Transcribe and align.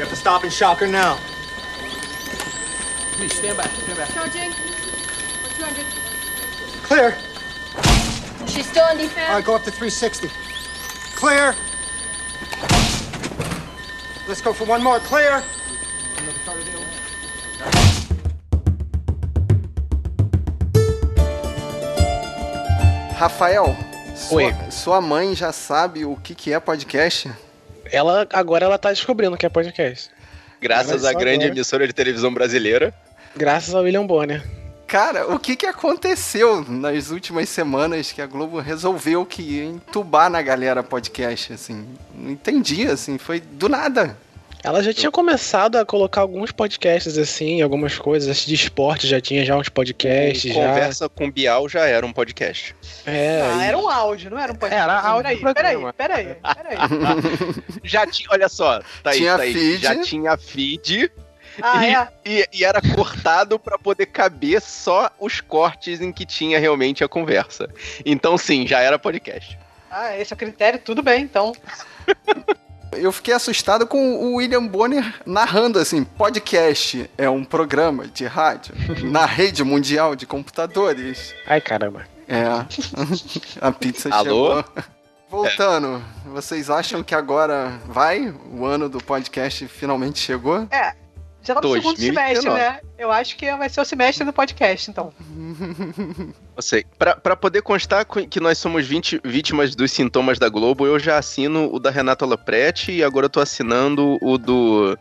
We 0.00 0.04
have 0.04 0.14
to 0.14 0.16
stop 0.16 0.44
and 0.44 0.50
shock 0.50 0.78
her 0.78 0.86
now. 0.86 1.18
Please 3.18 3.34
stand 3.34 3.58
back. 3.58 3.68
Stand 3.68 3.98
back. 3.98 4.08
Charging. 4.14 4.50
200. 4.50 5.84
Clear. 6.84 7.14
She's 8.46 8.64
still 8.66 8.88
in 8.92 8.96
defense. 8.96 9.28
All 9.28 9.34
right, 9.34 9.44
go 9.44 9.54
up 9.56 9.62
to 9.64 9.70
360. 9.70 10.28
Clear. 11.16 11.54
Let's 14.26 14.40
go 14.40 14.54
for 14.54 14.64
one 14.64 14.82
more. 14.82 15.00
Clear. 15.00 15.42
Rafael, 23.18 23.76
Oi. 24.32 24.50
sua, 24.50 24.70
sua 24.70 25.00
mãe 25.02 25.34
já 25.34 25.52
sabe 25.52 26.06
o 26.06 26.16
que, 26.16 26.34
que 26.34 26.54
é 26.54 26.58
podcast? 26.58 27.30
Ela 27.90 28.26
agora 28.32 28.64
ela 28.64 28.78
tá 28.78 28.90
descobrindo 28.90 29.36
que 29.36 29.46
é 29.46 29.48
podcast. 29.48 30.10
Graças 30.60 31.04
à 31.04 31.12
grande 31.12 31.44
agora. 31.44 31.52
emissora 31.52 31.86
de 31.86 31.92
televisão 31.92 32.32
brasileira. 32.32 32.92
Graças 33.36 33.74
ao 33.74 33.82
William 33.82 34.06
Bonner. 34.06 34.42
Cara, 34.86 35.32
o 35.32 35.38
que, 35.38 35.54
que 35.54 35.66
aconteceu 35.66 36.64
nas 36.68 37.10
últimas 37.10 37.48
semanas 37.48 38.10
que 38.10 38.20
a 38.20 38.26
Globo 38.26 38.58
resolveu 38.58 39.24
que 39.24 39.40
ia 39.40 39.64
entubar 39.64 40.28
na 40.28 40.42
galera 40.42 40.82
podcast, 40.82 41.52
assim? 41.52 41.86
Não 42.12 42.32
entendi, 42.32 42.88
assim, 42.88 43.16
foi 43.16 43.38
do 43.38 43.68
nada. 43.68 44.16
Ela 44.62 44.82
já 44.82 44.92
tinha 44.92 45.10
começado 45.10 45.76
a 45.76 45.86
colocar 45.86 46.20
alguns 46.20 46.52
podcasts 46.52 47.16
assim, 47.16 47.62
algumas 47.62 47.96
coisas 47.98 48.44
de 48.44 48.54
esporte, 48.54 49.06
já 49.06 49.18
tinha 49.20 49.42
já 49.44 49.56
uns 49.56 49.70
podcasts, 49.70 50.52
já. 50.52 50.66
Conversa 50.68 51.08
com 51.08 51.30
Bial 51.30 51.66
já 51.68 51.86
era 51.86 52.04
um 52.04 52.12
podcast. 52.12 52.76
É, 53.06 53.40
Ah, 53.42 53.64
e- 53.64 53.68
era 53.68 53.78
um 53.78 53.88
áudio, 53.88 54.30
não 54.30 54.38
era 54.38 54.52
um 54.52 54.56
podcast. 54.56 54.82
Era 54.82 55.00
áudio 55.00 55.22
Peraí, 55.54 55.54
peraí, 55.54 55.92
peraí, 55.96 56.36
peraí. 56.36 56.76
Já 57.82 58.06
tinha, 58.06 58.28
olha 58.30 58.48
só, 58.50 58.80
Thaís, 59.02 59.16
Tinha 59.18 59.36
Thaís, 59.38 59.52
feed. 59.54 59.82
já 59.82 60.02
tinha 60.02 60.36
feed 60.36 61.10
Ah, 61.62 61.86
e, 61.86 61.94
é? 61.94 62.08
e- 62.26 62.48
e 62.58 62.64
era 62.64 62.80
cortado 62.94 63.58
pra 63.58 63.78
poder 63.78 64.06
caber 64.06 64.60
só 64.60 65.10
os 65.18 65.40
cortes 65.40 66.00
em 66.02 66.12
que 66.12 66.26
tinha 66.26 66.58
realmente 66.58 67.02
a 67.02 67.08
conversa. 67.08 67.66
Então 68.04 68.36
sim, 68.36 68.66
já 68.66 68.80
era 68.80 68.98
podcast. 68.98 69.58
Ah, 69.90 70.16
esse 70.18 70.32
é 70.32 70.36
o 70.36 70.38
critério, 70.38 70.78
tudo 70.78 71.02
bem, 71.02 71.22
então. 71.22 71.52
Eu 72.92 73.12
fiquei 73.12 73.32
assustado 73.32 73.86
com 73.86 74.14
o 74.16 74.34
William 74.36 74.66
Bonner 74.66 75.14
narrando 75.24 75.78
assim: 75.78 76.04
podcast 76.04 77.08
é 77.16 77.30
um 77.30 77.44
programa 77.44 78.06
de 78.06 78.26
rádio 78.26 78.74
na 79.10 79.24
rede 79.24 79.62
mundial 79.62 80.16
de 80.16 80.26
computadores. 80.26 81.34
Ai, 81.46 81.60
caramba. 81.60 82.06
É. 82.28 82.44
A 83.60 83.72
pizza 83.72 84.08
Alô? 84.12 84.62
chegou. 84.62 84.64
Voltando, 85.30 86.02
vocês 86.26 86.68
acham 86.68 87.04
que 87.04 87.14
agora 87.14 87.80
vai? 87.86 88.34
O 88.52 88.64
ano 88.64 88.88
do 88.88 88.98
podcast 88.98 89.66
finalmente 89.68 90.18
chegou? 90.18 90.66
É, 90.72 90.92
já 91.42 91.54
tá 91.54 91.60
no 91.60 91.68
segundo 91.74 91.96
2019. 91.96 92.40
semestre, 92.42 92.50
né? 92.50 92.80
Eu 92.98 93.10
acho 93.10 93.36
que 93.36 93.50
vai 93.56 93.68
ser 93.68 93.80
o 93.80 93.84
semestre 93.84 94.24
do 94.24 94.32
podcast, 94.32 94.90
então. 94.90 95.12
Eu 96.56 96.62
sei. 96.62 96.84
Pra, 96.98 97.16
pra 97.16 97.36
poder 97.36 97.62
constar 97.62 98.04
co- 98.04 98.26
que 98.26 98.40
nós 98.40 98.58
somos 98.58 98.86
20 98.86 99.20
vítimas 99.24 99.74
dos 99.74 99.90
sintomas 99.92 100.38
da 100.38 100.48
Globo, 100.48 100.86
eu 100.86 100.98
já 100.98 101.18
assino 101.18 101.72
o 101.72 101.78
da 101.78 101.90
Renata 101.90 102.26
Lopretti 102.26 102.92
e 102.92 103.04
agora 103.04 103.26
eu 103.26 103.30
tô 103.30 103.40
assinando 103.40 104.18
o 104.22 104.36
do. 104.38 104.98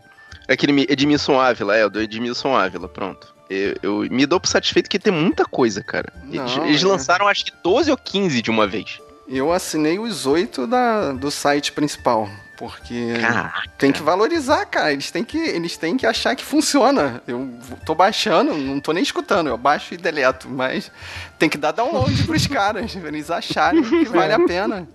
Aquele 0.48 0.72
Mi- 0.72 0.86
Edmilson 0.90 1.40
Ávila, 1.40 1.76
é, 1.76 1.86
o 1.86 1.90
do 1.90 2.02
Edmilson 2.02 2.56
Ávila, 2.56 2.88
pronto. 2.88 3.36
Eu, 3.50 3.76
eu 3.82 3.98
me 4.12 4.26
dou 4.26 4.40
por 4.40 4.48
satisfeito 4.48 4.90
que 4.90 5.00
tem 5.00 5.12
muita 5.14 5.44
coisa, 5.46 5.84
cara. 5.84 6.12
Eles, 6.32 6.56
Não, 6.56 6.66
eles 6.66 6.84
é. 6.84 6.88
lançaram 6.88 7.28
acho 7.28 7.46
que 7.46 7.52
12 7.64 7.92
ou 7.92 7.98
15 7.98 8.42
de 8.42 8.50
uma 8.50 8.66
vez. 8.68 9.00
Eu 9.28 9.52
assinei 9.52 10.00
os 10.00 10.26
oito 10.26 10.66
da, 10.66 11.12
do 11.12 11.30
site 11.30 11.72
principal. 11.72 12.28
Porque 12.60 13.14
Caraca. 13.22 13.64
tem 13.78 13.90
que 13.90 14.02
valorizar, 14.02 14.66
cara. 14.66 14.92
Eles 14.92 15.10
têm 15.10 15.24
que, 15.24 15.38
eles 15.38 15.78
têm 15.78 15.96
que 15.96 16.06
achar 16.06 16.36
que 16.36 16.44
funciona. 16.44 17.24
Eu 17.26 17.50
tô 17.86 17.96
baixando, 17.96 18.54
não 18.54 18.82
tô 18.82 18.92
nem 18.92 19.02
escutando, 19.02 19.48
eu 19.48 19.58
baixo 19.58 19.94
e 19.94 19.98
deleto, 19.98 20.50
mas 20.50 20.92
tem 21.40 21.48
que 21.48 21.58
dar 21.58 21.72
download 21.72 22.22
pros 22.26 22.46
caras, 22.48 22.94
pra 22.94 23.08
eles 23.08 23.32
acharem 23.32 23.82
que 23.82 24.04
vale 24.10 24.34
a 24.34 24.46
pena. 24.46 24.86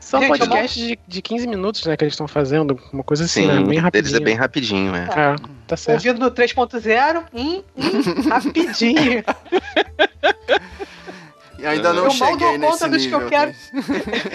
São 0.00 0.20
Gente, 0.20 0.38
podcasts 0.38 0.82
de, 0.82 0.98
de 1.06 1.22
15 1.22 1.46
minutos, 1.46 1.86
né, 1.86 1.96
que 1.96 2.02
eles 2.02 2.14
estão 2.14 2.26
fazendo. 2.26 2.80
Uma 2.92 3.04
coisa 3.04 3.26
assim, 3.26 3.42
Sim, 3.42 3.46
né? 3.46 3.54
Bem 3.58 3.64
deles 3.66 3.82
rapidinho. 3.82 4.16
é 4.16 4.20
bem 4.20 4.34
rapidinho, 4.34 4.96
é. 4.96 5.04
É, 5.04 5.36
tá 5.68 5.76
certo. 5.76 5.98
Ouvido 5.98 6.18
no 6.18 6.32
3.0, 6.32 7.22
hum, 7.32 7.62
hum, 7.76 8.28
rapidinho. 8.28 9.22
E 11.64 11.66
ainda 11.66 11.92
não 11.92 12.04
Eu 12.06 12.14
mal 12.14 12.30
cheguei 12.30 12.48
dou 12.48 12.58
nesse 12.58 12.72
conta 12.72 12.88
dos 12.88 13.06
que 13.06 13.12
eu 13.14 13.20
nível. 13.20 13.30
quero. 13.30 13.54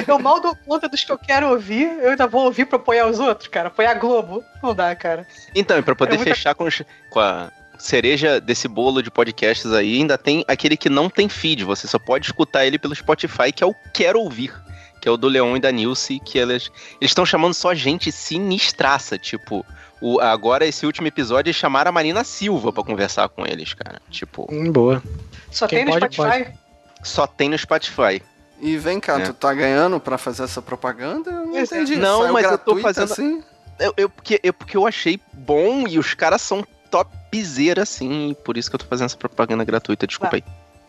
Eu 0.07 0.19
mal 0.19 0.39
dou 0.41 0.55
conta 0.65 0.89
dos 0.89 1.03
que 1.03 1.11
eu 1.11 1.17
quero 1.17 1.49
ouvir, 1.49 1.85
eu 2.01 2.11
ainda 2.11 2.27
vou 2.27 2.45
ouvir 2.45 2.65
pra 2.65 2.77
apoiar 2.77 3.07
os 3.07 3.19
outros, 3.19 3.47
cara. 3.47 3.67
Apoiar 3.67 3.91
a 3.91 3.93
Globo. 3.95 4.43
Não 4.63 4.73
dá, 4.75 4.95
cara. 4.95 5.27
Então, 5.55 5.77
e 5.77 5.81
pra 5.81 5.95
poder 5.95 6.15
É 6.15 6.17
muita- 6.17 6.33
fechar 6.33 6.55
com, 6.55 6.65
os- 6.65 6.81
com 7.09 7.19
a 7.19 7.51
cereja 7.77 8.41
desse 8.41 8.67
bolo 8.67 9.01
de 9.01 9.09
podcasts 9.09 9.71
aí, 9.71 9.97
ainda 9.97 10.17
tem 10.17 10.43
aquele 10.47 10.75
que 10.75 10.89
não 10.89 11.09
tem 11.09 11.29
feed. 11.29 11.63
Você 11.63 11.87
só 11.87 11.97
pode 11.99 12.25
escutar 12.25 12.65
ele 12.65 12.77
pelo 12.79 12.93
Spotify, 12.95 13.51
que 13.53 13.63
é 13.63 13.67
o 13.67 13.75
Quero 13.93 14.19
Ouvir. 14.19 14.53
Que 15.01 15.07
é 15.07 15.11
o 15.11 15.15
do 15.15 15.29
Leon 15.29 15.55
e 15.55 15.59
da 15.61 15.71
Nilce, 15.71 16.19
que 16.19 16.37
eles 16.37 16.69
eles 16.99 17.11
estão 17.11 17.25
chamando 17.25 17.53
só 17.53 17.73
gente 17.73 18.11
sinistraça. 18.11 19.17
Tipo, 19.17 19.65
o, 20.01 20.19
agora 20.19 20.65
esse 20.65 20.85
último 20.85 21.07
episódio 21.07 21.49
eles 21.51 21.55
chamaram 21.55 21.87
a 21.87 21.91
Marina 21.93 22.21
Silva 22.25 22.73
pra 22.73 22.83
conversar 22.83 23.29
com 23.29 23.45
eles, 23.45 23.73
cara. 23.73 24.01
Tipo, 24.09 24.45
Hum, 24.51 24.69
boa. 24.69 25.01
Só 25.51 25.67
Quem 25.67 25.85
tem 25.85 25.85
no 25.85 25.99
pode, 25.99 26.13
Spotify. 26.13 26.51
Só 27.03 27.25
tem 27.27 27.49
no 27.49 27.57
Spotify. 27.57 28.21
E 28.61 28.77
vem 28.77 28.99
cá, 28.99 29.19
É. 29.19 29.23
tu 29.23 29.33
tá 29.33 29.53
ganhando 29.53 29.99
pra 29.99 30.17
fazer 30.17 30.43
essa 30.43 30.61
propaganda? 30.61 31.31
Eu 31.31 31.45
não 31.47 31.55
Exato. 31.57 31.75
entendi. 31.81 31.95
Não, 31.97 32.21
Saiu 32.23 32.33
mas 32.33 32.45
eu 32.45 32.57
tô 32.57 32.77
fazendo- 32.77 33.11
assim? 33.13 33.43
Eu, 33.79 33.93
eu- 33.95 34.09
porque, 34.09 34.39
eu, 34.43 34.53
porque 34.53 34.75
eu 34.75 34.85
achei 34.85 35.19
bom 35.31 35.87
e 35.87 35.97
os 35.97 36.13
caras 36.13 36.41
são 36.41 36.65
topzera, 36.91 37.83
assim. 37.83 38.31
e 38.31 38.35
Por 38.35 38.57
isso 38.57 38.69
que 38.69 38.75
eu 38.75 38.79
tô 38.79 38.85
fazendo 38.85 39.05
essa 39.05 39.15
propaganda 39.17 39.63
gratuita, 39.63 40.05
desculpa 40.05 40.35
aí. 40.35 40.43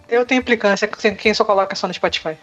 Eu 0.09 0.26
tenho 0.26 0.41
implicância 0.41 0.88
com 0.88 0.97
quem 1.15 1.32
só 1.32 1.44
coloca 1.44 1.76
só 1.76 1.87
no 1.87 1.94
Spotify. 1.94 2.37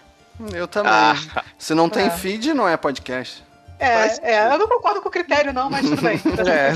Eu 0.53 0.67
também. 0.67 0.91
Ah, 0.93 1.15
Se 1.57 1.73
não 1.73 1.89
tem 1.89 2.05
É. 2.05 2.09
feed, 2.09 2.53
não 2.53 2.65
é 2.69 2.77
podcast. 2.77 3.43
É, 3.79 4.33
é, 4.35 4.53
eu 4.53 4.57
não 4.57 4.67
concordo 4.67 5.01
com 5.01 5.09
o 5.09 5.11
critério, 5.11 5.51
não, 5.51 5.69
mas 5.69 5.87
tudo 5.89 6.01
bem. 6.01 6.19
É. 6.47 6.71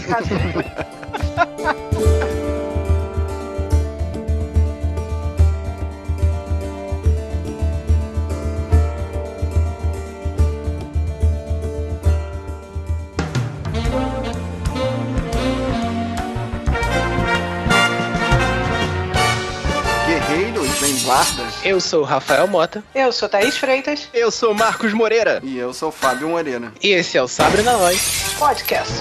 Guardas. 21.04 21.54
Eu 21.64 21.80
sou 21.82 22.02
o 22.02 22.06
Rafael 22.06 22.48
Mota 22.48 22.84
Eu 22.94 23.12
sou 23.12 23.28
Thaís 23.28 23.58
Freitas, 23.58 24.08
Eu 24.14 24.30
sou 24.32 24.54
Marcos 24.54 24.94
Moreira. 24.94 25.40
E 25.44 25.58
eu 25.58 25.74
sou 25.74 25.90
o 25.90 25.92
Fábio 25.92 26.30
Moreira. 26.30 26.72
e 26.82 26.90
esse 26.90 27.18
é 27.18 27.24
o 27.24 27.28
Sabre 27.28 27.62
na 27.64 27.76
Voz. 27.78 28.34
podcast. 28.38 28.94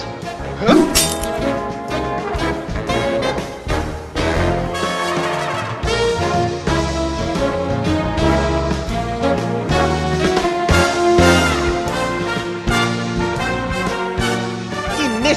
E 0.61 1.00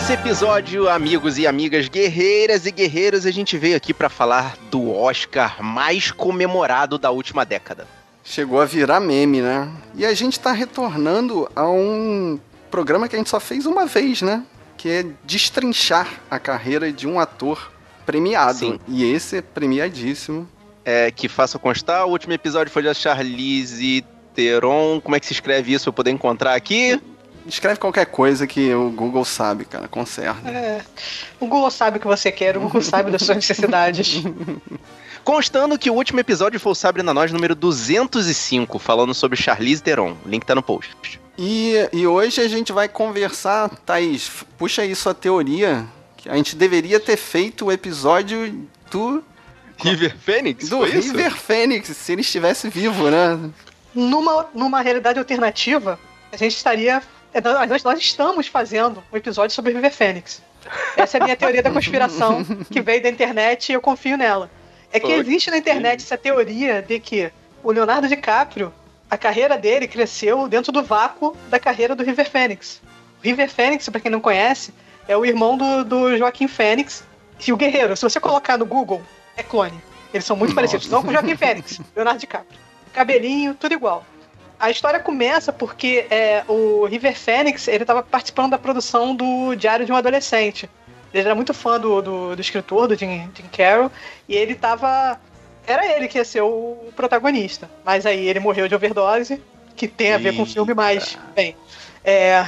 nesse 0.05 0.13
episódio, 0.13 0.87
amigos 0.87 1.39
e 1.39 1.47
amigas 1.47 1.89
guerreiras 1.89 2.67
e 2.67 2.71
guerreiros, 2.71 3.25
a 3.25 3.31
gente 3.31 3.57
veio 3.57 3.75
aqui 3.75 3.95
pra 3.95 4.11
falar 4.11 4.55
do 4.71 4.93
Oscar 4.93 5.63
mais 5.63 6.11
comemorado 6.11 6.99
da 6.99 7.11
última 7.11 7.43
década. 7.43 7.89
Chegou 8.23 8.61
a 8.61 8.67
virar 8.67 9.01
meme, 9.01 9.41
né? 9.41 9.67
E 9.95 10.05
a 10.05 10.13
gente 10.13 10.39
tá 10.39 10.53
retornando 10.53 11.51
a 11.57 11.67
um 11.71 12.39
programa 12.71 13.09
que 13.09 13.17
a 13.17 13.19
gente 13.19 13.31
só 13.31 13.41
fez 13.41 13.65
uma 13.65 13.87
vez, 13.87 14.21
né? 14.21 14.45
Que 14.77 14.91
é 14.91 15.07
destrinchar 15.25 16.21
a 16.31 16.39
carreira 16.39 16.93
de 16.93 17.09
um 17.09 17.19
ator 17.19 17.73
premiado. 18.05 18.59
Sim. 18.59 18.81
E 18.87 19.11
esse 19.11 19.39
é 19.39 19.41
premiadíssimo. 19.41 20.47
É, 20.85 21.11
que 21.11 21.31
faça 21.31 21.59
constar, 21.59 22.05
o 22.07 22.11
último 22.11 22.35
episódio 22.35 22.71
foi 22.71 22.83
da 22.83 22.93
Charlize 22.93 24.05
Theron. 24.35 25.01
Como 25.01 25.17
é 25.17 25.21
que 25.21 25.25
se 25.25 25.33
escreve 25.33 25.73
isso 25.73 25.85
pra 25.85 25.89
eu 25.89 25.95
poder 25.95 26.11
encontrar 26.11 26.55
aqui? 26.55 27.01
Escreve 27.47 27.79
qualquer 27.79 28.07
coisa 28.07 28.47
que 28.47 28.73
o 28.75 28.91
Google 28.91 29.25
sabe, 29.25 29.65
cara. 29.65 29.87
Conserta. 29.89 30.49
É, 30.49 30.83
o 31.39 31.47
Google 31.47 31.71
sabe 31.71 31.99
o 31.99 32.01
que 32.01 32.07
você 32.07 32.33
quer, 32.33 32.57
o 32.57 32.61
Google 32.61 32.81
sabe 32.83 33.11
das 33.11 33.23
suas 33.23 33.37
necessidades. 33.37 34.23
Constando 35.23 35.79
que 35.79 35.91
o 35.91 35.95
último 35.95 36.21
episódio 36.21 36.61
foi 36.61 36.73
o 36.73 36.75
Sabre 36.75 37.03
na 37.03 37.15
Nós 37.15 37.33
número 37.33 37.55
205, 37.55 38.79
falando 38.79 39.15
sobre 39.15 39.41
Charlize 39.41 39.83
Theron. 39.83 40.17
O 40.25 40.29
link 40.29 40.45
tá 40.45 40.55
no 40.55 40.63
post. 40.63 41.21
E, 41.39 41.89
e 41.93 42.07
hoje 42.07 42.41
a 42.41 42.49
gente 42.49 42.73
vai 42.73 42.89
conversar, 42.89 43.71
Thaís, 43.87 44.31
puxa 44.59 44.83
aí 44.83 44.95
sua 44.95 45.15
teoria, 45.15 45.87
que 46.17 46.29
a 46.29 46.37
gente 46.37 46.55
deveria 46.55 47.01
ter 47.01 47.17
feito 47.17 47.67
o 47.67 47.73
episódio 47.73 48.69
do, 48.91 49.25
River 49.79 50.17
Phoenix? 50.19 50.69
do 50.69 50.79
foi 50.79 50.97
isso? 50.97 51.09
River 51.09 51.35
Phoenix, 51.35 51.89
se 51.89 52.13
ele 52.13 52.21
estivesse 52.21 52.69
vivo, 52.69 53.11
né? 53.11 53.51
numa, 53.95 54.47
numa 54.55 54.81
realidade 54.83 55.19
alternativa, 55.19 55.99
a 56.33 56.37
gente 56.37 56.57
estaria. 56.57 57.03
É, 57.35 57.67
Nós, 57.67 57.83
nós 57.83 57.99
estamos 57.99 58.47
fazendo 58.47 59.03
um 59.13 59.17
episódio 59.17 59.55
sobre 59.55 59.73
River 59.73 59.93
Fênix. 59.93 60.43
Essa 60.97 61.19
é 61.19 61.21
a 61.21 61.25
minha 61.25 61.37
teoria 61.37 61.63
da 61.63 61.71
conspiração, 61.71 62.45
que 62.71 62.81
veio 62.81 63.03
da 63.03 63.11
internet 63.11 63.71
e 63.71 63.73
eu 63.75 63.81
confio 63.81 64.17
nela. 64.17 64.51
É 64.93 65.01
que 65.01 65.11
existe 65.11 65.51
na 65.51 65.59
internet 65.59 66.03
essa 66.03 66.17
teoria 66.17 66.81
de 66.81 67.01
que 67.01 67.31
o 67.63 67.73
Leonardo 67.73 68.07
DiCaprio, 68.07 68.73
a 69.11 69.19
carreira 69.19 69.59
dele 69.59 69.89
cresceu 69.89 70.49
dentro 70.49 70.71
do 70.71 70.83
vácuo 70.83 71.37
da 71.51 71.59
carreira 71.59 71.97
do 71.97 72.05
River. 72.05 72.31
O 72.33 73.23
River 73.23 73.51
Phoenix, 73.51 73.89
pra 73.89 74.01
quem 74.01 74.11
não 74.11 74.21
conhece, 74.21 74.73
é 75.09 75.17
o 75.17 75.25
irmão 75.25 75.57
do, 75.57 75.85
do 75.85 76.17
Joaquim 76.17 76.47
Phoenix. 76.47 77.05
E 77.47 77.53
o 77.53 77.57
Guerreiro, 77.57 77.97
se 77.97 78.03
você 78.03 78.21
colocar 78.21 78.57
no 78.57 78.65
Google, 78.65 79.03
é 79.37 79.43
clone. 79.43 79.79
Eles 80.13 80.25
são 80.25 80.37
muito 80.37 80.55
parecidos. 80.55 80.89
Não 80.89 81.03
com 81.03 81.09
o 81.09 81.13
Joaquim 81.13 81.37
Phoenix, 81.37 81.81
Leonardo 81.95 82.21
DiCaprio. 82.21 82.59
Cabelinho, 82.93 83.55
tudo 83.55 83.75
igual. 83.75 84.07
A 84.65 84.71
história 84.71 84.99
começa 84.99 85.53
porque 85.53 86.07
é, 86.09 86.43
o 86.49 86.87
River 86.87 87.15
Phoenix 87.15 87.69
ele 87.69 87.85
estava 87.85 88.03
participando 88.03 88.53
da 88.53 88.59
produção 88.59 89.15
do 89.15 89.55
Diário 89.55 89.85
de 89.85 89.93
um 89.93 89.95
Adolescente. 89.95 90.71
Ele 91.13 91.23
era 91.23 91.35
muito 91.35 91.53
fã 91.53 91.79
do, 91.79 92.01
do, 92.01 92.35
do 92.35 92.41
escritor, 92.41 92.89
do 92.89 92.97
Jim, 92.97 93.31
Jim 93.35 93.45
Carroll, 93.53 93.93
e 94.27 94.35
ele 94.35 94.55
tava. 94.55 95.21
Era 95.67 95.85
ele 95.95 96.09
que 96.09 96.17
ia 96.17 96.25
ser 96.25 96.41
o 96.41 96.79
protagonista. 96.97 97.71
Mas 97.85 98.07
aí 98.07 98.27
ele 98.27 98.41
morreu 98.41 98.67
de 98.67 98.75
overdose, 98.75 99.39
que 99.77 99.87
tem 99.87 100.15
a 100.15 100.19
ver 100.19 100.35
com 100.35 100.45
o 100.45 100.47
filme, 100.47 100.73
mas. 100.73 101.19
Bem. 101.35 101.55
É, 102.03 102.47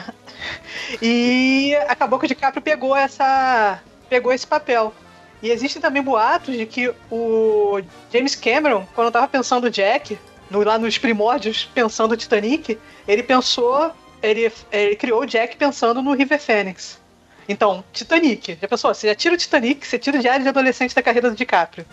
e 1.02 1.76
acabou 1.86 2.18
que 2.18 2.24
o 2.24 2.28
DiCaprio 2.28 2.62
pegou 2.62 2.96
essa. 2.96 3.78
pegou 4.08 4.32
esse 4.32 4.46
papel. 4.46 4.94
E 5.42 5.50
existem 5.50 5.82
também 5.82 6.02
boatos 6.02 6.56
de 6.56 6.64
que 6.64 6.94
o 7.10 7.78
James 8.10 8.34
Cameron, 8.34 8.86
quando 8.94 9.12
tava 9.12 9.28
pensando 9.28 9.64
o 9.64 9.70
Jack, 9.70 10.18
no- 10.50 10.62
lá 10.64 10.78
nos 10.78 10.98
primórdios, 10.98 11.68
pensando 11.74 12.12
o 12.12 12.16
Titanic, 12.16 12.78
ele 13.06 13.22
pensou. 13.22 13.90
Ele, 14.22 14.50
ele 14.72 14.96
criou 14.96 15.20
o 15.22 15.26
Jack 15.26 15.56
pensando 15.56 16.02
no 16.02 16.12
River 16.14 16.40
Phoenix. 16.40 16.98
Então, 17.48 17.84
Titanic. 17.92 18.58
Já 18.60 18.66
pensou? 18.66 18.92
Você 18.92 19.06
já 19.08 19.14
tira 19.14 19.34
o 19.34 19.38
Titanic, 19.38 19.86
você 19.86 19.98
tira 19.98 20.18
o 20.18 20.20
diário 20.20 20.42
de 20.42 20.48
adolescente 20.48 20.94
da 20.94 21.02
carreira 21.02 21.30
do 21.30 21.36
DiCaprio. 21.36 21.84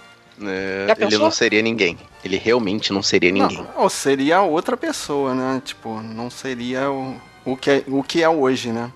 É, 0.42 0.88
ele 1.00 1.18
não 1.18 1.30
seria 1.30 1.62
ninguém. 1.62 1.98
Ele 2.26 2.38
realmente 2.38 2.92
não 2.92 3.04
seria 3.04 3.32
ninguém. 3.32 3.58
Não, 3.58 3.68
ou 3.84 3.90
seria 3.90 4.42
outra 4.42 4.76
pessoa, 4.76 5.36
né? 5.36 5.62
Tipo, 5.64 6.02
não 6.02 6.30
seria 6.32 6.90
o, 6.90 7.16
o, 7.46 7.56
que, 7.56 7.70
é, 7.70 7.84
o 7.88 8.02
que 8.02 8.24
é 8.24 8.30
hoje, 8.30 8.72
né? 8.72 8.90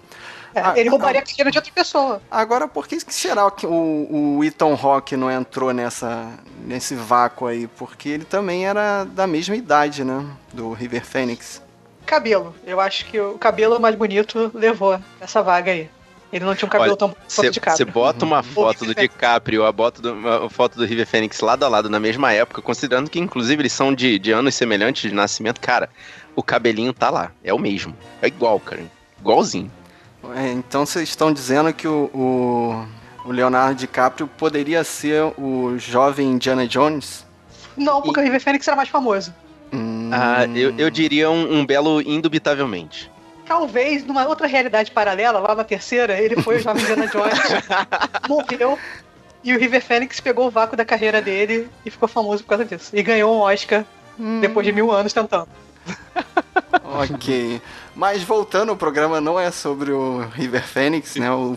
Ah, 0.64 0.74
ele 0.80 0.90
roubaria 0.90 1.22
a 1.22 1.24
carreira 1.24 1.52
de 1.52 1.58
outra 1.58 1.72
pessoa. 1.74 2.22
Agora, 2.30 2.68
por 2.68 2.88
que 2.88 3.00
será 3.00 3.50
que 3.52 3.66
o, 3.66 4.38
o 4.38 4.44
Ethan 4.44 4.76
Hawke 4.82 5.16
não 5.18 5.30
entrou 5.32 5.74
nessa, 5.74 6.30
nesse 6.66 6.96
vácuo 6.96 7.48
aí? 7.48 7.68
Porque 7.68 8.10
ele 8.10 8.26
também 8.26 8.68
era 8.68 9.04
da 9.04 9.26
mesma 9.28 9.56
idade, 9.56 10.04
né? 10.04 10.26
Do 10.54 10.74
River 10.74 11.06
Phoenix. 11.06 11.62
Cabelo. 12.06 12.56
Eu 12.66 12.80
acho 12.80 13.06
que 13.06 13.20
o 13.20 13.38
cabelo 13.38 13.80
mais 13.80 13.96
bonito 13.96 14.50
levou 14.54 15.00
essa 15.20 15.42
vaga 15.44 15.72
aí. 15.72 15.90
Ele 16.32 16.44
não 16.44 16.54
tinha 16.56 16.68
um 16.68 16.70
cabelo 16.70 16.92
Olha, 16.92 16.98
tão 16.98 17.08
bonito 17.10 17.24
o 17.30 17.72
Você 17.72 17.86
bota 17.86 18.26
uma 18.26 18.44
foto 18.44 18.80
do 18.80 18.94
Phoenix. 18.94 19.14
DiCaprio, 19.14 19.66
a, 19.66 19.72
bota 19.72 20.02
do- 20.02 20.14
uma 20.14 20.50
foto 20.50 20.78
do 20.78 20.86
River 20.86 21.08
Phoenix 21.08 21.40
lado 21.40 21.64
a 21.64 21.70
lado 21.70 21.90
na 21.90 22.00
mesma 22.02 22.34
época, 22.34 22.62
considerando 22.62 23.10
que 23.10 23.18
inclusive 23.20 23.62
eles 23.62 23.72
são 23.72 23.94
de, 23.94 24.20
de 24.20 24.32
anos 24.34 24.54
semelhantes 24.56 25.10
de 25.10 25.16
nascimento, 25.16 25.62
cara, 25.62 25.90
o 26.36 26.44
cabelinho 26.44 26.92
tá 26.92 27.10
lá. 27.10 27.32
É 27.44 27.54
o 27.54 27.60
mesmo. 27.60 27.96
É 28.22 28.28
igual, 28.28 28.60
cara. 28.60 28.82
Igualzinho. 29.20 29.72
É, 30.36 30.52
então 30.52 30.86
vocês 30.86 31.10
estão 31.10 31.32
dizendo 31.32 31.74
que 31.74 31.88
o, 31.88 32.10
o, 32.14 32.86
o 33.26 33.32
Leonardo 33.32 33.76
DiCaprio 33.76 34.28
poderia 34.28 34.84
ser 34.84 35.24
o 35.38 35.78
jovem 35.78 36.32
Indiana 36.32 36.68
Jones? 36.68 37.26
Não, 37.76 38.02
porque 38.02 38.20
o 38.20 38.24
River 38.24 38.42
Phoenix 38.42 38.68
era 38.68 38.76
mais 38.76 38.90
famoso. 38.90 39.34
Hum, 39.72 40.10
Ah, 40.12 40.46
eu, 40.56 40.74
eu 40.78 40.90
diria 40.90 41.30
um, 41.30 41.60
um 41.60 41.66
belo 41.66 42.02
indubitavelmente. 42.02 43.12
Talvez, 43.46 44.04
numa 44.06 44.28
outra 44.28 44.48
realidade 44.48 44.92
paralela, 44.92 45.40
lá 45.40 45.56
na 45.56 45.64
terceira, 45.64 46.20
ele 46.20 46.42
foi 46.42 46.58
o 46.58 46.60
jovem 46.60 46.82
Indiana 46.84 47.08
Jones, 47.08 47.40
morreu, 48.28 48.78
e 49.44 49.54
o 49.54 49.60
River 49.60 49.82
Phoenix 49.82 50.20
pegou 50.20 50.48
o 50.48 50.52
vácuo 50.52 50.76
da 50.76 50.84
carreira 50.84 51.22
dele 51.22 51.70
e 51.86 51.90
ficou 51.90 52.10
famoso 52.10 52.44
por 52.44 52.50
causa 52.50 52.66
disso. 52.66 52.90
E 52.94 53.02
ganhou 53.02 53.34
um 53.34 53.40
Oscar 53.40 53.86
depois 54.42 54.66
de 54.66 54.74
mil 54.74 54.92
anos 54.92 55.14
tentando. 55.14 55.48
Ok. 56.84 57.62
Mas 57.96 58.24
voltando, 58.24 58.72
o 58.72 58.78
programa 58.78 59.20
não 59.22 59.40
é 59.40 59.52
sobre 59.52 59.92
o 59.92 60.22
River 60.30 60.66
Phoenix, 60.66 61.16
né? 61.16 61.32
O, 61.32 61.56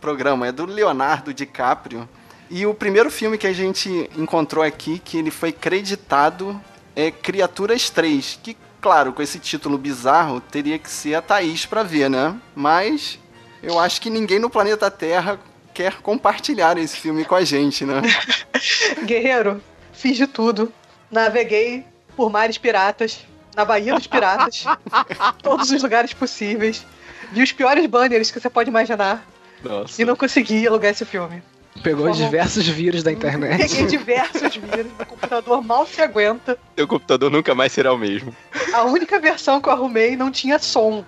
programa 0.00 0.46
é 0.46 0.52
do 0.52 0.64
Leonardo 0.64 1.34
DiCaprio. 1.34 2.08
E 2.48 2.64
o 2.64 2.72
primeiro 2.72 3.10
filme 3.10 3.36
que 3.36 3.46
a 3.46 3.52
gente 3.52 4.08
encontrou 4.16 4.62
aqui, 4.62 5.00
que 5.00 5.18
ele 5.18 5.32
foi 5.32 5.50
creditado, 5.50 6.60
é 6.94 7.10
Criaturas 7.10 7.90
3. 7.90 8.38
Que, 8.40 8.56
claro, 8.80 9.12
com 9.12 9.20
esse 9.20 9.40
título 9.40 9.76
bizarro, 9.76 10.40
teria 10.40 10.78
que 10.78 10.88
ser 10.88 11.16
a 11.16 11.22
Thaís 11.22 11.66
pra 11.66 11.82
ver, 11.82 12.08
né? 12.08 12.36
Mas 12.54 13.18
eu 13.60 13.80
acho 13.80 14.00
que 14.00 14.08
ninguém 14.08 14.38
no 14.38 14.48
planeta 14.48 14.90
Terra 14.90 15.40
quer 15.74 16.00
compartilhar 16.00 16.78
esse 16.78 16.96
filme 16.96 17.24
com 17.24 17.34
a 17.34 17.44
gente, 17.44 17.84
né? 17.84 18.00
Guerreiro, 19.04 19.60
fiz 19.92 20.16
de 20.16 20.28
tudo. 20.28 20.72
Naveguei 21.10 21.84
por 22.16 22.30
mares 22.30 22.58
piratas, 22.58 23.26
na 23.56 23.64
Baía 23.64 23.94
dos 23.94 24.06
Piratas, 24.06 24.64
todos 25.42 25.70
os 25.70 25.82
lugares 25.82 26.12
possíveis. 26.12 26.86
Vi 27.32 27.42
os 27.42 27.52
piores 27.52 27.86
banners 27.86 28.30
que 28.30 28.38
você 28.38 28.50
pode 28.50 28.68
imaginar 28.68 29.26
Nossa. 29.64 30.00
e 30.00 30.04
não 30.04 30.14
consegui 30.14 30.66
alugar 30.68 30.92
esse 30.92 31.04
filme. 31.04 31.42
Pegou 31.82 32.04
Vamos. 32.04 32.18
diversos 32.18 32.66
vírus 32.68 33.02
da 33.02 33.12
internet. 33.12 33.58
Peguei 33.58 33.86
diversos 33.86 34.56
vírus, 34.56 34.86
meu 34.96 35.06
computador 35.06 35.62
mal 35.62 35.86
se 35.86 36.00
aguenta. 36.00 36.58
Teu 36.74 36.86
computador 36.86 37.30
nunca 37.30 37.54
mais 37.54 37.72
será 37.72 37.92
o 37.92 37.98
mesmo. 37.98 38.34
A 38.72 38.84
única 38.84 39.18
versão 39.18 39.60
que 39.60 39.68
eu 39.68 39.72
arrumei 39.72 40.16
não 40.16 40.30
tinha 40.30 40.58
som. 40.58 41.04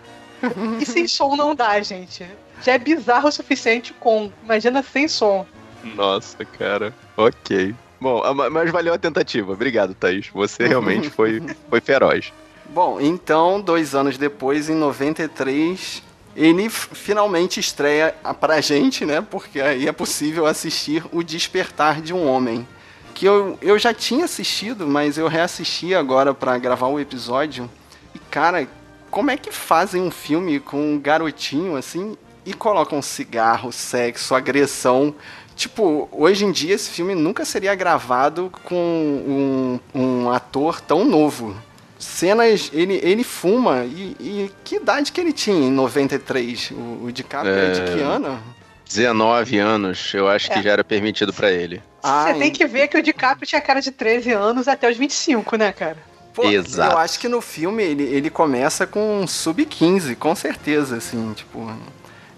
E 0.81 0.85
sem 0.85 1.09
som 1.09 1.37
não 1.37 1.55
dá, 1.55 1.81
gente. 1.81 2.27
Já 2.62 2.73
é 2.73 2.79
bizarro 2.79 3.29
o 3.29 3.33
suficiente 3.33 3.95
com. 3.95 4.31
Imagina 4.45 4.83
sem 4.83 5.09
som. 5.09 5.47
Nossa, 5.83 6.45
cara. 6.45 6.93
Ok. 7.17 7.75
Bom, 8.00 8.23
a- 8.23 8.33
ma- 8.35 8.49
mas 8.50 8.71
valeu 8.71 8.95
a 8.95 8.99
tentativa. 8.99 9.53
Obrigado, 9.53 9.95
Thaís. 9.95 10.29
Você 10.33 10.67
realmente 10.67 11.11
foi, 11.11 11.43
foi 11.69 11.81
feroz. 11.81 12.33
Bom, 12.71 13.00
então, 13.00 13.61
dois 13.61 13.95
anos 13.95 14.19
depois, 14.19 14.69
em 14.69 14.75
93, 14.75 16.03
ele 16.37 16.69
finalmente 16.69 17.59
estreia 17.59 18.15
pra 18.41 18.61
gente, 18.61 19.05
né? 19.05 19.21
Porque 19.29 19.61
aí 19.61 19.89
é 19.89 19.93
possível 19.93 20.47
assistir 20.47 21.03
O 21.12 21.23
Despertar 21.23 22.00
de 22.00 22.12
um 22.12 22.27
Homem. 22.29 22.67
Que 23.15 23.27
eu, 23.27 23.59
eu 23.61 23.79
já 23.79 23.93
tinha 23.93 24.27
assistido, 24.27 24.87
mas 24.87 25.19
eu 25.19 25.27
reassisti 25.27 25.95
agora 25.95 26.33
pra 26.33 26.56
gravar 26.59 26.87
o 26.87 27.00
episódio. 27.00 27.69
E, 28.15 28.19
cara, 28.19 28.69
como 29.11 29.31
é 29.31 29.37
que 29.37 29.50
fazem 29.50 30.00
um 30.03 30.11
filme 30.11 30.61
com 30.61 30.93
um 30.95 31.00
garotinho 31.00 31.75
assim 31.75 32.17
e 32.47 32.53
colocam 32.55 33.02
cigarro, 33.02 33.73
sexo, 33.73 34.35
agressão? 34.37 35.14
Tipo, 35.59 36.09
hoje 36.12 36.45
em 36.45 36.53
dia 36.53 36.77
esse 36.77 36.88
filme 36.88 37.17
nunca 37.17 37.45
seria 37.45 37.75
gravado 37.75 38.49
com 38.62 38.77
um, 38.77 39.81
um 39.93 40.31
ator 40.31 40.81
tão 40.81 41.05
novo. 41.05 41.57
Cenas, 41.99 42.71
ele, 42.73 43.00
ele 43.03 43.25
fuma, 43.25 43.85
e, 43.85 44.17
e 44.21 44.50
que 44.62 44.77
idade 44.77 45.11
que 45.11 45.21
ele 45.21 45.33
tinha 45.33 45.67
em 45.67 45.73
93? 45.73 46.71
O, 46.71 47.07
o 47.07 47.12
DiCaprio 47.12 47.53
é... 47.53 47.71
de 47.73 47.81
que 47.93 48.00
É. 48.00 48.05
ano? 48.05 48.41
19 48.88 49.59
anos, 49.59 50.15
eu 50.15 50.29
acho 50.29 50.49
que 50.49 50.61
É. 50.61 50.62
já 50.62 50.71
era 50.71 50.85
permitido 50.85 51.33
pra 51.33 51.50
ele. 51.50 51.83
Ah, 52.05 52.27
Você 52.29 52.35
tem 52.38 52.53
que 52.53 52.65
ver 52.65 52.87
que 52.87 52.97
o 52.97 53.03
DiCaprio 53.03 53.45
tinha 53.45 53.61
cara 53.61 53.81
de 53.81 53.91
13 53.91 54.31
anos 54.31 54.69
até 54.69 54.88
os 54.88 54.97
25, 54.97 55.57
né, 55.57 55.73
cara? 55.73 55.97
Pô, 56.33 56.45
Exato. 56.45 56.93
Eu 56.93 56.99
acho 56.99 57.19
que 57.19 57.27
no 57.27 57.41
filme 57.41 57.83
ele, 57.83 58.05
ele 58.05 58.31
começa 58.31 58.87
com 58.87 59.23
um 59.23 59.27
sub-15, 59.27 60.15
com 60.15 60.37
certeza, 60.37 60.99
assim, 60.99 61.33
tipo. 61.33 61.69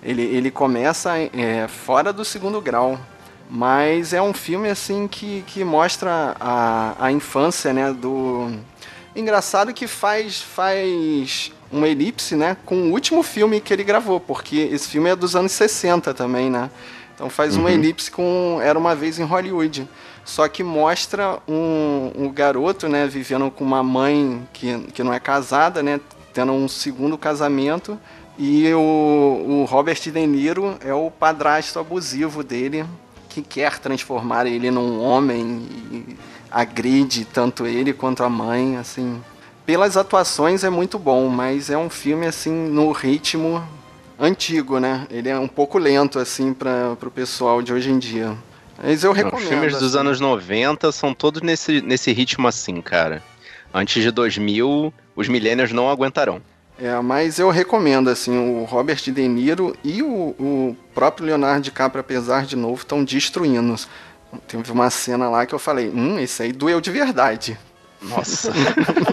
Ele, 0.03 0.23
ele 0.23 0.51
começa 0.51 1.19
é, 1.19 1.69
fora 1.69 2.11
do 2.15 2.25
segundo 2.25 2.59
grau. 2.63 2.99
Mas 3.51 4.13
é 4.13 4.23
um 4.23 4.33
filme, 4.33 4.69
assim, 4.69 5.09
que, 5.09 5.43
que 5.47 5.65
mostra 5.65 6.37
a, 6.39 6.95
a 6.99 7.13
infância, 7.13 7.73
né, 7.73 7.93
do... 7.93 8.49
Engraçado 9.15 9.75
que 9.75 9.89
faz, 9.89 10.41
faz 10.41 11.51
uma 11.73 11.89
elipse, 11.89 12.37
né, 12.37 12.57
com 12.65 12.77
o 12.77 12.93
último 12.93 13.25
filme 13.25 13.61
que 13.61 13.73
ele 13.73 13.83
gravou, 13.83 14.21
porque 14.21 14.57
esse 14.71 14.89
filme 14.89 15.11
é 15.11 15.17
dos 15.17 15.35
anos 15.35 15.51
60 15.51 16.15
também, 16.15 16.49
né? 16.49 16.71
Então 17.15 17.29
faz 17.29 17.57
uma 17.57 17.69
Uhum. 17.69 17.75
elipse 17.75 18.09
com 18.11 18.61
Era 18.63 18.79
Uma 18.79 18.95
Vez 18.95 19.19
em 19.19 19.25
Hollywood. 19.25 19.87
Só 20.25 20.47
que 20.49 20.63
mostra 20.63 21.41
um, 21.49 22.13
um 22.17 22.33
garoto, 22.33 22.89
né, 22.89 23.09
vivendo 23.09 23.51
com 23.51 23.65
uma 23.65 23.83
mãe 23.83 24.47
que, 24.53 24.79
que 24.95 25.03
não 25.03 25.13
é 25.13 25.19
casada, 25.19 25.83
né, 25.83 26.01
tendo 26.33 26.53
um 26.53 26.69
segundo 26.69 27.19
casamento. 27.19 27.99
E 28.39 28.73
o, 28.73 28.79
o 28.79 29.65
Robert 29.69 30.01
De 30.01 30.27
Niro 30.27 30.79
é 30.85 30.95
o 30.95 31.11
padrasto 31.11 31.79
abusivo 31.81 32.43
dele, 32.45 32.87
que 33.31 33.41
quer 33.41 33.79
transformar 33.79 34.47
ele 34.47 34.71
num 34.71 35.01
homem 35.01 35.63
e 35.91 36.17
agride 36.51 37.25
tanto 37.25 37.67
ele 37.67 37.93
quanto 37.93 38.25
a 38.25 38.29
mãe, 38.29 38.77
assim. 38.77 39.23
Pelas 39.65 39.97
atuações 39.97 40.65
é 40.65 40.69
muito 40.69 40.99
bom, 40.99 41.29
mas 41.29 41.71
é 41.71 41.79
um 41.79 41.89
filme, 41.89 42.27
assim, 42.27 42.51
no 42.51 42.91
ritmo 42.91 43.67
antigo, 44.19 44.81
né? 44.81 45.07
Ele 45.09 45.29
é 45.29 45.39
um 45.39 45.47
pouco 45.49 45.79
lento, 45.79 46.19
assim, 46.19 46.53
para 46.53 46.97
o 47.01 47.11
pessoal 47.11 47.63
de 47.63 47.73
hoje 47.73 47.91
em 47.91 47.99
dia. 47.99 48.37
Mas 48.83 49.05
eu 49.05 49.13
recomendo. 49.13 49.45
Os 49.45 49.49
filmes 49.49 49.73
dos 49.75 49.95
assim. 49.95 50.01
anos 50.07 50.21
90 50.21 50.91
são 50.91 51.15
todos 51.15 51.41
nesse, 51.41 51.81
nesse 51.81 52.13
ritmo 52.13 52.49
assim, 52.49 52.81
cara. 52.81 53.23
Antes 53.73 54.03
de 54.03 54.11
2000, 54.11 54.93
os 55.15 55.29
millennials 55.29 55.71
não 55.71 55.89
aguentarão. 55.89 56.43
É, 56.81 56.99
mas 57.01 57.39
eu 57.39 57.51
recomendo, 57.51 58.09
assim, 58.09 58.37
o 58.39 58.65
Robert 58.65 59.03
De 59.03 59.29
Niro 59.29 59.77
e 59.85 60.03
o, 60.03 60.35
o 60.39 60.77
próprio 60.95 61.27
Leonardo 61.27 61.61
DiCaprio, 61.61 62.01
apesar 62.01 62.47
de 62.47 62.57
novo, 62.57 62.77
estão 62.77 63.05
destruindo. 63.05 63.77
Teve 64.49 64.73
uma 64.73 64.89
cena 64.89 65.29
lá 65.29 65.45
que 65.45 65.55
eu 65.55 65.59
falei, 65.59 65.91
hum, 65.91 66.19
esse 66.19 66.43
aí 66.43 66.53
doeu 66.53 66.81
de 66.81 66.91
verdade. 66.91 67.59
Nossa. 68.01 68.51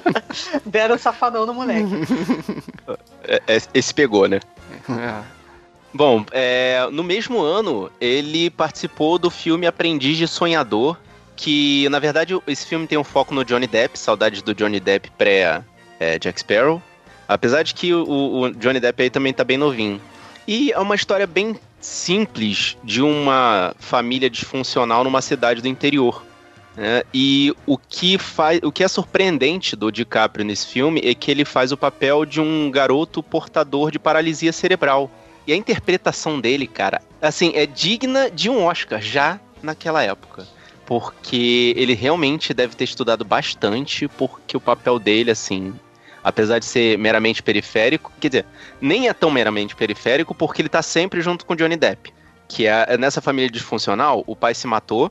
Deram 0.66 0.98
safadão 0.98 1.46
no 1.46 1.54
moleque. 1.54 1.90
É, 3.24 3.42
é, 3.48 3.62
esse 3.74 3.94
pegou, 3.94 4.30
né? 4.30 4.40
É. 4.90 5.24
Bom, 5.94 6.24
é, 6.32 6.88
no 6.92 7.04
mesmo 7.04 7.42
ano, 7.42 7.92
ele 8.00 8.50
participou 8.50 9.20
do 9.20 9.30
filme 9.30 9.68
Aprendiz 9.68 10.18
de 10.18 10.28
Sonhador, 10.28 10.98
que, 11.36 11.90
na 11.90 12.00
verdade, 12.00 12.40
esse 12.48 12.66
filme 12.66 12.88
tem 12.88 12.98
um 12.98 13.04
foco 13.04 13.34
no 13.34 13.44
Johnny 13.44 13.68
Depp, 13.68 14.00
saudades 14.00 14.42
do 14.42 14.56
Johnny 14.56 14.80
Depp 14.80 15.12
pré-Jack 15.18 16.40
Sparrow. 16.40 16.82
Apesar 17.28 17.64
de 17.64 17.74
que 17.74 17.94
o, 17.94 18.04
o 18.42 18.52
Johnny 18.52 18.80
Depp 18.80 19.04
aí 19.04 19.10
também 19.10 19.34
tá 19.34 19.44
bem 19.44 19.58
novinho. 19.58 20.02
E 20.48 20.72
é 20.72 20.80
uma 20.80 20.96
história 20.96 21.28
bem 21.28 21.60
simples 21.80 22.78
de 22.84 23.02
uma 23.02 23.76
família 23.80 24.30
disfuncional 24.30 25.04
numa 25.04 25.22
cidade 25.22 25.62
do 25.62 25.68
interior. 25.68 26.24
né? 26.76 27.04
E 27.14 27.54
o 27.66 27.78
que, 27.78 28.18
faz, 28.18 28.60
o 28.64 28.72
que 28.72 28.84
é 28.84 28.88
surpreendente 28.88 29.76
do 29.76 29.92
DiCaprio 29.92 30.46
nesse 30.46 30.68
filme 30.68 31.02
é 31.04 31.14
que 31.14 31.30
ele 31.30 31.44
faz 31.44 31.72
o 31.72 31.78
papel 31.78 32.26
de 32.26 32.40
um 32.40 32.72
garoto 32.72 33.22
portador 33.22 33.92
de 33.92 34.00
paralisia 34.00 34.54
cerebral. 34.54 35.12
E 35.46 35.54
a 35.54 35.56
interpretação 35.56 36.40
dele, 36.40 36.68
cara, 36.68 37.02
assim, 37.22 37.52
é 37.56 37.66
digna 37.66 38.30
de 38.30 38.50
um 38.50 38.66
Oscar 38.66 39.02
já 39.02 39.40
naquela 39.62 40.04
época. 40.04 40.48
Porque 40.86 41.74
ele 41.76 41.94
realmente 41.94 42.54
deve 42.54 42.76
ter 42.76 42.86
estudado 42.86 43.26
bastante, 43.26 44.08
porque 44.08 44.56
o 44.56 44.62
papel 44.62 44.98
dele, 45.00 45.32
assim, 45.32 45.74
apesar 46.28 46.60
de 46.60 46.66
ser 46.66 46.98
meramente 46.98 47.42
periférico, 47.42 48.12
quer 48.20 48.28
dizer, 48.28 48.46
nem 48.82 49.08
é 49.08 49.14
tão 49.14 49.32
meramente 49.32 49.74
periférico 49.78 50.36
porque 50.36 50.62
ele 50.62 50.68
tá 50.68 50.82
sempre 50.82 51.22
junto 51.22 51.46
com 51.46 51.56
Johnny 51.56 51.78
Depp. 51.78 52.14
Que 52.50 52.68
é 52.68 52.86
é 52.90 52.98
nessa 52.98 53.22
família 53.22 53.50
disfuncional, 53.50 54.26
o 54.28 54.36
pai 54.36 54.54
se 54.54 54.68
matou, 54.68 55.10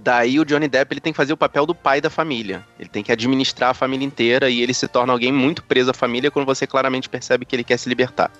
daí 0.00 0.40
o 0.40 0.44
Johnny 0.44 0.66
Depp 0.66 0.94
ele 0.94 1.02
tem 1.02 1.12
que 1.12 1.16
fazer 1.18 1.34
o 1.34 1.36
papel 1.36 1.66
do 1.66 1.74
pai 1.74 2.00
da 2.00 2.08
família. 2.08 2.66
Ele 2.80 2.88
tem 2.88 3.02
que 3.02 3.12
administrar 3.12 3.70
a 3.70 3.74
família 3.74 4.06
inteira 4.06 4.48
e 4.48 4.62
ele 4.62 4.72
se 4.72 4.88
torna 4.88 5.12
alguém 5.12 5.30
muito 5.30 5.62
preso 5.62 5.90
à 5.90 5.94
família 5.94 6.30
quando 6.30 6.46
você 6.46 6.66
claramente 6.66 7.10
percebe 7.10 7.44
que 7.44 7.54
ele 7.54 7.64
quer 7.64 7.76
se 7.76 7.90
libertar. 7.90 8.30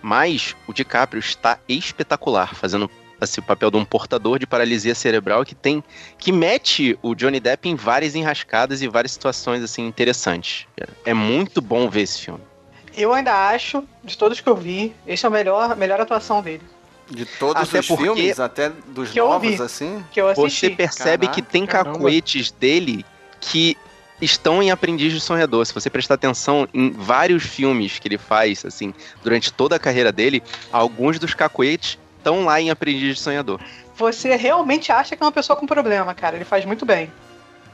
Mas 0.00 0.56
o 0.66 0.72
DiCaprio 0.72 1.20
está 1.20 1.58
espetacular, 1.68 2.54
fazendo 2.54 2.90
assim, 3.20 3.40
o 3.40 3.44
papel 3.44 3.70
de 3.70 3.76
um 3.76 3.84
portador 3.84 4.38
de 4.38 4.46
paralisia 4.46 4.94
cerebral 4.94 5.44
que 5.44 5.54
tem 5.54 5.82
que 6.18 6.32
mete 6.32 6.98
o 7.02 7.14
Johnny 7.14 7.40
Depp 7.40 7.68
em 7.68 7.74
várias 7.74 8.14
enrascadas 8.14 8.82
e 8.82 8.88
várias 8.88 9.12
situações 9.12 9.62
assim 9.62 9.86
interessantes. 9.86 10.66
É 11.04 11.14
muito 11.14 11.60
bom 11.60 11.88
ver 11.88 12.02
esse 12.02 12.20
filme. 12.20 12.40
Eu 12.96 13.12
ainda 13.12 13.48
acho, 13.48 13.82
de 14.04 14.16
todos 14.16 14.40
que 14.40 14.48
eu 14.48 14.54
vi, 14.56 14.94
esse 15.06 15.24
é 15.24 15.28
a 15.28 15.30
melhor, 15.30 15.72
a 15.72 15.74
melhor 15.74 16.00
atuação 16.00 16.40
dele. 16.40 16.62
De 17.10 17.26
todos 17.26 17.68
Até 17.68 17.80
os 17.80 17.86
filmes, 17.86 18.40
até 18.40 18.70
dos 18.88 19.10
que 19.10 19.20
eu 19.20 19.28
novos, 19.28 19.56
vi. 19.56 19.62
assim. 19.62 20.04
Que 20.10 20.20
eu 20.20 20.28
assisti. 20.28 20.68
Você 20.68 20.70
percebe 20.70 21.26
Caraca, 21.26 21.42
que 21.42 21.42
tem 21.42 21.66
caramba. 21.66 21.92
cacoetes 21.98 22.50
dele 22.50 23.04
que 23.40 23.76
estão 24.22 24.62
em 24.62 24.70
Aprendiz 24.70 25.12
de 25.12 25.20
Sonhador. 25.20 25.66
Se 25.66 25.74
você 25.74 25.90
prestar 25.90 26.14
atenção 26.14 26.66
em 26.72 26.90
vários 26.90 27.42
filmes 27.42 27.98
que 27.98 28.08
ele 28.08 28.16
faz, 28.16 28.64
assim, 28.64 28.94
durante 29.22 29.52
toda 29.52 29.76
a 29.76 29.78
carreira 29.78 30.10
dele, 30.10 30.42
alguns 30.72 31.18
dos 31.18 31.34
cacoetes 31.34 31.98
estão 32.24 32.44
lá 32.44 32.58
em 32.58 32.70
Aprendiz 32.70 33.16
de 33.16 33.22
Sonhador. 33.22 33.60
Você 33.96 34.34
realmente 34.34 34.90
acha 34.90 35.14
que 35.14 35.22
é 35.22 35.26
uma 35.26 35.30
pessoa 35.30 35.56
com 35.56 35.66
problema, 35.66 36.14
cara. 36.14 36.36
Ele 36.36 36.44
faz 36.44 36.64
muito 36.64 36.86
bem. 36.86 37.12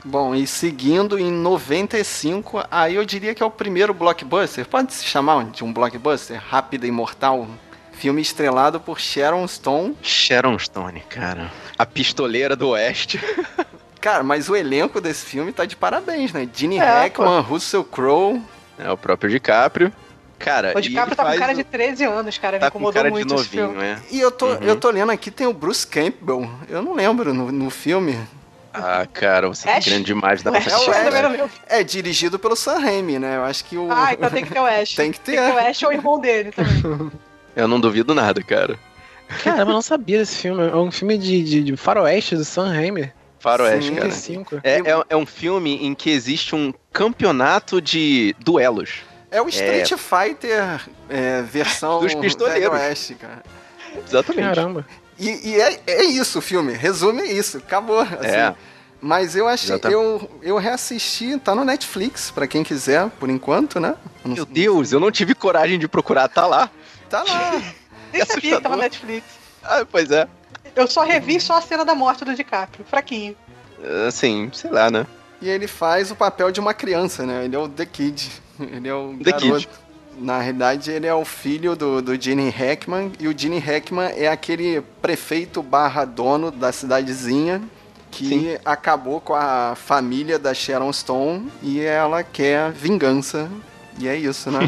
Bom, 0.04 0.34
e 0.34 0.46
seguindo 0.46 1.18
em 1.18 1.30
95, 1.30 2.64
aí 2.70 2.96
eu 2.96 3.04
diria 3.04 3.34
que 3.34 3.42
é 3.42 3.46
o 3.46 3.50
primeiro 3.50 3.94
blockbuster. 3.94 4.66
Pode 4.66 4.92
se 4.92 5.04
chamar 5.04 5.44
de 5.44 5.62
um 5.62 5.72
blockbuster? 5.72 6.42
Rápida 6.44 6.86
e 6.86 6.90
Mortal. 6.90 7.46
Filme 7.92 8.20
estrelado 8.22 8.80
por 8.80 8.98
Sharon 8.98 9.46
Stone. 9.46 9.96
Sharon 10.02 10.58
Stone, 10.58 11.00
cara. 11.08 11.52
A 11.78 11.86
pistoleira 11.86 12.56
do 12.56 12.70
Oeste. 12.70 13.20
Cara, 14.00 14.22
mas 14.24 14.48
o 14.48 14.56
elenco 14.56 14.98
desse 14.98 15.26
filme 15.26 15.52
tá 15.52 15.66
de 15.66 15.76
parabéns, 15.76 16.32
né? 16.32 16.48
Gene 16.54 16.78
É, 16.78 17.02
Hackman, 17.02 17.42
Russell 17.42 17.84
Crowe. 17.84 18.40
É 18.78 18.90
o 18.90 18.96
próprio 18.96 19.28
DiCaprio. 19.28 19.92
Cara, 20.40 20.72
O 20.74 20.80
DiCaprio 20.80 21.14
tá 21.14 21.24
com 21.32 21.38
cara 21.38 21.52
o- 21.52 21.54
de 21.54 21.62
13 21.62 22.04
anos, 22.04 22.36
cara. 22.38 22.56
Me 22.56 22.60
tá 22.60 22.70
com 22.70 22.78
incomodou 22.78 22.94
cara 22.94 23.08
de 23.08 23.12
muito 23.12 23.34
esse 23.34 23.56
novinho, 23.56 23.68
filme. 23.78 23.84
é. 23.86 23.98
E 24.10 24.18
eu 24.20 24.30
tô, 24.30 24.46
Uhum. 24.46 24.58
eu 24.62 24.74
tô 24.76 24.90
lendo 24.90 25.12
aqui, 25.12 25.30
tem 25.30 25.46
o 25.46 25.52
Bruce 25.52 25.86
Campbell. 25.86 26.50
Eu 26.68 26.82
não 26.82 26.94
lembro 26.94 27.32
no, 27.32 27.52
no 27.52 27.68
filme. 27.70 28.18
Ah, 28.72 29.06
cara, 29.12 29.48
você 29.48 29.68
é 29.68 29.76
Ash? 29.76 29.84
grande 29.86 30.04
demais 30.04 30.42
da 30.42 30.50
Ash 30.56 30.66
É 30.66 30.72
Ash. 30.74 30.84
cara. 30.86 31.22
não 31.28 31.30
lembro. 31.32 31.50
É 31.68 31.82
dirigido 31.84 32.38
pelo 32.38 32.56
Sam 32.56 32.78
Raimi, 32.78 33.18
né? 33.18 33.36
Eu 33.36 33.44
acho 33.44 33.64
que 33.64 33.76
o. 33.76 33.88
Ah, 33.92 34.12
então 34.14 34.30
tem 34.30 34.44
que 34.44 34.52
ter 34.52 34.60
o 34.60 34.66
Ash. 34.66 34.94
Tem 34.96 35.12
que 35.12 35.20
ter. 35.20 35.32
Tem 35.36 35.44
que 35.44 35.50
ter 35.52 35.56
o 35.56 35.68
Ash 35.68 35.82
ou 35.82 35.88
o 35.90 35.92
irmão 35.92 36.18
dele 36.20 36.50
também. 36.52 37.10
Eu 37.56 37.66
não 37.68 37.78
duvido 37.80 38.14
nada, 38.14 38.42
cara. 38.42 38.78
Caramba, 39.44 39.70
eu 39.70 39.74
não 39.74 39.82
sabia 39.82 40.18
desse 40.18 40.36
filme. 40.36 40.62
É 40.68 40.74
um 40.76 40.90
filme 40.90 41.18
de, 41.18 41.42
de, 41.42 41.62
de 41.64 41.76
faroeste 41.76 42.34
do 42.36 42.44
Sam 42.44 42.68
Raimi. 42.72 43.12
Faroeste, 43.40 43.90
cara. 43.90 44.04
95. 44.06 44.60
É, 44.62 44.78
é, 44.78 45.04
é 45.10 45.16
um 45.16 45.26
filme 45.26 45.84
em 45.84 45.94
que 45.94 46.10
existe 46.10 46.54
um 46.54 46.72
campeonato 46.92 47.80
de 47.80 48.34
duelos. 48.38 49.00
É 49.30 49.40
o 49.40 49.48
Street 49.48 49.92
Fighter 49.96 50.80
é, 51.08 51.42
versão 51.42 52.00
Dos 52.00 52.14
pistoleiros. 52.14 52.72
Oeste, 52.74 53.14
cara. 53.14 53.42
Exatamente. 54.06 54.44
Caramba. 54.54 54.86
E, 55.18 55.50
e 55.50 55.60
é, 55.60 55.80
é 55.86 56.02
isso 56.04 56.38
o 56.38 56.42
filme, 56.42 56.72
resume 56.72 57.22
isso, 57.22 57.58
acabou. 57.58 58.00
assim. 58.00 58.26
É. 58.26 58.54
Mas 59.02 59.34
eu 59.34 59.48
achei, 59.48 59.70
Exatamente. 59.76 59.94
eu, 60.02 60.30
eu 60.42 60.56
reassisti, 60.58 61.38
tá 61.38 61.54
no 61.54 61.64
Netflix, 61.64 62.30
pra 62.30 62.46
quem 62.46 62.62
quiser, 62.62 63.08
por 63.18 63.30
enquanto, 63.30 63.80
né? 63.80 63.96
Não- 64.24 64.34
Meu 64.34 64.44
Deus, 64.44 64.92
eu 64.92 65.00
não 65.00 65.10
tive 65.10 65.34
coragem 65.34 65.78
de 65.78 65.88
procurar, 65.88 66.28
tá 66.28 66.46
lá. 66.46 66.70
Tá 67.08 67.22
lá. 67.22 67.62
Nem 68.12 68.24
sabia 68.26 68.56
que 68.56 68.62
tava 68.62 68.76
na 68.76 68.82
Netflix. 68.82 69.24
Ah, 69.62 69.86
pois 69.90 70.10
é. 70.10 70.28
Eu 70.76 70.86
só 70.86 71.02
revi 71.02 71.40
só 71.40 71.56
a 71.56 71.62
cena 71.62 71.84
da 71.84 71.94
morte 71.94 72.24
do 72.24 72.34
DiCaprio. 72.34 72.84
Fraquinho. 72.84 73.34
Assim, 74.06 74.50
sei 74.52 74.70
lá, 74.70 74.90
né? 74.90 75.06
E 75.40 75.48
ele 75.48 75.66
faz 75.66 76.10
o 76.10 76.16
papel 76.16 76.50
de 76.50 76.60
uma 76.60 76.74
criança, 76.74 77.24
né? 77.24 77.44
Ele 77.44 77.56
é 77.56 77.58
o 77.58 77.68
The 77.68 77.86
Kid. 77.86 78.30
Ele 78.60 78.88
é 78.88 78.94
o 78.94 79.16
The 79.22 79.30
garoto. 79.30 79.56
Kid. 79.56 79.68
Na 80.18 80.38
realidade, 80.38 80.90
ele 80.90 81.06
é 81.06 81.14
o 81.14 81.24
filho 81.24 81.74
do, 81.74 82.02
do 82.02 82.20
Gene 82.20 82.50
Hackman. 82.50 83.12
E 83.18 83.26
o 83.26 83.36
Gene 83.36 83.58
Hackman 83.58 84.12
é 84.16 84.28
aquele 84.28 84.82
prefeito 85.00 85.62
barra 85.62 86.04
dono 86.04 86.50
da 86.50 86.70
cidadezinha 86.70 87.62
que 88.10 88.28
Sim. 88.28 88.58
acabou 88.64 89.20
com 89.20 89.34
a 89.34 89.74
família 89.76 90.38
da 90.38 90.52
Sharon 90.52 90.92
Stone 90.92 91.50
e 91.62 91.80
ela 91.80 92.22
quer 92.22 92.72
vingança. 92.72 93.48
E 93.98 94.08
é 94.08 94.16
isso, 94.16 94.50
né? 94.50 94.60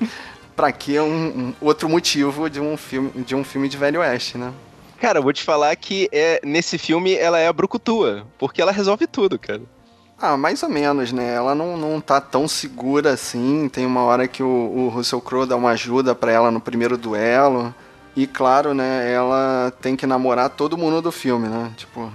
pra 0.56 0.72
que 0.72 0.98
um, 0.98 1.06
um 1.06 1.54
outro 1.60 1.88
motivo 1.88 2.50
de 2.50 2.60
um 2.60 2.76
filme 2.76 3.10
de 3.22 3.34
um 3.34 3.44
filme 3.44 3.68
de 3.68 3.76
Velho 3.76 4.00
Oeste, 4.00 4.36
né? 4.36 4.52
Cara, 5.00 5.18
eu 5.18 5.22
vou 5.22 5.32
te 5.32 5.42
falar 5.42 5.74
que 5.76 6.08
é, 6.12 6.40
nesse 6.44 6.76
filme 6.76 7.14
ela 7.14 7.38
é 7.38 7.46
a 7.46 7.52
brucutua, 7.52 8.26
porque 8.38 8.60
ela 8.60 8.72
resolve 8.72 9.06
tudo, 9.06 9.38
cara. 9.38 9.62
Ah, 10.20 10.36
mais 10.36 10.62
ou 10.62 10.68
menos, 10.68 11.12
né? 11.12 11.34
Ela 11.34 11.54
não, 11.54 11.76
não 11.76 12.00
tá 12.00 12.20
tão 12.20 12.46
segura 12.46 13.12
assim. 13.12 13.68
Tem 13.72 13.86
uma 13.86 14.02
hora 14.02 14.28
que 14.28 14.42
o, 14.42 14.46
o 14.46 14.88
Russell 14.88 15.20
Crowe 15.20 15.46
dá 15.46 15.56
uma 15.56 15.70
ajuda 15.70 16.14
pra 16.14 16.30
ela 16.30 16.50
no 16.50 16.60
primeiro 16.60 16.98
duelo. 16.98 17.74
E 18.14 18.26
claro, 18.26 18.74
né? 18.74 19.10
Ela 19.10 19.72
tem 19.80 19.96
que 19.96 20.06
namorar 20.06 20.50
todo 20.50 20.76
mundo 20.76 21.00
do 21.00 21.10
filme, 21.10 21.48
né? 21.48 21.70
Tipo. 21.76 22.12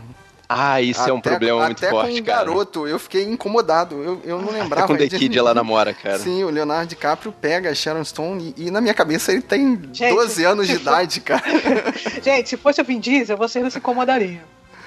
Ah, 0.48 0.80
isso 0.80 1.02
é 1.10 1.12
um 1.12 1.18
até- 1.18 1.32
problema 1.32 1.66
muito 1.66 1.78
até 1.80 1.90
forte, 1.90 2.12
com 2.12 2.20
um 2.20 2.24
cara. 2.24 2.46
garoto, 2.46 2.86
eu 2.88 3.00
fiquei 3.00 3.24
incomodado. 3.24 3.96
Eu, 3.96 4.22
eu 4.24 4.38
não 4.40 4.50
Até 4.54 4.62
lembrava. 4.62 4.88
com 4.88 4.94
o 4.94 4.98
The 4.98 5.08
de- 5.08 5.18
Kid 5.18 5.36
ela 5.40 5.56
namora, 5.56 5.92
cara. 5.92 6.20
Sim, 6.20 6.44
o 6.44 6.52
Leonardo 6.52 6.86
DiCaprio 6.86 7.32
pega 7.32 7.72
a 7.72 7.74
Sharon 7.74 8.04
Stone 8.04 8.54
e, 8.56 8.68
e 8.68 8.70
na 8.72 8.80
minha 8.80 8.94
cabeça 8.94 9.32
ele 9.32 9.42
tem 9.42 9.82
Gente, 9.92 10.14
12 10.14 10.44
anos 10.44 10.68
de 10.68 10.76
idade, 10.76 11.20
cara. 11.22 11.42
Gente, 12.22 12.50
se 12.50 12.58
fosse 12.58 12.80
o 12.80 12.86
Vin 12.86 13.00
Diesel, 13.00 13.36
vocês 13.36 13.64
não 13.64 13.72
se 13.72 13.80
incomodariam. 13.80 14.42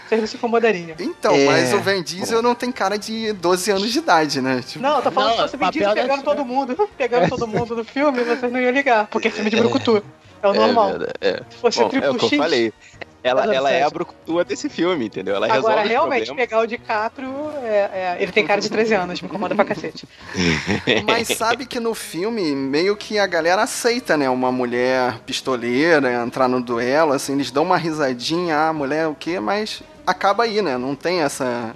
Vocês 0.08 0.20
não 0.20 0.28
se 0.28 0.36
incomodariam. 0.36 0.96
Então, 0.98 1.34
É. 1.34 1.44
mas 1.46 1.72
o 1.74 1.80
Van 1.80 2.02
Diesel 2.02 2.40
não 2.42 2.54
tem 2.54 2.72
cara 2.72 2.96
de 2.98 3.32
12 3.34 3.70
anos 3.70 3.92
de 3.92 3.98
idade, 3.98 4.40
né? 4.40 4.62
Tipo, 4.66 4.82
Não, 4.82 4.96
eu 4.96 5.02
tô 5.02 5.10
falando 5.10 5.30
Não, 5.30 5.36
se 5.36 5.42
fosse 5.42 5.56
o 5.56 5.58
Vin 5.58 5.70
Diesel 5.70 5.94
pegando 5.94 6.08
dessa- 6.10 6.22
todo 6.22 6.44
mundo, 6.44 6.88
pegando 6.96 7.28
todo 7.28 7.46
mundo 7.46 7.76
no 7.76 7.84
filme, 7.84 8.22
vocês 8.24 8.50
não 8.52 8.60
iam 8.60 8.72
ligar, 8.72 9.06
porque 9.08 9.28
é 9.28 9.30
filme 9.30 9.50
de 9.50 9.56
brucutu. 9.56 10.02
É 10.42 10.48
o 10.48 10.54
normal. 10.54 10.90
verdade, 10.90 11.12
é. 11.20 11.42
Se 11.50 11.56
fosse 11.56 11.78
Bom, 11.80 11.86
o 11.86 11.88
Triple 11.90 12.06
é 12.06 12.10
o 12.10 12.14
que 12.14 12.24
eu 12.24 12.28
X, 12.28 12.38
falei. 12.38 12.72
Ela, 13.20 13.52
ela 13.52 13.70
é 13.72 13.82
a 13.82 13.90
brucutua 13.90 14.44
desse 14.44 14.68
filme, 14.68 15.06
entendeu? 15.06 15.34
Ela 15.34 15.46
agora 15.52 15.80
resolve 15.82 15.88
realmente 15.88 16.34
pegar 16.36 16.60
o 16.60 16.66
DiCaprio, 16.66 17.28
é, 17.64 17.66
é, 17.92 18.16
ele 18.20 18.30
tem 18.30 18.46
cara 18.46 18.60
de 18.60 18.70
13 18.70 18.94
anos, 18.94 19.20
me 19.20 19.26
incomoda 19.28 19.56
pra 19.56 19.64
cacete. 19.64 20.06
Mas 21.04 21.26
sabe 21.36 21.66
que 21.66 21.80
no 21.80 21.94
filme, 21.94 22.54
meio 22.54 22.96
que 22.96 23.18
a 23.18 23.26
galera 23.26 23.62
aceita, 23.62 24.16
né? 24.16 24.30
Uma 24.30 24.52
mulher 24.52 25.18
pistoleira 25.26 26.12
entrar 26.24 26.48
no 26.48 26.60
duelo, 26.60 27.12
assim, 27.12 27.32
eles 27.34 27.50
dão 27.50 27.64
uma 27.64 27.76
risadinha, 27.76 28.56
ah, 28.68 28.72
mulher 28.72 29.08
o 29.08 29.16
quê? 29.18 29.40
Mas 29.40 29.82
acaba 30.10 30.44
aí, 30.44 30.60
né? 30.62 30.76
Não 30.78 30.94
tem 30.94 31.20
essa. 31.20 31.74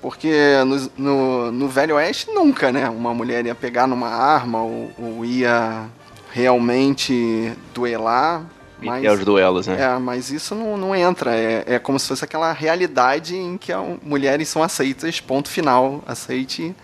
Porque 0.00 0.32
no, 0.64 0.90
no, 0.96 1.50
no 1.52 1.68
Velho 1.68 1.96
Oeste 1.96 2.30
nunca, 2.30 2.70
né? 2.70 2.88
Uma 2.88 3.12
mulher 3.12 3.44
ia 3.46 3.54
pegar 3.54 3.86
numa 3.86 4.08
arma 4.08 4.62
ou, 4.62 4.90
ou 4.98 5.24
ia 5.24 5.86
realmente 6.30 7.52
duelar. 7.74 8.42
Mas, 8.80 9.02
E 9.02 9.06
é 9.08 9.12
os 9.12 9.24
duelos, 9.24 9.66
né? 9.66 9.76
é, 9.80 9.98
mas 9.98 10.30
isso 10.30 10.54
não, 10.54 10.76
não 10.76 10.94
entra. 10.94 11.34
É, 11.34 11.64
é 11.66 11.78
como 11.80 11.98
se 11.98 12.06
fosse 12.06 12.24
aquela 12.24 12.52
realidade 12.52 13.36
em 13.36 13.58
que 13.58 13.72
a- 13.72 13.82
mulheres 14.02 14.48
são 14.48 14.62
aceitas, 14.62 15.20
ponto 15.20 15.48
final. 15.48 16.00
Aceite 16.06 16.74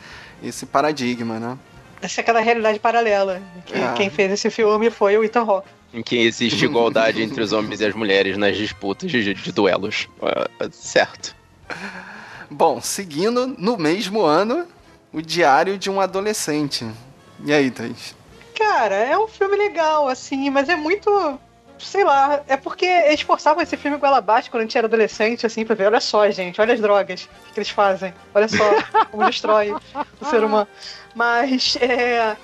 esse 0.43 0.67
paradigma, 0.67 1.39
né? 1.39 1.57
Essa 2.03 2.21
é 2.21 2.23
aquela 2.23 2.41
realidade 2.41 2.81
paralela. 2.81 3.41
Que 3.65 3.75
Ah. 3.77 3.93
quem 3.97 4.11
fez 4.11 4.33
esse 4.33 4.51
filme 4.51 4.91
foi 4.91 5.17
o 5.17 5.23
Ethan 5.23 5.43
Hawke. 5.43 5.69
Em 5.95 6.03
que 6.03 6.17
existe 6.17 6.65
igualdade 6.65 7.23
entre 7.23 7.41
os 7.41 7.53
homens 7.53 7.81
e 7.81 7.87
as 7.87 7.95
mulheres 7.95 8.37
nas 8.37 8.57
disputas 8.57 9.09
de, 9.13 9.33
de 9.33 9.53
duelos. 9.53 10.09
Ah, 10.21 10.69
certo. 10.73 11.37
Bom, 12.51 12.81
seguindo, 12.81 13.47
no 13.47 13.79
mesmo 13.79 14.23
ano, 14.23 14.67
o 15.13 15.23
Diário 15.23 15.79
de 15.79 15.89
um 15.89 16.01
Adolescente. 16.01 16.85
E 17.45 17.53
aí, 17.53 17.71
Thaís? 17.71 18.17
Cara, 18.57 18.97
é 18.97 19.17
um 19.17 19.29
filme 19.29 19.57
legal, 19.57 20.09
assim, 20.09 20.51
mas 20.51 20.69
é 20.69 20.75
muito. 20.75 21.39
Sei 21.79 22.03
lá, 22.03 22.43
é 22.49 22.57
porque 22.57 22.87
eles 22.87 23.21
forçavam 23.21 23.63
esse 23.63 23.77
filme 23.77 23.97
goela 23.97 24.19
abaixo 24.19 24.51
quando 24.51 24.63
a 24.63 24.65
gente 24.65 24.77
era 24.77 24.89
adolescente, 24.89 25.47
assim, 25.47 25.65
pra 25.65 25.77
ver. 25.77 25.87
Olha 25.87 26.01
só, 26.01 26.29
gente, 26.29 26.61
olha 26.61 26.75
as 26.75 26.81
drogas 26.81 27.29
que 27.53 27.59
eles 27.61 27.71
fazem. 27.71 28.13
Olha 28.35 28.49
só 28.49 28.65
como 29.11 29.25
destrói 29.27 29.73
o 30.21 30.25
ser 30.25 30.43
humano. 30.43 30.67
Mas 31.15 31.77
é, 31.81 32.37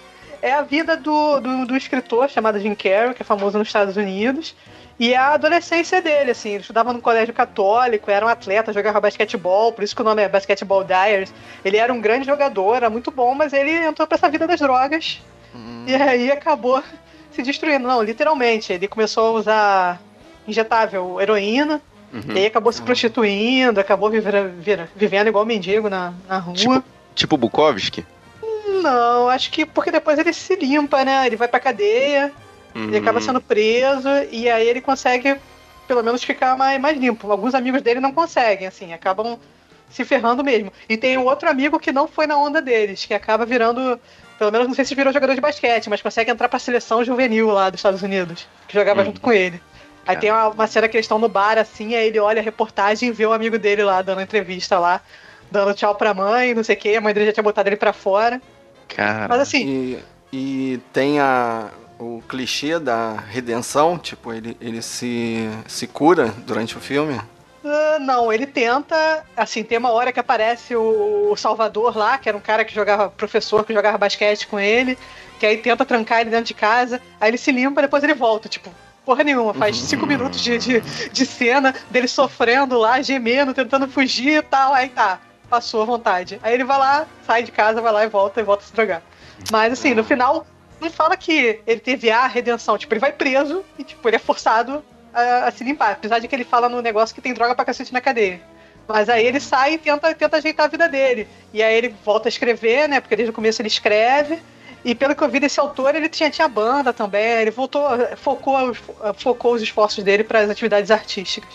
é 0.42 0.52
a 0.52 0.62
vida 0.62 0.96
do, 0.96 1.40
do, 1.40 1.66
do 1.66 1.76
escritor 1.76 2.28
chamado 2.28 2.58
Jim 2.60 2.74
Carrey, 2.74 3.14
que 3.14 3.22
é 3.22 3.24
famoso 3.24 3.58
nos 3.58 3.68
Estados 3.68 3.96
Unidos. 3.96 4.54
E 4.98 5.14
é 5.14 5.16
a 5.16 5.32
adolescência 5.32 6.02
dele, 6.02 6.32
assim, 6.32 6.50
ele 6.50 6.60
estudava 6.60 6.92
no 6.92 7.00
colégio 7.00 7.32
católico, 7.32 8.10
era 8.10 8.24
um 8.24 8.28
atleta, 8.28 8.70
jogava 8.72 9.00
basquetebol, 9.00 9.72
por 9.72 9.82
isso 9.82 9.96
que 9.96 10.02
o 10.02 10.04
nome 10.04 10.20
é 10.22 10.28
Basketball 10.28 10.84
Diaries. 10.84 11.32
Ele 11.64 11.78
era 11.78 11.90
um 11.90 12.00
grande 12.02 12.26
jogador, 12.26 12.76
era 12.76 12.90
muito 12.90 13.10
bom, 13.10 13.34
mas 13.34 13.54
ele 13.54 13.70
entrou 13.72 14.06
pra 14.06 14.16
essa 14.16 14.28
vida 14.28 14.46
das 14.46 14.60
drogas. 14.60 15.22
E 15.86 15.94
aí 15.94 16.30
acabou 16.30 16.82
se 17.32 17.42
destruindo. 17.42 17.88
Não, 17.88 18.02
literalmente. 18.02 18.72
Ele 18.74 18.86
começou 18.86 19.28
a 19.28 19.38
usar 19.40 20.00
injetável 20.46 21.20
heroína. 21.20 21.80
Uhum. 22.12 22.34
E 22.34 22.38
aí 22.40 22.46
acabou 22.46 22.72
se 22.72 22.82
prostituindo, 22.82 23.80
acabou 23.80 24.10
vir- 24.10 24.22
vivendo 24.96 25.28
igual 25.28 25.46
mendigo 25.46 25.88
na, 25.88 26.12
na 26.28 26.38
rua. 26.38 26.54
Tipo- 26.54 26.84
Tipo 27.14 27.36
Bukowski? 27.36 28.04
Não, 28.82 29.28
acho 29.28 29.50
que 29.50 29.64
porque 29.66 29.90
depois 29.90 30.18
ele 30.18 30.32
se 30.32 30.54
limpa, 30.56 31.04
né? 31.04 31.26
Ele 31.26 31.36
vai 31.36 31.48
pra 31.48 31.60
cadeia, 31.60 32.32
ele 32.74 32.96
Uhum. 32.96 33.02
acaba 33.02 33.20
sendo 33.20 33.40
preso, 33.40 34.08
e 34.30 34.48
aí 34.48 34.66
ele 34.68 34.80
consegue, 34.80 35.36
pelo 35.86 36.02
menos, 36.02 36.22
ficar 36.22 36.56
mais, 36.56 36.80
mais 36.80 36.96
limpo. 36.98 37.30
Alguns 37.30 37.54
amigos 37.54 37.82
dele 37.82 38.00
não 38.00 38.12
conseguem, 38.12 38.66
assim, 38.66 38.92
acabam 38.92 39.38
se 39.90 40.04
ferrando 40.04 40.44
mesmo. 40.44 40.72
E 40.88 40.96
tem 40.96 41.18
um 41.18 41.24
outro 41.24 41.48
amigo 41.50 41.78
que 41.78 41.90
não 41.92 42.06
foi 42.06 42.26
na 42.26 42.36
onda 42.36 42.62
deles, 42.62 43.04
que 43.04 43.12
acaba 43.14 43.44
virando. 43.44 44.00
Pelo 44.38 44.52
menos 44.52 44.68
não 44.68 44.74
sei 44.74 44.84
se 44.84 44.94
virou 44.94 45.12
jogador 45.12 45.34
de 45.34 45.40
basquete, 45.40 45.90
mas 45.90 46.00
consegue 46.00 46.30
entrar 46.30 46.48
pra 46.48 46.58
seleção 46.58 47.04
juvenil 47.04 47.48
lá 47.50 47.68
dos 47.68 47.78
Estados 47.80 48.02
Unidos, 48.02 48.46
que 48.66 48.74
jogava 48.74 49.00
Uhum. 49.00 49.06
junto 49.06 49.20
com 49.20 49.32
ele. 49.32 49.60
Aí 50.06 50.16
tem 50.16 50.30
uma, 50.30 50.48
uma 50.48 50.66
cena 50.66 50.88
que 50.88 50.96
eles 50.96 51.04
estão 51.04 51.18
no 51.18 51.28
bar, 51.28 51.58
assim, 51.58 51.94
aí 51.94 52.06
ele 52.06 52.18
olha 52.18 52.40
a 52.40 52.42
reportagem 52.42 53.10
e 53.10 53.12
vê 53.12 53.26
o 53.26 53.32
amigo 53.34 53.58
dele 53.58 53.82
lá 53.84 54.00
dando 54.00 54.22
entrevista 54.22 54.78
lá, 54.78 55.02
dando 55.50 55.74
tchau 55.74 55.94
pra 55.94 56.14
mãe, 56.14 56.54
não 56.54 56.64
sei 56.64 56.74
o 56.74 56.78
que, 56.78 56.96
a 56.96 57.00
mãe 57.02 57.12
dele 57.12 57.26
já 57.26 57.32
tinha 57.34 57.44
botado 57.44 57.68
ele 57.68 57.76
pra 57.76 57.92
fora. 57.92 58.40
Cara. 58.94 59.28
Mas 59.28 59.40
assim, 59.40 59.66
E, 59.66 59.98
e 60.32 60.80
tem 60.92 61.20
a, 61.20 61.68
o 61.98 62.22
clichê 62.28 62.78
da 62.78 63.12
redenção, 63.12 63.98
tipo, 63.98 64.32
ele, 64.32 64.56
ele 64.60 64.82
se, 64.82 65.48
se 65.66 65.86
cura 65.86 66.34
durante 66.46 66.76
o 66.76 66.80
filme. 66.80 67.20
Ah, 67.64 67.98
não, 68.00 68.32
ele 68.32 68.46
tenta. 68.46 69.24
Assim, 69.36 69.62
tem 69.62 69.78
uma 69.78 69.90
hora 69.90 70.12
que 70.12 70.20
aparece 70.20 70.74
o, 70.74 71.30
o 71.30 71.36
Salvador 71.36 71.96
lá, 71.96 72.16
que 72.18 72.28
era 72.28 72.36
um 72.36 72.40
cara 72.40 72.64
que 72.64 72.74
jogava, 72.74 73.10
professor 73.10 73.64
que 73.64 73.74
jogava 73.74 73.98
basquete 73.98 74.46
com 74.46 74.58
ele, 74.58 74.96
que 75.38 75.44
aí 75.46 75.58
tenta 75.58 75.84
trancar 75.84 76.20
ele 76.20 76.30
dentro 76.30 76.46
de 76.46 76.54
casa, 76.54 77.00
aí 77.20 77.30
ele 77.30 77.38
se 77.38 77.52
limpa, 77.52 77.82
depois 77.82 78.02
ele 78.02 78.14
volta, 78.14 78.48
tipo. 78.48 78.70
Porra 79.04 79.24
nenhuma, 79.24 79.54
faz 79.54 79.76
cinco 79.78 80.06
minutos 80.06 80.40
de, 80.42 80.58
de, 80.58 80.80
de 80.80 81.26
cena 81.26 81.74
dele 81.90 82.06
sofrendo 82.06 82.78
lá, 82.78 83.00
gemendo, 83.00 83.54
tentando 83.54 83.88
fugir 83.88 84.36
e 84.38 84.42
tal. 84.42 84.74
Aí 84.74 84.90
tá, 84.90 85.18
a 85.50 85.84
vontade. 85.84 86.38
Aí 86.42 86.54
ele 86.54 86.64
vai 86.64 86.78
lá, 86.78 87.06
sai 87.26 87.42
de 87.42 87.50
casa, 87.50 87.80
vai 87.80 87.92
lá 87.92 88.04
e 88.04 88.08
volta 88.08 88.40
e 88.40 88.44
volta 88.44 88.62
a 88.62 88.66
se 88.66 88.72
drogar. 88.72 89.02
Mas 89.50 89.72
assim, 89.72 89.94
no 89.94 90.04
final, 90.04 90.46
não 90.80 90.90
fala 90.90 91.16
que 91.16 91.60
ele 91.66 91.80
teve 91.80 92.10
a 92.10 92.26
redenção. 92.26 92.78
Tipo, 92.78 92.94
ele 92.94 93.00
vai 93.00 93.12
preso 93.12 93.64
e, 93.78 93.84
tipo, 93.84 94.08
ele 94.08 94.16
é 94.16 94.18
forçado 94.18 94.82
a, 95.12 95.48
a 95.48 95.50
se 95.50 95.64
limpar. 95.64 95.92
Apesar 95.92 96.18
de 96.18 96.28
que 96.28 96.34
ele 96.34 96.44
fala 96.44 96.68
no 96.68 96.80
negócio 96.80 97.14
que 97.14 97.20
tem 97.20 97.34
droga 97.34 97.54
pra 97.54 97.64
cacete 97.64 97.92
na 97.92 98.00
cadeia. 98.00 98.40
Mas 98.88 99.08
aí 99.08 99.24
ele 99.24 99.38
sai 99.38 99.74
e 99.74 99.78
tenta, 99.78 100.14
tenta 100.14 100.36
ajeitar 100.36 100.66
a 100.66 100.68
vida 100.68 100.88
dele. 100.88 101.28
E 101.52 101.62
aí 101.62 101.74
ele 101.74 101.94
volta 102.04 102.28
a 102.28 102.30
escrever, 102.30 102.88
né? 102.88 103.00
Porque 103.00 103.16
desde 103.16 103.30
o 103.30 103.34
começo 103.34 103.60
ele 103.60 103.68
escreve. 103.68 104.40
E 104.84 104.94
pelo 104.94 105.14
que 105.14 105.22
eu 105.22 105.28
vi 105.28 105.38
desse 105.38 105.60
autor, 105.60 105.94
ele 105.94 106.08
tinha, 106.08 106.30
tinha 106.30 106.48
banda 106.48 106.92
também. 106.92 107.40
Ele 107.40 107.50
voltou, 107.50 107.86
focou, 108.16 108.74
focou 109.16 109.54
os 109.54 109.62
esforços 109.62 110.02
dele 110.02 110.24
para 110.24 110.40
as 110.40 110.50
atividades 110.50 110.90
artísticas. 110.90 111.52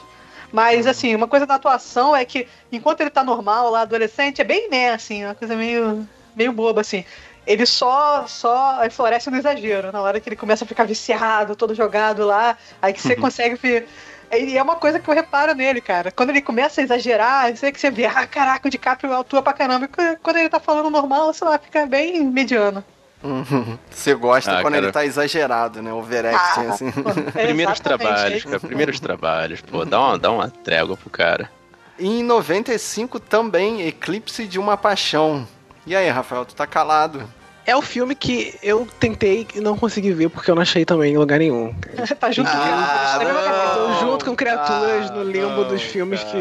Mas, 0.56 0.88
assim, 0.88 1.14
uma 1.14 1.28
coisa 1.28 1.46
da 1.46 1.56
atuação 1.56 2.16
é 2.16 2.24
que, 2.24 2.48
enquanto 2.72 3.02
ele 3.02 3.10
tá 3.10 3.26
normal 3.26 3.70
lá, 3.70 3.82
adolescente, 3.82 4.40
é 4.40 4.44
bem 4.46 4.70
né, 4.70 4.94
assim, 4.94 5.26
uma 5.26 5.36
coisa 5.36 5.54
meio, 5.54 6.08
meio 6.34 6.54
boba, 6.54 6.80
assim. 6.80 7.04
Ele 7.46 7.66
só, 7.66 8.26
só 8.26 8.80
floresce 8.90 9.30
no 9.30 9.36
exagero, 9.36 9.92
na 9.92 10.02
hora 10.02 10.18
que 10.18 10.30
ele 10.30 10.38
começa 10.38 10.64
a 10.64 10.68
ficar 10.68 10.86
viciado, 10.86 11.58
todo 11.58 11.76
jogado 11.76 12.26
lá, 12.26 12.58
aí 12.82 12.94
que 12.94 13.02
você 13.02 13.18
consegue 13.18 13.56
ver. 13.56 13.86
E 14.32 14.58
é 14.58 14.64
uma 14.64 14.78
coisa 14.78 14.98
que 14.98 15.10
eu 15.10 15.14
reparo 15.14 15.54
nele, 15.54 15.82
cara. 15.82 16.10
Quando 16.10 16.30
ele 16.30 16.42
começa 16.42 16.80
a 16.80 16.86
exagerar, 16.86 17.54
sei 17.58 17.74
que 17.74 17.80
você 17.80 17.92
vê, 17.92 18.06
ah, 18.06 18.26
caraca, 18.26 18.66
o 18.66 18.72
DiCaprio 18.72 19.14
atua 19.14 19.42
pra 19.42 19.52
caramba. 19.52 19.86
E 19.86 20.16
quando 20.24 20.38
ele 20.38 20.48
tá 20.48 20.60
falando 20.62 20.90
normal, 20.90 21.34
sei 21.34 21.50
lá, 21.50 21.60
fica 21.60 21.86
bem 21.86 22.24
mediano. 22.24 22.82
Uhum. 23.24 23.78
Você 23.90 24.14
gosta 24.14 24.60
Ah, 24.60 24.62
quando 24.62 24.74
cara. 24.74 24.86
ele 24.86 24.92
tá 24.92 25.06
exagerado, 25.06 25.82
né? 25.82 25.92
Overacting, 25.94 26.66
Ah, 26.68 26.70
assim. 26.74 26.94
É 27.36 27.42
Primeiros 27.46 27.80
trabalhos, 27.80 28.44
cara. 28.44 28.60
Primeiros 28.60 29.00
trabalhos. 29.00 29.62
Pô, 29.62 29.84
dá 29.86 30.00
uma, 30.00 30.18
dá 30.20 30.32
uma 30.32 30.50
trégua 30.50 30.96
pro 30.96 31.10
cara. 31.10 31.50
Em 31.98 32.22
95 32.24 33.20
também, 33.20 33.82
Eclipse 33.88 34.46
de 34.48 34.60
uma 34.60 34.76
Paixão. 34.78 35.48
E 35.88 35.96
aí, 35.96 36.10
Rafael, 36.10 36.46
tu 36.46 36.54
tá 36.56 36.68
calado. 36.68 37.24
É 37.66 37.76
o 37.76 37.82
filme 37.82 38.14
que 38.14 38.54
eu 38.62 38.88
tentei 39.00 39.48
e 39.56 39.60
não 39.60 39.76
consegui 39.76 40.12
ver 40.12 40.30
porque 40.30 40.52
eu 40.52 40.56
não 40.56 40.62
achei 40.62 40.86
também 40.86 41.14
em 41.14 41.18
lugar 41.18 41.40
nenhum. 41.40 41.74
tá 42.20 42.32
junto 42.32 42.52
com 42.52 42.58
Ah, 42.58 43.18
ele. 43.22 43.30
Tô 43.74 43.88
não. 43.88 44.00
junto 44.02 44.26
com 44.26 44.36
criaturas 44.36 45.10
no 45.10 45.24
limbo 45.24 45.64
dos 45.64 45.82
filmes 45.82 46.24
que. 46.24 46.38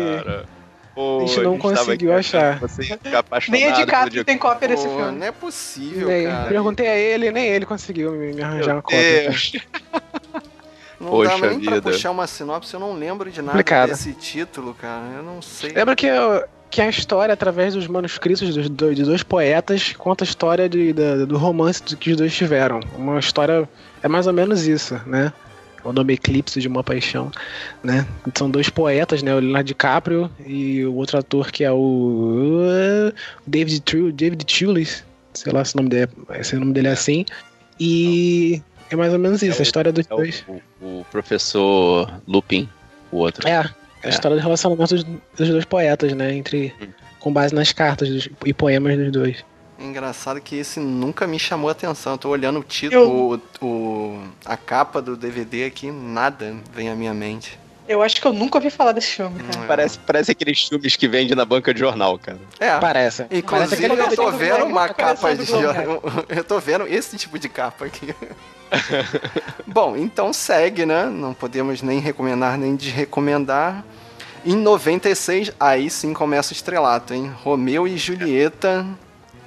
A 0.96 1.26
gente 1.26 1.40
não 1.40 1.58
conseguiu 1.58 2.12
achar. 2.14 2.58
Você 2.60 2.82
ia 2.82 2.98
ficar 2.98 3.18
apaixonado 3.18 3.60
Nem 3.60 3.68
a 3.68 3.72
pelo 3.74 3.84
DiCaprio 3.86 4.10
Diego. 4.12 4.26
tem 4.26 4.38
cópia 4.38 4.68
desse 4.68 4.86
Pô, 4.86 4.96
filme. 4.96 5.18
não 5.18 5.26
é 5.26 5.32
possível, 5.32 6.08
Nem, 6.08 6.26
cara. 6.26 6.48
perguntei 6.48 6.86
a 6.88 6.96
ele, 6.96 7.30
nem 7.32 7.46
ele 7.46 7.66
conseguiu 7.66 8.12
me, 8.12 8.40
arranjar 8.42 8.66
Meu 8.66 8.76
uma 8.76 8.82
cópia. 8.82 9.34
Não 11.00 11.10
Poxa 11.10 11.30
dá 11.38 11.48
nem 11.48 11.60
pra 11.60 11.74
vida. 11.74 11.90
puxar 11.90 12.10
uma 12.10 12.26
sinopse, 12.26 12.72
eu 12.72 12.80
não 12.80 12.94
lembro 12.94 13.30
de 13.30 13.40
nada 13.42 13.52
Complicado. 13.52 13.88
desse 13.90 14.12
título, 14.12 14.74
cara. 14.74 15.04
Eu 15.16 15.22
não 15.22 15.42
sei. 15.42 15.72
Lembra 15.72 15.94
que, 15.96 16.06
eu- 16.06 16.44
que 16.70 16.80
a 16.80 16.88
história, 16.88 17.34
através 17.34 17.74
dos 17.74 17.86
manuscritos 17.86 18.54
dos 18.54 18.68
dois, 18.70 18.96
de 18.96 19.02
dois 19.02 19.22
poetas, 19.22 19.92
conta 19.98 20.24
a 20.24 20.26
história 20.26 20.68
de, 20.68 20.92
da- 20.92 21.24
do 21.26 21.36
romance 21.36 21.82
que 21.82 22.10
os 22.12 22.16
dois 22.16 22.34
tiveram. 22.34 22.80
Uma 22.96 23.18
história. 23.18 23.68
É 24.02 24.08
mais 24.08 24.26
ou 24.26 24.32
menos 24.32 24.66
isso, 24.66 24.98
né? 25.04 25.32
O 25.84 25.92
nome 25.92 26.14
Eclipse 26.14 26.60
de 26.60 26.66
uma 26.68 26.82
Paixão, 26.82 27.30
né? 27.82 28.06
São 28.34 28.50
dois 28.50 28.70
poetas, 28.70 29.22
né? 29.22 29.34
O 29.34 29.38
Leonardo 29.38 29.66
DiCaprio 29.66 30.30
e 30.46 30.82
o 30.84 30.94
outro 30.94 31.18
ator 31.18 31.50
que 31.52 31.62
é 31.62 31.70
o 31.70 31.76
uh, 33.06 33.12
David 33.46 33.80
True, 33.82 34.10
David 34.10 34.44
Tulis, 34.46 35.04
sei 35.34 35.52
lá 35.52 35.64
se 35.64 35.74
o 35.74 35.76
nome 35.78 35.90
dele, 35.90 36.08
é- 36.30 36.42
se 36.42 36.56
o 36.56 36.60
nome 36.60 36.72
dele 36.72 36.88
é 36.88 36.92
assim. 36.92 37.24
E 37.78 38.62
é 38.90 38.96
mais 38.96 39.12
ou 39.12 39.18
menos 39.18 39.42
isso, 39.42 39.52
É 39.56 39.58
o- 39.58 39.60
a 39.60 39.62
história 39.62 39.92
dos 39.92 40.06
É 40.06 40.08
dois. 40.16 40.44
o- 40.48 40.60
o 41.00 41.06
professor 41.10 42.10
Lupin, 42.26 42.68
o 43.12 43.18
outro. 43.18 43.46
É, 43.46 43.50
é 43.52 43.56
a 43.58 43.70
É. 44.04 44.08
história 44.08 44.36
do 44.38 44.42
relacionamento 44.42 44.94
dos, 44.94 45.04
dos 45.36 45.48
dois 45.48 45.64
poetas, 45.64 46.12
né? 46.14 46.34
Entre, 46.34 46.72
Hum. 46.80 46.86
com 47.20 47.32
base 47.32 47.54
nas 47.54 47.72
cartas 47.72 48.08
dos- 48.08 48.28
e 48.46 48.54
poemas 48.54 48.96
dos 48.96 49.12
dois. 49.12 49.44
Engraçado 49.78 50.40
que 50.40 50.56
esse 50.56 50.78
nunca 50.80 51.26
me 51.26 51.38
chamou 51.38 51.68
a 51.68 51.72
atenção. 51.72 52.12
Eu 52.12 52.18
tô 52.18 52.28
olhando 52.28 52.60
o 52.60 52.62
título, 52.62 53.40
o, 53.60 53.64
o- 53.66 54.22
a 54.44 54.56
capa 54.56 55.02
do 55.02 55.16
DVD 55.16 55.64
aqui, 55.64 55.90
nada 55.90 56.54
vem 56.72 56.88
à 56.88 56.94
minha 56.94 57.12
mente. 57.12 57.58
Eu 57.86 58.00
acho 58.02 58.18
que 58.18 58.26
eu 58.26 58.32
nunca 58.32 58.56
ouvi 58.56 58.70
falar 58.70 58.92
desse 58.92 59.08
filme, 59.16 59.38
cara. 59.42 59.66
Parece, 59.66 59.98
parece 59.98 60.30
aqueles 60.30 60.66
filmes 60.66 60.96
que 60.96 61.06
vende 61.06 61.34
na 61.34 61.44
banca 61.44 61.74
de 61.74 61.80
jornal, 61.80 62.18
cara. 62.18 62.38
É. 62.58 62.78
Parece. 62.78 63.24
Parece 63.24 63.38
Inclusive, 63.40 63.86
aquele 63.86 64.02
eu 64.12 64.16
tô 64.16 64.30
vendo 64.30 64.56
Globo, 64.56 64.70
uma 64.70 64.88
coleção 64.88 65.16
capa 65.16 65.34
de. 65.36 65.44
Globo, 65.84 66.24
Eu 66.30 66.44
tô 66.44 66.58
vendo 66.60 66.86
esse 66.86 67.16
tipo 67.18 67.38
de 67.38 67.46
capa 67.48 67.84
aqui. 67.84 68.14
Bom, 69.66 69.96
então 69.96 70.32
segue, 70.32 70.86
né? 70.86 71.04
Não 71.06 71.34
podemos 71.34 71.82
nem 71.82 71.98
recomendar 72.00 72.56
nem 72.56 72.74
desrecomendar. 72.74 73.84
Em 74.46 74.56
96, 74.56 75.52
aí 75.58 75.88
sim 75.90 76.12
começa 76.14 76.52
o 76.52 76.56
estrelato, 76.56 77.12
hein? 77.14 77.32
Romeu 77.42 77.86
e 77.88 77.96
Julieta. 77.98 78.86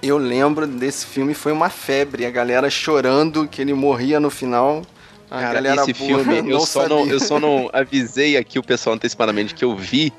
Eu 0.02 0.18
lembro 0.18 0.68
desse 0.68 1.06
filme, 1.06 1.34
foi 1.34 1.52
uma 1.52 1.70
febre. 1.70 2.26
A 2.26 2.32
galera 2.32 2.70
chorando 2.70 3.48
que 3.48 3.62
ele 3.62 3.74
morria 3.74 4.20
no 4.20 4.30
final. 4.30 4.84
A 5.30 5.40
Cara, 5.42 5.54
galera 5.56 5.82
esse 5.82 5.94
filme, 5.94 6.50
eu, 6.50 6.60
só 6.62 6.88
não, 6.88 7.06
eu 7.06 7.20
só 7.20 7.38
não 7.38 7.70
avisei 7.74 8.38
aqui 8.38 8.58
o 8.58 8.64
pessoal 8.64 8.96
antecipadamente 8.96 9.54
que 9.54 9.66
eu 9.66 9.76
vi, 9.76 10.14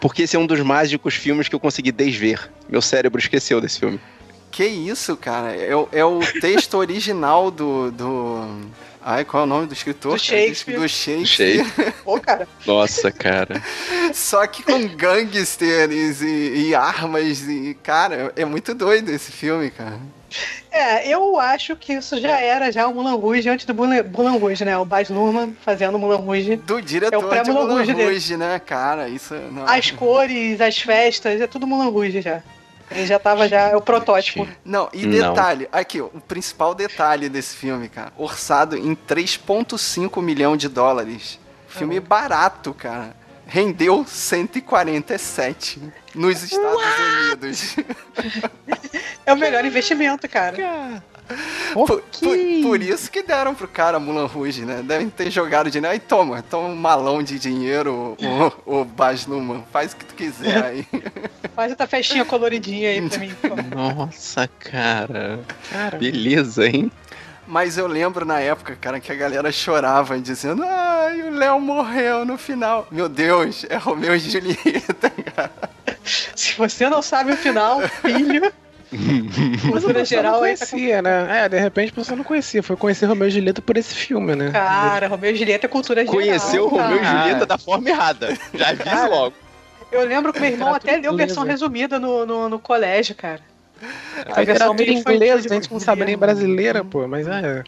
porque 0.00 0.22
esse 0.22 0.36
é 0.36 0.38
um 0.38 0.46
dos 0.46 0.58
mágicos 0.60 1.14
filmes 1.14 1.48
que 1.48 1.54
eu 1.54 1.60
consegui 1.60 1.92
desver. 1.92 2.50
Meu 2.66 2.80
cérebro 2.80 3.20
esqueceu 3.20 3.60
desse 3.60 3.78
filme. 3.78 4.00
Que 4.50 4.64
isso, 4.64 5.16
cara? 5.18 5.54
É, 5.54 5.76
o- 5.76 5.88
é 5.92 6.02
o 6.04 6.20
texto 6.40 6.74
original 6.78 7.50
do, 7.50 7.90
do. 7.90 8.48
Ai, 9.06 9.22
qual 9.22 9.42
é 9.42 9.44
o 9.44 9.46
nome 9.46 9.66
do 9.66 9.74
escritor? 9.74 10.14
Do 10.14 10.18
Shakespeare. 10.18 10.78
Do 10.78 10.88
Shakespeare. 10.88 11.92
Pô, 12.02 12.18
cara. 12.18 12.48
Nossa, 12.66 13.12
cara. 13.12 13.62
Só 14.14 14.46
que 14.46 14.62
com 14.62 14.88
gangsters 14.96 16.22
e, 16.22 16.68
e 16.68 16.74
armas 16.74 17.42
e. 17.42 17.76
Cara, 17.82 18.32
é 18.34 18.46
muito 18.46 18.74
doido 18.74 19.10
esse 19.10 19.30
filme, 19.30 19.70
cara. 19.70 19.98
É, 20.72 21.06
eu 21.06 21.38
acho 21.38 21.76
que 21.76 21.92
isso 21.92 22.18
já 22.18 22.40
era 22.40 22.72
já 22.72 22.88
o 22.88 22.94
Mulan 22.94 23.14
Rouge 23.16 23.48
antes 23.48 23.66
do 23.66 23.74
Mulan, 23.74 24.02
Mulan 24.04 24.38
Rouge, 24.38 24.64
né? 24.64 24.76
O 24.78 24.86
Baz 24.86 25.10
Luhrmann 25.10 25.54
fazendo 25.60 25.96
o 25.96 25.98
Mulan 25.98 26.16
Rouge. 26.16 26.56
Do 26.56 26.80
diretor 26.80 27.14
É 27.14 27.18
o 27.18 27.22
de 27.22 27.28
pré-Mulan 27.28 27.60
Mulan 27.60 27.74
Rouge. 27.74 27.92
Rouge, 27.92 28.36
né, 28.38 28.58
cara? 28.58 29.06
Isso 29.08 29.34
não. 29.52 29.66
As 29.66 29.90
cores, 29.90 30.62
as 30.62 30.78
festas, 30.78 31.42
é 31.42 31.46
tudo 31.46 31.66
Mulan 31.66 31.90
Rouge 31.90 32.22
já. 32.22 32.42
Ele 32.94 33.06
já 33.06 33.18
tava 33.18 33.48
já, 33.48 33.68
é 33.68 33.76
o 33.76 33.80
protótipo. 33.80 34.46
Não, 34.64 34.88
e 34.92 35.04
Não. 35.06 35.30
detalhe, 35.30 35.68
aqui, 35.72 36.00
ó, 36.00 36.06
o 36.06 36.20
principal 36.20 36.74
detalhe 36.74 37.28
desse 37.28 37.56
filme, 37.56 37.88
cara, 37.88 38.12
orçado 38.16 38.76
em 38.76 38.94
3,5 38.94 40.22
milhão 40.22 40.56
de 40.56 40.68
dólares. 40.68 41.38
Filme 41.68 41.98
barato, 41.98 42.72
cara. 42.72 43.16
Rendeu 43.46 44.04
147 44.06 45.80
nos 46.14 46.42
Estados 46.42 46.82
Unidos. 47.26 47.76
É 49.26 49.32
o 49.32 49.36
melhor 49.36 49.64
investimento, 49.64 50.28
cara. 50.28 51.02
Por, 51.72 51.86
por- 52.02 52.02
por 52.62 52.82
isso 52.82 53.10
que 53.10 53.22
deram 53.22 53.54
pro 53.54 53.66
cara 53.66 53.98
Mulan 53.98 54.26
Rouge, 54.26 54.62
né? 54.64 54.82
Devem 54.82 55.08
ter 55.08 55.30
jogado 55.30 55.70
dinheiro. 55.70 55.92
Aí 55.92 55.98
toma, 55.98 56.42
toma 56.42 56.68
um 56.68 56.76
malão 56.76 57.22
de 57.22 57.38
dinheiro, 57.38 58.16
o, 58.66 58.80
o 58.80 58.84
Baz 58.84 59.26
Luhrmann. 59.26 59.64
Faz 59.72 59.92
o 59.92 59.96
que 59.96 60.04
tu 60.04 60.14
quiser 60.14 60.62
aí. 60.64 60.86
Faz 61.56 61.70
outra 61.70 61.86
festinha 61.86 62.24
coloridinha 62.24 62.90
aí 62.90 63.08
pra 63.08 63.18
mim. 63.18 63.32
pô. 63.40 63.48
Nossa, 63.76 64.48
cara. 64.58 65.40
Cara, 65.70 65.96
Beleza, 65.98 66.66
hein? 66.66 66.90
Mas 67.46 67.76
eu 67.76 67.86
lembro 67.86 68.24
na 68.24 68.40
época, 68.40 68.76
cara, 68.80 68.98
que 68.98 69.12
a 69.12 69.14
galera 69.14 69.52
chorava 69.52 70.18
dizendo: 70.18 70.62
Ai, 70.64 71.22
o 71.22 71.30
Léo 71.30 71.60
morreu 71.60 72.24
no 72.24 72.38
final. 72.38 72.86
Meu 72.90 73.08
Deus, 73.08 73.66
é 73.68 73.76
Romeu 73.76 74.14
e 74.14 74.18
Julieta, 74.18 75.10
cara. 75.34 75.50
Se 76.04 76.56
você 76.56 76.88
não 76.88 77.02
sabe 77.02 77.32
o 77.32 77.36
final, 77.36 77.80
filho. 77.80 78.52
mas 78.94 79.66
a 79.66 79.70
Cultura 79.70 79.94
pessoa 80.00 80.04
geral 80.04 80.32
não 80.32 80.38
com... 80.38 80.44
conhecia, 80.44 81.02
né? 81.02 81.44
É, 81.44 81.48
de 81.48 81.58
repente 81.58 81.92
pessoa 81.92 82.16
não 82.16 82.24
conhecia. 82.24 82.62
Foi 82.62 82.76
conhecer 82.76 83.06
Romeu 83.06 83.28
e 83.28 83.30
Julieta 83.30 83.60
por 83.60 83.76
esse 83.76 83.94
filme, 83.94 84.34
né? 84.34 84.50
Cara, 84.50 85.08
Romeu 85.08 85.32
e 85.32 85.36
Julieta 85.36 85.66
é 85.66 85.68
cultura 85.68 86.02
geral. 86.02 86.14
Conheceu 86.14 86.64
o 86.64 86.68
Romeu 86.68 86.96
e 86.96 87.00
cara. 87.00 87.18
Julieta 87.18 87.46
da 87.46 87.58
forma 87.58 87.88
errada. 87.88 88.38
Já 88.54 88.70
aviso 88.70 89.08
logo. 89.10 89.34
Eu 89.90 90.04
lembro 90.04 90.32
que 90.32 90.40
meu 90.40 90.50
irmão 90.50 90.74
até 90.74 90.96
leu 90.96 91.14
versão 91.16 91.44
resumida 91.44 91.98
no, 91.98 92.26
no, 92.26 92.48
no 92.48 92.58
colégio, 92.58 93.14
cara. 93.14 93.40
A 94.26 94.40
literatura 94.40 94.74
meio 94.74 94.92
infantil 94.98 95.34
a 95.34 95.38
gente 95.40 95.72
não 95.72 95.80
sabe 95.80 96.04
nem 96.04 96.16
brasileira, 96.16 96.84
pô, 96.84 97.06
mas 97.08 97.26
é. 97.26 97.62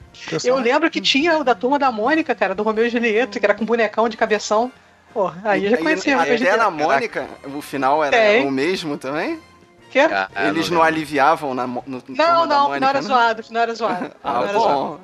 Eu 0.44 0.56
lembro 0.58 0.90
que 0.90 1.00
tinha 1.00 1.38
o 1.38 1.44
da 1.44 1.54
turma 1.54 1.78
da 1.78 1.90
Mônica, 1.92 2.34
cara, 2.34 2.54
do 2.54 2.62
Romeu 2.62 2.86
e 2.86 2.90
Julieta, 2.90 3.38
que 3.38 3.44
era 3.46 3.54
com 3.54 3.64
bonecão 3.64 4.08
de 4.08 4.16
cabeção. 4.16 4.70
Pô, 5.12 5.30
aí 5.44 5.64
eu 5.64 5.70
já 5.70 5.76
conhecia 5.78 6.14
o 6.16 6.18
Romeu 6.18 6.34
Até 6.34 6.38
Julieta. 6.44 6.56
na 6.64 6.70
Mônica, 6.70 7.26
o 7.54 7.60
final 7.60 8.04
era 8.04 8.16
Tem. 8.16 8.46
o 8.46 8.50
mesmo 8.50 8.96
também? 8.98 9.38
Quê? 9.90 10.00
Ah, 10.00 10.28
Eles 10.48 10.68
não 10.68 10.78
não, 10.78 10.84
aliviavam 10.84 11.54
na, 11.54 11.66
no, 11.66 11.82
no 11.86 12.02
Não, 12.08 12.46
da 12.46 12.46
não, 12.46 12.62
Mônica, 12.68 12.80
não 12.80 12.88
era 12.88 13.00
né? 13.00 13.06
zoado, 13.08 13.44
não 13.50 13.60
era 13.60 13.74
zoado. 13.74 14.10
Ah, 14.22 14.32
não 14.34 14.42
era 14.44 14.52
zoado. 14.52 14.74
bom. 14.74 15.00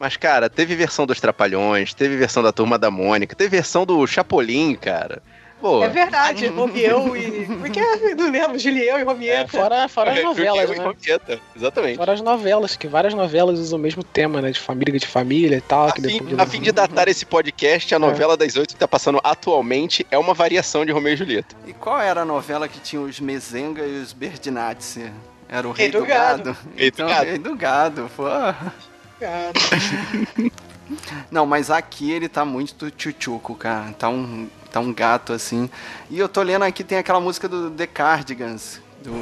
Mas, 0.00 0.16
cara, 0.16 0.50
teve 0.50 0.74
versão 0.74 1.06
dos 1.06 1.20
Trapalhões, 1.20 1.94
teve 1.94 2.16
versão 2.16 2.42
da 2.42 2.50
Turma 2.50 2.76
da 2.76 2.90
Mônica, 2.90 3.36
teve 3.36 3.50
versão 3.50 3.86
do 3.86 4.04
Chapolin, 4.04 4.74
cara. 4.74 5.22
Pô, 5.62 5.84
É 5.84 5.88
verdade, 5.88 6.48
Romeu 6.48 7.16
e. 7.16 7.46
Como 7.46 7.64
é 7.64 7.70
que 7.70 7.78
é? 7.78 8.14
Não 8.16 8.30
lembro, 8.32 8.58
Julião 8.58 8.98
e 8.98 9.02
É, 9.02 9.04
Romieta. 9.04 9.48
fora, 9.48 9.88
fora 9.88 10.12
as 10.12 10.22
novelas, 10.22 10.68
Julião 10.68 10.74
e 10.74 10.78
né? 10.78 10.84
Romieta, 10.84 11.40
Exatamente. 11.54 11.96
Fora 11.96 12.12
as 12.12 12.20
novelas, 12.20 12.74
que 12.74 12.88
várias 12.88 13.14
novelas 13.14 13.60
usam 13.60 13.78
o 13.78 13.82
mesmo 13.82 14.02
tema, 14.02 14.42
né? 14.42 14.50
De 14.50 14.58
família 14.58 14.98
de 14.98 15.06
família 15.06 15.56
e 15.56 15.60
tal. 15.60 15.86
A 15.86 15.92
que 15.92 16.02
fim, 16.02 16.18
depois 16.18 16.38
a 16.40 16.46
fim 16.46 16.60
de 16.60 16.72
datar 16.72 17.06
esse 17.06 17.24
podcast, 17.24 17.94
a 17.94 17.98
novela 18.00 18.36
das 18.36 18.56
oito 18.56 18.74
que 18.74 18.80
tá 18.80 18.88
passando 18.88 19.20
atualmente 19.22 20.04
é 20.10 20.18
uma 20.18 20.34
variação 20.34 20.84
de 20.84 20.90
Romeu 20.90 21.12
e 21.12 21.16
Julieta. 21.16 21.54
E 21.64 21.72
qual 21.72 22.00
era 22.00 22.22
a 22.22 22.24
novela 22.24 22.66
que 22.66 22.80
tinha 22.80 23.00
os 23.00 23.20
Mezenga 23.20 23.86
e 23.86 24.02
os 24.02 24.12
Berdinazzi? 24.12 25.12
Era 25.48 25.68
o 25.68 25.70
Rei, 25.70 25.90
Rei 25.90 26.00
do 26.00 26.04
Gado. 26.04 26.56
Rei 26.74 26.90
do 26.90 26.94
então, 26.94 27.08
Gado. 27.08 27.24
Rei 27.26 27.38
do 27.38 27.54
Gado, 27.56 28.10
pô. 28.16 28.24
Cara, 29.20 29.52
Não, 31.30 31.46
mas 31.46 31.70
aqui 31.70 32.10
ele 32.10 32.28
tá 32.28 32.44
muito 32.44 32.90
tchutchuco, 32.90 33.54
cara. 33.54 33.92
Tá 33.92 34.08
um, 34.08 34.48
tá 34.72 34.80
um 34.80 34.92
gato 34.92 35.32
assim. 35.32 35.68
E 36.10 36.18
eu 36.18 36.28
tô 36.28 36.42
lendo 36.42 36.62
aqui, 36.64 36.82
tem 36.82 36.98
aquela 36.98 37.20
música 37.20 37.48
do 37.48 37.70
The 37.70 37.86
Cardigans. 37.86 38.80
Do 39.02 39.12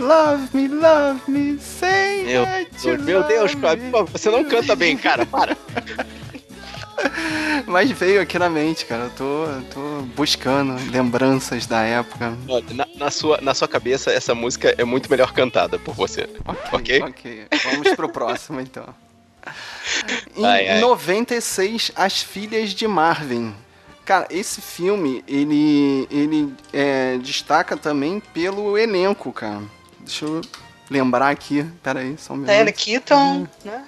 Love 0.00 0.48
me, 0.54 0.68
love 0.68 1.20
me, 1.28 1.58
say 1.58 2.24
Meu, 2.24 2.44
you 2.84 3.02
meu 3.02 3.22
Deus, 3.24 3.54
me. 3.54 3.62
você 4.12 4.30
não 4.30 4.44
canta 4.44 4.76
bem, 4.76 4.96
cara. 4.96 5.26
Para. 5.26 5.56
Mas 7.66 7.90
veio 7.90 8.20
aqui 8.20 8.38
na 8.38 8.48
mente, 8.48 8.86
cara. 8.86 9.04
Eu 9.04 9.10
tô, 9.10 9.46
tô 9.72 10.02
buscando 10.14 10.76
lembranças 10.90 11.66
da 11.66 11.82
época. 11.82 12.36
Olha, 12.48 12.64
na, 12.72 12.86
na 12.96 13.10
sua, 13.10 13.40
na 13.40 13.54
sua 13.54 13.66
cabeça, 13.68 14.12
essa 14.12 14.34
música 14.34 14.74
é 14.78 14.84
muito 14.84 15.10
melhor 15.10 15.32
cantada 15.32 15.78
por 15.78 15.94
você. 15.94 16.28
Ok? 16.72 17.02
Ok. 17.02 17.46
Vamos 17.64 17.94
pro 17.94 18.08
próximo, 18.08 18.60
então. 18.60 18.86
Em 20.36 20.44
Ai, 20.44 20.68
ai. 20.68 20.80
96, 20.80 21.92
As 21.94 22.22
Filhas 22.22 22.70
de 22.70 22.88
Marvin. 22.88 23.54
Cara, 24.04 24.26
esse 24.30 24.60
filme, 24.60 25.24
ele, 25.26 26.06
ele 26.10 26.54
é, 26.72 27.16
destaca 27.18 27.76
também 27.76 28.20
pelo 28.20 28.76
elenco, 28.76 29.32
cara. 29.32 29.62
Deixa 30.00 30.26
eu 30.26 30.42
lembrar 30.90 31.30
aqui. 31.30 31.64
Pera 31.82 32.00
aí, 32.00 32.16
só 32.18 32.34
um 32.34 32.36
minuto. 32.36 32.50
Diane 32.52 32.72
Keaton, 32.72 33.48
né? 33.64 33.84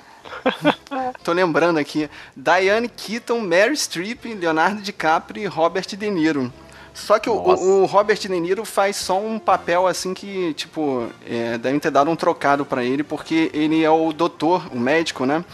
Tô 1.23 1.33
lembrando 1.33 1.79
aqui. 1.79 2.09
Diane 2.35 2.89
Keaton, 2.89 3.41
Mary 3.41 3.77
Streep, 3.77 4.25
Leonardo 4.25 4.81
DiCaprio 4.81 5.43
e 5.43 5.47
Robert 5.47 5.87
De 5.87 6.11
Niro. 6.11 6.53
Só 6.95 7.19
que 7.19 7.29
o, 7.29 7.35
o 7.35 7.85
Robert 7.85 8.19
De 8.19 8.29
Niro 8.29 8.65
faz 8.65 8.97
só 8.97 9.21
um 9.21 9.39
papel 9.39 9.87
assim 9.87 10.15
que, 10.15 10.55
tipo, 10.55 11.09
é, 11.29 11.59
devem 11.59 11.79
ter 11.79 11.91
dado 11.91 12.11
um 12.11 12.17
trocado 12.17 12.65
pra 12.65 12.83
ele, 12.83 13.03
porque 13.03 13.51
ele 13.53 13.85
é 13.85 13.91
o 13.91 14.15
doutor, 14.15 14.67
o 14.73 14.81
médico, 14.81 15.27
né? 15.27 15.45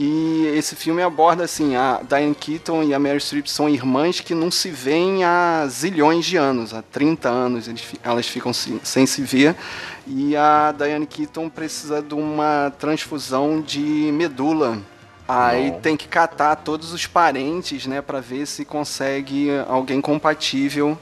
E 0.00 0.46
esse 0.56 0.76
filme 0.76 1.02
aborda 1.02 1.42
assim, 1.42 1.74
a 1.74 2.00
Diane 2.08 2.32
Keaton 2.34 2.84
e 2.84 2.94
a 2.94 3.00
Mary 3.00 3.18
Streep 3.20 3.48
são 3.48 3.68
irmãs 3.68 4.20
que 4.20 4.32
não 4.32 4.48
se 4.48 4.70
veem 4.70 5.24
há 5.24 5.66
zilhões 5.68 6.24
de 6.24 6.36
anos, 6.36 6.72
há 6.72 6.82
30 6.82 7.28
anos 7.28 7.66
eles 7.66 7.82
elas 8.04 8.28
ficam 8.28 8.52
se- 8.52 8.80
sem 8.84 9.06
se 9.06 9.22
ver. 9.22 9.56
E 10.06 10.36
a 10.36 10.72
Diane 10.76 11.04
Keaton 11.04 11.48
precisa 11.48 12.00
de 12.00 12.14
uma 12.14 12.72
transfusão 12.78 13.60
de 13.60 13.80
medula. 14.12 14.78
Aí 15.26 15.72
Não. 15.72 15.80
tem 15.80 15.96
que 15.96 16.06
catar 16.08 16.54
todos 16.56 16.92
os 16.92 17.06
parentes, 17.06 17.86
né, 17.86 18.00
para 18.00 18.20
ver 18.20 18.46
se 18.46 18.64
consegue 18.64 19.48
alguém 19.68 20.00
compatível. 20.00 20.96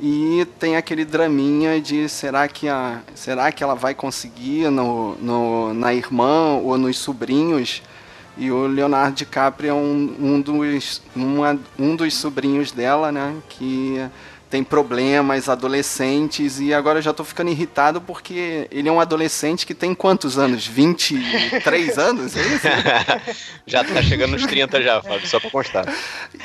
E 0.00 0.46
tem 0.60 0.76
aquele 0.76 1.04
draminha 1.04 1.80
de 1.80 2.08
será 2.08 2.46
que, 2.48 2.68
a, 2.68 3.00
será 3.14 3.50
que 3.50 3.64
ela 3.64 3.74
vai 3.74 3.94
conseguir 3.94 4.70
no, 4.70 5.16
no, 5.16 5.72
na 5.74 5.94
irmã 5.94 6.58
ou 6.62 6.76
nos 6.76 6.98
sobrinhos? 6.98 7.82
E 8.36 8.50
o 8.50 8.66
Leonardo 8.66 9.14
DiCaprio 9.16 9.70
é 9.70 9.74
um, 9.74 10.16
um, 10.18 10.40
dos, 10.40 11.02
uma- 11.14 11.58
um 11.78 11.94
dos 11.94 12.14
sobrinhos 12.14 12.72
dela, 12.72 13.12
né? 13.12 13.36
Que 13.48 14.08
tem 14.52 14.62
problemas, 14.62 15.48
adolescentes, 15.48 16.60
e 16.60 16.74
agora 16.74 16.98
eu 16.98 17.02
já 17.02 17.14
tô 17.14 17.24
ficando 17.24 17.50
irritado 17.50 18.02
porque 18.02 18.68
ele 18.70 18.86
é 18.86 18.92
um 18.92 19.00
adolescente 19.00 19.64
que 19.66 19.72
tem 19.72 19.94
quantos 19.94 20.36
anos? 20.36 20.66
23 20.66 21.96
anos? 21.96 22.36
É 22.36 22.40
isso? 22.42 22.66
já 23.66 23.82
tá 23.82 24.02
chegando 24.02 24.32
nos 24.32 24.44
30 24.44 24.82
já, 24.82 25.00
Fábio, 25.00 25.26
só 25.26 25.40
pra 25.40 25.48
constar. 25.50 25.86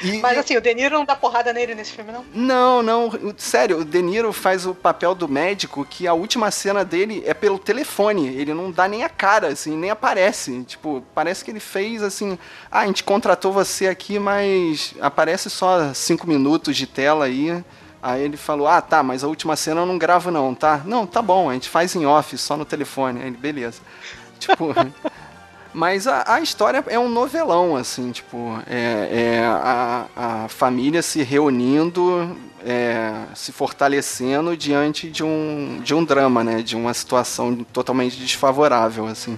E- 0.01 0.19
Mas 0.21 0.37
assim, 0.37 0.55
o 0.55 0.61
De 0.61 0.73
Niro 0.73 0.95
não 0.97 1.03
dá 1.03 1.17
porrada 1.17 1.51
nele 1.51 1.75
nesse 1.75 1.91
filme, 1.91 2.13
não. 2.13 2.23
Não, 2.33 2.81
não, 2.81 3.33
sério, 3.35 3.79
o 3.79 3.83
De 3.83 4.01
Niro 4.01 4.31
faz 4.31 4.65
o 4.65 4.73
papel 4.73 5.13
do 5.13 5.27
médico 5.27 5.85
que 5.85 6.07
a 6.07 6.13
última 6.13 6.49
cena 6.49 6.85
dele 6.85 7.21
é 7.25 7.33
pelo 7.33 7.59
telefone, 7.59 8.27
ele 8.29 8.53
não 8.53 8.71
dá 8.71 8.87
nem 8.87 9.03
a 9.03 9.09
cara, 9.09 9.47
assim, 9.49 9.75
nem 9.75 9.89
aparece. 9.89 10.63
Tipo, 10.63 11.03
parece 11.13 11.43
que 11.43 11.51
ele 11.51 11.59
fez 11.59 12.01
assim, 12.01 12.39
ah, 12.71 12.79
a 12.79 12.87
gente 12.87 13.03
contratou 13.03 13.51
você 13.51 13.85
aqui, 13.87 14.17
mas 14.17 14.93
aparece 15.01 15.49
só 15.49 15.93
cinco 15.93 16.25
minutos 16.25 16.77
de 16.77 16.87
tela 16.87 17.25
aí. 17.25 17.61
Aí 18.01 18.23
ele 18.23 18.37
falou, 18.37 18.67
ah, 18.67 18.81
tá, 18.81 19.01
mas 19.01 19.23
a 19.23 19.27
última 19.27 19.55
cena 19.55 19.81
eu 19.81 19.85
não 19.85 19.97
gravo 19.97 20.31
não, 20.31 20.53
tá? 20.53 20.81
Não, 20.85 21.05
tá 21.05 21.21
bom, 21.21 21.49
a 21.49 21.53
gente 21.53 21.69
faz 21.69 21.95
em 21.95 22.05
off, 22.05 22.37
só 22.37 22.55
no 22.55 22.65
telefone. 22.65 23.21
Aí 23.21 23.27
ele, 23.27 23.37
beleza. 23.37 23.81
Tipo... 24.39 24.73
Mas 25.73 26.07
a, 26.07 26.23
a 26.25 26.41
história 26.41 26.83
é 26.87 26.97
um 26.97 27.07
novelão, 27.07 27.75
assim, 27.75 28.11
tipo, 28.11 28.59
é, 28.65 29.09
é 29.11 29.45
a, 29.45 30.05
a 30.15 30.47
família 30.47 31.03
se 31.03 31.21
reunindo, 31.21 32.35
é, 32.65 33.13
se 33.35 33.51
fortalecendo 33.51 34.57
diante 34.57 35.07
de 35.07 35.23
um, 35.23 35.79
de 35.83 35.93
um 35.93 36.03
drama, 36.03 36.43
né? 36.43 36.63
De 36.63 36.75
uma 36.75 36.93
situação 36.95 37.63
totalmente 37.71 38.17
desfavorável, 38.17 39.05
assim. 39.05 39.37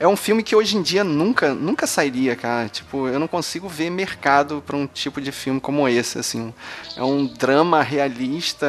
É 0.00 0.06
um 0.06 0.14
filme 0.16 0.42
que 0.44 0.54
hoje 0.54 0.76
em 0.76 0.82
dia 0.82 1.02
nunca, 1.02 1.52
nunca 1.54 1.86
sairia, 1.86 2.36
cara. 2.36 2.68
Tipo, 2.68 3.08
eu 3.08 3.18
não 3.18 3.26
consigo 3.26 3.68
ver 3.68 3.90
mercado 3.90 4.62
para 4.64 4.76
um 4.76 4.86
tipo 4.86 5.20
de 5.20 5.32
filme 5.32 5.60
como 5.60 5.88
esse, 5.88 6.18
assim. 6.18 6.54
É 6.96 7.02
um 7.02 7.26
drama 7.26 7.82
realista 7.82 8.68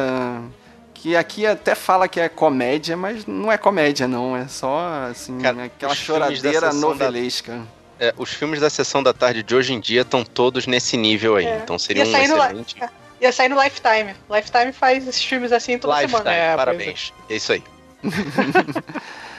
que 0.92 1.14
aqui 1.16 1.46
até 1.46 1.74
fala 1.74 2.08
que 2.08 2.18
é 2.20 2.28
comédia, 2.28 2.96
mas 2.96 3.24
não 3.26 3.50
é 3.50 3.56
comédia, 3.56 4.08
não. 4.08 4.36
É 4.36 4.48
só, 4.48 5.06
assim, 5.10 5.38
Cara, 5.38 5.64
aquela 5.64 5.94
choradeira 5.94 6.60
sessão 6.60 6.80
da- 6.80 6.86
novelesca. 6.88 7.62
É, 7.98 8.12
os 8.16 8.30
filmes 8.30 8.60
da 8.60 8.68
sessão 8.70 9.02
da 9.02 9.12
tarde 9.12 9.42
de 9.42 9.54
hoje 9.54 9.72
em 9.72 9.78
dia 9.78 10.00
estão 10.00 10.24
todos 10.24 10.66
nesse 10.66 10.96
nível 10.96 11.36
aí. 11.36 11.46
É. 11.46 11.58
Então 11.62 11.78
seria 11.78 12.04
Ia 12.04 12.08
um 12.08 12.12
no 12.28 12.36
excelente. 12.36 12.76
Ia 13.20 13.32
sair 13.32 13.48
no 13.50 13.62
Lifetime. 13.62 14.14
Lifetime 14.30 14.72
faz 14.72 15.06
esses 15.06 15.22
filmes 15.22 15.52
assim 15.52 15.78
toda 15.78 15.94
Lifetime, 16.00 16.18
semana. 16.18 16.34
É, 16.34 16.56
parabéns. 16.56 17.12
É 17.28 17.36
isso 17.36 17.52
aí. 17.52 17.62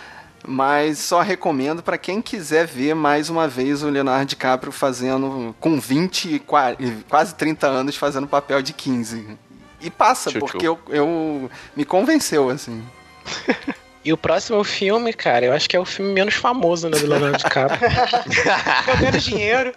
Mas 0.47 0.97
só 0.99 1.21
recomendo 1.21 1.83
pra 1.83 1.97
quem 1.97 2.21
quiser 2.21 2.65
ver 2.65 2.95
mais 2.95 3.29
uma 3.29 3.47
vez 3.47 3.83
o 3.83 3.89
Leonardo 3.89 4.25
DiCaprio 4.25 4.71
fazendo, 4.71 5.55
com 5.59 5.79
20, 5.79 6.39
qua- 6.39 6.75
quase 7.07 7.35
30 7.35 7.67
anos, 7.67 7.95
fazendo 7.95 8.27
papel 8.27 8.61
de 8.61 8.73
15. 8.73 9.37
E 9.79 9.89
passa, 9.89 10.29
Tchutchu. 10.31 10.39
porque 10.45 10.67
eu, 10.67 10.79
eu 10.89 11.49
me 11.75 11.85
convenceu, 11.85 12.49
assim. 12.49 12.83
E 14.03 14.11
o 14.11 14.17
próximo 14.17 14.63
filme, 14.63 15.13
cara, 15.13 15.45
eu 15.45 15.53
acho 15.53 15.69
que 15.69 15.75
é 15.75 15.79
o 15.79 15.85
filme 15.85 16.11
menos 16.11 16.33
famoso, 16.33 16.89
né, 16.89 16.97
do 16.97 17.05
Leonardo 17.05 17.37
DiCaprio. 17.37 17.79
Deu 18.87 18.97
menos 18.99 19.23
dinheiro. 19.23 19.73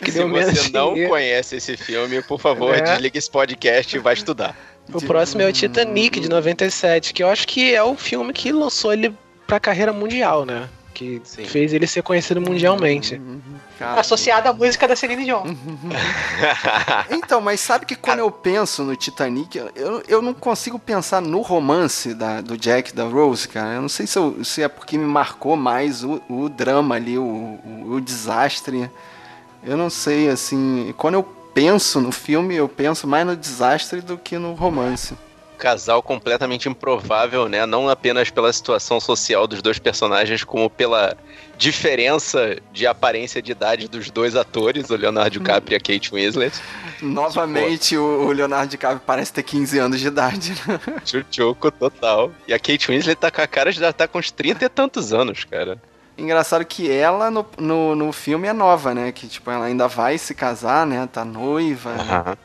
que 0.00 0.12
Se 0.12 0.18
deu 0.18 0.28
menos 0.28 0.56
você 0.56 0.70
não 0.70 0.90
dinheiro. 0.90 1.10
conhece 1.10 1.56
esse 1.56 1.76
filme, 1.76 2.22
por 2.22 2.38
favor, 2.40 2.72
É. 2.72 2.82
desliga 2.82 3.18
esse 3.18 3.28
podcast 3.28 3.96
e 3.96 3.98
vai 3.98 4.14
estudar. 4.14 4.56
O 4.92 5.02
próximo 5.02 5.42
é 5.42 5.48
o 5.48 5.52
Titanic, 5.52 6.20
de 6.20 6.28
97, 6.28 7.12
que 7.12 7.20
eu 7.24 7.28
acho 7.28 7.48
que 7.48 7.74
é 7.74 7.82
o 7.82 7.96
filme 7.96 8.32
que 8.32 8.52
lançou 8.52 8.92
ele 8.92 9.12
pra 9.46 9.58
carreira 9.60 9.92
mundial, 9.92 10.44
né? 10.44 10.68
Que 10.92 11.20
Sim. 11.24 11.44
fez 11.44 11.72
ele 11.72 11.88
ser 11.88 12.02
conhecido 12.02 12.40
mundialmente. 12.40 13.20
Cara, 13.80 14.00
Associado 14.00 14.48
à 14.48 14.52
música 14.52 14.86
da 14.86 14.94
Celine 14.94 15.24
Dion. 15.24 15.42
Então, 17.10 17.40
mas 17.40 17.60
sabe 17.60 17.86
que 17.86 17.94
quando 17.96 18.20
eu 18.20 18.30
penso 18.30 18.82
no 18.84 18.94
Titanic, 18.96 19.56
eu, 19.74 20.02
eu 20.06 20.22
não 20.22 20.32
consigo 20.34 20.78
pensar 20.78 21.20
no 21.20 21.40
romance 21.40 22.14
da, 22.14 22.40
do 22.40 22.56
Jack 22.56 22.90
e 22.90 22.94
da 22.94 23.04
Rose, 23.04 23.48
cara. 23.48 23.74
Eu 23.74 23.82
não 23.82 23.88
sei 23.88 24.06
se, 24.06 24.18
eu- 24.18 24.44
se 24.44 24.62
é 24.62 24.68
porque 24.68 24.96
me 24.96 25.04
marcou 25.04 25.56
mais 25.56 26.04
o, 26.04 26.20
o 26.28 26.48
drama 26.48 26.94
ali, 26.94 27.18
o, 27.18 27.22
o, 27.24 27.92
o 27.94 28.00
desastre. 28.00 28.88
Eu 29.64 29.76
não 29.76 29.90
sei, 29.90 30.28
assim. 30.28 30.94
Quando 30.96 31.14
eu 31.14 31.22
penso 31.22 32.00
no 32.00 32.12
filme, 32.12 32.54
eu 32.54 32.68
penso 32.68 33.06
mais 33.06 33.26
no 33.26 33.36
desastre 33.36 34.00
do 34.00 34.16
que 34.18 34.38
no 34.38 34.52
romance. 34.54 35.14
Casal 35.64 36.02
completamente 36.02 36.68
improvável, 36.68 37.48
né? 37.48 37.64
Não 37.64 37.88
apenas 37.88 38.28
pela 38.28 38.52
situação 38.52 39.00
social 39.00 39.46
dos 39.46 39.62
dois 39.62 39.78
personagens, 39.78 40.44
como 40.44 40.68
pela 40.68 41.16
diferença 41.56 42.58
de 42.70 42.86
aparência 42.86 43.40
de 43.40 43.52
idade 43.52 43.88
dos 43.88 44.10
dois 44.10 44.36
atores, 44.36 44.90
o 44.90 44.94
Leonardo 44.94 45.30
DiCaprio 45.30 45.74
e 45.74 45.76
a 45.76 45.80
Kate 45.80 46.10
Winslet. 46.12 46.60
Novamente, 47.00 47.96
o, 47.96 48.26
o 48.26 48.32
Leonardo 48.32 48.72
DiCaprio 48.72 49.00
parece 49.06 49.32
ter 49.32 49.42
15 49.42 49.78
anos 49.78 50.00
de 50.00 50.08
idade. 50.08 50.52
né? 50.66 50.78
Chuchuco 51.02 51.70
total. 51.70 52.30
E 52.46 52.52
a 52.52 52.58
Kate 52.58 52.88
Winslet 52.88 53.16
tá 53.16 53.30
com 53.30 53.40
a 53.40 53.46
cara 53.46 53.72
de 53.72 53.80
já 53.80 53.90
tá 53.90 54.06
com 54.06 54.18
uns 54.18 54.30
30 54.30 54.66
e 54.66 54.68
tantos 54.68 55.14
anos, 55.14 55.44
cara. 55.44 55.80
Engraçado 56.16 56.64
que 56.64 56.90
ela 56.90 57.30
no, 57.30 57.46
no, 57.58 57.96
no 57.96 58.12
filme 58.12 58.46
é 58.46 58.52
nova, 58.52 58.94
né? 58.94 59.10
Que 59.10 59.26
tipo, 59.26 59.50
ela 59.50 59.66
ainda 59.66 59.88
vai 59.88 60.16
se 60.16 60.34
casar, 60.34 60.86
né? 60.86 61.08
Tá 61.12 61.24
noiva. 61.24 61.90
Aham. 61.90 62.38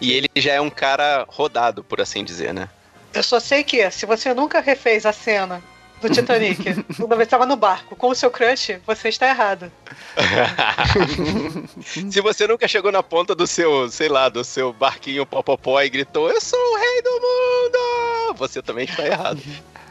E 0.00 0.12
ele 0.12 0.28
já 0.36 0.54
é 0.54 0.60
um 0.60 0.70
cara 0.70 1.24
rodado, 1.28 1.84
por 1.84 2.00
assim 2.00 2.24
dizer, 2.24 2.52
né? 2.52 2.68
Eu 3.14 3.22
só 3.22 3.38
sei 3.38 3.62
que, 3.62 3.90
se 3.90 4.06
você 4.06 4.32
nunca 4.32 4.60
refez 4.60 5.04
a 5.04 5.12
cena 5.12 5.62
do 6.00 6.10
Titanic, 6.10 6.82
quando 6.96 7.14
você 7.16 7.22
estava 7.22 7.46
no 7.46 7.56
barco 7.56 7.94
com 7.94 8.08
o 8.08 8.14
seu 8.14 8.30
crush, 8.30 8.80
você 8.84 9.08
está 9.08 9.28
errado. 9.28 9.70
Se 12.10 12.20
você 12.20 12.46
nunca 12.46 12.66
chegou 12.66 12.90
na 12.90 13.02
ponta 13.02 13.34
do 13.34 13.46
seu, 13.46 13.88
sei 13.88 14.08
lá, 14.08 14.28
do 14.28 14.42
seu 14.42 14.72
barquinho 14.72 15.24
popopó 15.24 15.80
e 15.80 15.88
gritou, 15.88 16.28
eu 16.28 16.40
sou 16.40 16.58
o 16.58 16.76
rei 16.76 17.02
do 17.02 17.10
mundo, 17.10 18.34
você 18.36 18.60
também 18.60 18.84
está 18.84 19.06
errado. 19.06 19.40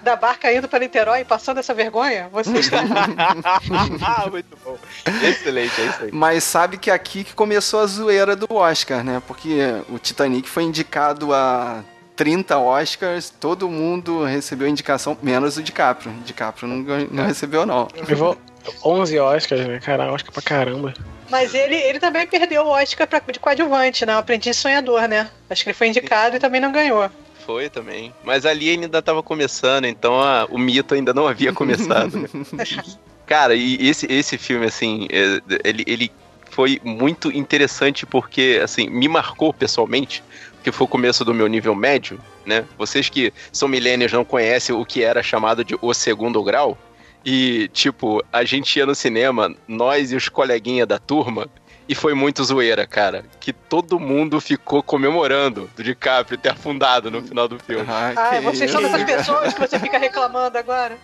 Da 0.03 0.15
barca 0.15 0.51
indo 0.51 0.67
para 0.67 0.79
Niterói 0.79 1.21
e 1.21 1.25
passando 1.25 1.59
essa 1.59 1.73
vergonha, 1.73 2.27
você 2.31 2.57
está. 2.57 2.81
Ah, 4.01 4.29
Muito 4.29 4.57
bom. 4.63 4.77
Excelente, 5.23 5.79
é 5.79 5.85
isso 5.85 6.03
aí. 6.03 6.09
Mas 6.11 6.43
sabe 6.43 6.77
que 6.77 6.89
aqui 6.89 7.23
que 7.23 7.33
começou 7.33 7.81
a 7.81 7.85
zoeira 7.85 8.35
do 8.35 8.51
Oscar, 8.53 9.03
né? 9.03 9.21
Porque 9.27 9.59
o 9.89 9.99
Titanic 9.99 10.49
foi 10.49 10.63
indicado 10.63 11.33
a 11.33 11.83
30 12.15 12.57
Oscars, 12.57 13.29
todo 13.29 13.69
mundo 13.69 14.23
recebeu 14.23 14.67
indicação, 14.67 15.17
menos 15.21 15.57
o 15.57 15.63
DiCaprio. 15.63 16.11
O 16.11 16.23
DiCaprio 16.23 16.67
não, 16.67 16.77
não 17.11 17.25
recebeu, 17.25 17.65
não. 17.65 17.87
Levou 18.07 18.37
11 18.83 19.19
Oscars, 19.19 19.67
né? 19.67 19.79
Cara, 19.79 20.11
Oscar 20.11 20.31
pra 20.31 20.41
caramba. 20.41 20.93
Mas 21.29 21.53
ele, 21.53 21.75
ele 21.75 21.99
também 21.99 22.27
perdeu 22.27 22.63
o 22.63 22.69
Oscar 22.69 23.07
pra, 23.07 23.19
de 23.19 23.39
coadjuvante, 23.39 24.05
né? 24.05 24.15
O 24.15 24.19
Aprendiz 24.19 24.57
Sonhador, 24.57 25.07
né? 25.07 25.29
Acho 25.49 25.63
que 25.63 25.69
ele 25.69 25.77
foi 25.77 25.87
indicado 25.87 26.35
e 26.35 26.39
também 26.39 26.59
não 26.59 26.71
ganhou. 26.71 27.09
Foi 27.45 27.69
também. 27.69 28.13
Mas 28.23 28.45
ali 28.45 28.69
ainda 28.69 29.01
tava 29.01 29.21
começando, 29.23 29.85
então 29.85 30.19
a- 30.21 30.45
o 30.49 30.57
mito 30.57 30.93
ainda 30.93 31.13
não 31.13 31.27
havia 31.27 31.51
começado. 31.53 32.17
né? 32.17 32.27
Cara, 33.25 33.55
e 33.55 33.87
esse, 33.87 34.05
esse 34.11 34.37
filme, 34.37 34.65
assim, 34.65 35.07
é, 35.09 35.41
ele, 35.63 35.83
ele 35.87 36.11
foi 36.49 36.81
muito 36.83 37.31
interessante 37.31 38.05
porque, 38.05 38.59
assim, 38.61 38.89
me 38.89 39.07
marcou 39.07 39.53
pessoalmente, 39.53 40.21
porque 40.55 40.71
foi 40.71 40.85
o 40.85 40.87
começo 40.89 41.23
do 41.23 41.33
meu 41.33 41.47
nível 41.47 41.73
médio, 41.73 42.19
né? 42.45 42.65
Vocês 42.77 43.07
que 43.09 43.33
são 43.53 43.69
millennials 43.69 44.11
não 44.11 44.25
conhecem 44.25 44.75
o 44.75 44.85
que 44.85 45.01
era 45.01 45.23
chamado 45.23 45.63
de 45.63 45.77
o 45.81 45.93
segundo 45.93 46.43
grau. 46.43 46.77
E, 47.23 47.69
tipo, 47.71 48.21
a 48.33 48.43
gente 48.43 48.77
ia 48.77 48.85
no 48.85 48.95
cinema, 48.95 49.55
nós 49.67 50.11
e 50.11 50.15
os 50.15 50.27
coleguinhas 50.27 50.87
da 50.87 50.97
turma, 50.99 51.47
e 51.91 51.95
foi 51.95 52.13
muito 52.13 52.41
zoeira, 52.41 52.87
cara. 52.87 53.25
Que 53.37 53.51
todo 53.51 53.99
mundo 53.99 54.39
ficou 54.39 54.81
comemorando 54.81 55.69
do 55.75 55.83
DiCaprio 55.83 56.37
ter 56.37 56.47
afundado 56.47 57.11
no 57.11 57.21
final 57.21 57.49
do 57.49 57.59
filme. 57.59 57.85
Ah, 57.89 58.13
Ah, 58.15 58.29
que 58.37 58.39
vocês 58.39 58.71
são 58.71 58.81
dessas 58.81 59.03
pessoas 59.03 59.53
que 59.53 59.59
você 59.59 59.77
fica 59.77 59.97
reclamando 59.97 60.57
agora. 60.57 60.97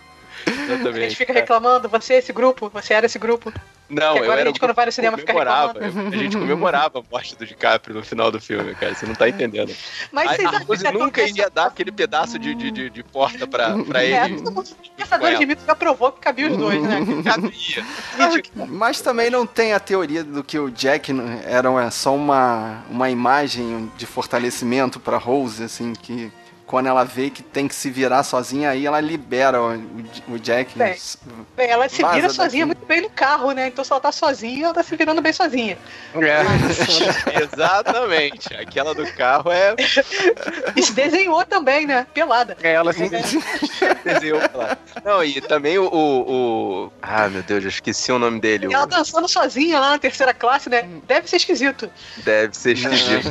A 0.48 0.62
Exatamente. 0.74 1.00
gente 1.00 1.16
fica 1.16 1.32
reclamando, 1.32 1.88
você 1.88 2.14
é 2.14 2.18
esse 2.18 2.32
grupo, 2.32 2.70
você 2.72 2.94
era 2.94 3.06
esse 3.06 3.18
grupo. 3.18 3.52
Não, 3.90 4.16
eu 4.18 4.24
agora 4.24 4.40
era 4.40 4.42
a 4.42 4.46
gente, 4.52 4.60
quando 4.60 4.74
vai 4.74 4.84
no 4.84 4.92
cinema, 4.92 5.16
fica 5.16 5.32
comemorava. 5.32 5.78
A 5.80 6.16
gente 6.16 6.36
comemorava 6.36 6.98
a 6.98 7.02
morte 7.10 7.34
do 7.36 7.46
DiCaprio 7.46 7.96
no 7.96 8.04
final 8.04 8.30
do 8.30 8.38
filme, 8.38 8.74
cara. 8.74 8.94
Você 8.94 9.06
não 9.06 9.14
tá 9.14 9.26
entendendo. 9.28 9.74
Mas 10.12 10.28
A, 10.28 10.34
vocês 10.34 10.44
a 10.46 10.50
acham 10.50 10.66
Rose 10.66 10.82
que 10.82 10.86
é 10.88 10.92
nunca 10.92 11.22
essa- 11.22 11.38
ia 11.38 11.48
dar 11.48 11.66
aquele 11.68 11.90
pedaço 11.90 12.38
de, 12.38 12.54
de, 12.54 12.70
de, 12.70 12.90
de 12.90 13.02
porta 13.02 13.46
pra, 13.46 13.78
pra 13.84 14.04
É, 14.04 14.26
ele. 14.26 14.42
caçador 14.98 15.34
de 15.36 15.46
mitos 15.46 15.64
já 15.64 15.74
provou 15.74 16.12
que 16.12 16.20
cabia 16.20 16.50
os 16.50 16.56
dois, 16.58 16.82
né? 16.82 17.00
Cabia. 17.24 18.66
Mas 18.68 19.00
também 19.00 19.30
não 19.30 19.46
tem 19.46 19.72
a 19.72 19.80
teoria 19.80 20.22
do 20.22 20.44
que 20.44 20.58
o 20.58 20.70
Jack 20.70 21.10
era 21.46 21.90
só 21.90 22.14
uma, 22.14 22.82
uma 22.90 23.08
imagem 23.08 23.90
de 23.96 24.04
fortalecimento 24.04 25.00
pra 25.00 25.16
Rose, 25.16 25.62
assim, 25.64 25.94
que 25.94 26.30
quando 26.68 26.86
ela 26.86 27.02
vê 27.02 27.30
que 27.30 27.42
tem 27.42 27.66
que 27.66 27.74
se 27.74 27.90
virar 27.90 28.22
sozinha, 28.22 28.70
aí 28.70 28.86
ela 28.86 29.00
libera 29.00 29.60
o, 29.60 29.74
o- 29.74 30.34
o 30.34 30.38
Jack. 30.38 30.78
Bem. 30.78 30.94
Bem, 31.56 31.70
ela 31.70 31.88
se 31.88 31.96
vira 31.96 32.22
daqui. 32.22 32.34
sozinha 32.34 32.66
muito 32.66 32.84
bem 32.86 33.00
no 33.00 33.10
carro, 33.10 33.50
né? 33.52 33.66
Então 33.68 33.82
se 33.84 33.90
ela 33.90 34.00
tá 34.00 34.12
sozinha, 34.12 34.66
ela 34.66 34.74
tá 34.74 34.82
se 34.82 34.94
virando 34.94 35.20
bem 35.22 35.32
sozinha. 35.32 35.76
Exatamente. 37.42 38.54
Aquela 38.54 38.94
do 38.94 39.06
carro 39.14 39.50
é 39.50 39.74
E 40.76 40.82
se 40.82 40.92
desenhou 40.92 41.44
também, 41.44 41.86
né? 41.86 42.06
Pelada. 42.14 42.56
É, 42.62 42.72
ela 42.74 42.92
se 42.92 43.08
desenhou 44.04 44.40
lá. 44.54 44.76
Não, 45.04 45.24
e 45.24 45.40
também 45.40 45.78
o, 45.78 45.84
o, 45.86 46.84
o- 46.86 46.92
Ah, 47.00 47.28
meu 47.28 47.42
Deus, 47.42 47.62
eu 47.64 47.68
esqueci 47.70 48.12
o 48.12 48.18
nome 48.18 48.40
dele. 48.40 48.66
E 48.70 48.74
ela 48.74 48.84
O... 48.84 48.86
dançando 48.86 49.28
sozinha 49.28 49.78
lá 49.80 49.90
na 49.90 49.98
terceira 49.98 50.34
classe, 50.34 50.68
né? 50.68 50.86
Deve 51.06 51.28
ser 51.28 51.36
esquisito. 51.36 51.90
Deve 52.18 52.56
ser 52.56 52.72
esquisito. 52.76 53.30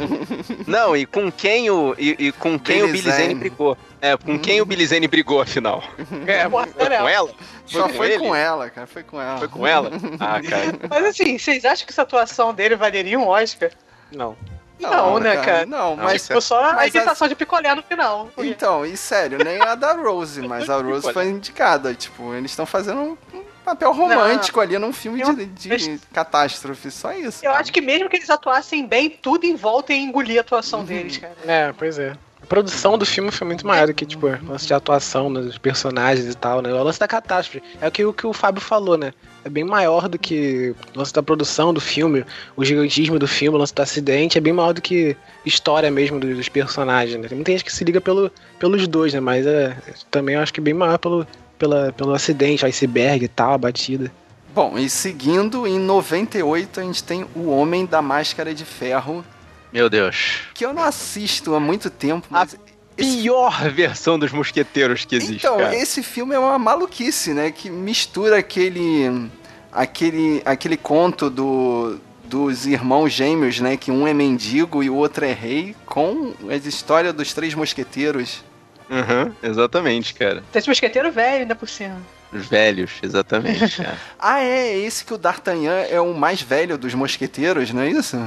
Não, 0.68 0.96
e 0.96 1.06
com 1.06 1.32
quem 1.32 1.70
o. 1.70 1.96
E, 1.98 2.16
e 2.28 2.32
com 2.32 2.58
quem 2.60 2.82
o 2.84 2.88
Billy 2.88 3.02
Billy 3.02 3.16
Zane 3.16 3.27
Zane. 3.28 3.40
brigou? 3.40 3.78
É, 4.02 4.16
com 4.18 4.38
quem 4.40 4.62
o 4.62 4.66
Billy 4.66 4.86
Zane 4.86 5.08
brigou, 5.08 5.42
afinal? 5.42 5.84
É, 6.26 6.48
Porra, 6.48 6.68
Foi 6.68 6.86
com 6.90 7.08
ela? 7.10 7.32
Só 7.66 7.90
foi 7.90 8.12
ele? 8.14 8.20
com 8.20 8.36
ela, 8.36 8.70
cara, 8.70 8.88
foi 8.88 9.04
com 9.04 9.22
ela. 9.22 9.38
Foi 9.40 9.48
com 9.48 9.68
ela? 9.68 9.92
Ah, 10.20 10.40
cara. 10.48 10.80
Mas 10.90 11.06
assim, 11.06 11.38
vocês 11.38 11.66
acham 11.66 11.86
que 11.86 11.92
essa 11.92 12.02
atuação 12.04 12.54
dele 12.54 12.76
valeria 12.76 13.20
um 13.20 13.28
Oscar? 13.28 13.72
não. 14.12 14.36
Não, 14.80 15.18
né, 15.18 15.36
cara? 15.38 15.66
Não, 15.66 15.96
Não, 15.96 16.04
mas. 16.04 16.18
isso 16.18 16.28
Tipo, 16.28 16.40
só 16.40 16.64
a 16.64 16.74
Mas 16.74 16.94
a- 16.94 17.00
imitação 17.00 17.28
de 17.28 17.34
picolé 17.34 17.74
no 17.74 17.82
final. 17.82 18.30
Então, 18.38 18.86
e 18.86 18.96
sério, 18.96 19.40
nem 19.44 19.60
a 19.60 19.74
da 19.74 19.94
Rose, 19.94 20.40
mas 20.48 20.70
a 20.70 20.78
Rose 20.78 21.12
foi 21.12 21.26
indicada. 21.30 21.96
Tipo, 21.96 22.36
eles 22.36 22.52
estão 22.52 22.64
fazendo 22.64 23.02
um 23.02 23.18
papel 23.66 23.92
romântico 23.92 24.60
ali 24.62 24.78
num 24.78 24.94
filme 24.94 25.20
Eu- 25.22 25.34
de, 25.34 25.48
de 25.48 26.00
catástrofe, 26.14 26.92
só 26.92 27.12
isso. 27.12 27.44
Eu 27.44 27.50
cara. 27.50 27.64
acho 27.64 27.74
que 27.74 27.82
mesmo 27.82 28.08
que 28.08 28.18
eles 28.18 28.30
atuassem 28.30 28.86
bem, 28.86 29.10
tudo 29.10 29.46
em 29.46 29.56
volta 29.56 29.94
ia 29.94 30.00
engolir 30.00 30.38
a 30.38 30.42
atuação 30.42 30.84
deles, 30.86 31.18
cara. 31.18 31.34
É, 31.48 31.74
pois 31.74 31.98
é. 31.98 32.14
Produção 32.48 32.98
do 32.98 33.06
filme 33.06 33.30
foi 33.30 33.46
muito 33.46 33.68
maior 33.68 33.88
do 33.88 33.94
que, 33.94 34.06
tipo, 34.06 34.28
o 34.28 34.48
lance 34.48 34.66
de 34.66 34.74
atuação 34.74 35.32
dos 35.32 35.58
personagens 35.58 36.28
e 36.32 36.36
tal, 36.36 36.62
né? 36.62 36.74
O 36.74 36.84
lance 36.84 37.00
da 37.00 37.08
catástrofe. 37.08 37.62
É 37.82 37.88
o 37.88 37.92
que, 37.92 38.06
o 38.06 38.14
que 38.14 38.26
o 38.26 38.32
Fábio 38.32 38.62
falou, 38.62 38.98
né? 38.98 39.14
É 39.44 39.50
bem 39.50 39.66
maior 39.66 40.08
do 40.08 40.18
que 40.18 40.74
o 40.96 41.00
lance 41.00 41.14
da 41.14 41.22
produção 41.22 41.74
do 41.74 41.82
filme, 41.82 42.26
o 42.56 42.64
gigantismo 42.64 43.20
do 43.20 43.28
filme, 43.28 43.58
o 43.58 43.60
lance 43.60 43.74
do 43.74 43.82
acidente, 43.82 44.38
é 44.38 44.42
bem 44.42 44.54
maior 44.54 44.74
do 44.74 44.82
que 44.82 45.16
história 45.46 45.92
mesmo 45.92 46.20
dos, 46.20 46.38
dos 46.38 46.50
personagens, 46.50 47.20
né? 47.20 47.28
Tem 47.28 47.36
muita 47.36 47.52
gente 47.52 47.66
que 47.66 47.74
se 47.74 47.84
liga 47.84 48.00
pelo, 48.00 48.32
pelos 48.58 48.88
dois, 48.88 49.14
né? 49.14 49.20
Mas 49.20 49.46
é, 49.46 49.76
também 50.10 50.36
eu 50.36 50.42
acho 50.42 50.54
que 50.54 50.62
bem 50.62 50.74
maior 50.74 50.98
pelo, 50.98 51.28
pela, 51.60 51.92
pelo 51.92 52.14
acidente, 52.14 52.66
iceberg 52.66 53.26
e 53.26 53.28
tal, 53.28 53.54
a 53.54 53.58
batida. 53.58 54.12
Bom, 54.54 54.78
e 54.78 54.90
seguindo, 54.90 55.68
em 55.68 55.78
98 55.78 56.80
a 56.80 56.84
gente 56.84 57.04
tem 57.04 57.28
O 57.36 57.50
Homem 57.50 57.86
da 57.86 58.02
Máscara 58.02 58.56
de 58.56 58.66
Ferro, 58.66 59.24
Meu 59.72 59.90
Deus. 59.90 60.40
que 60.54 60.66
eu 60.66 60.74
não 60.74 60.84
assisto 60.84 61.54
há 61.56 61.60
muito 61.60 61.90
tempo, 61.90 62.28
mas. 62.30 62.58
esse- 62.98 63.18
Pior 63.22 63.70
versão 63.72 64.18
dos 64.18 64.32
mosqueteiros 64.32 65.06
que 65.06 65.16
existe, 65.16 65.46
Então, 65.46 65.58
cara. 65.58 65.76
esse 65.76 66.02
filme 66.02 66.34
é 66.34 66.40
uma 66.40 66.58
maluquice, 66.58 67.34
né? 67.34 67.52
Que 67.52 67.70
mistura 67.70 68.38
aquele. 68.38 69.30
aquele, 69.72 70.42
aquele 70.46 70.76
conto 70.78 71.30
do, 71.30 72.00
dos 72.24 72.66
irmãos 72.66 73.10
gêmeos, 73.14 73.60
né? 73.60 73.78
Que 73.78 73.92
um 73.92 74.08
é 74.08 74.14
mendigo 74.14 74.82
e 74.84 74.90
o 74.90 74.96
outro 74.96 75.26
é 75.26 75.34
rei, 75.34 75.76
com 75.86 76.34
a 76.50 76.56
história 76.56 77.14
dos 77.14 77.34
três 77.34 77.54
mosqueteiros. 77.54 78.44
Uhum, 78.90 79.34
exatamente, 79.44 80.14
cara. 80.14 80.42
Tem 80.52 80.60
esse 80.60 80.70
mosqueteiro 80.70 81.12
velho 81.12 81.42
ainda 81.42 81.56
por 81.56 81.68
cima. 81.70 82.02
Os 82.32 82.46
velhos, 82.46 82.92
exatamente. 83.02 83.82
é. 83.84 83.96
Ah, 84.20 84.42
é 84.42 84.78
esse 84.80 85.06
que 85.06 85.14
o 85.14 85.18
D'Artagnan 85.18 85.86
é 85.90 86.00
o 86.02 86.14
mais 86.14 86.42
velho 86.42 86.78
dos 86.78 86.94
mosqueteiros, 86.94 87.72
não 87.72 87.82
é 87.84 87.90
isso? 87.90 88.18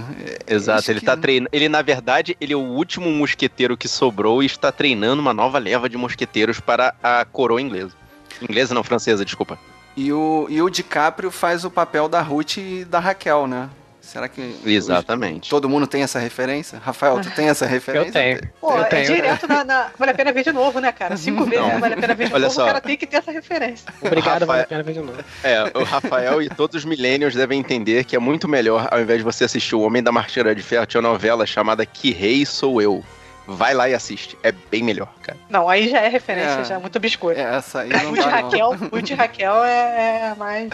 É- 0.49 0.55
Exato, 0.55 0.91
ele 0.91 1.01
que- 1.01 1.07
tá 1.07 1.17
treinando. 1.17 1.51
Ele, 1.53 1.69
na 1.69 1.83
verdade, 1.83 2.37
ele 2.41 2.53
é 2.53 2.57
o 2.57 2.61
último 2.61 3.11
mosqueteiro 3.11 3.77
que 3.77 3.87
sobrou 3.89 4.43
e 4.43 4.47
está 4.47 4.73
treinando 4.73 5.21
uma 5.21 5.35
nova 5.35 5.59
leva 5.59 5.89
de 5.89 5.97
mosqueteiros 5.99 6.61
para 6.61 6.95
a 7.03 7.25
coroa 7.25 7.61
inglesa. 7.61 7.93
Inglesa 8.41 8.75
não, 8.75 8.83
francesa, 8.83 9.25
desculpa. 9.25 9.59
E 9.97 10.11
o, 10.13 10.47
e 10.49 10.63
o 10.63 10.71
DiCaprio 10.71 11.31
faz 11.31 11.65
o 11.65 11.71
papel 11.71 12.09
da 12.09 12.23
Ruth 12.23 12.57
e 12.57 12.85
da 12.85 12.99
Raquel, 13.01 13.47
né? 13.47 13.69
Será 14.11 14.29
que. 14.29 14.57
Exatamente. 14.67 15.49
Todo 15.49 15.69
mundo 15.69 15.87
tem 15.87 16.03
essa 16.03 16.19
referência? 16.19 16.79
Rafael, 16.85 17.21
tu 17.21 17.31
tem 17.31 17.49
essa 17.49 17.65
referência? 17.65 18.09
Eu 18.09 18.13
tenho. 18.13 18.53
Pô, 18.61 18.73
Eu 18.73 18.83
é 18.83 18.85
tenho. 18.87 19.07
direto 19.15 19.47
na, 19.47 19.63
na- 19.65 19.91
Vale 19.97 20.11
a 20.11 20.15
pena 20.15 20.33
ver 20.33 20.43
de 20.43 20.53
novo, 20.53 20.81
né, 20.81 20.91
cara? 20.91 21.17
Cinco 21.17 21.45
vezes 21.45 21.65
Não. 21.65 21.79
vale 21.79 21.95
a 21.95 21.97
pena 21.97 22.15
ver 22.15 22.27
de 22.29 22.35
Olha 22.35 22.43
novo, 22.47 22.55
só. 22.55 22.65
o 22.65 22.67
cara 22.67 22.81
tem 22.81 22.97
que 22.97 23.07
ter 23.07 23.19
essa 23.19 23.31
referência. 23.31 23.87
Obrigado, 24.03 24.41
Rafael- 24.41 24.47
vale 24.47 24.63
a 24.63 24.67
pena 24.67 24.83
ver 24.83 24.93
de 24.95 25.01
novo. 25.01 25.25
É, 25.45 25.63
o 25.79 25.85
Rafael 25.85 26.43
e 26.43 26.49
todos 26.49 26.77
os 26.77 26.85
millennials 26.85 27.35
devem 27.35 27.61
entender 27.61 28.03
que 28.05 28.17
é 28.17 28.19
muito 28.19 28.49
melhor, 28.49 28.89
ao 28.91 29.01
invés 29.01 29.19
de 29.21 29.25
você 29.25 29.45
assistir 29.45 29.77
O 29.77 29.81
Homem 29.83 30.03
da 30.03 30.11
Marcheira 30.11 30.55
de 30.55 30.63
Ferro, 30.63 30.87
tinha 30.87 31.01
uma 31.01 31.09
novela 31.11 31.47
chamada 31.47 31.87
Que 31.87 32.11
Rei 32.11 32.45
Sou 32.45 32.83
Eu. 32.83 33.05
Vai 33.47 33.75
lá 33.75 33.89
e 33.89 33.95
assiste. 33.95 34.37
É 34.43 34.53
bem 34.53 34.83
melhor, 34.83 35.09
cara. 35.23 35.39
Não, 35.49 35.69
aí 35.69 35.89
já 35.89 35.99
é 36.01 36.09
referência, 36.09 36.61
É. 36.61 36.65
já 36.65 36.75
é 36.75 36.79
muito 36.79 36.99
biscoito. 37.01 37.41
É, 37.41 37.57
essa 37.57 37.81
aí 37.81 37.89
não 38.03 38.11
o 38.13 38.15
de. 38.15 38.21
Raquel, 38.21 38.77
o 38.93 39.03
de 39.03 39.15
Raquel 39.15 39.65
é, 39.65 40.31
é 40.31 40.35
mais, 40.37 40.71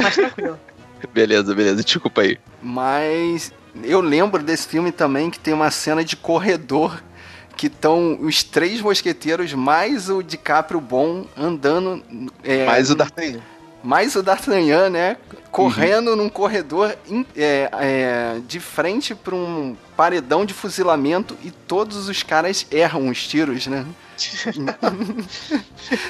mais 0.00 0.14
tranquilo. 0.14 0.58
Beleza, 1.12 1.54
beleza. 1.54 1.82
Desculpa 1.84 2.22
aí. 2.22 2.38
Mas 2.62 3.52
eu 3.82 4.00
lembro 4.00 4.42
desse 4.42 4.68
filme 4.68 4.92
também 4.92 5.30
que 5.30 5.38
tem 5.38 5.52
uma 5.52 5.70
cena 5.70 6.04
de 6.04 6.16
corredor 6.16 7.02
que 7.56 7.66
estão 7.68 8.18
os 8.20 8.42
três 8.42 8.80
mosqueteiros 8.80 9.52
mais 9.54 10.10
o 10.10 10.22
DiCaprio 10.22 10.80
bom 10.80 11.26
andando. 11.36 12.02
É, 12.42 12.66
Mas 12.66 12.90
o 12.90 12.94
D'Artagnan. 12.94 13.40
Mais 13.84 14.16
o 14.16 14.22
D'Artagnan, 14.22 14.88
né? 14.90 15.16
Correndo 15.52 16.16
num 16.16 16.28
corredor 16.28 16.96
in- 17.08 17.24
é, 17.36 17.68
é, 17.80 18.40
de 18.48 18.58
frente 18.58 19.14
para 19.14 19.34
um 19.34 19.76
paredão 19.96 20.44
de 20.44 20.52
fuzilamento 20.52 21.36
e 21.44 21.50
todos 21.52 22.08
os 22.08 22.22
caras 22.24 22.66
erram 22.72 23.08
os 23.08 23.24
tiros, 23.28 23.66
né? 23.68 23.84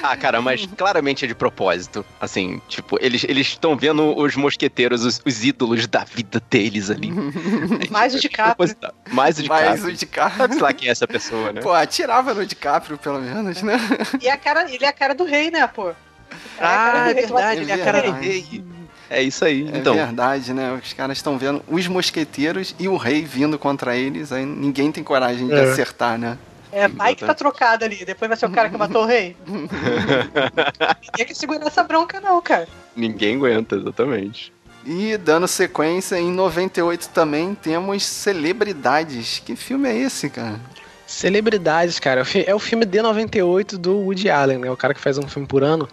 Ah, 0.01 0.15
cara, 0.15 0.41
mas 0.41 0.65
claramente 0.77 1.25
é 1.25 1.27
de 1.27 1.35
propósito. 1.35 2.05
Assim, 2.19 2.61
tipo, 2.67 2.97
eles 3.01 3.23
estão 3.23 3.75
vendo 3.75 4.15
os 4.17 4.35
mosqueteiros, 4.35 5.03
os, 5.03 5.21
os 5.25 5.43
ídolos 5.43 5.85
da 5.87 6.03
vida 6.03 6.41
deles 6.49 6.89
ali. 6.89 7.11
Mais 7.89 8.13
o 8.15 8.19
DiCaprio. 8.19 8.55
Proposital. 8.55 8.93
Mais 9.11 9.37
o 9.39 9.43
de 9.43 9.49
Mas 9.49 9.79
cara. 9.81 9.89
o 9.89 9.93
DiCaprio. 9.93 10.47
Sabe 10.49 10.61
lá 10.61 10.73
quem 10.73 10.87
é 10.87 10.91
essa 10.91 11.07
pessoa, 11.07 11.51
né? 11.51 11.61
Pô, 11.61 11.73
atirava 11.73 12.33
no 12.33 12.45
DiCaprio, 12.45 12.97
pelo 12.97 13.19
menos, 13.19 13.61
né? 13.61 13.77
E 14.21 14.29
a 14.29 14.37
cara, 14.37 14.71
ele 14.71 14.85
é 14.85 14.87
a 14.87 14.93
cara 14.93 15.13
do 15.13 15.23
rei, 15.25 15.51
né, 15.51 15.65
pô? 15.67 15.91
Ah, 16.59 17.09
é 17.09 17.13
verdade, 17.13 17.61
ele 17.61 17.71
é 17.71 17.75
a 17.75 17.83
cara 17.83 18.01
do 18.01 18.11
rei. 18.11 18.63
É 19.09 19.21
isso 19.21 19.45
aí. 19.45 19.69
É 19.71 19.77
então, 19.77 19.93
verdade, 19.95 20.53
né? 20.53 20.79
Os 20.83 20.91
caras 20.93 21.17
estão 21.17 21.37
vendo 21.37 21.61
os 21.67 21.87
mosqueteiros 21.87 22.75
e 22.79 22.87
o 22.87 22.97
rei 22.97 23.23
vindo 23.23 23.57
contra 23.59 23.95
eles, 23.95 24.31
aí 24.31 24.45
ninguém 24.45 24.91
tem 24.91 25.03
coragem 25.03 25.47
de 25.47 25.53
É. 25.53 25.63
acertar, 25.71 26.17
né? 26.17 26.37
É, 26.71 26.87
vai 26.89 27.15
que 27.15 27.23
tá 27.23 27.33
trocado 27.33 27.85
ali. 27.85 28.03
Depois 28.03 28.27
vai 28.27 28.37
ser 28.37 28.47
o 28.47 28.49
cara 28.51 28.69
que 28.69 28.77
matou 28.77 29.03
o 29.03 29.05
rei. 29.05 29.37
Ninguém 29.47 31.25
quer 31.27 31.33
segurar 31.33 31.67
essa 31.67 31.83
bronca, 31.83 32.19
não, 32.19 32.41
cara. 32.41 32.67
ninguém 32.95 33.35
aguenta, 33.37 33.75
exatamente. 33.75 34.51
E 34.85 35.15
dando 35.17 35.47
sequência, 35.47 36.17
em 36.19 36.29
98 36.31 37.09
também 37.09 37.55
temos 37.55 38.03
Celebridades. 38.03 39.41
Que 39.45 39.55
filme 39.55 39.87
é 39.89 39.97
esse, 39.97 40.29
cara? 40.29 40.59
Celebridades, 41.07 41.99
cara. 41.99 42.21
É 42.21 42.23
o 42.23 42.51
É 42.51 42.55
o 42.55 42.59
filme 42.59 42.85
de 42.85 43.01
98 43.01 43.77
do 43.77 43.95
Woody 43.99 44.29
Allen, 44.29 44.57
né? 44.59 44.69
O 44.71 44.77
cara 44.77 44.93
que 44.93 44.99
faz 44.99 45.17
um 45.17 45.27
filme 45.27 45.47
por 45.47 45.63
ano. 45.63 45.87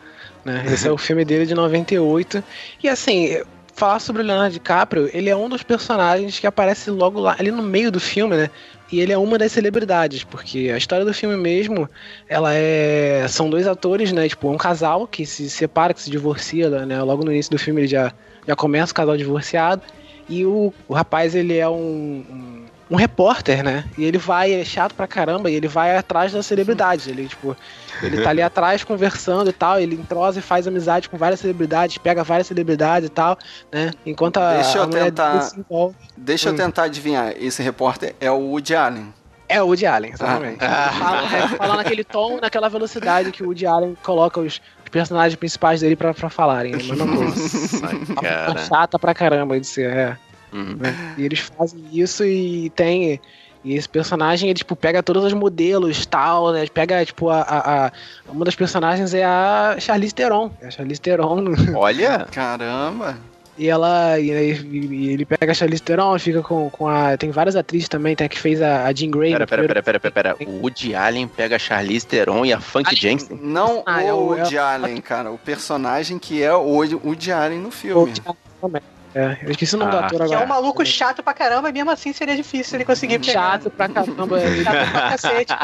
Né? 0.44 0.64
Esse 0.66 0.88
é 0.88 0.90
o 0.90 0.98
filme 0.98 1.24
dele 1.24 1.46
de 1.46 1.54
98. 1.54 2.42
E 2.82 2.88
assim, 2.88 3.40
falar 3.74 3.98
sobre 3.98 4.22
o 4.22 4.24
Leonardo 4.24 4.52
DiCaprio, 4.52 5.10
ele 5.12 5.30
é 5.30 5.36
um 5.36 5.48
dos 5.48 5.62
personagens 5.62 6.38
que 6.38 6.46
aparece 6.46 6.90
logo 6.90 7.20
lá, 7.20 7.36
ali 7.38 7.50
no 7.50 7.62
meio 7.62 7.90
do 7.90 8.00
filme, 8.00 8.36
né? 8.36 8.50
E 8.90 9.00
ele 9.00 9.12
é 9.12 9.16
uma 9.16 9.38
das 9.38 9.52
celebridades, 9.52 10.22
porque 10.22 10.70
a 10.72 10.76
história 10.76 11.04
do 11.04 11.14
filme 11.14 11.36
mesmo, 11.36 11.88
ela 12.28 12.52
é. 12.52 13.26
São 13.26 13.48
dois 13.48 13.66
atores, 13.66 14.12
né? 14.12 14.28
Tipo, 14.28 14.50
um 14.50 14.58
casal 14.58 15.06
que 15.06 15.24
se 15.24 15.48
separa, 15.48 15.94
que 15.94 16.02
se 16.02 16.10
divorcia, 16.10 16.68
né? 16.84 17.02
Logo 17.02 17.24
no 17.24 17.32
início 17.32 17.50
do 17.50 17.58
filme 17.58 17.80
ele 17.80 17.88
já, 17.88 18.12
já 18.46 18.54
começa 18.54 18.92
o 18.92 18.94
casal 18.94 19.16
divorciado. 19.16 19.82
E 20.28 20.44
o, 20.44 20.72
o 20.86 20.94
rapaz, 20.94 21.34
ele 21.34 21.56
é 21.56 21.68
um, 21.68 21.72
um, 21.74 22.64
um 22.92 22.96
repórter, 22.96 23.64
né? 23.64 23.84
E 23.96 24.04
ele 24.04 24.18
vai, 24.18 24.50
ele 24.52 24.60
é 24.60 24.64
chato 24.64 24.92
pra 24.94 25.06
caramba, 25.06 25.50
e 25.50 25.54
ele 25.54 25.66
vai 25.66 25.96
atrás 25.96 26.30
das 26.32 26.44
celebridades. 26.44 27.06
Ele, 27.06 27.26
tipo, 27.26 27.56
ele 28.02 28.20
tá 28.22 28.28
ali 28.30 28.42
atrás 28.42 28.84
conversando 28.84 29.48
e 29.48 29.52
tal, 29.52 29.80
ele 29.80 29.94
entrosa 29.96 30.38
e 30.38 30.42
faz 30.42 30.66
amizade 30.68 31.08
com 31.08 31.16
várias 31.16 31.40
celebridades, 31.40 31.96
pega 31.98 32.22
várias 32.22 32.46
celebridades 32.46 33.08
e 33.08 33.10
tal, 33.10 33.38
né? 33.72 33.90
Enquanto 34.04 34.36
a, 34.36 34.54
Deixa 34.56 34.78
eu 34.78 34.82
a 34.82 34.86
mulher 34.86 35.04
tentar- 35.06 35.48
envolve. 35.56 35.96
Deixa 36.16 36.48
eu 36.50 36.52
Hum. 36.52 36.56
tentar 36.56 36.82
adivinhar. 36.84 37.32
Esse 37.36 37.62
repórter 37.62 38.14
é 38.20 38.30
o 38.30 38.38
Woody 38.38 38.74
Allen. 38.76 39.12
É 39.48 39.62
o 39.62 39.66
Woody 39.66 39.86
Allen, 39.86 40.12
exatamente. 40.12 40.58
Ah. 40.64 40.92
Fala, 40.98 41.36
é, 41.36 41.48
fala 41.48 41.76
naquele 41.76 42.04
tom, 42.04 42.38
naquela 42.40 42.68
velocidade 42.68 43.30
que 43.32 43.42
o 43.42 43.46
Woody 43.46 43.66
Allen 43.66 43.96
coloca 44.02 44.38
os, 44.40 44.60
personagens 44.90 45.36
principais 45.36 45.80
dele 45.80 45.96
pra, 45.96 46.12
pra 46.12 46.28
falarem. 46.28 46.72
né? 46.72 46.78
Mesma 46.82 47.06
coisa. 47.06 47.24
Nossa, 47.40 48.14
Tá 48.14 48.20
cara. 48.20 48.58
chata 48.58 48.98
pra 48.98 49.14
caramba 49.14 49.58
de 49.58 49.66
ser, 49.66 49.90
é. 49.90 50.16
Uhum. 50.52 50.76
né? 50.78 51.14
E 51.16 51.24
eles 51.24 51.38
fazem 51.40 51.82
isso 51.92 52.24
e 52.24 52.70
tem. 52.70 53.20
E 53.64 53.74
esse 53.76 53.88
personagem, 53.88 54.48
ele, 54.50 54.58
tipo, 54.58 54.74
pega 54.74 55.02
todos 55.04 55.22
os 55.24 55.32
modelos 55.32 56.04
tal, 56.04 56.50
né? 56.52 56.66
Pega, 56.66 57.04
tipo, 57.04 57.28
a, 57.28 57.42
a, 57.42 57.86
a- 57.86 57.92
Uma 58.28 58.44
das 58.44 58.56
personagens 58.56 59.14
é 59.14 59.24
a 59.24 59.76
Charlize 59.78 60.12
Theron. 60.12 60.50
É 60.60 60.66
a 60.66 60.70
Charlize 60.72 61.00
Theron. 61.00 61.44
Olha, 61.76 62.26
Caramba. 62.32 63.16
E 63.56 63.68
ela. 63.68 64.18
E, 64.18 64.30
e- 64.30 64.86
e 64.90 65.10
ele 65.10 65.24
pega 65.24 65.52
a 65.52 65.54
Charlize 65.54 65.80
Theron, 65.82 66.18
fica 66.18 66.42
com, 66.42 66.68
com 66.70 66.88
a. 66.88 67.16
Tem 67.16 67.30
várias 67.30 67.54
atrizes 67.54 67.88
também, 67.88 68.16
tem 68.16 68.24
a 68.24 68.28
que 68.28 68.38
fez 68.38 68.60
a, 68.60 68.86
a 68.86 68.92
Jean 68.92 69.10
Grey. 69.10 69.30
pera, 69.32 69.46
pera, 69.46 69.62
primeiro- 69.62 69.82
pera, 69.84 70.00
pera, 70.00 70.12
pera, 70.12 70.34
pera. 70.36 70.50
O 70.50 70.62
Woody 70.62 70.94
Allen 70.96 71.28
pega 71.28 71.54
a 71.54 71.58
Charlize 71.60 72.04
Theron 72.06 72.44
e 72.44 72.52
a 72.52 72.58
Funk 72.60 72.96
Jensen? 72.96 73.38
Não 73.40 73.82
Ah, 73.86 73.98
o 73.98 74.00
é 74.00 74.12
o- 74.12 74.16
Woody 74.16 74.58
Allen, 74.58 75.00
cara. 75.00 75.30
O 75.30 75.38
personagem 75.38 76.18
que 76.18 76.42
é 76.42 76.52
o 76.52 76.62
Woody 76.64 77.30
Allen 77.30 77.60
no 77.60 77.70
filme. 77.70 78.00
Woody 78.06 78.22
Allen 78.24 78.38
também. 78.60 78.82
É, 79.14 79.36
eu 79.42 79.50
esqueci 79.50 79.74
o 79.74 79.78
nome 79.78 79.90
do 79.90 79.96
Ah, 79.98 80.06
ator 80.06 80.18
Que 80.18 80.22
é 80.22 80.36
agora. 80.36 80.44
um 80.44 80.48
maluco 80.48 80.84
chato 80.86 81.22
pra 81.22 81.34
caramba, 81.34 81.68
e 81.68 81.72
mesmo 81.72 81.90
assim 81.90 82.12
seria 82.12 82.34
difícil 82.36 82.76
ele 82.76 82.84
conseguir 82.84 83.18
pegar. 83.18 83.32
chato 83.32 83.70
pra 83.70 83.88
caramba. 83.88 84.40
Ele- 84.40 84.64
Chato 84.64 84.90
pra 84.90 85.00
cacete. 85.10 85.54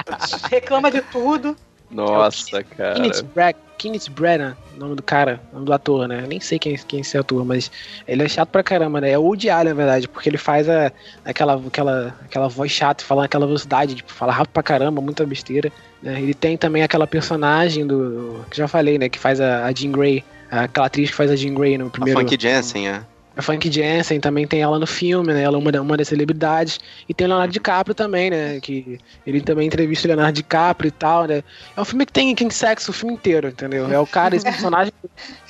Reclama 0.50 0.90
de 0.90 1.00
tudo. 1.02 1.56
Nossa, 1.90 2.62
cara. 2.62 2.94
Kenneth 2.94 3.22
Bragg, 3.34 3.58
Kenneth 3.78 4.10
Branagh, 4.10 4.54
nome 4.76 4.94
do 4.94 5.02
cara, 5.02 5.40
nome 5.52 5.64
do 5.64 5.72
ator, 5.72 6.06
né? 6.06 6.24
Nem 6.28 6.38
sei 6.38 6.58
quem, 6.58 6.76
quem 6.76 6.98
é 6.98 7.00
esse 7.00 7.16
ator, 7.16 7.44
mas 7.46 7.70
ele 8.06 8.22
é 8.22 8.28
chato 8.28 8.50
pra 8.50 8.62
caramba, 8.62 9.00
né? 9.00 9.10
É 9.12 9.18
o 9.18 9.22
Woody 9.22 9.48
Allen, 9.48 9.68
na 9.72 9.74
verdade, 9.74 10.06
porque 10.08 10.28
ele 10.28 10.36
faz 10.36 10.68
a, 10.68 10.92
aquela, 11.24 11.54
aquela, 11.66 12.14
aquela 12.24 12.48
voz 12.48 12.70
chata, 12.70 13.02
falando 13.02 13.24
aquela 13.24 13.46
velocidade, 13.46 13.94
tipo, 13.94 14.12
fala 14.12 14.32
rápido 14.32 14.52
pra 14.52 14.62
caramba, 14.62 15.00
muita 15.00 15.24
besteira. 15.24 15.72
né? 16.02 16.20
Ele 16.20 16.34
tem 16.34 16.58
também 16.58 16.82
aquela 16.82 17.06
personagem 17.06 17.86
do. 17.86 18.44
que 18.50 18.56
já 18.58 18.68
falei, 18.68 18.98
né? 18.98 19.08
Que 19.08 19.18
faz 19.18 19.40
a, 19.40 19.64
a 19.64 19.72
Jean 19.72 19.90
Grey, 19.92 20.22
aquela 20.50 20.88
atriz 20.88 21.08
que 21.08 21.16
faz 21.16 21.30
a 21.30 21.36
Jean 21.36 21.54
Grey 21.54 21.78
no 21.78 21.86
A 21.86 21.90
primeiro. 21.90 22.20
Funk 22.20 22.36
Jensen, 22.38 22.86
é. 22.88 23.00
A 23.38 23.42
Funk 23.42 23.70
Jensen 23.70 24.18
também 24.18 24.48
tem 24.48 24.60
ela 24.62 24.80
no 24.80 24.86
filme, 24.86 25.32
né? 25.32 25.42
Ela 25.44 25.56
é 25.56 25.58
uma, 25.60 25.80
uma 25.80 25.96
das 25.96 26.08
celebridades. 26.08 26.80
E 27.08 27.14
tem 27.14 27.24
o 27.26 27.30
Leonardo 27.30 27.52
DiCaprio 27.52 27.94
também, 27.94 28.30
né? 28.30 28.58
Que 28.60 28.98
ele 29.24 29.40
também 29.40 29.66
entrevista 29.68 30.06
o 30.06 30.08
Leonardo 30.08 30.32
DiCaprio 30.32 30.88
e 30.88 30.90
tal, 30.90 31.24
né? 31.24 31.44
É 31.76 31.80
um 31.80 31.84
filme 31.84 32.04
que 32.04 32.12
tem, 32.12 32.34
tem 32.34 32.50
sexo 32.50 32.90
o 32.90 32.94
filme 32.94 33.14
inteiro, 33.14 33.46
entendeu? 33.48 33.90
É 33.92 33.98
o 34.00 34.06
cara, 34.06 34.34
esse 34.34 34.44
personagem. 34.44 34.92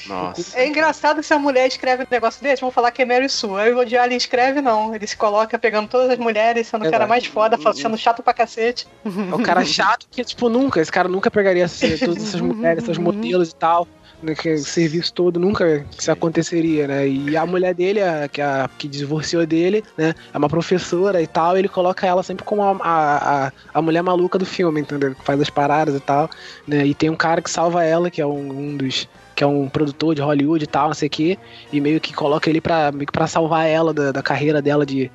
Nossa. 0.07 0.59
É 0.59 0.66
engraçado 0.66 1.20
que 1.20 1.27
se 1.27 1.33
a 1.33 1.38
mulher 1.38 1.66
escreve 1.66 2.03
um 2.03 2.07
negócio 2.11 2.42
desse, 2.42 2.61
vão 2.61 2.70
falar 2.70 2.90
que 2.90 3.01
é 3.01 3.05
Mary 3.07 3.29
Sue. 3.29 3.59
Aí 3.59 3.72
o 3.72 3.77
Woody 3.79 3.96
Allen 3.96 4.16
escreve, 4.18 4.61
não. 4.61 4.94
Ele 4.94 5.07
se 5.07 5.16
coloca 5.16 5.59
pegando 5.59 5.88
todas 5.88 6.11
as 6.11 6.18
mulheres, 6.18 6.66
sendo 6.66 6.83
o 6.87 6.90
cara 6.90 7.07
mais 7.07 7.24
foda, 7.27 7.57
sendo 7.74 7.96
chato 7.96 8.22
pra 8.22 8.35
cacete. 8.35 8.87
É 9.05 9.35
o 9.35 9.42
cara 9.42 9.64
chato 9.64 10.07
que, 10.11 10.22
tipo, 10.24 10.48
nunca. 10.51 10.81
Esse 10.81 10.92
cara 10.92 11.09
nunca 11.09 11.31
pegaria 11.31 11.64
esse- 11.64 11.98
todas 11.98 12.22
essas 12.22 12.40
mulheres, 12.40 12.83
essas 12.85 12.98
modelos 12.98 13.51
e 13.51 13.55
tal. 13.55 13.88
Né, 14.22 14.35
que 14.35 14.52
o 14.52 14.58
serviço 14.58 15.12
todo 15.12 15.38
nunca 15.38 15.87
isso 15.98 16.10
aconteceria, 16.10 16.87
né? 16.87 17.08
E 17.08 17.37
a 17.37 17.46
mulher 17.46 17.75
dele, 17.75 18.02
a, 18.02 18.29
que, 18.29 18.40
a, 18.40 18.69
que 18.79 18.88
divorciou 18.88 19.46
dele, 19.46 19.85
né? 19.96 20.14
É 20.33 20.38
uma 20.38 20.48
professora 20.48 21.23
e 21.23 21.27
tal, 21.27 21.56
e 21.56 21.60
ele 21.60 21.69
coloca 21.69 22.06
ela 22.06 22.23
sempre 22.23 22.44
como 22.44 22.62
a, 22.62 22.77
a, 22.83 23.52
a, 23.73 23.83
mulher 23.83 24.02
maluca 24.02 24.38
do 24.38 24.46
filme, 24.46 24.81
entendeu? 24.81 25.14
Que 25.14 25.25
faz 25.25 25.40
as 25.40 25.50
paradas 25.50 25.94
e 25.94 26.00
tal, 26.00 26.29
né? 26.66 26.87
E 26.87 26.94
tem 26.94 27.10
um 27.10 27.16
cara 27.16 27.40
que 27.40 27.50
salva 27.50 27.85
ela, 27.85 28.10
que 28.10 28.21
é 28.21 28.27
um, 28.27 28.50
um 28.50 28.77
dos 28.77 29.08
que 29.35 29.44
é 29.44 29.46
um 29.46 29.69
produtor 29.69 30.16
de 30.16 30.21
Hollywood 30.21 30.64
e 30.64 30.66
tal, 30.66 30.88
não 30.88 30.94
sei 30.94 31.06
o 31.06 31.10
quê, 31.10 31.38
e 31.73 31.81
meio 31.81 32.00
que 32.00 32.12
coloca 32.12 32.50
ele 32.50 32.60
pra, 32.60 32.90
meio 32.90 33.06
que 33.06 33.12
pra 33.12 33.29
salvar 33.29 33.69
ela 33.69 33.94
da, 33.94 34.10
da 34.10 34.21
carreira 34.21 34.60
dela 34.60 34.85
de, 34.85 35.12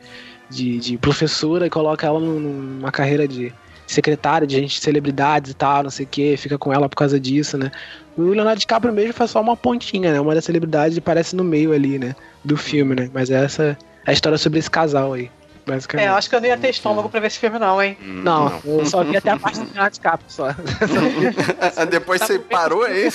de, 0.50 0.80
de 0.80 0.98
professora 0.98 1.68
e 1.68 1.70
coloca 1.70 2.08
ela 2.08 2.22
num- 2.22 2.40
numa 2.40 2.90
carreira 2.90 3.28
de 3.28 3.54
secretária, 3.88 4.48
de 4.48 4.56
gente, 4.56 4.76
de 4.76 4.82
celebridades 4.82 5.52
e 5.52 5.54
tal, 5.54 5.84
não 5.84 5.90
sei 5.90 6.06
o 6.06 6.10
que, 6.10 6.38
fica 6.38 6.58
com 6.58 6.74
ela 6.74 6.88
por 6.90 6.96
causa 6.96 7.20
disso, 7.20 7.58
né? 7.58 7.72
O 8.18 8.22
Leonardo 8.22 8.60
DiCaprio 8.60 8.94
mesmo 8.94 9.14
faz 9.14 9.32
só 9.32 9.42
uma 9.42 9.58
pontinha, 9.58 10.14
né? 10.14 10.20
Uma 10.20 10.36
das 10.36 10.46
celebridades 10.46 10.98
aparece 10.98 11.36
no 11.36 11.44
meio 11.44 11.74
ali, 11.74 11.98
né? 11.98 12.16
Do 12.44 12.56
filme, 12.56 12.96
né? 12.96 13.10
Mas 13.14 13.30
essa 13.30 13.78
é 14.06 14.12
a 14.12 14.14
história 14.14 14.38
sobre 14.38 14.60
esse 14.60 14.70
casal 14.70 15.14
aí. 15.14 15.30
Basicamente. 15.66 16.06
É, 16.06 16.10
eu 16.10 16.16
acho 16.16 16.30
que 16.30 16.36
eu 16.36 16.42
não 16.42 16.48
ia 16.48 16.58
ter 16.58 16.70
estômago 16.70 17.10
pra 17.10 17.20
ver 17.20 17.28
esse 17.28 17.40
filme, 17.40 17.58
não, 17.60 17.82
hein? 17.82 17.98
Hum, 18.02 18.22
Não, 18.24 18.62
eu 18.66 18.86
só 18.86 19.04
vi 19.04 19.18
até 19.18 19.32
a 19.32 19.38
parte 19.38 19.60
do 19.60 19.66
Leonardo 19.66 19.94
DiCaprio 19.94 20.30
só. 20.30 20.48
Depois 21.90 22.22
você 22.22 22.40
parou 22.40 22.84
aí. 22.84 23.10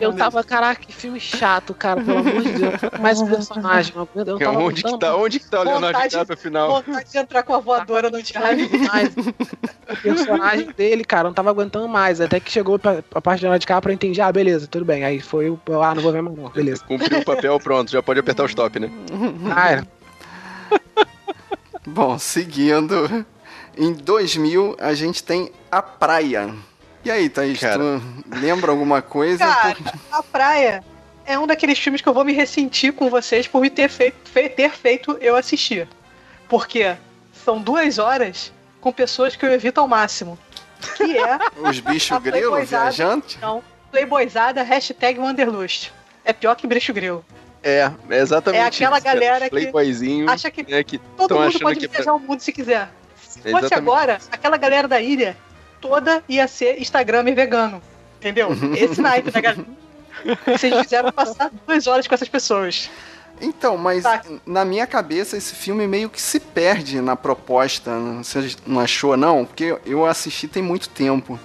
Eu 0.00 0.12
tava, 0.12 0.42
caraca, 0.44 0.80
que 0.80 0.92
filme 0.92 1.20
chato, 1.20 1.74
cara, 1.74 2.00
pelo 2.00 2.18
amor 2.18 2.42
de 2.42 2.52
Deus. 2.52 2.72
Mais 3.00 3.20
um 3.20 3.26
personagem, 3.26 3.94
não 3.94 4.08
eu 4.14 4.24
não 4.24 4.38
tava 4.38 4.58
Onde 4.58 4.82
que 4.82 4.98
tá, 4.98 5.16
onde 5.16 5.40
que 5.40 5.50
tá 5.50 5.60
o 5.60 5.64
Leonardo 5.64 6.00
DiCaprio 6.00 6.34
afinal? 6.34 6.82
Vontade 6.82 7.10
de 7.10 7.18
entrar 7.18 7.42
com 7.42 7.54
a 7.54 7.58
voadora 7.58 8.10
no 8.10 8.22
Thiago. 8.22 8.60
mais. 8.88 9.14
O 9.16 9.96
personagem 10.02 10.70
dele, 10.76 11.04
cara, 11.04 11.22
eu 11.22 11.30
não 11.30 11.34
tava 11.34 11.50
aguentando 11.50 11.88
mais. 11.88 12.20
Até 12.20 12.40
que 12.40 12.50
chegou 12.50 12.78
pra, 12.78 13.02
a 13.14 13.20
parte 13.20 13.40
de 13.40 13.44
Leonardo 13.44 13.60
DiCaprio, 13.60 13.92
eu 13.92 13.94
entendi, 13.94 14.20
ah, 14.20 14.32
beleza, 14.32 14.66
tudo 14.66 14.84
bem. 14.84 15.04
Aí 15.04 15.20
foi 15.20 15.50
o, 15.50 15.58
ah, 15.82 15.94
não 15.94 16.02
vou 16.02 16.12
ver 16.12 16.22
mais 16.22 16.36
não, 16.36 16.48
beleza. 16.48 16.82
Cumpriu 16.84 17.20
o 17.20 17.24
papel, 17.24 17.58
pronto, 17.60 17.90
já 17.90 18.02
pode 18.02 18.20
apertar 18.20 18.44
o 18.44 18.46
stop, 18.46 18.78
né? 18.80 18.90
Ah, 19.54 19.72
é. 19.72 19.82
Bom, 21.86 22.18
seguindo. 22.18 23.26
Em 23.76 23.92
2000, 23.92 24.76
a 24.78 24.94
gente 24.94 25.22
tem 25.22 25.50
A 25.70 25.82
Praia. 25.82 26.54
E 27.04 27.10
aí, 27.10 27.28
Thaís, 27.28 27.58
Cara. 27.58 27.78
tu 27.78 28.02
lembra 28.40 28.70
alguma 28.70 29.02
coisa? 29.02 29.38
Cara, 29.44 29.76
a 30.12 30.22
praia 30.22 30.84
é 31.26 31.36
um 31.38 31.46
daqueles 31.48 31.78
filmes 31.78 32.00
que 32.00 32.08
eu 32.08 32.14
vou 32.14 32.24
me 32.24 32.32
ressentir 32.32 32.92
com 32.92 33.10
vocês 33.10 33.48
por 33.48 33.60
me 33.60 33.68
ter 33.70 33.88
feito, 33.88 34.28
fe- 34.30 34.48
ter 34.48 34.70
feito 34.70 35.16
eu 35.20 35.34
assistir. 35.34 35.88
Porque 36.48 36.94
são 37.44 37.60
duas 37.60 37.98
horas 37.98 38.52
com 38.80 38.92
pessoas 38.92 39.34
que 39.34 39.44
eu 39.44 39.50
evito 39.52 39.80
ao 39.80 39.88
máximo. 39.88 40.38
Que 40.96 41.18
é 41.18 41.38
Os 41.68 41.80
bichos 41.80 42.16
playboyzada. 42.20 42.90
viajantes? 42.90 43.38
não, 43.40 43.62
Playboyzada, 43.90 44.62
hashtag 44.62 45.18
Wanderlust. 45.18 45.90
É 46.24 46.32
pior 46.32 46.54
que 46.54 46.66
bicho 46.68 46.92
grilo. 46.94 47.24
É, 47.62 47.90
é 48.10 48.18
exatamente 48.18 48.60
É 48.60 48.66
aquela 48.66 48.96
isso, 48.98 49.04
galera 49.06 49.48
que 49.48 49.72
acha 50.28 50.50
que 50.50 50.62
né, 50.70 50.82
que 50.82 50.98
Todo 51.16 51.38
mundo 51.38 51.60
pode 51.60 51.78
que... 51.80 51.86
viajar 51.86 52.12
o 52.12 52.18
mundo 52.18 52.40
se 52.40 52.52
quiser. 52.52 52.88
Se 53.20 53.38
fosse 53.38 53.48
Exatamente. 53.48 53.74
agora, 53.74 54.18
aquela 54.30 54.56
galera 54.56 54.88
da 54.88 55.00
ilha 55.00 55.36
toda 55.80 56.22
ia 56.28 56.46
ser 56.48 56.80
Instagram 56.80 57.22
vegano. 57.34 57.80
Entendeu? 58.18 58.48
Esse 58.76 59.00
naipe 59.00 59.30
da 59.30 59.40
galera. 59.40 59.64
Vocês 60.46 60.74
fizeram 60.82 61.10
passar 61.12 61.50
duas 61.66 61.86
horas 61.86 62.06
com 62.06 62.14
essas 62.14 62.28
pessoas. 62.28 62.90
Então, 63.40 63.76
mas 63.76 64.02
Tá. 64.04 64.22
na 64.46 64.64
minha 64.64 64.86
cabeça 64.86 65.36
esse 65.36 65.54
filme 65.54 65.86
meio 65.88 66.08
que 66.08 66.20
se 66.20 66.38
perde 66.38 67.00
na 67.00 67.16
proposta. 67.16 67.90
não- 67.98 68.22
Você 68.22 68.54
não 68.66 68.80
achou, 68.80 69.16
não? 69.16 69.44
Porque 69.44 69.76
eu 69.86 70.06
assisti 70.06 70.46
tem 70.46 70.62
muito 70.62 70.88
tempo. 70.88 71.38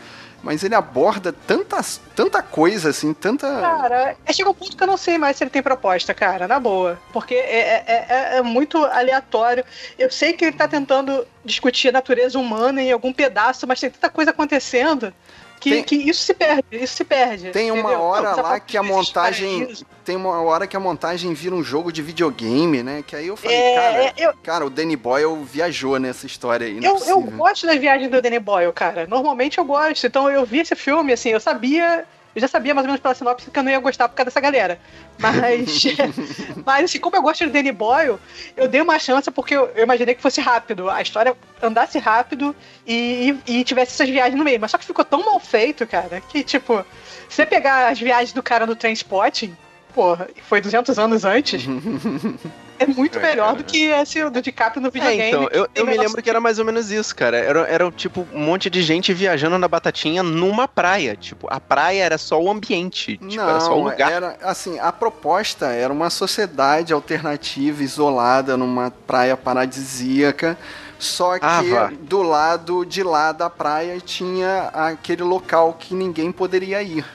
Mas 0.48 0.64
ele 0.64 0.76
aborda 0.76 1.34
tantas, 1.34 2.00
tanta 2.16 2.42
coisa, 2.42 2.92
assim, 2.92 3.14
tanta. 3.14 3.46
Cara, 3.50 4.16
é, 4.26 4.32
chega 4.32 4.50
um 4.50 4.54
ponto 4.54 4.78
que 4.78 4.82
eu 4.82 4.88
não 4.88 4.96
sei 4.96 5.18
mais 5.18 5.36
se 5.36 5.44
ele 5.44 5.52
tem 5.52 5.62
proposta, 5.62 6.14
cara, 6.14 6.48
na 6.48 6.58
boa. 6.58 6.98
Porque 7.12 7.34
é, 7.36 7.84
é- 7.86 8.06
é- 8.10 8.38
é 8.38 8.42
muito 8.42 8.78
aleatório. 8.78 9.66
Eu 10.00 10.10
sei 10.10 10.32
que 10.32 10.46
ele 10.46 10.56
tá 10.56 10.66
tentando 10.66 11.28
discutir 11.44 11.90
a 11.90 11.92
natureza 11.92 12.40
humana 12.40 12.82
em 12.82 12.94
algum 12.94 13.12
pedaço, 13.12 13.68
mas 13.68 13.82
tem 13.82 13.90
tanta 13.90 14.10
coisa 14.10 14.32
acontecendo 14.32 15.14
que, 15.60 15.70
Tem- 15.72 15.84
que 15.84 15.96
isso 15.96 16.24
se 16.24 16.34
perde, 16.34 16.64
isso 16.72 16.96
se 16.96 17.04
perde. 17.04 17.50
Tem 17.52 17.72
uma 17.72 17.80
entendeu? 17.82 18.02
hora 18.02 18.30
Essa 18.30 18.42
lá 18.42 18.60
que 18.60 18.78
a 18.78 18.84
montagem. 18.84 19.74
Tem 20.06 20.16
uma 20.16 20.42
hora 20.42 20.66
que 20.68 20.78
a 20.78 20.80
montagem 20.80 21.34
vira 21.34 21.54
um 21.54 21.64
jogo 21.64 21.92
de 21.92 22.02
videogame, 22.02 22.82
né? 22.82 23.04
Que 23.06 23.16
aí 23.16 23.28
eu 23.28 23.36
falei, 23.36 23.58
É, 23.58 23.76
cara, 23.76 24.04
é, 24.04 24.14
eu, 24.18 24.34
cara, 24.44 24.66
o 24.66 24.70
Danny 24.70 24.96
Boyle 24.96 25.44
viajou 25.44 26.00
nessa 26.00 26.26
história 26.26 26.68
aí. 26.68 26.80
Não 26.80 26.88
é 26.88 27.02
Eu, 27.02 27.06
eu 27.08 27.22
gosto 27.22 27.66
das 27.68 27.78
viagens 27.78 28.10
do 28.10 28.22
Danny 28.22 28.40
Boyle, 28.40 28.72
cara. 28.72 29.06
Normalmente 29.08 29.58
eu 29.58 29.66
gosto. 29.66 30.06
Então 30.08 30.30
eu 30.30 30.46
vi 30.46 30.60
esse 30.60 30.76
filme, 30.76 31.12
assim, 31.14 31.30
eu 31.30 31.40
sabia. 31.40 32.06
Eu 32.38 32.42
já 32.42 32.48
sabia 32.48 32.72
mais 32.72 32.86
ou 32.86 32.90
menos 32.90 33.02
pela 33.02 33.16
sinopse 33.16 33.50
que 33.50 33.58
eu 33.58 33.64
não 33.64 33.72
ia 33.72 33.80
gostar 33.80 34.08
por 34.08 34.14
causa 34.14 34.26
dessa 34.26 34.40
galera. 34.40 34.80
Mas. 35.18 35.86
mas, 36.64 36.84
assim, 36.84 37.00
como 37.00 37.16
eu 37.16 37.22
gosto 37.24 37.44
do 37.44 37.52
Danny 37.52 37.72
Boyle, 37.72 38.20
eu 38.56 38.68
dei 38.68 38.80
uma 38.80 39.00
chance 39.00 39.32
porque 39.32 39.56
eu, 39.56 39.72
eu 39.76 39.84
imaginei 39.84 40.14
que 40.14 40.22
fosse 40.22 40.40
rápido. 40.40 40.88
A 40.88 41.02
história 41.02 41.36
andasse 41.64 41.98
rápido 41.98 42.56
e, 42.86 43.36
e, 43.48 43.58
e 43.58 43.64
tivesse 43.64 43.94
essas 43.94 44.08
viagens 44.08 44.38
no 44.38 44.46
meio. 44.46 44.60
Mas 44.60 44.70
só 44.70 44.78
que 44.78 44.86
ficou 44.86 45.04
tão 45.04 45.26
mal 45.26 45.40
feito, 45.40 45.88
cara, 45.88 46.22
que, 46.30 46.44
tipo, 46.44 46.86
se 47.28 47.38
você 47.38 47.46
pegar 47.48 47.88
as 47.88 48.00
viagens 48.00 48.34
do 48.34 48.44
cara 48.44 48.68
no 48.68 48.76
Transpotting, 48.76 49.58
porra, 49.96 50.30
foi 50.44 50.62
200 50.62 51.00
anos 51.00 51.26
antes. 51.26 51.66
É 52.80 52.86
muito 52.86 53.18
É, 53.18 53.22
melhor 53.22 53.46
cara. 53.48 53.58
do 53.58 53.64
que 53.64 53.86
esse 53.86 54.30
do 54.30 54.42
DiCaprio 54.42 54.82
no 54.82 54.88
É, 54.88 54.92
videogame. 54.92 55.28
então, 55.30 55.44
eu, 55.52 55.68
eu 55.74 55.86
me 55.86 55.98
lembro 55.98 56.22
que 56.22 56.30
era 56.30 56.40
mais 56.40 56.60
ou 56.60 56.66
menos 56.66 56.92
isso, 56.92 57.16
cara. 57.16 57.38
Era, 57.38 57.62
era 57.68 57.92
tipo 57.92 58.28
um 58.34 58.40
monte 58.40 58.70
de 58.70 58.82
gente 58.82 59.14
viajando 59.14 59.58
na 59.58 59.68
batatinha 59.68 60.22
numa 60.24 60.68
praia. 60.68 61.16
Tipo, 61.16 61.48
a 61.50 61.60
praia 61.60 62.04
era 62.04 62.18
só 62.18 62.42
o 62.42 62.50
ambiente. 62.50 63.18
Tipo, 63.18 63.36
não, 63.36 63.50
era 63.50 63.60
só 63.60 63.78
o 63.78 63.84
lugar. 63.84 64.12
era 64.12 64.38
assim, 64.44 64.78
a 64.80 64.92
proposta 64.92 65.68
era 65.68 65.92
uma 65.92 66.10
sociedade 66.10 66.94
alternativa 66.94 67.82
isolada 67.84 68.56
numa 68.58 68.92
praia 68.92 69.36
paradisíaca, 69.36 70.58
só 71.00 71.38
que 71.40 71.46
Ah, 71.46 71.62
vá. 71.62 71.92
do 72.02 72.22
lado 72.22 72.86
de 72.86 73.04
lá 73.04 73.32
da 73.32 73.50
praia 73.50 74.00
tinha 74.00 74.70
aquele 74.74 75.24
local 75.24 75.76
que 75.80 75.94
ninguém 75.94 76.32
poderia 76.32 76.82
ir. 76.82 77.06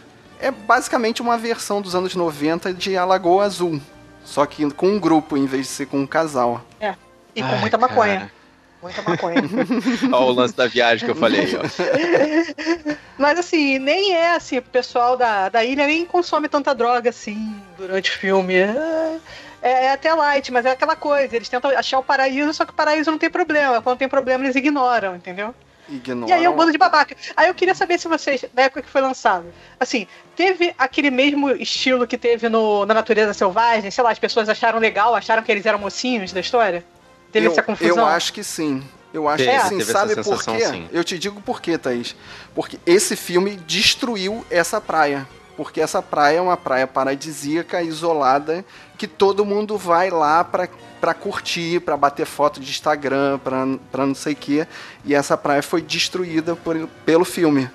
É 0.41 0.51
basicamente 0.51 1.23
uma 1.23 1.39
versão 1.39 1.81
dos 1.81 1.95
anos 1.95 2.15
90 2.17 2.73
de 2.75 2.97
Alagoa 2.97 3.45
Azul, 3.45 3.81
só 4.25 4.47
que 4.47 4.71
com 4.73 4.89
um 4.89 4.99
grupo 4.99 5.37
em 5.37 5.47
vez 5.47 5.67
de 5.67 5.73
ser 5.73 5.87
com 5.87 5.99
um 5.99 6.07
casal. 6.07 6.65
E 7.35 7.43
com 7.43 7.49
Ai, 7.49 7.61
muita 7.61 7.79
maconha. 7.79 8.19
cara. 8.19 8.33
Muita 8.83 9.03
maconha. 9.03 9.43
Olha 10.13 10.17
o 10.17 10.33
lance 10.33 10.57
da 10.57 10.67
viagem 10.67 11.05
que 11.05 11.11
eu 11.11 11.15
falei, 11.17 11.57
ó. 11.57 11.63
Mas 13.17 13.39
assim, 13.39 13.79
nem 13.79 14.13
é 14.13 14.35
assim, 14.35 14.59
o 14.59 14.63
pessoal 14.63 15.17
da, 15.17 15.49
da 15.49 15.65
ilha 15.65 15.87
nem 15.87 16.05
consome 16.05 16.49
tanta 16.49 16.75
droga 16.75 17.11
assim 17.11 17.55
durante 17.79 18.11
o 18.11 18.19
filme. 18.19 18.55
É, 18.55 19.21
é 19.63 19.93
até 19.93 20.13
light, 20.13 20.51
mas 20.51 20.67
é 20.67 20.73
aquela 20.73 20.97
coisa, 20.97 21.37
eles 21.37 21.49
tentam 21.49 21.71
achar 21.71 22.01
o 22.01 22.03
paraíso, 22.03 22.53
só 22.53 22.65
que 22.65 22.73
o 22.73 22.75
paraíso 22.75 23.13
não 23.13 23.19
tem 23.19 23.31
problema. 23.31 23.81
Quando 23.81 23.99
tem 23.99 24.09
problema, 24.09 24.43
eles 24.43 24.57
ignoram, 24.57 25.15
entendeu? 25.15 25.55
Ignoram. 25.93 26.29
E 26.29 26.33
aí 26.33 26.45
é 26.45 26.51
um 26.51 26.57
bando 26.57 26.73
de 26.73 26.79
babaca. 26.79 27.15
Aí 27.37 27.49
eu 27.49 27.55
queria 27.55 27.75
saber 27.75 27.99
se 27.99 28.09
vocês, 28.09 28.45
na 28.55 28.63
época 28.63 28.83
que 28.83 28.89
foi 28.89 29.01
lançado, 29.01 29.47
assim, 29.79 30.07
teve 30.35 30.75
aquele 30.79 31.11
mesmo 31.11 31.51
estilo 31.51 32.07
que 32.07 32.17
teve 32.17 32.49
no, 32.49 32.87
na 32.87 32.95
Natureza 32.95 33.35
Selvagem? 33.35 33.91
Sei 33.91 34.03
lá, 34.03 34.11
as 34.11 34.19
pessoas 34.19 34.49
acharam 34.49 34.79
legal, 34.79 35.15
acharam 35.15 35.43
que 35.43 35.53
eles 35.53 35.67
eram 35.67 35.79
mocinhos 35.79 36.33
da 36.33 36.41
história? 36.41 36.85
Teve 37.31 37.47
eu, 37.47 37.53
essa 37.53 37.63
confusão? 37.63 37.97
Eu 37.97 38.07
acho 38.07 38.33
que 38.33 38.43
sim. 38.43 38.83
Eu 39.13 39.29
acho 39.29 39.45
que 39.45 39.61
sim. 39.69 39.81
Sabe 39.83 40.23
por 40.23 40.43
quê? 40.43 40.67
sim. 40.67 40.89
Eu 40.91 41.05
te 41.05 41.19
digo 41.19 41.41
por 41.43 41.61
quê, 41.61 41.77
Thaís. 41.77 42.17
Porque 42.55 42.79
esse 42.87 43.15
filme 43.15 43.57
destruiu 43.57 44.45
essa 44.51 44.81
praia. 44.81 45.29
Porque 45.57 45.81
essa 45.81 46.01
praia 46.01 46.39
é 46.39 46.41
uma 46.41 46.57
praia 46.57 46.87
paradisíaca, 46.87 47.83
isolada, 47.83 48.65
que 48.97 49.07
todo 49.07 49.45
mundo 49.45 49.77
vai 49.77 50.09
lá 50.11 50.43
pra, 50.43 50.69
pra 51.01 51.13
curtir, 51.13 51.81
pra 51.81 51.97
bater 51.97 52.25
foto 52.27 52.59
de 52.61 52.71
Instagram, 52.71 53.39
pra, 53.39 53.67
pra 53.91 54.07
não 54.07 54.15
sei 54.15 54.33
o 54.33 54.37
quê. 54.37 54.67
E 55.05 55.15
essa 55.15 55.37
praia 55.37 55.63
foi 55.63 55.83
destruída 55.83 56.57
por, 56.57 56.89
pelo 57.05 57.25
filme. 57.25 57.69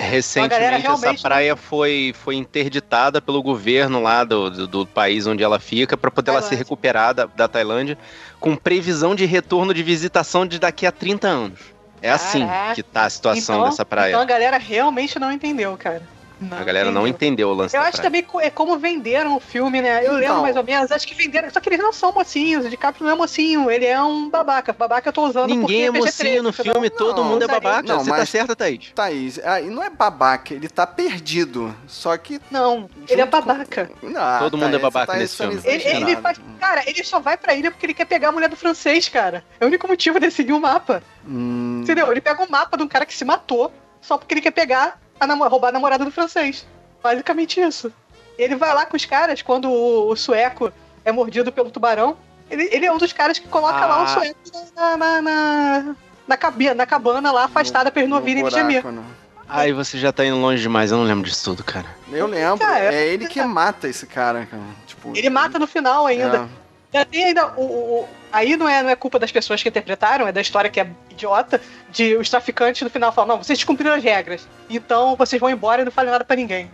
Recentemente, 0.00 0.80
realmente 0.82 1.14
essa 1.16 1.22
praia 1.28 1.56
foi, 1.56 2.14
foi 2.22 2.36
interditada 2.36 3.20
pelo 3.20 3.42
governo 3.42 4.00
lá 4.00 4.22
do, 4.22 4.48
do, 4.48 4.66
do 4.68 4.86
país 4.86 5.26
onde 5.26 5.42
ela 5.42 5.58
fica 5.58 5.96
para 5.96 6.08
poder 6.08 6.30
ela 6.30 6.40
ser 6.40 6.50
Tailândia. 6.50 6.64
recuperada 6.64 7.26
da 7.34 7.48
Tailândia, 7.48 7.98
com 8.38 8.54
previsão 8.54 9.12
de 9.16 9.24
retorno 9.24 9.74
de 9.74 9.82
visitação 9.82 10.46
de 10.46 10.60
daqui 10.60 10.86
a 10.86 10.92
30 10.92 11.26
anos. 11.26 11.58
É 12.00 12.10
assim 12.10 12.46
Caraca. 12.46 12.74
que 12.76 12.82
tá 12.84 13.06
a 13.06 13.10
situação 13.10 13.56
Então- 13.56 13.68
dessa 13.70 13.84
praia. 13.84 14.10
Então 14.10 14.20
a 14.20 14.24
galera 14.24 14.56
realmente 14.56 15.18
não 15.18 15.32
entendeu, 15.32 15.76
cara. 15.76 16.02
A 16.50 16.64
galera 16.64 16.90
não 16.90 17.06
entendeu 17.06 17.48
o 17.48 17.54
lance 17.54 17.76
Eu 17.76 17.80
da 17.82 17.88
acho 17.88 17.96
praia. 17.98 18.06
também 18.22 18.26
é 18.46 18.50
como 18.50 18.78
venderam 18.78 19.36
o 19.36 19.40
filme, 19.40 19.80
né? 19.82 19.98
Eu 20.06 20.12
lembro 20.12 20.24
Então. 20.24 20.42
mais 20.42 20.56
ou 20.56 20.64
menos, 20.64 20.92
acho 20.92 21.06
que 21.06 21.14
venderam. 21.14 21.50
Só 21.50 21.60
que 21.60 21.68
eles 21.68 21.78
não 21.80 21.92
são 21.92 22.12
mocinhos, 22.12 22.66
o 22.66 22.68
DiCaprio 22.70 23.04
não 23.06 23.12
é 23.12 23.16
mocinho, 23.16 23.70
ele 23.70 23.86
é 23.86 24.00
um 24.02 24.28
babaca. 24.30 24.72
Babaca 24.72 25.08
eu 25.08 25.12
tô 25.12 25.26
usando 25.26 25.48
Ninguém 25.50 25.86
é 25.86 25.90
mocinho 25.90 26.42
no 26.42 26.52
PG-13, 26.52 26.62
filme, 26.72 26.88
senão- 26.88 26.90
todo 26.98 27.22
Não, 27.22 27.30
mundo 27.30 27.42
é 27.44 27.46
babaca. 27.48 27.82
Não, 27.88 27.98
Você 28.00 28.10
tá 28.10 28.16
mas- 28.18 28.28
certa, 28.28 28.56
Thaís? 28.56 28.92
Thaís, 28.94 29.38
aí 29.44 29.68
não 29.70 29.82
é 29.82 29.90
babaca, 29.90 30.54
ele 30.54 30.68
tá 30.68 30.86
perdido. 30.86 31.74
Só 31.86 32.16
que. 32.16 32.40
Não, 32.50 32.88
ele 33.08 33.20
é 33.20 33.24
junto 33.24 33.36
com- 33.40 33.46
babaca. 33.46 33.90
Ah, 34.16 34.38
Todo 34.40 34.56
mundo 34.56 34.68
é 34.68 34.78
Thaís, 34.78 34.82
babaca 34.82 35.12
tá 35.12 35.18
nesse 35.18 35.36
filme. 35.36 35.60
Ele, 35.64 35.84
ele 35.84 36.16
faz. 36.16 36.38
Cara, 36.60 36.82
ele 36.88 37.02
só 37.04 37.18
vai 37.20 37.36
pra 37.36 37.54
ilha 37.54 37.70
porque 37.70 37.86
ele 37.86 37.94
quer 37.94 38.04
pegar 38.04 38.28
a 38.28 38.32
mulher 38.32 38.48
do 38.48 38.56
francês, 38.56 39.08
cara. 39.08 39.44
É 39.60 39.64
o 39.64 39.68
único 39.68 39.86
motivo 39.88 40.18
dele 40.20 40.32
seguir 40.32 40.52
o 40.52 40.60
mapa. 40.60 41.02
Hum, 41.26 41.80
Entendeu? 41.82 42.10
Ele 42.10 42.20
pega 42.20 42.42
o 42.42 42.50
mapa 42.50 42.76
de 42.76 42.82
um 42.82 42.88
cara 42.88 43.04
que 43.06 43.14
se 43.14 43.24
matou 43.24 43.72
só 44.00 44.16
porque 44.16 44.34
ele 44.34 44.40
quer 44.40 44.50
pegar 44.50 45.00
a 45.20 45.26
namo- 45.26 45.46
roubar 45.48 45.68
a 45.68 45.72
namorada 45.72 46.04
do 46.04 46.10
francês. 46.10 46.66
Basicamente 47.02 47.60
isso. 47.60 47.92
Ele 48.38 48.54
vai 48.56 48.72
lá 48.74 48.86
com 48.86 48.96
os 48.96 49.04
caras 49.04 49.42
quando 49.42 49.68
o, 49.70 50.10
o 50.10 50.16
sueco 50.16 50.72
é 51.04 51.10
mordido 51.12 51.50
pelo 51.52 51.70
tubarão. 51.70 52.16
Ele, 52.50 52.68
ele 52.72 52.86
é 52.86 52.92
um 52.92 52.98
dos 52.98 53.12
caras 53.12 53.38
que 53.38 53.48
coloca 53.48 53.84
lá 53.84 54.00
o 54.00 54.04
Ah. 54.04 54.06
sueco 54.06 54.38
na, 54.74 54.96
na, 54.96 55.22
na, 55.22 55.96
na, 56.26 56.36
cabi- 56.36 56.72
na 56.74 56.86
cabana 56.86 57.30
lá, 57.32 57.44
afastada 57.44 57.90
pra 57.90 58.00
eles 58.00 58.10
não 58.10 58.18
ouvirem 58.18 58.42
ele 58.42 58.50
gemer. 58.50 58.84
não. 58.86 59.04
Ai, 59.50 59.72
você 59.72 59.96
já 59.98 60.12
tá 60.12 60.24
indo 60.26 60.36
longe 60.38 60.60
demais, 60.60 60.90
eu 60.92 60.98
não 60.98 61.04
lembro 61.04 61.28
disso 61.28 61.42
tudo, 61.44 61.64
cara. 61.64 61.86
Eu 62.12 62.26
lembro, 62.26 62.58
Cara, 62.58 62.94
é 62.94 63.06
ele 63.06 63.26
que 63.28 63.42
mata 63.42 63.88
esse 63.88 64.06
cara, 64.06 64.44
cara. 64.44 64.62
Tipo, 64.86 65.16
Ele 65.16 65.30
mata 65.30 65.58
no 65.58 65.66
final 65.66 66.04
ainda. 66.06 66.36
É. 66.36 66.67
Já 66.92 67.04
tem 67.04 67.24
ainda 67.26 67.48
o, 67.56 67.62
o- 67.62 68.08
aí 68.32 68.56
não 68.56 68.68
é, 68.68 68.82
não 68.82 68.90
é 68.90 68.96
culpa 68.96 69.18
das 69.18 69.30
pessoas 69.30 69.62
que 69.62 69.68
interpretaram, 69.68 70.26
é 70.26 70.32
da 70.32 70.40
história 70.40 70.70
que 70.70 70.80
é 70.80 70.88
idiota, 71.10 71.60
de 71.90 72.16
os 72.16 72.30
traficantes 72.30 72.82
no 72.82 72.88
final 72.90 73.12
falam, 73.12 73.36
não, 73.36 73.42
vocês 73.44 73.58
descumpriram 73.58 73.94
as 73.94 74.02
regras, 74.02 74.48
então 74.70 75.14
vocês 75.16 75.38
vão 75.40 75.50
embora 75.50 75.82
e 75.82 75.84
não 75.84 75.92
falem 75.92 76.10
nada 76.10 76.24
pra 76.24 76.36
ninguém. 76.36 76.70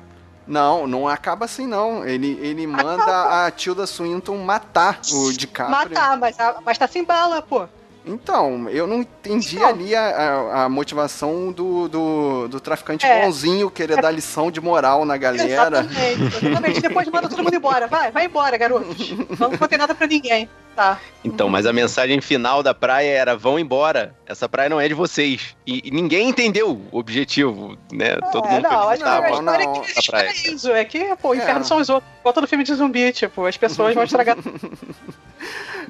Não, 0.46 0.86
não 0.86 1.08
acaba 1.08 1.46
assim, 1.46 1.66
não. 1.66 2.06
Ele, 2.06 2.38
ele 2.42 2.66
manda 2.66 3.46
a 3.46 3.50
Tilda 3.50 3.86
Swinton 3.86 4.36
matar 4.36 5.00
o 5.10 5.32
DiCaprio. 5.32 5.70
Matar, 5.94 6.18
mas, 6.18 6.36
mas 6.64 6.76
tá 6.76 6.86
sem 6.86 7.02
bala, 7.02 7.40
pô. 7.40 7.66
Então, 8.06 8.68
eu 8.68 8.86
não 8.86 8.96
entendi 9.00 9.58
Não. 9.58 9.66
ali 9.66 9.94
a, 9.94 10.02
a- 10.08 10.64
a 10.64 10.68
motivação 10.68 11.50
do, 11.50 11.88
do, 11.88 12.48
do 12.48 12.60
traficante 12.60 13.06
É. 13.06 13.24
bonzinho 13.24 13.70
querer 13.70 14.00
dar 14.00 14.10
lição 14.10 14.50
de 14.50 14.60
moral 14.60 15.04
na 15.06 15.16
galera. 15.16 15.80
Exatamente, 15.80 16.44
exatamente. 16.46 16.80
Depois 16.82 17.08
manda 17.08 17.28
todo 17.28 17.42
mundo 17.42 17.54
embora. 17.56 17.86
Vai, 17.86 18.10
vai 18.12 18.26
embora, 18.26 18.56
garotos. 18.58 19.10
Não 19.38 19.50
vou 19.52 19.68
ter 19.68 19.78
nada 19.78 19.94
pra 19.94 20.06
ninguém. 20.06 20.48
Tá. 20.76 20.98
Então, 21.24 21.48
mas 21.48 21.66
a 21.66 21.72
mensagem 21.72 22.20
final 22.20 22.60
da 22.60 22.74
praia 22.74 23.08
era: 23.08 23.36
vão 23.36 23.60
embora. 23.60 24.12
Essa 24.26 24.48
praia 24.48 24.68
não 24.68 24.80
é 24.80 24.88
de 24.88 24.92
vocês. 24.94 25.54
E, 25.64 25.80
e 25.86 25.90
ninguém 25.92 26.28
entendeu 26.28 26.72
o 26.90 26.98
objetivo, 26.98 27.78
né? 27.92 28.16
Todo 28.32 28.48
é, 28.48 28.50
mundo 28.50 28.62
não, 28.64 28.82
foi 28.82 28.92
acho 28.94 29.02
que 29.04 29.08
a 29.08 29.20
visitar, 29.20 29.20
não, 29.20 29.38
história 29.38 29.66
não, 29.66 29.76
é 29.76 29.80
que 29.84 29.98
a 29.98 30.02
praia. 30.02 30.28
é 30.28 30.32
isso. 30.50 30.72
É 30.72 30.84
que, 30.84 31.16
pô, 31.22 31.28
o 31.30 31.34
inferno 31.36 31.60
É. 31.60 31.64
são 31.64 31.78
os 31.78 31.88
outros. 31.88 32.10
Igual 32.18 32.34
todo 32.34 32.48
filme 32.48 32.64
de 32.64 32.74
zumbi, 32.74 33.12
tipo, 33.12 33.46
as 33.46 33.56
pessoas 33.56 33.94
vão 33.94 34.02
estragar. 34.02 34.36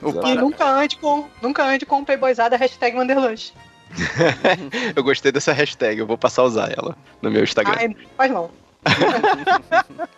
O 0.02 0.20
e 0.28 0.34
nunca 0.34 0.66
ande 0.68 0.96
com, 0.98 1.24
nunca 1.40 1.64
ande 1.64 1.86
com 1.86 2.03
playboyzada 2.04 2.56
hashtag 2.56 2.96
Wanderlust. 2.96 3.54
Eu 4.96 5.04
gostei 5.04 5.30
dessa 5.30 5.52
hashtag, 5.52 6.00
eu 6.00 6.06
vou 6.06 6.18
passar 6.18 6.42
a 6.42 6.46
usar 6.46 6.72
ela 6.76 6.96
no 7.22 7.30
meu 7.30 7.44
Instagram. 7.44 7.74
Ai, 7.76 7.96
faz 8.16 8.30
não. 8.30 8.50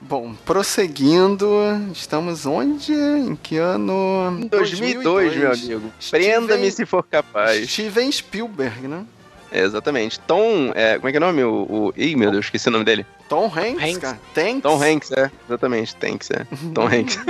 Bom, 0.00 0.34
prosseguindo, 0.44 1.48
estamos 1.92 2.46
onde? 2.46 2.92
Em 2.92 3.34
que 3.34 3.56
ano? 3.56 4.46
2002, 4.50 5.36
meu 5.36 5.52
amigo. 5.52 5.92
Prenda-me 6.10 6.70
se 6.70 6.84
for 6.84 7.02
capaz. 7.02 7.68
Steven 7.68 8.12
Spielberg, 8.12 8.86
né? 8.86 9.04
É, 9.50 9.60
exatamente. 9.60 10.18
Tom. 10.20 10.72
é, 10.74 10.96
como 10.96 11.08
é 11.08 11.10
que 11.12 11.16
é 11.16 11.20
o 11.20 11.24
nome? 11.24 11.44
O, 11.44 11.66
o... 11.68 11.92
Ih, 11.96 12.16
meu 12.16 12.30
Deus, 12.30 12.46
esqueci 12.46 12.68
o 12.68 12.72
nome 12.72 12.84
dele. 12.84 13.06
Tom 13.28 13.46
Hanks, 13.46 13.82
Hanks. 13.82 13.98
cara. 13.98 14.18
Tanks. 14.34 14.62
Tom 14.62 14.82
Hanks, 14.82 15.12
é. 15.12 15.30
Exatamente, 15.48 15.96
Tanks, 15.96 16.30
é. 16.30 16.46
Tom 16.74 16.86
Hanks. 16.86 17.18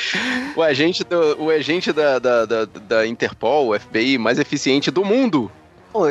o 0.56 0.62
agente, 0.62 1.04
do, 1.04 1.42
o 1.42 1.50
agente 1.50 1.92
da, 1.92 2.18
da, 2.18 2.44
da, 2.46 2.64
da 2.64 3.06
Interpol, 3.06 3.68
o 3.68 3.78
FBI, 3.78 4.18
mais 4.18 4.38
eficiente 4.38 4.90
do 4.90 5.04
mundo. 5.04 5.50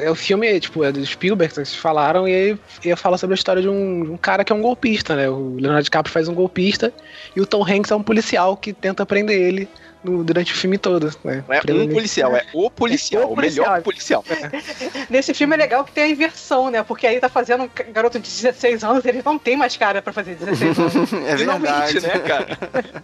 É 0.02 0.12
o 0.12 0.16
filme, 0.16 0.60
tipo, 0.60 0.84
é 0.84 0.92
do 0.92 1.06
Spielberg, 1.06 1.50
que 1.50 1.56
vocês 1.56 1.74
falaram, 1.74 2.28
e 2.28 2.34
aí 2.34 2.60
ia 2.84 2.98
falar 2.98 3.18
sobre 3.18 3.34
a 3.34 3.38
história 3.38 3.62
de 3.62 3.70
um, 3.70 4.04
de 4.04 4.12
um 4.12 4.18
cara 4.18 4.44
que 4.44 4.52
é 4.52 4.56
um 4.56 4.62
golpista, 4.62 5.16
né? 5.16 5.30
O 5.30 5.56
Leonardo 5.56 5.86
DiCaprio 5.86 6.12
faz 6.12 6.28
um 6.28 6.34
golpista 6.34 6.92
e 7.34 7.40
o 7.40 7.46
Tom 7.46 7.64
Hanks 7.64 7.90
é 7.90 7.96
um 7.96 8.04
policial 8.04 8.58
que 8.58 8.74
tenta 8.74 9.06
prender 9.06 9.40
ele 9.40 9.70
no- 10.04 10.24
durante 10.24 10.54
o 10.54 10.56
filme 10.56 10.78
todo, 10.78 11.08
né? 11.24 11.44
Não 11.48 11.54
é 11.56 11.62
um 11.66 11.82
ele. 11.84 11.94
policial, 11.94 12.36
é 12.36 12.46
o 12.54 12.70
policial, 12.70 13.24
É 13.24 13.26
o 13.26 13.30
o 13.30 13.36
melhor 13.36 13.82
policial. 13.82 14.24
policial. 14.24 14.50
Nesse 15.10 15.34
filme 15.34 15.56
é 15.56 15.58
legal 15.58 15.84
que 15.84 15.92
tem 15.92 16.04
a 16.06 16.08
inversão, 16.08 16.70
né? 16.70 16.82
Porque 16.84 17.06
aí 17.08 17.20
tá 17.20 17.28
fazendo 17.30 17.64
um 17.66 17.70
garoto 17.92 18.20
de 18.20 18.30
16 18.30 18.84
anos, 18.84 19.04
ele 19.06 19.22
não 19.26 19.38
tem 19.38 19.58
mais 19.58 19.76
cara 19.78 20.02
pra 20.02 20.14
fazer 20.14 20.36
16 20.36 20.78
anos. 20.80 21.14
É 21.14 21.36
verdade. 21.36 21.38
Finalmente, 21.38 22.00
né, 22.02 22.20
cara? 22.20 22.58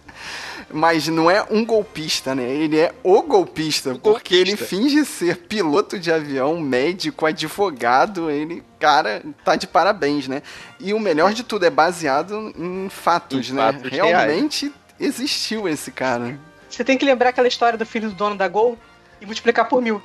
Mas 0.72 1.06
não 1.06 1.30
é 1.30 1.44
um 1.48 1.64
golpista, 1.64 2.34
né? 2.34 2.42
Ele 2.50 2.78
é 2.78 2.92
o 3.04 3.22
golpista, 3.22 3.94
porque 4.02 4.34
ele 4.34 4.50
golpista. 4.56 4.66
finge 4.76 5.04
ser 5.04 5.36
piloto 5.36 5.96
de 5.98 6.10
avião, 6.10 6.58
médico, 6.60 7.24
advogado. 7.24 8.28
Ele, 8.30 8.64
cara, 8.80 9.22
tá 9.44 9.54
de 9.54 9.66
parabéns, 9.66 10.26
né? 10.26 10.42
E 10.80 10.92
o 10.92 10.98
melhor 10.98 11.32
de 11.32 11.44
tudo 11.44 11.64
é 11.64 11.70
baseado 11.70 12.52
em 12.58 12.88
fatos, 12.88 13.48
Em 13.48 13.52
né? 13.52 13.72
fatos 13.72 13.90
Realmente 13.92 14.72
existiu 14.98 15.68
esse 15.68 15.92
cara. 15.92 16.36
Você 16.76 16.84
tem 16.84 16.98
que 16.98 17.06
lembrar 17.06 17.30
aquela 17.30 17.48
história 17.48 17.78
do 17.78 17.86
filho 17.86 18.10
do 18.10 18.14
dono 18.14 18.36
da 18.36 18.46
Gol 18.46 18.76
e 19.18 19.24
multiplicar 19.24 19.66
por 19.66 19.80
mil. 19.80 20.02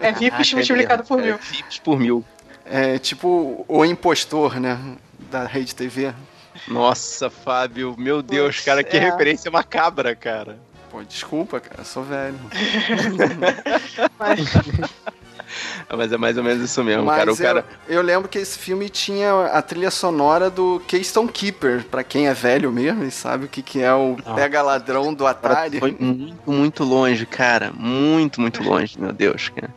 É 0.00 0.12
VIPs 0.12 0.52
multiplicado 0.52 1.02
por 1.02 1.20
mil. 1.20 1.34
É, 1.34 1.38
VIPs 1.38 1.78
por 1.80 1.98
mil. 1.98 2.24
É 2.64 2.96
tipo 2.96 3.64
o 3.66 3.84
impostor, 3.84 4.60
né? 4.60 4.78
Da 5.32 5.44
Rede 5.46 5.74
TV. 5.74 6.14
Nossa, 6.68 7.28
Fábio, 7.28 7.96
meu 7.98 8.22
Deus, 8.22 8.60
cara, 8.60 8.84
que 8.84 8.96
é. 8.96 9.00
referência 9.00 9.50
macabra, 9.50 10.14
cara. 10.14 10.60
Pô, 10.92 11.02
desculpa, 11.02 11.58
cara, 11.58 11.82
sou 11.82 12.04
velho. 12.04 12.38
Mas, 14.16 14.38
Mas 15.96 16.12
é 16.12 16.16
mais 16.16 16.36
ou 16.36 16.44
menos 16.44 16.62
isso 16.62 16.82
mesmo, 16.84 17.04
Mas 17.04 17.18
cara. 17.18 17.30
O 17.30 17.34
eu, 17.34 17.36
cara. 17.36 17.64
eu 17.88 18.02
lembro 18.02 18.28
que 18.28 18.38
esse 18.38 18.58
filme 18.58 18.88
tinha 18.88 19.46
a 19.46 19.60
trilha 19.62 19.90
sonora 19.90 20.48
do 20.50 20.80
Keystone 20.86 21.28
Keeper, 21.28 21.84
pra 21.90 22.02
quem 22.04 22.28
é 22.28 22.34
velho 22.34 22.70
mesmo 22.72 23.04
e 23.04 23.10
sabe 23.10 23.44
o 23.44 23.48
que, 23.48 23.62
que 23.62 23.80
é 23.82 23.92
o 23.92 24.16
Não. 24.24 24.34
Pega 24.34 24.62
Ladrão 24.62 25.12
do 25.12 25.26
Atari. 25.26 25.78
foi 25.78 25.96
muito, 25.98 26.50
muito 26.50 26.84
longe, 26.84 27.26
cara. 27.26 27.70
Muito, 27.74 28.40
muito 28.40 28.62
longe, 28.62 29.00
meu 29.00 29.12
Deus, 29.12 29.48
cara. 29.48 29.72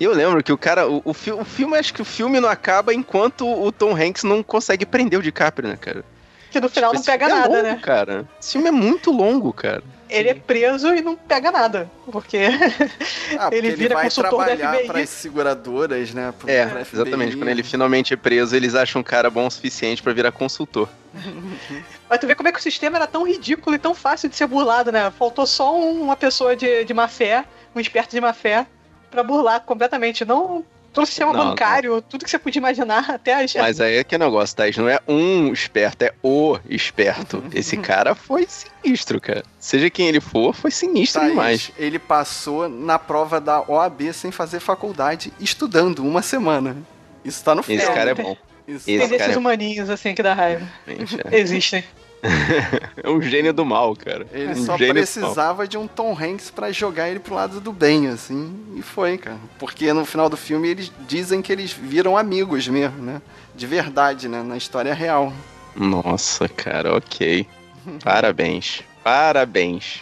E 0.00 0.04
eu 0.04 0.12
lembro 0.12 0.42
que 0.42 0.52
o 0.52 0.58
cara, 0.58 0.88
o, 0.88 1.00
o, 1.04 1.14
fi- 1.14 1.30
o 1.32 1.44
filme, 1.44 1.76
acho 1.76 1.94
que 1.94 2.02
o 2.02 2.04
filme 2.04 2.40
não 2.40 2.48
acaba 2.48 2.92
enquanto 2.92 3.46
o 3.46 3.70
Tom 3.70 3.94
Hanks 3.94 4.24
não 4.24 4.42
consegue 4.42 4.84
prender 4.84 5.18
o 5.18 5.22
DiCaprio, 5.22 5.68
né, 5.68 5.76
cara? 5.80 6.04
que 6.50 6.60
no 6.60 6.68
final 6.68 6.92
não 6.92 7.00
Esse 7.00 7.10
pega 7.10 7.24
é 7.24 7.28
nada, 7.30 7.48
longo, 7.48 7.62
né? 7.62 7.78
cara. 7.82 8.28
Esse 8.38 8.52
filme 8.52 8.68
é 8.68 8.72
muito 8.72 9.10
longo, 9.10 9.52
cara. 9.54 9.82
Ele 10.18 10.28
é 10.30 10.34
preso 10.34 10.94
e 10.94 11.00
não 11.02 11.16
pega 11.16 11.50
nada. 11.50 11.90
Porque 12.10 12.38
Ah, 13.38 13.42
porque 13.44 13.54
ele 13.56 13.66
ele, 13.68 13.76
vira 13.76 13.94
vai 13.94 14.04
consultor 14.04 14.30
trabalhar 14.44 14.74
FBI. 14.74 14.86
para 14.86 15.00
as 15.00 15.08
seguradoras, 15.08 16.12
né? 16.14 16.32
pro- 16.38 16.50
É, 16.50 16.84
exatamente. 16.92 17.36
Quando 17.36 17.48
ele 17.48 17.62
finalmente 17.62 18.14
é 18.14 18.16
preso, 18.16 18.54
eles 18.54 18.74
acham 18.74 19.00
um 19.00 19.04
cara 19.04 19.30
bom 19.30 19.46
o 19.46 19.50
suficiente 19.50 20.02
pra 20.02 20.12
virar 20.12 20.32
consultor. 20.32 20.88
Mas 22.08 22.18
tu 22.18 22.26
vê 22.26 22.34
como 22.34 22.48
é 22.48 22.52
que 22.52 22.58
o 22.58 22.62
sistema 22.62 22.96
era 22.98 23.06
tão 23.06 23.26
ridículo 23.26 23.74
e 23.74 23.78
tão 23.78 23.94
fácil 23.94 24.28
de 24.28 24.36
ser 24.36 24.46
burlado, 24.46 24.92
né? 24.92 25.10
Faltou 25.18 25.46
só 25.46 25.76
um- 25.78 26.02
uma 26.02 26.16
pessoa 26.16 26.54
de, 26.54 26.84
de 26.84 26.92
má 26.94 27.08
fé, 27.08 27.44
um 27.74 27.80
esperto 27.80 28.10
de 28.10 28.20
má 28.20 28.32
fé, 28.32 28.66
pra 29.10 29.22
burlar 29.22 29.60
completamente. 29.60 30.24
Não 30.24 30.64
todo 30.92 31.04
o 31.04 31.06
sistema 31.06 31.32
Não, 31.32 31.50
bancário, 31.50 32.00
tudo 32.02 32.24
que 32.24 32.30
você 32.30 32.38
podia 32.38 32.60
imaginar, 32.60 33.10
até 33.10 33.42
as. 33.42 33.54
Mas 33.54 33.80
aí 33.80 33.96
é 33.96 34.04
que 34.04 34.14
é 34.14 34.18
negócio, 34.18 34.54
Thaís. 34.56 34.76
Não 34.76 34.88
é 34.88 34.98
um 35.08 35.52
esperto, 35.52 36.02
é 36.02 36.12
o 36.22 36.58
esperto. 36.68 37.42
Esse 37.54 37.76
cara 37.76 38.14
foi 38.14 38.46
sinistro, 38.48 39.20
cara. 39.20 39.42
Seja 39.58 39.88
quem 39.90 40.08
ele 40.08 40.20
for, 40.20 40.54
foi 40.54 40.70
sinistro 40.70 41.20
Thaís, 41.20 41.32
demais. 41.32 41.72
ele 41.78 41.98
passou 41.98 42.68
na 42.68 42.98
prova 42.98 43.40
da 43.40 43.62
OAB 43.68 44.12
sem 44.12 44.30
fazer 44.30 44.60
faculdade, 44.60 45.32
estudando 45.40 46.00
uma 46.00 46.22
semana. 46.22 46.76
Isso 47.24 47.42
tá 47.44 47.54
no 47.54 47.62
filme. 47.62 47.82
Esse 47.82 47.92
cara 47.92 48.10
é 48.10 48.14
bom. 48.14 48.36
Isso 48.66 48.84
Tem 48.86 48.94
esse 48.96 49.04
tá- 49.04 49.08
cara 49.08 49.18
desses 49.18 49.36
é- 49.36 49.38
humaninhos 49.38 49.90
assim 49.90 50.14
que 50.14 50.22
dá 50.22 50.34
raiva. 50.34 50.66
Gente, 50.86 51.16
é. 51.30 51.38
Existem. 51.38 51.84
É 53.02 53.10
um 53.10 53.20
gênio 53.20 53.52
do 53.52 53.64
mal, 53.64 53.96
cara. 53.96 54.26
Ele 54.32 54.52
um 54.52 54.64
só 54.64 54.76
precisava 54.76 55.66
de 55.66 55.76
um 55.76 55.86
Tom 55.86 56.16
Hanks 56.18 56.50
pra 56.50 56.70
jogar 56.70 57.08
ele 57.08 57.18
pro 57.18 57.34
lado 57.34 57.60
do 57.60 57.72
bem, 57.72 58.08
assim, 58.08 58.54
e 58.76 58.82
foi, 58.82 59.18
cara. 59.18 59.38
Porque 59.58 59.92
no 59.92 60.04
final 60.04 60.28
do 60.28 60.36
filme 60.36 60.68
eles 60.68 60.92
dizem 61.08 61.42
que 61.42 61.52
eles 61.52 61.72
viram 61.72 62.16
amigos 62.16 62.68
mesmo, 62.68 63.02
né? 63.02 63.20
De 63.54 63.66
verdade, 63.66 64.28
né? 64.28 64.42
Na 64.42 64.56
história 64.56 64.94
real. 64.94 65.32
Nossa, 65.74 66.48
cara, 66.48 66.96
ok. 66.96 67.46
Parabéns. 68.04 68.82
Parabéns. 69.02 70.00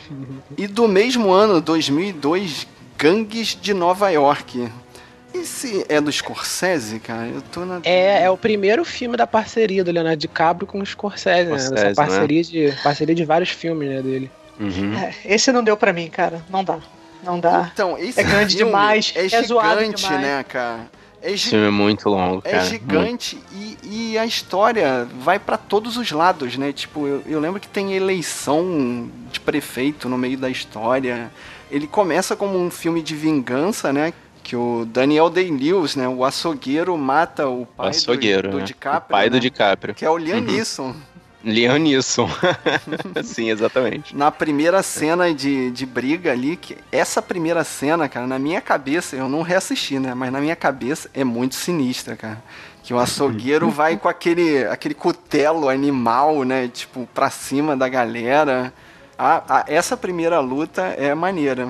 E 0.58 0.66
do 0.66 0.86
mesmo 0.86 1.30
ano, 1.30 1.60
2002, 1.60 2.66
Gangues 2.98 3.58
de 3.60 3.72
Nova 3.72 4.10
York. 4.10 4.70
Esse 5.32 5.84
é 5.88 6.00
do 6.00 6.10
Scorsese, 6.10 6.98
cara? 6.98 7.28
Eu 7.28 7.42
tô 7.42 7.64
na. 7.64 7.80
É, 7.84 8.22
é 8.24 8.30
o 8.30 8.36
primeiro 8.36 8.84
filme 8.84 9.16
da 9.16 9.26
parceria 9.26 9.84
do 9.84 9.90
Leonardo 9.90 10.18
DiCaprio 10.18 10.66
com 10.66 10.80
o 10.80 10.86
Scorsese, 10.86 11.50
né? 11.50 11.58
Scorsese, 11.58 11.74
Essa 11.74 11.88
né? 11.88 11.94
parceria, 11.94 12.42
de, 12.42 12.74
parceria 12.82 13.14
de 13.14 13.24
vários 13.24 13.50
filmes, 13.50 13.88
né, 13.88 14.02
dele. 14.02 14.30
Uhum. 14.58 14.94
É, 14.98 15.14
esse 15.24 15.50
não 15.52 15.62
deu 15.64 15.76
pra 15.76 15.92
mim, 15.92 16.08
cara. 16.08 16.42
Não 16.50 16.62
dá. 16.64 16.78
Não 17.22 17.38
dá. 17.38 17.70
Então, 17.72 17.96
esse 17.98 18.18
É 18.20 18.24
grande 18.24 18.56
filme 18.56 18.70
demais, 18.72 19.12
É 19.14 19.26
é 19.26 19.28
gigante, 19.28 20.02
demais. 20.02 20.20
né, 20.20 20.44
cara? 20.48 20.88
É, 21.22 21.32
Esse 21.32 21.50
filme 21.50 21.66
é 21.66 21.70
muito 21.70 22.08
longo, 22.08 22.40
é 22.46 22.50
cara. 22.52 22.64
gigante 22.64 23.38
e, 23.52 23.76
e 24.12 24.18
a 24.18 24.24
história 24.24 25.06
vai 25.20 25.38
pra 25.38 25.58
todos 25.58 25.98
os 25.98 26.10
lados, 26.10 26.56
né? 26.56 26.72
Tipo, 26.72 27.06
eu, 27.06 27.22
eu 27.26 27.38
lembro 27.38 27.60
que 27.60 27.68
tem 27.68 27.92
eleição 27.94 29.10
de 29.30 29.38
prefeito 29.38 30.08
no 30.08 30.16
meio 30.16 30.38
da 30.38 30.48
história. 30.48 31.30
Ele 31.70 31.86
começa 31.86 32.34
como 32.34 32.58
um 32.58 32.70
filme 32.70 33.02
de 33.02 33.14
vingança, 33.14 33.92
né? 33.92 34.14
Que 34.50 34.56
o 34.56 34.84
Daniel 34.84 35.30
Day-Lewis, 35.30 35.94
né? 35.94 36.08
O 36.08 36.24
açougueiro 36.24 36.98
mata 36.98 37.46
o 37.48 37.62
O 37.62 37.66
pai 37.66 37.90
açougueiro, 37.90 38.48
do, 38.48 38.50
do 38.54 38.58
né? 38.58 38.64
DiCaprio. 38.64 39.06
o 39.06 39.08
pai 39.08 39.30
do 39.30 39.34
né? 39.34 39.38
DiCaprio. 39.40 39.94
Que 39.94 40.04
é 40.04 40.10
o 40.10 40.16
Liam 40.18 40.38
Uhum. 40.38 40.44
Neeson. 40.44 42.28
Sim, 43.22 43.48
exatamente. 43.48 44.16
Na 44.16 44.32
primeira 44.32 44.82
cena 44.82 45.32
de, 45.32 45.70
de 45.70 45.86
briga 45.86 46.32
ali, 46.32 46.56
que 46.56 46.76
essa 46.90 47.22
primeira 47.22 47.62
cena, 47.62 48.08
cara, 48.08 48.26
na 48.26 48.40
minha 48.40 48.60
cabeça, 48.60 49.14
eu 49.14 49.28
não 49.28 49.42
reassisti, 49.42 50.00
né? 50.00 50.14
Mas 50.14 50.32
na 50.32 50.40
minha 50.40 50.56
cabeça 50.56 51.08
é 51.14 51.22
muito 51.22 51.54
sinistra, 51.54 52.16
cara. 52.16 52.42
Que 52.82 52.92
o 52.92 52.98
açougueiro 52.98 53.70
vai 53.70 53.96
com 53.96 54.08
aquele, 54.08 54.64
aquele 54.64 54.94
cutelo 54.94 55.68
animal, 55.68 56.42
né? 56.42 56.66
Tipo, 56.66 57.08
pra 57.14 57.30
cima 57.30 57.76
da 57.76 57.88
galera. 57.88 58.72
A, 59.16 59.58
a- 59.60 59.64
essa 59.68 59.96
primeira 59.96 60.40
luta 60.40 60.82
é 60.98 61.14
maneira. 61.14 61.68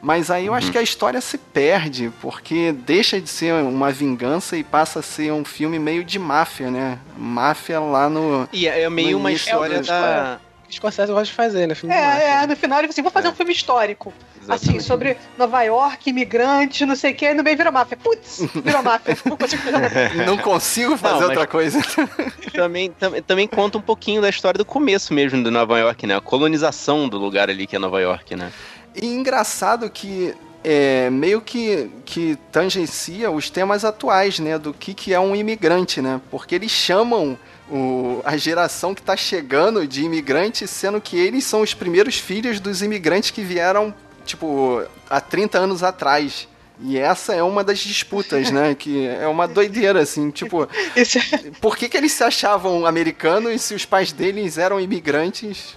Mas 0.00 0.30
aí 0.30 0.46
eu 0.46 0.54
acho 0.54 0.70
que 0.70 0.78
a 0.78 0.82
história 0.82 1.20
se 1.20 1.36
perde, 1.36 2.12
porque 2.20 2.70
deixa 2.72 3.20
de 3.20 3.28
ser 3.28 3.52
uma 3.54 3.90
vingança 3.90 4.56
e 4.56 4.62
passa 4.62 5.00
a 5.00 5.02
ser 5.02 5.32
um 5.32 5.44
filme 5.44 5.78
meio 5.78 6.04
de 6.04 6.18
máfia, 6.18 6.70
né? 6.70 6.98
Máfia 7.16 7.80
lá 7.80 8.08
no. 8.08 8.48
E 8.52 8.68
é 8.68 8.88
meio 8.88 9.12
No 9.12 9.18
uma 9.18 9.32
história 9.32 9.80
do- 9.80 9.86
da. 9.86 10.38
Scorsese 10.70 11.10
gosta 11.10 11.24
de 11.24 11.32
fazer, 11.32 11.66
né? 11.66 11.74
Filme 11.74 11.94
de 11.94 12.00
máfia. 12.00 12.22
É, 12.22 12.28
é, 12.42 12.46
no 12.46 12.54
final 12.54 12.78
ele 12.78 12.86
falou 12.88 12.92
assim: 12.92 13.02
vou 13.02 13.10
fazer 13.10 13.28
um 13.28 13.34
filme 13.34 13.52
histórico. 13.52 14.12
Assim, 14.48 14.54
Exatamente. 14.76 14.84
sobre 14.84 15.16
Nova 15.36 15.62
York, 15.62 16.08
imigrantes, 16.08 16.86
não 16.86 16.94
sei 16.96 17.12
o 17.12 17.14
que, 17.14 17.26
e 17.26 17.34
no 17.34 17.42
meio 17.42 17.56
virou 17.56 17.72
máfia. 17.72 17.96
Putz, 17.98 18.40
virou 18.64 18.82
máfia. 18.82 19.14
Não 19.26 19.36
consigo 19.36 19.62
fazer 19.62 19.78
nada. 19.78 20.14
Não 20.24 20.38
consigo 20.38 20.96
fazer 20.96 21.14
Não, 21.14 21.20
mas- 21.20 21.28
outra 21.30 21.46
coisa. 21.46 21.80
também, 22.54 22.90
tam- 22.92 23.20
também 23.26 23.46
conta 23.46 23.76
um 23.76 23.80
pouquinho 23.80 24.22
da 24.22 24.28
história 24.30 24.56
do 24.56 24.64
começo 24.64 25.12
mesmo 25.12 25.42
de 25.42 25.50
Nova 25.50 25.78
York, 25.78 26.06
né? 26.06 26.16
A 26.16 26.20
colonização 26.20 27.08
do 27.08 27.18
lugar 27.18 27.50
ali 27.50 27.66
que 27.66 27.76
é 27.76 27.78
Nova 27.78 28.00
York, 28.00 28.34
né? 28.36 28.50
E 28.94 29.06
engraçado 29.06 29.88
que 29.88 30.34
é, 30.62 31.08
meio 31.10 31.40
que, 31.40 31.90
que 32.04 32.36
tangencia 32.50 33.30
os 33.30 33.48
temas 33.48 33.84
atuais, 33.84 34.38
né? 34.38 34.58
Do 34.58 34.72
que, 34.74 34.92
que 34.94 35.14
é 35.14 35.20
um 35.20 35.34
imigrante, 35.34 36.02
né? 36.02 36.20
Porque 36.30 36.54
eles 36.54 36.70
chamam 36.70 37.38
o, 37.70 38.20
a 38.24 38.36
geração 38.36 38.94
que 38.94 39.00
está 39.00 39.16
chegando 39.16 39.86
de 39.86 40.02
imigrantes, 40.02 40.70
sendo 40.70 41.00
que 41.00 41.16
eles 41.16 41.44
são 41.44 41.60
os 41.60 41.74
primeiros 41.74 42.16
filhos 42.18 42.60
dos 42.60 42.82
imigrantes 42.82 43.30
que 43.30 43.42
vieram, 43.42 43.94
tipo, 44.24 44.82
há 45.08 45.20
30 45.20 45.58
anos 45.58 45.82
atrás. 45.82 46.48
E 46.80 46.98
essa 46.98 47.34
é 47.34 47.42
uma 47.42 47.64
das 47.64 47.78
disputas, 47.78 48.50
né? 48.50 48.74
Que 48.78 49.06
é 49.06 49.26
uma 49.26 49.48
doideira, 49.48 50.00
assim, 50.00 50.30
tipo, 50.30 50.68
Isso 50.94 51.18
por 51.60 51.76
que, 51.76 51.88
que 51.88 51.96
eles 51.96 52.12
se 52.12 52.22
achavam 52.22 52.86
americanos 52.86 53.52
e 53.52 53.58
se 53.58 53.74
os 53.74 53.84
pais 53.84 54.12
deles 54.12 54.56
eram 54.56 54.78
imigrantes? 54.78 55.76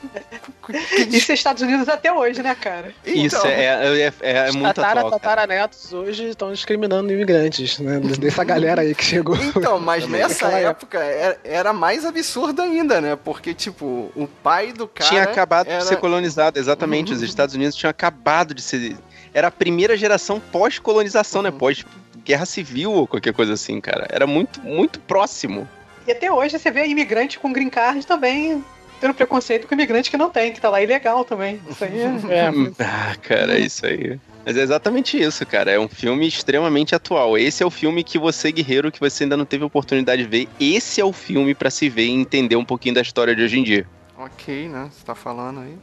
Isso 1.09 1.31
é 1.31 1.35
Estados 1.35 1.61
Unidos 1.63 1.89
até 1.89 2.11
hoje, 2.13 2.43
né, 2.43 2.55
cara? 2.55 2.93
Isso 3.05 3.37
Então, 3.37 3.49
é, 3.49 3.65
é, 3.65 4.13
é, 4.21 4.37
é 4.37 4.49
Os 4.49 4.55
muito 4.55 4.73
tatara, 4.73 5.09
tataranetos 5.09 5.91
hoje 5.93 6.29
estão 6.29 6.51
discriminando 6.51 7.11
imigrantes, 7.11 7.79
né? 7.79 7.99
Dessa 7.99 8.43
galera 8.43 8.81
aí 8.81 8.93
que 8.93 9.03
chegou. 9.03 9.35
Então, 9.35 9.79
mas 9.79 10.07
nessa 10.07 10.47
época 10.49 10.99
era, 11.43 11.73
mais 11.73 12.05
absurdo 12.05 12.61
ainda, 12.61 13.01
né? 13.01 13.15
Porque, 13.15 13.53
tipo, 13.53 14.11
o 14.15 14.27
pai 14.27 14.71
do 14.71 14.87
cara. 14.87 15.09
tinha 15.09 15.23
acabado 15.23 15.67
era... 15.67 15.79
de 15.79 15.85
ser 15.85 15.97
colonizado, 15.97 16.59
exatamente. 16.59 17.13
Os 17.13 17.21
Estados 17.21 17.55
Unidos 17.55 17.75
tinham 17.75 17.89
acabado 17.89 18.53
de 18.53 18.61
ser. 18.61 18.95
Era 19.33 19.47
a 19.47 19.51
primeira 19.51 19.95
geração 19.95 20.39
pós-colonização, 20.39 21.41
né? 21.41 21.51
Pós-guerra 21.51 22.45
civil 22.45 22.91
ou 22.91 23.07
qualquer 23.07 23.33
coisa 23.33 23.53
assim, 23.53 23.79
cara. 23.79 24.07
Era 24.09 24.27
muito, 24.27 24.61
muito 24.61 24.99
próximo. 24.99 25.67
E 26.07 26.11
até 26.11 26.31
hoje 26.31 26.57
você 26.57 26.71
vê 26.71 26.85
imigrante 26.87 27.39
com 27.39 27.53
green 27.53 27.69
card 27.69 28.05
também 28.05 28.63
tendo 29.01 29.15
preconceito 29.15 29.67
com 29.67 29.73
imigrante 29.73 30.11
que 30.11 30.15
não 30.15 30.29
tem, 30.29 30.53
que 30.53 30.61
tá 30.61 30.69
lá 30.69 30.79
ilegal 30.79 31.25
também. 31.25 31.59
Isso 31.67 31.83
aí 31.83 31.99
é... 31.99 32.05
É, 32.29 32.51
Ah, 32.79 33.15
cara, 33.19 33.57
é 33.57 33.59
isso 33.59 33.83
aí. 33.85 34.19
Mas 34.45 34.55
é 34.55 34.61
exatamente 34.61 35.19
isso, 35.19 35.45
cara. 35.45 35.71
É 35.71 35.79
um 35.79 35.87
filme 35.87 36.27
extremamente 36.27 36.93
atual. 36.93 37.37
Esse 37.37 37.63
é 37.63 37.65
o 37.65 37.71
filme 37.71 38.03
que 38.03 38.19
você, 38.19 38.51
guerreiro, 38.51 38.91
que 38.91 38.99
você 38.99 39.23
ainda 39.23 39.35
não 39.35 39.45
teve 39.45 39.63
oportunidade 39.63 40.23
de 40.23 40.29
ver. 40.29 40.47
Esse 40.59 41.01
é 41.01 41.05
o 41.05 41.11
filme 41.11 41.53
pra 41.55 41.71
se 41.71 41.89
ver 41.89 42.05
e 42.05 42.11
entender 42.11 42.55
um 42.55 42.65
pouquinho 42.65 42.95
da 42.95 43.01
história 43.01 43.35
de 43.35 43.41
hoje 43.41 43.59
em 43.59 43.63
dia. 43.63 43.87
Ok, 44.17 44.67
né? 44.69 44.89
Você 44.91 45.03
tá 45.03 45.15
falando 45.15 45.61
aí. 45.61 45.75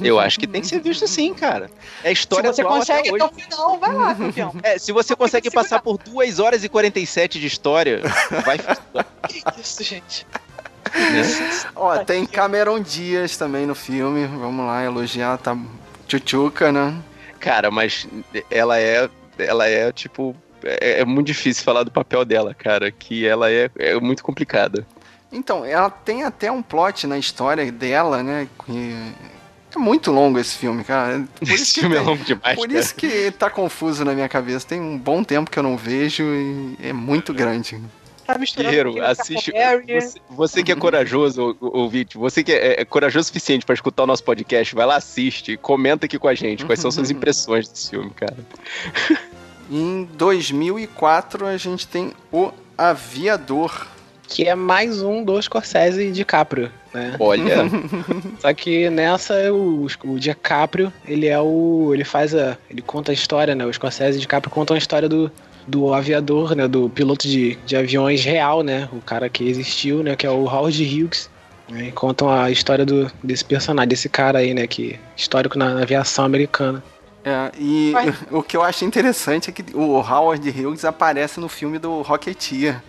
Eu 0.00 0.18
acho 0.18 0.38
que 0.38 0.46
tem 0.46 0.60
que 0.60 0.66
ser 0.66 0.80
visto 0.80 1.06
sim, 1.06 1.32
cara. 1.34 1.70
É 2.02 2.10
a 2.10 2.14
Se 2.14 2.20
história 2.20 2.52
você 2.52 2.62
consegue 2.62 3.08
até 3.10 3.24
até 3.24 3.24
o 3.24 3.38
final, 3.38 3.78
vai 3.78 3.92
lá, 3.94 4.14
campeão. 4.14 4.54
É, 4.62 4.78
se 4.78 4.92
você 4.92 5.14
consegue 5.16 5.48
se 5.48 5.54
passar 5.54 5.80
por 5.80 5.98
2 5.98 6.38
horas 6.38 6.64
e 6.64 6.68
47 6.68 7.38
de 7.40 7.46
história, 7.46 8.02
vai 8.44 8.58
Que 9.28 9.42
isso, 9.60 9.82
gente. 9.84 10.26
Ó, 11.74 11.96
Tá 11.96 12.04
tem 12.04 12.24
aqui. 12.24 12.32
Cameron 12.32 12.80
Dias 12.80 13.36
também 13.36 13.66
no 13.66 13.74
filme. 13.74 14.26
Vamos 14.26 14.66
lá, 14.66 14.84
elogiar, 14.84 15.38
tá. 15.38 15.56
Tchutchuca, 16.06 16.72
né? 16.72 16.96
Cara, 17.38 17.70
mas 17.70 18.06
ela 18.50 18.78
é. 18.78 19.08
Ela 19.38 19.66
é, 19.68 19.92
tipo. 19.92 20.34
É, 20.62 21.00
é 21.00 21.04
muito 21.04 21.28
difícil 21.28 21.64
falar 21.64 21.84
do 21.84 21.90
papel 21.90 22.24
dela, 22.24 22.54
cara. 22.54 22.90
Que 22.90 23.26
ela 23.26 23.50
é, 23.50 23.70
é 23.78 23.98
muito 24.00 24.22
complicada. 24.22 24.86
Então, 25.32 25.64
ela 25.64 25.88
tem 25.88 26.24
até 26.24 26.50
um 26.50 26.60
plot 26.60 27.06
na 27.06 27.16
história 27.16 27.70
dela, 27.70 28.22
né? 28.22 28.48
Que 28.66 28.96
é 29.78 29.78
muito 29.78 30.10
longo 30.10 30.38
esse 30.38 30.56
filme, 30.56 30.84
cara. 30.84 31.24
Por 31.38 31.44
isso 31.48 31.62
Esse 31.62 31.74
que 31.74 31.80
filme 31.80 31.96
é 31.96 32.00
longo 32.00 32.24
demais, 32.24 32.56
Por 32.56 32.68
cara. 32.68 32.80
isso 32.80 32.94
que 32.94 33.30
tá 33.32 33.48
confuso 33.50 34.04
na 34.04 34.12
minha 34.12 34.28
cabeça. 34.28 34.66
Tem 34.66 34.80
um 34.80 34.98
bom 34.98 35.22
tempo 35.22 35.50
que 35.50 35.58
eu 35.58 35.62
não 35.62 35.76
vejo 35.76 36.22
e 36.22 36.76
é 36.82 36.92
muito 36.92 37.32
grande. 37.32 37.80
Tá 38.26 38.62
Guerreiro, 38.62 39.04
assiste. 39.04 39.50
Você, 39.50 40.20
você 40.30 40.62
que 40.62 40.70
é 40.70 40.76
corajoso, 40.76 41.56
ouvinte, 41.60 42.16
você 42.16 42.44
que 42.44 42.52
é, 42.52 42.80
é 42.80 42.84
corajoso 42.84 43.24
o 43.24 43.26
suficiente 43.26 43.66
pra 43.66 43.74
escutar 43.74 44.04
o 44.04 44.06
nosso 44.06 44.22
podcast, 44.22 44.72
vai 44.72 44.86
lá, 44.86 44.96
assiste, 44.96 45.56
comenta 45.56 46.06
aqui 46.06 46.16
com 46.16 46.28
a 46.28 46.34
gente 46.34 46.64
quais 46.64 46.78
são 46.78 46.92
suas 46.92 47.10
impressões 47.10 47.68
desse 47.68 47.90
filme, 47.90 48.10
cara. 48.10 48.36
Em 49.68 50.08
2004 50.14 51.46
a 51.46 51.56
gente 51.56 51.88
tem 51.88 52.12
O 52.30 52.52
Aviador. 52.78 53.86
Que 54.30 54.48
é 54.48 54.54
mais 54.54 55.02
um 55.02 55.24
do 55.24 55.42
Scorsese 55.42 56.06
e 56.06 56.12
DiCaprio, 56.12 56.70
né? 56.94 57.16
Olha, 57.18 57.64
Só 58.38 58.54
que 58.54 58.88
nessa 58.88 59.52
o, 59.52 59.86
o 60.04 60.18
DiCaprio, 60.18 60.92
ele 61.04 61.26
é 61.26 61.38
o. 61.38 61.90
ele 61.92 62.04
faz 62.04 62.32
a. 62.34 62.56
ele 62.70 62.80
conta 62.80 63.10
a 63.10 63.14
história, 63.14 63.54
né? 63.56 63.66
O 63.66 63.72
Scorsese 63.72 64.16
e 64.16 64.20
DiCaprio 64.20 64.52
contam 64.52 64.76
a 64.76 64.78
história 64.78 65.08
do, 65.08 65.30
do 65.66 65.92
aviador, 65.92 66.54
né? 66.54 66.68
Do 66.68 66.88
piloto 66.88 67.26
de, 67.26 67.56
de 67.66 67.76
aviões 67.76 68.24
real, 68.24 68.62
né? 68.62 68.88
O 68.92 69.00
cara 69.00 69.28
que 69.28 69.46
existiu, 69.46 70.02
né? 70.04 70.14
Que 70.14 70.26
é 70.26 70.30
o 70.30 70.44
Howard 70.44 70.82
Hughes. 70.82 71.28
Né? 71.68 71.88
E 71.88 71.92
contam 71.92 72.30
a 72.30 72.50
história 72.50 72.86
do, 72.86 73.10
desse 73.22 73.44
personagem, 73.44 73.88
desse 73.88 74.08
cara 74.08 74.38
aí, 74.38 74.54
né? 74.54 74.64
Que 74.66 74.98
histórico 75.16 75.58
na, 75.58 75.74
na 75.74 75.82
aviação 75.82 76.24
americana. 76.24 76.82
É, 77.24 77.50
e 77.58 77.90
Vai. 77.92 78.14
o 78.30 78.42
que 78.42 78.56
eu 78.56 78.62
acho 78.62 78.84
interessante 78.84 79.50
é 79.50 79.52
que 79.52 79.64
o 79.74 79.98
Howard 79.98 80.48
Hughes 80.48 80.84
aparece 80.84 81.40
no 81.40 81.48
filme 81.48 81.78
do 81.78 82.02
Rocketeer. 82.02 82.80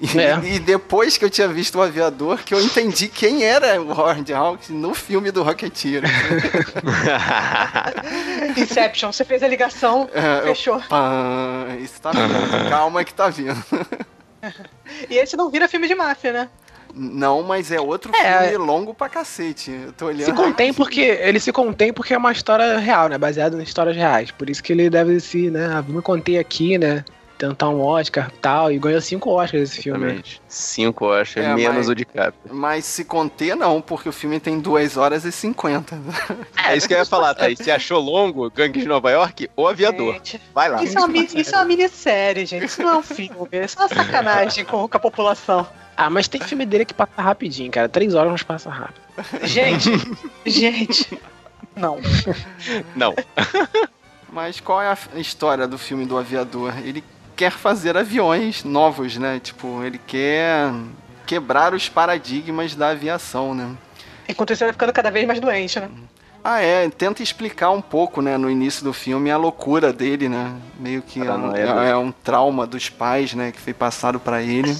E, 0.00 0.18
É. 0.18 0.38
e 0.54 0.58
depois 0.58 1.18
que 1.18 1.24
eu 1.24 1.30
tinha 1.30 1.46
visto 1.46 1.76
o 1.78 1.82
Aviador, 1.82 2.38
que 2.42 2.54
eu 2.54 2.60
entendi 2.60 3.06
quem 3.06 3.44
era 3.44 3.80
o 3.80 3.90
Howard 3.90 4.32
Hughes 4.32 4.68
no 4.70 4.94
filme 4.94 5.30
do 5.30 5.42
Rocketeer. 5.42 6.02
Inception, 8.56 9.12
você 9.12 9.24
fez 9.24 9.42
a 9.42 9.48
ligação, 9.48 10.08
É, 10.12 10.38
eu- 10.40 10.46
fechou. 10.54 10.80
Pã, 10.88 11.66
isso 11.80 12.00
tá 12.00 12.10
vindo. 12.12 12.70
Calma 12.70 13.04
que 13.04 13.14
tá 13.14 13.28
vindo. 13.28 13.62
E 15.08 15.16
esse 15.18 15.36
não 15.36 15.50
vira 15.50 15.68
filme 15.68 15.86
de 15.86 15.94
máfia, 15.94 16.32
né? 16.32 16.48
Não, 16.92 17.42
mas 17.42 17.70
é 17.70 17.80
outro 17.80 18.10
É. 18.16 18.48
filme 18.48 18.66
longo 18.66 18.92
pra 18.92 19.08
cacete. 19.08 19.70
Eu 19.70 19.92
tô 19.92 20.06
olhando. 20.06 20.24
Se 20.24 20.32
contém 20.32 20.74
porque. 20.74 21.00
Ele 21.02 21.38
se 21.38 21.52
contém 21.52 21.92
porque 21.92 22.14
é 22.14 22.18
uma 22.18 22.32
história 22.32 22.78
real, 22.78 23.08
né? 23.08 23.16
Baseado 23.16 23.60
em 23.60 23.62
histórias 23.62 23.96
reais. 23.96 24.32
Por 24.32 24.50
isso 24.50 24.62
que 24.62 24.72
ele 24.72 24.90
deve 24.90 25.20
se, 25.20 25.50
né? 25.50 25.70
ah, 25.72 25.82
Me 25.86 26.02
contei 26.02 26.38
aqui, 26.38 26.78
né? 26.78 27.04
Tentar 27.40 27.70
um 27.70 27.80
Oscar 27.80 28.30
e 28.32 28.38
tal. 28.38 28.70
E 28.70 28.78
ganhou 28.78 29.00
cinco 29.00 29.30
Oscars 29.30 29.62
esse 29.70 29.82
filme. 29.82 30.12
né? 30.12 30.22
Cinco, 30.46 31.10
acho, 31.10 31.38
É, 31.38 31.54
menos 31.54 31.76
mas- 31.78 31.88
o 31.88 31.94
de 31.94 32.04
cap. 32.04 32.36
Mas 32.50 32.84
se 32.84 33.02
conter, 33.02 33.56
não, 33.56 33.80
porque 33.80 34.08
o 34.10 34.12
filme 34.12 34.38
tem 34.38 34.60
2 34.60 34.98
horas 34.98 35.24
e 35.24 35.32
50. 35.32 35.98
É 36.68 36.76
isso 36.76 36.86
que 36.86 36.92
eu 36.92 36.98
ia 36.98 37.06
falar, 37.06 37.34
Thaís. 37.34 37.58
Você 37.58 37.70
achou 37.70 37.98
longo 37.98 38.50
Gangue 38.50 38.80
de 38.80 38.86
Nova 38.86 39.10
York 39.10 39.48
ou 39.56 39.66
Aviador? 39.66 40.12
Gente, 40.14 40.40
Vai 40.54 40.68
lá. 40.68 40.82
Isso 40.84 40.98
é, 40.98 41.02
uma, 41.02 41.16
isso 41.16 41.54
é 41.54 41.58
uma 41.58 41.64
minissérie, 41.64 42.44
gente. 42.44 42.66
Isso 42.66 42.82
não 42.82 42.90
é 42.90 42.96
um 42.98 43.02
filme. 43.02 43.30
Isso 43.64 43.78
é 43.78 43.82
uma 43.82 43.88
sacanagem 43.88 44.64
com, 44.66 44.86
com 44.86 44.96
a 44.96 45.00
população. 45.00 45.66
Ah, 45.96 46.10
mas 46.10 46.28
tem 46.28 46.40
filme 46.42 46.66
dele 46.66 46.84
que 46.84 46.92
passa 46.94 47.20
rapidinho, 47.22 47.70
cara. 47.70 47.88
Três 47.88 48.14
horas 48.14 48.30
mas 48.32 48.42
passa 48.42 48.68
rápido. 48.70 49.00
Gente, 49.44 49.90
gente. 50.44 51.18
Não. 51.76 51.98
Não. 52.94 53.14
Mas 54.32 54.60
qual 54.60 54.80
é 54.80 54.86
a 54.88 55.18
história 55.18 55.66
do 55.66 55.76
filme 55.78 56.06
do 56.06 56.16
aviador? 56.16 56.72
Ele 56.84 57.02
quer 57.40 57.52
fazer 57.52 57.96
aviões 57.96 58.64
novos, 58.64 59.16
né? 59.16 59.40
Tipo, 59.42 59.82
ele 59.82 59.98
quer 60.06 60.70
quebrar 61.26 61.72
os 61.72 61.88
paradigmas 61.88 62.74
da 62.74 62.90
aviação, 62.90 63.54
né? 63.54 63.70
Enquanto 64.28 64.52
isso, 64.52 64.62
ele 64.62 64.66
vai 64.68 64.72
ficando 64.74 64.92
cada 64.92 65.10
vez 65.10 65.26
mais 65.26 65.40
doente, 65.40 65.80
né? 65.80 65.88
Ah, 66.44 66.60
é, 66.60 66.90
tenta 66.90 67.22
explicar 67.22 67.70
um 67.70 67.80
pouco, 67.80 68.20
né, 68.20 68.36
no 68.36 68.50
início 68.50 68.84
do 68.84 68.92
filme, 68.92 69.30
a 69.30 69.38
loucura 69.38 69.90
dele, 69.90 70.28
né? 70.28 70.52
Meio 70.78 71.00
que 71.00 71.18
é, 71.18 71.22
um- 71.22 71.26
Paranoia 71.26 71.86
é- 71.86 71.90
é 71.92 71.96
um 71.96 72.12
trauma 72.12 72.66
dos 72.66 72.90
pais, 72.90 73.32
né, 73.32 73.52
que 73.52 73.60
foi 73.60 73.72
passado 73.72 74.20
pra 74.20 74.42
ele. 74.42 74.76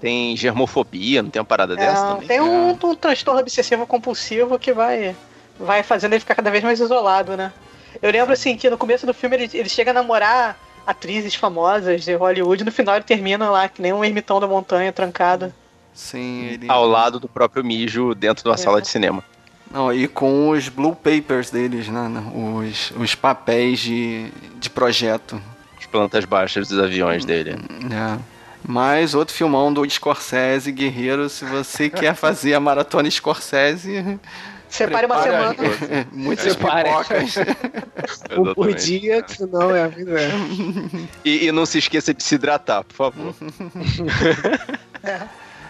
Tem 0.00 0.36
germofobia, 0.36 1.24
não 1.24 1.30
tem 1.30 1.40
uma 1.40 1.44
parada 1.46 1.74
dessa 1.74 2.04
É, 2.04 2.08
também? 2.12 2.28
tem 2.28 2.40
um, 2.40 2.70
um 2.70 2.94
transtorno 2.94 3.40
obsessivo 3.40 3.84
compulsivo 3.84 4.60
que 4.60 4.72
vai, 4.72 5.16
vai 5.58 5.82
fazendo 5.82 6.12
ele 6.12 6.20
ficar 6.20 6.36
cada 6.36 6.52
vez 6.52 6.62
mais 6.62 6.78
isolado, 6.78 7.36
né? 7.36 7.52
Eu 8.00 8.12
lembro 8.12 8.32
assim 8.32 8.56
que 8.56 8.70
no 8.70 8.78
começo 8.78 9.04
do 9.06 9.12
filme 9.12 9.34
ele, 9.36 9.50
ele 9.54 9.68
chega 9.68 9.90
a 9.90 9.94
namorar 9.94 10.56
atrizes 10.86 11.34
famosas 11.34 12.04
de 12.04 12.14
Hollywood, 12.14 12.64
no 12.64 12.72
final 12.72 12.96
ele 12.96 13.04
termina 13.04 13.50
lá, 13.50 13.68
que 13.68 13.80
nem 13.80 13.92
um 13.92 14.04
ermitão 14.04 14.40
da 14.40 14.46
montanha 14.46 14.92
trancado. 14.92 15.52
Sim, 15.92 16.44
ele. 16.46 16.70
Ao 16.70 16.86
lado 16.86 17.18
do 17.18 17.28
próprio 17.28 17.64
mijo 17.64 18.14
dentro 18.14 18.44
da 18.48 18.56
sala 18.56 18.80
de 18.80 18.88
cinema. 18.88 19.22
Não, 19.70 19.92
e 19.92 20.08
com 20.08 20.50
os 20.50 20.68
blue 20.68 20.96
papers 20.96 21.50
deles, 21.50 21.88
né? 21.88 22.10
Os, 22.34 22.92
os 22.96 23.14
papéis 23.14 23.78
de, 23.78 24.30
de 24.58 24.68
projeto. 24.68 25.40
As 25.78 25.86
plantas 25.86 26.24
baixas 26.24 26.68
dos 26.68 26.78
aviões 26.78 27.24
dele. 27.24 27.52
É. 27.52 28.18
Mais 28.66 29.14
outro 29.14 29.34
filmão 29.34 29.72
do 29.72 29.88
Scorsese, 29.88 30.72
Guerreiro. 30.72 31.28
Se 31.28 31.44
você 31.44 31.88
quer 31.88 32.14
fazer 32.14 32.54
a 32.54 32.60
maratona 32.60 33.10
Scorsese, 33.10 34.18
Separe 34.70 35.06
uma 35.06 35.20
prepara 35.20 35.54
semana. 35.54 36.06
muitas 36.12 36.56
pipocas. 36.56 37.34
Um 38.36 38.54
por 38.54 38.72
dia, 38.72 39.22
que 39.22 39.36
senão 39.36 39.74
é 39.74 39.82
a 39.82 39.88
vida. 39.88 40.18
é. 40.18 40.30
E, 41.24 41.46
e 41.46 41.52
não 41.52 41.66
se 41.66 41.78
esqueça 41.78 42.14
de 42.14 42.22
se 42.22 42.36
hidratar, 42.36 42.84
por 42.84 42.94
favor. 42.94 43.34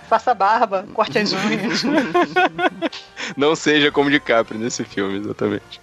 Faça 0.08 0.34
barba, 0.34 0.86
corte 0.92 1.18
as 1.18 1.32
unhas. 1.32 1.82
Não 3.36 3.56
seja 3.56 3.90
como 3.90 4.10
DiCaprio 4.10 4.60
nesse 4.60 4.84
filme, 4.84 5.18
exatamente. 5.18 5.80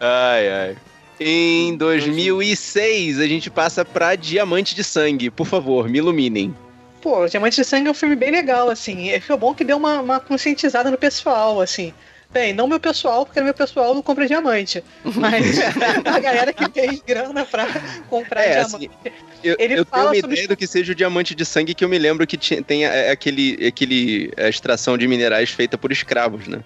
Ai, 0.00 0.48
ai. 0.48 0.76
Em 1.18 1.76
2006, 1.76 3.18
a 3.20 3.26
gente 3.26 3.50
passa 3.50 3.84
pra 3.84 4.14
Diamante 4.14 4.74
de 4.74 4.84
Sangue. 4.84 5.30
Por 5.30 5.46
favor, 5.46 5.88
me 5.88 5.98
iluminem. 5.98 6.54
Pô, 7.00 7.26
Diamante 7.26 7.56
de 7.56 7.64
Sangue 7.64 7.88
é 7.88 7.90
um 7.90 7.94
filme 7.94 8.14
bem 8.14 8.30
legal, 8.30 8.68
assim. 8.68 9.08
É 9.10 9.20
foi 9.20 9.36
bom 9.36 9.54
que 9.54 9.64
deu 9.64 9.78
uma, 9.78 10.00
uma 10.00 10.20
conscientizada 10.20 10.90
no 10.90 10.98
pessoal, 10.98 11.60
assim. 11.60 11.92
Bem, 12.32 12.52
não 12.52 12.66
meu 12.66 12.78
pessoal, 12.78 13.24
porque 13.24 13.40
meu 13.40 13.54
pessoal 13.54 13.94
não 13.94 14.02
compra 14.02 14.26
diamante. 14.26 14.82
Mas 15.04 15.44
a 16.04 16.18
galera 16.18 16.52
que 16.52 16.68
tem 16.68 17.00
grana 17.06 17.44
pra 17.44 17.66
comprar 18.08 18.42
É, 18.42 18.62
diamante. 18.64 18.90
Eu, 19.42 19.56
Ele 19.58 19.74
eu 19.74 19.84
tenho 19.84 19.86
fala 19.86 20.08
uma 20.10 20.14
sobre 20.16 20.32
ideia 20.34 20.48
do 20.48 20.56
que 20.56 20.66
seja 20.66 20.92
o 20.92 20.94
diamante 20.94 21.34
de 21.34 21.44
sangue 21.44 21.74
que 21.74 21.84
eu 21.84 21.88
me 21.88 21.98
lembro 21.98 22.26
que 22.26 22.36
tinha- 22.36 22.62
tem 22.62 22.84
é, 22.84 23.10
aquele, 23.10 23.66
aquele 23.66 24.32
a 24.36 24.48
extração 24.48 24.98
de 24.98 25.06
minerais 25.06 25.50
feita 25.50 25.78
por 25.78 25.92
escravos, 25.92 26.46
né? 26.46 26.60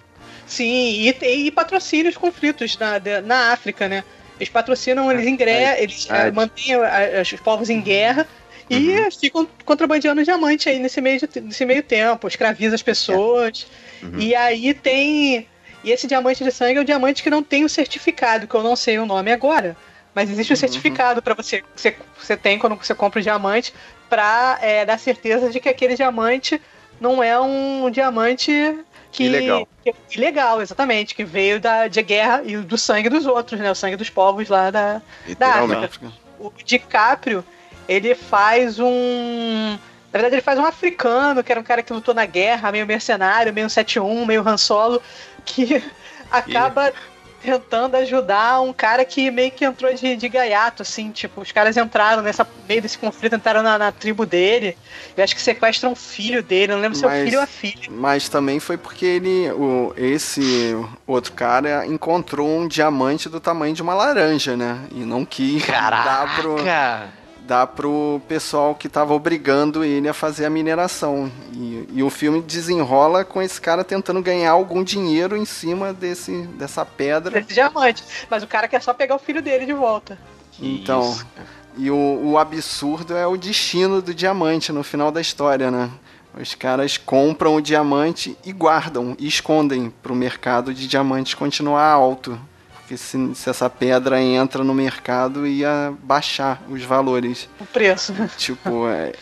Sim, 0.47 1.07
e, 1.07 1.13
tem- 1.13 1.45
e 1.47 1.51
patrocina 1.51 2.09
os 2.09 2.17
conflitos 2.17 2.77
na, 2.77 2.99
na 3.23 3.51
África, 3.53 3.87
né? 3.87 4.03
Eles 4.37 4.49
patrocinam, 4.49 5.11
eles 5.11 5.27
ingre... 5.27 5.51
eles 5.77 6.05
verdade. 6.05 6.35
mantêm 6.35 6.75
os 7.21 7.31
povos 7.41 7.69
em 7.69 7.79
guerra 7.79 8.27
e 8.69 8.75
Uhum. 8.99 9.11
ficam 9.11 9.47
contrabandeando 9.65 10.23
diamante 10.23 10.69
aí 10.69 10.79
nesse 10.79 11.01
meio, 11.01 11.19
de- 11.19 11.41
nesse 11.41 11.65
meio 11.65 11.83
tempo, 11.83 12.27
escraviza 12.27 12.75
as 12.75 12.81
pessoas. 12.81 13.67
Uhum. 14.01 14.19
E 14.19 14.35
aí 14.35 14.73
tem. 14.73 15.47
E 15.83 15.91
esse 15.91 16.05
diamante 16.07 16.43
de 16.43 16.51
sangue 16.51 16.77
é 16.77 16.81
o 16.81 16.85
diamante 16.85 17.23
que 17.23 17.29
não 17.29 17.41
tem 17.41 17.63
o 17.65 17.69
certificado, 17.69 18.47
que 18.47 18.53
eu 18.53 18.61
não 18.63 18.75
sei 18.75 18.99
o 18.99 19.05
nome 19.05 19.31
agora. 19.31 19.75
Mas 20.13 20.29
existe 20.29 20.51
o 20.53 20.57
certificado 20.57 21.21
para 21.21 21.33
você 21.33 21.61
que 21.61 21.67
você, 21.75 21.95
você 22.19 22.35
tem 22.37 22.59
quando 22.59 22.75
você 22.75 22.93
compra 22.93 23.19
o 23.19 23.23
diamante 23.23 23.73
pra 24.09 24.59
é, 24.61 24.85
dar 24.85 24.99
certeza 24.99 25.49
de 25.49 25.59
que 25.59 25.69
aquele 25.69 25.95
diamante 25.95 26.61
não 26.99 27.23
é 27.23 27.39
um 27.39 27.89
diamante 27.89 28.51
que. 29.11 29.23
Ilegal. 29.23 29.67
que 29.83 29.89
é 29.89 29.93
ilegal, 30.13 30.61
exatamente. 30.61 31.15
Que 31.15 31.23
veio 31.23 31.59
da, 31.59 31.87
de 31.87 32.01
guerra 32.03 32.43
e 32.45 32.57
do 32.57 32.77
sangue 32.77 33.09
dos 33.09 33.25
outros, 33.25 33.59
né? 33.59 33.71
O 33.71 33.75
sangue 33.75 33.95
dos 33.95 34.09
povos 34.09 34.49
lá 34.49 34.69
da, 34.69 35.01
Literalmente. 35.25 35.99
o 36.39 36.51
DiCaprio, 36.63 37.43
ele 37.91 38.15
faz 38.15 38.79
um. 38.79 39.77
Na 40.13 40.19
verdade, 40.19 40.35
ele 40.35 40.41
faz 40.41 40.57
um 40.57 40.65
africano, 40.65 41.43
que 41.43 41.51
era 41.51 41.59
um 41.59 41.63
cara 41.63 41.83
que 41.83 41.91
lutou 41.91 42.13
na 42.13 42.25
guerra, 42.25 42.71
meio 42.71 42.85
mercenário, 42.87 43.53
meio 43.53 43.67
7-1, 43.67 44.25
meio 44.25 44.47
Han 44.47 44.57
Solo, 44.57 45.01
que 45.45 45.83
acaba 46.31 46.93
tentando 47.41 47.95
ajudar 47.97 48.61
um 48.61 48.71
cara 48.71 49.03
que 49.03 49.31
meio 49.31 49.49
que 49.51 49.65
entrou 49.65 49.91
de, 49.93 50.15
de 50.15 50.29
gaiato, 50.29 50.83
assim, 50.83 51.09
tipo, 51.11 51.41
os 51.41 51.51
caras 51.51 51.75
entraram 51.75 52.21
nessa 52.21 52.47
meio 52.69 52.81
desse 52.83 52.97
conflito, 52.99 53.35
entraram 53.35 53.63
na, 53.63 53.77
na 53.79 53.91
tribo 53.91 54.25
dele, 54.27 54.77
eu 55.17 55.23
acho 55.23 55.33
que 55.33 55.41
sequestram 55.41 55.93
o 55.93 55.95
filho 55.95 56.43
dele, 56.43 56.73
não 56.73 56.79
lembro 56.81 56.97
se 56.97 57.03
é 57.03 57.07
o 57.07 57.09
Mas- 57.09 57.23
filho 57.23 57.37
ou 57.39 57.43
a 57.43 57.47
filha. 57.47 57.87
Mas 57.89 58.29
também 58.29 58.59
foi 58.59 58.77
porque 58.77 59.05
ele, 59.05 59.49
o, 59.53 59.91
esse 59.97 60.75
outro 61.07 61.33
cara 61.33 61.83
encontrou 61.87 62.47
um 62.47 62.67
diamante 62.67 63.27
do 63.27 63.39
tamanho 63.39 63.73
de 63.73 63.81
uma 63.81 63.95
laranja, 63.95 64.55
né? 64.55 64.79
E 64.91 64.99
não 64.99 65.25
quis 65.25 65.65
dar 65.65 66.35
pro, 66.35 66.57
dar 67.51 67.67
pro 67.67 68.21
pessoal 68.29 68.73
que 68.73 68.87
tava 68.87 69.13
obrigando 69.13 69.83
ele 69.83 70.07
a 70.07 70.13
fazer 70.13 70.45
a 70.45 70.49
mineração. 70.49 71.29
E, 71.51 71.85
e 71.95 72.01
o 72.01 72.09
filme 72.09 72.41
desenrola 72.41 73.25
com 73.25 73.41
esse 73.41 73.59
cara 73.59 73.83
tentando 73.83 74.21
ganhar 74.21 74.51
algum 74.51 74.81
dinheiro 74.81 75.35
em 75.35 75.43
cima 75.43 75.91
desse, 75.91 76.43
dessa 76.57 76.85
pedra. 76.85 77.41
Desse 77.41 77.53
diamante. 77.53 78.01
Mas 78.29 78.41
o 78.41 78.47
cara 78.47 78.69
quer 78.69 78.81
só 78.81 78.93
pegar 78.93 79.15
o 79.15 79.19
filho 79.19 79.41
dele 79.41 79.65
de 79.65 79.73
volta. 79.73 80.17
Então, 80.61 81.01
Isso. 81.11 81.27
e 81.75 81.91
o, 81.91 82.21
o 82.23 82.37
absurdo 82.37 83.17
é 83.17 83.27
o 83.27 83.35
destino 83.35 84.01
do 84.01 84.13
diamante 84.13 84.71
no 84.71 84.81
final 84.81 85.11
da 85.11 85.19
história, 85.19 85.69
né? 85.69 85.91
Os 86.39 86.55
caras 86.55 86.97
compram 86.97 87.55
o 87.55 87.61
diamante 87.61 88.37
e 88.45 88.53
guardam, 88.53 89.13
e 89.19 89.27
escondem 89.27 89.93
pro 90.01 90.15
mercado 90.15 90.73
de 90.73 90.87
diamantes 90.87 91.33
continuar 91.33 91.85
alto. 91.85 92.39
Porque 92.91 92.97
se, 92.97 93.35
se 93.35 93.49
essa 93.49 93.69
pedra 93.69 94.21
entra 94.21 94.65
no 94.65 94.73
mercado, 94.73 95.47
ia 95.47 95.93
baixar 96.03 96.61
os 96.69 96.83
valores. 96.83 97.47
O 97.57 97.65
preço. 97.65 98.13
Tipo, 98.37 98.85
é, 98.89 99.13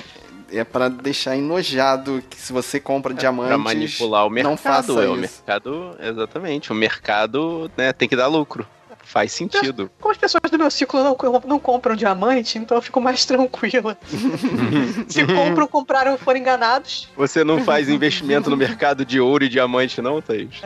é 0.51 0.63
para 0.63 0.89
deixar 0.89 1.37
enojado 1.37 2.23
que 2.27 2.35
se 2.35 2.51
você 2.51 2.79
compra 2.79 3.13
diamantes, 3.13 3.49
Pra 3.49 3.57
manipular 3.59 4.25
o 4.25 4.29
mercado. 4.31 4.49
não 4.49 4.57
faça 4.57 4.91
é, 4.93 5.07
o 5.07 5.11
isso. 5.13 5.21
mercado, 5.21 5.95
exatamente. 5.99 6.71
O 6.71 6.75
mercado 6.75 7.69
né, 7.77 7.93
tem 7.93 8.09
que 8.09 8.15
dar 8.15 8.25
lucro. 8.25 8.67
Faz 9.11 9.31
sentido. 9.31 9.89
Como 9.99 10.11
as 10.11 10.17
pessoas 10.19 10.51
do 10.51 10.57
meu 10.59 10.69
ciclo 10.69 11.03
não, 11.03 11.17
não 11.47 11.59
compram 11.59 11.95
diamante, 11.95 12.59
então 12.59 12.77
eu 12.77 12.81
fico 12.81 13.01
mais 13.01 13.25
tranquila. 13.25 13.97
Se 15.09 15.25
compram, 15.25 15.65
compraram 15.67 16.15
foram 16.15 16.39
enganados. 16.39 17.09
Você 17.17 17.43
não 17.43 17.63
faz 17.63 17.89
investimento 17.89 18.51
no 18.51 18.55
mercado 18.55 19.03
de 19.03 19.19
ouro 19.19 19.43
e 19.43 19.49
diamante, 19.49 19.99
não, 19.99 20.21
Thaís? 20.21 20.61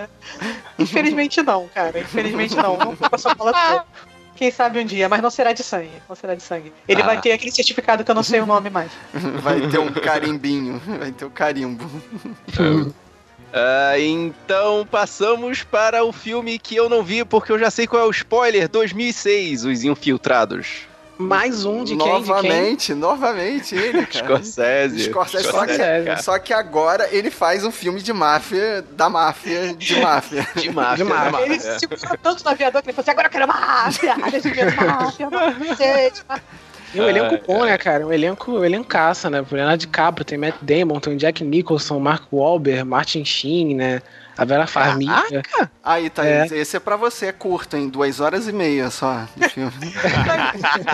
Infelizmente 0.77 1.41
não, 1.41 1.69
cara. 1.73 1.97
Infelizmente 2.01 2.53
não. 2.53 2.75
Não 2.77 2.91
vou 2.91 3.09
com 3.09 3.15
essa 3.15 3.33
bola 3.33 3.53
toda. 3.53 3.85
Quem 4.35 4.51
sabe 4.51 4.77
um 4.79 4.85
dia, 4.85 5.07
mas 5.07 5.21
não 5.21 5.29
será 5.29 5.53
de 5.53 5.63
sangue. 5.63 5.91
Não 6.09 6.15
será 6.15 6.35
de 6.35 6.43
sangue. 6.43 6.73
Ele 6.85 7.01
Ah. 7.01 7.05
vai 7.05 7.21
ter 7.21 7.31
aquele 7.31 7.51
certificado 7.51 8.03
que 8.03 8.11
eu 8.11 8.15
não 8.15 8.23
sei 8.23 8.41
o 8.41 8.45
nome 8.45 8.69
mais. 8.69 8.91
vai 9.41 9.61
ter 9.69 9.79
um 9.79 9.89
carimbinho, 9.93 10.81
vai 10.99 11.13
ter 11.13 11.23
o 11.23 11.29
carimbo. 11.29 11.89
Ah, 13.53 13.99
então 13.99 14.83
passamos 14.89 15.61
para 15.61 16.03
o 16.03 16.11
filme 16.11 16.57
que 16.57 16.75
eu 16.75 16.89
não 16.89 17.03
vi 17.03 17.23
porque 17.23 17.51
eu 17.51 17.59
já 17.59 17.69
sei 17.69 17.85
qual 17.85 18.01
é 18.01 18.05
o 18.05 18.11
spoiler: 18.11 18.67
2006, 18.67 19.65
Os 19.65 19.83
Infiltrados. 19.83 20.87
Mais 21.15 21.63
um 21.63 21.83
de 21.83 21.95
quem? 21.95 21.97
De 21.97 22.03
quem? 22.03 22.11
novamente, 22.11 22.93
novamente 22.95 23.75
ele, 23.75 24.03
cara. 24.07 24.25
Scorsese. 24.25 25.03
Scorsese, 25.03 25.43
só, 25.43 25.65
que, 25.65 26.23
só 26.23 26.39
que 26.39 26.51
agora 26.51 27.07
ele 27.11 27.29
faz 27.29 27.63
um 27.63 27.71
filme 27.71 28.01
de 28.01 28.11
máfia, 28.11 28.83
da 28.93 29.07
máfia, 29.09 29.75
de 29.75 29.99
máfia. 30.01 30.47
De 30.59 30.71
máfia. 30.71 31.05
De 31.05 31.11
máfia. 31.11 31.45
Ele 31.45 31.59
se 31.59 31.79
segurou 31.79 32.17
tanto 32.21 32.43
no 32.43 32.49
aviador 32.49 32.81
que 32.81 32.89
ele 32.89 32.95
falou 32.95 33.03
assim: 33.03 33.11
agora 33.11 33.27
eu 33.27 33.31
quero 33.31 33.47
máfia! 33.47 34.15
Ver 34.15 34.75
máfia, 34.87 35.29
máfia, 35.29 35.29
máfia. 35.29 36.43
E 36.93 37.01
um 37.01 37.09
elenco 37.09 37.39
bom, 37.47 37.65
né, 37.65 37.77
cara? 37.77 38.05
Um 38.05 38.11
elenco, 38.13 38.51
um 38.51 38.63
elencaça, 38.63 39.29
né? 39.29 39.41
Por 39.41 39.55
Leonardo 39.55 39.79
DiCaprio, 39.79 40.23
tem 40.25 40.37
Matt 40.37 40.55
Damon, 40.61 40.99
tem 40.99 41.17
Jack 41.17 41.43
Nicholson, 41.43 41.99
Mark 41.99 42.23
Wahlberg, 42.31 42.83
Martin 42.83 43.25
Sheen, 43.25 43.75
né? 43.75 44.01
A 44.35 44.45
Vera 44.45 44.65
Farmiga. 44.65 45.43
Aí, 45.83 46.09
Thaís, 46.09 46.51
esse 46.51 46.75
é 46.75 46.79
pra 46.79 46.95
você, 46.95 47.27
é 47.27 47.31
curto, 47.31 47.77
hein? 47.77 47.87
Duas 47.87 48.19
horas 48.19 48.47
e 48.47 48.51
meia 48.51 48.89
só 48.89 49.27
de 49.35 49.47
filme. 49.47 49.71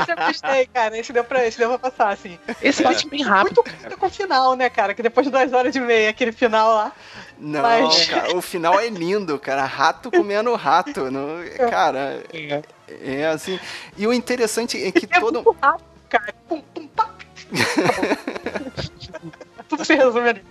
Esse 0.02 0.12
eu 0.12 0.16
gostei, 0.18 0.66
cara. 0.68 0.98
Esse 0.98 1.14
deu 1.14 1.24
pra, 1.24 1.48
esse 1.48 1.58
deu 1.58 1.70
pra 1.70 1.90
passar, 1.90 2.10
assim. 2.10 2.38
Esse 2.62 2.84
bate 2.84 3.08
bem 3.08 3.24
rápido. 3.24 3.64
Muito 3.66 3.80
curto 3.82 3.98
com 3.98 4.06
o 4.08 4.10
final, 4.10 4.56
né, 4.58 4.70
cara? 4.70 4.94
Que 4.94 5.02
depois 5.02 5.26
de 5.26 5.32
duas 5.32 5.54
horas 5.54 5.74
e 5.74 5.80
meia, 5.80 6.10
aquele 6.10 6.34
final 6.34 6.70
lá. 6.76 6.92
Não, 7.40 7.62
Mas- 7.62 8.08
cara, 8.08 8.36
o 8.36 8.42
final 8.42 8.78
é 8.78 8.90
lindo, 8.90 9.40
cara. 9.40 9.64
Rato 9.64 10.12
comendo 10.12 10.54
rato. 10.56 11.10
Não, 11.10 11.38
cara, 11.70 12.22
É. 12.34 12.62
é 13.04 13.28
assim. 13.28 13.60
E 13.98 14.06
o 14.08 14.14
interessante 14.14 14.82
é 14.84 14.92
que 14.92 15.08
É 15.10 15.20
todo. 15.20 15.44
muito 15.44 15.56
rápido, 15.62 15.86
cara. 16.10 16.34
Pum, 16.48 16.62
pum, 16.74 16.88
pá. 16.88 17.10
Tudo 19.68 19.86
se 19.86 19.96
resume 19.96 20.30
ali. 20.30 20.42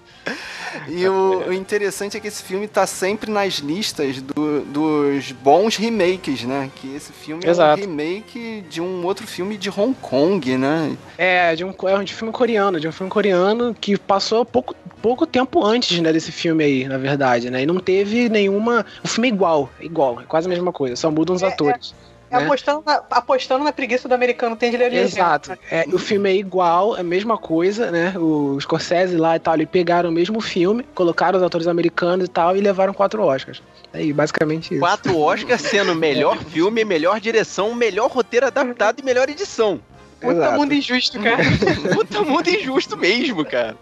E 0.88 1.06
o, 1.08 1.48
o 1.48 1.52
interessante 1.52 2.16
é 2.16 2.20
que 2.20 2.28
esse 2.28 2.42
filme 2.42 2.68
tá 2.68 2.86
sempre 2.86 3.30
nas 3.30 3.54
listas 3.54 4.20
do- 4.20 4.60
dos 4.66 5.32
bons 5.32 5.76
remakes, 5.76 6.44
né? 6.44 6.70
Que 6.76 6.94
esse 6.94 7.12
filme 7.12 7.42
é 7.46 7.48
Exato. 7.50 7.78
um 7.82 7.86
remake 7.86 8.64
de 8.68 8.80
um 8.80 9.04
outro 9.04 9.26
filme 9.26 9.56
de 9.56 9.70
Hong 9.70 9.94
Kong, 10.00 10.56
né? 10.58 10.94
É, 11.16 11.54
de 11.56 11.64
um, 11.64 11.72
é 11.84 11.94
um 11.98 12.04
de 12.04 12.14
filme 12.14 12.32
coreano, 12.32 12.78
de 12.78 12.86
um 12.86 12.92
filme 12.92 13.10
coreano 13.10 13.74
que 13.74 13.96
passou 13.98 14.44
pouco, 14.44 14.74
pouco 15.00 15.26
tempo 15.26 15.64
antes, 15.64 15.98
né, 16.00 16.12
desse 16.12 16.30
filme 16.30 16.62
aí, 16.62 16.86
na 16.86 16.98
verdade, 16.98 17.50
né? 17.50 17.62
E 17.62 17.66
não 17.66 17.78
teve 17.80 18.28
nenhuma. 18.28 18.84
O 19.02 19.08
filme 19.08 19.28
é 19.28 19.32
igual, 19.32 19.70
é 19.80 19.84
igual, 19.86 20.20
é 20.20 20.24
quase 20.24 20.46
a 20.46 20.50
mesma 20.50 20.72
coisa, 20.72 20.94
só 20.96 21.10
mudam 21.10 21.34
os 21.34 21.42
É, 21.42 21.46
atores. 21.48 21.94
É 22.04 22.07
né? 22.30 22.44
apostando, 22.44 22.82
na, 22.84 23.02
apostando 23.10 23.64
na 23.64 23.72
preguiça 23.72 24.08
do 24.08 24.14
americano 24.14 24.56
tem 24.56 24.70
de 24.70 24.76
ler. 24.76 24.92
Exato. 24.92 25.56
É, 25.70 25.84
o 25.92 25.98
filme 25.98 26.30
é 26.30 26.36
igual, 26.36 26.96
é 26.96 27.00
a 27.00 27.04
mesma 27.04 27.38
coisa, 27.38 27.90
né? 27.90 28.14
O 28.16 28.58
Scorsese 28.60 29.16
lá 29.16 29.36
e 29.36 29.38
tal, 29.38 29.54
eles 29.54 29.68
pegaram 29.70 30.10
o 30.10 30.12
mesmo 30.12 30.40
filme, 30.40 30.84
colocaram 30.94 31.38
os 31.38 31.44
atores 31.44 31.66
americanos 31.66 32.26
e 32.26 32.30
tal, 32.30 32.56
e 32.56 32.60
levaram 32.60 32.92
quatro 32.92 33.22
Oscars. 33.22 33.62
É 33.92 33.98
aí, 33.98 34.12
basicamente 34.12 34.72
isso. 34.72 34.80
Quatro 34.80 35.18
Oscars 35.18 35.62
sendo 35.62 35.94
melhor 35.94 36.38
filme, 36.50 36.84
melhor 36.84 37.20
direção, 37.20 37.74
melhor 37.74 38.10
roteiro 38.10 38.46
adaptado 38.46 39.00
e 39.00 39.02
melhor 39.02 39.28
edição. 39.28 39.80
Puta 40.20 40.32
Exato. 40.32 40.58
mundo 40.58 40.74
injusto, 40.74 41.20
cara. 41.20 41.42
Puta 41.94 42.22
mundo 42.22 42.48
injusto 42.48 42.96
mesmo, 42.96 43.44
cara. 43.44 43.76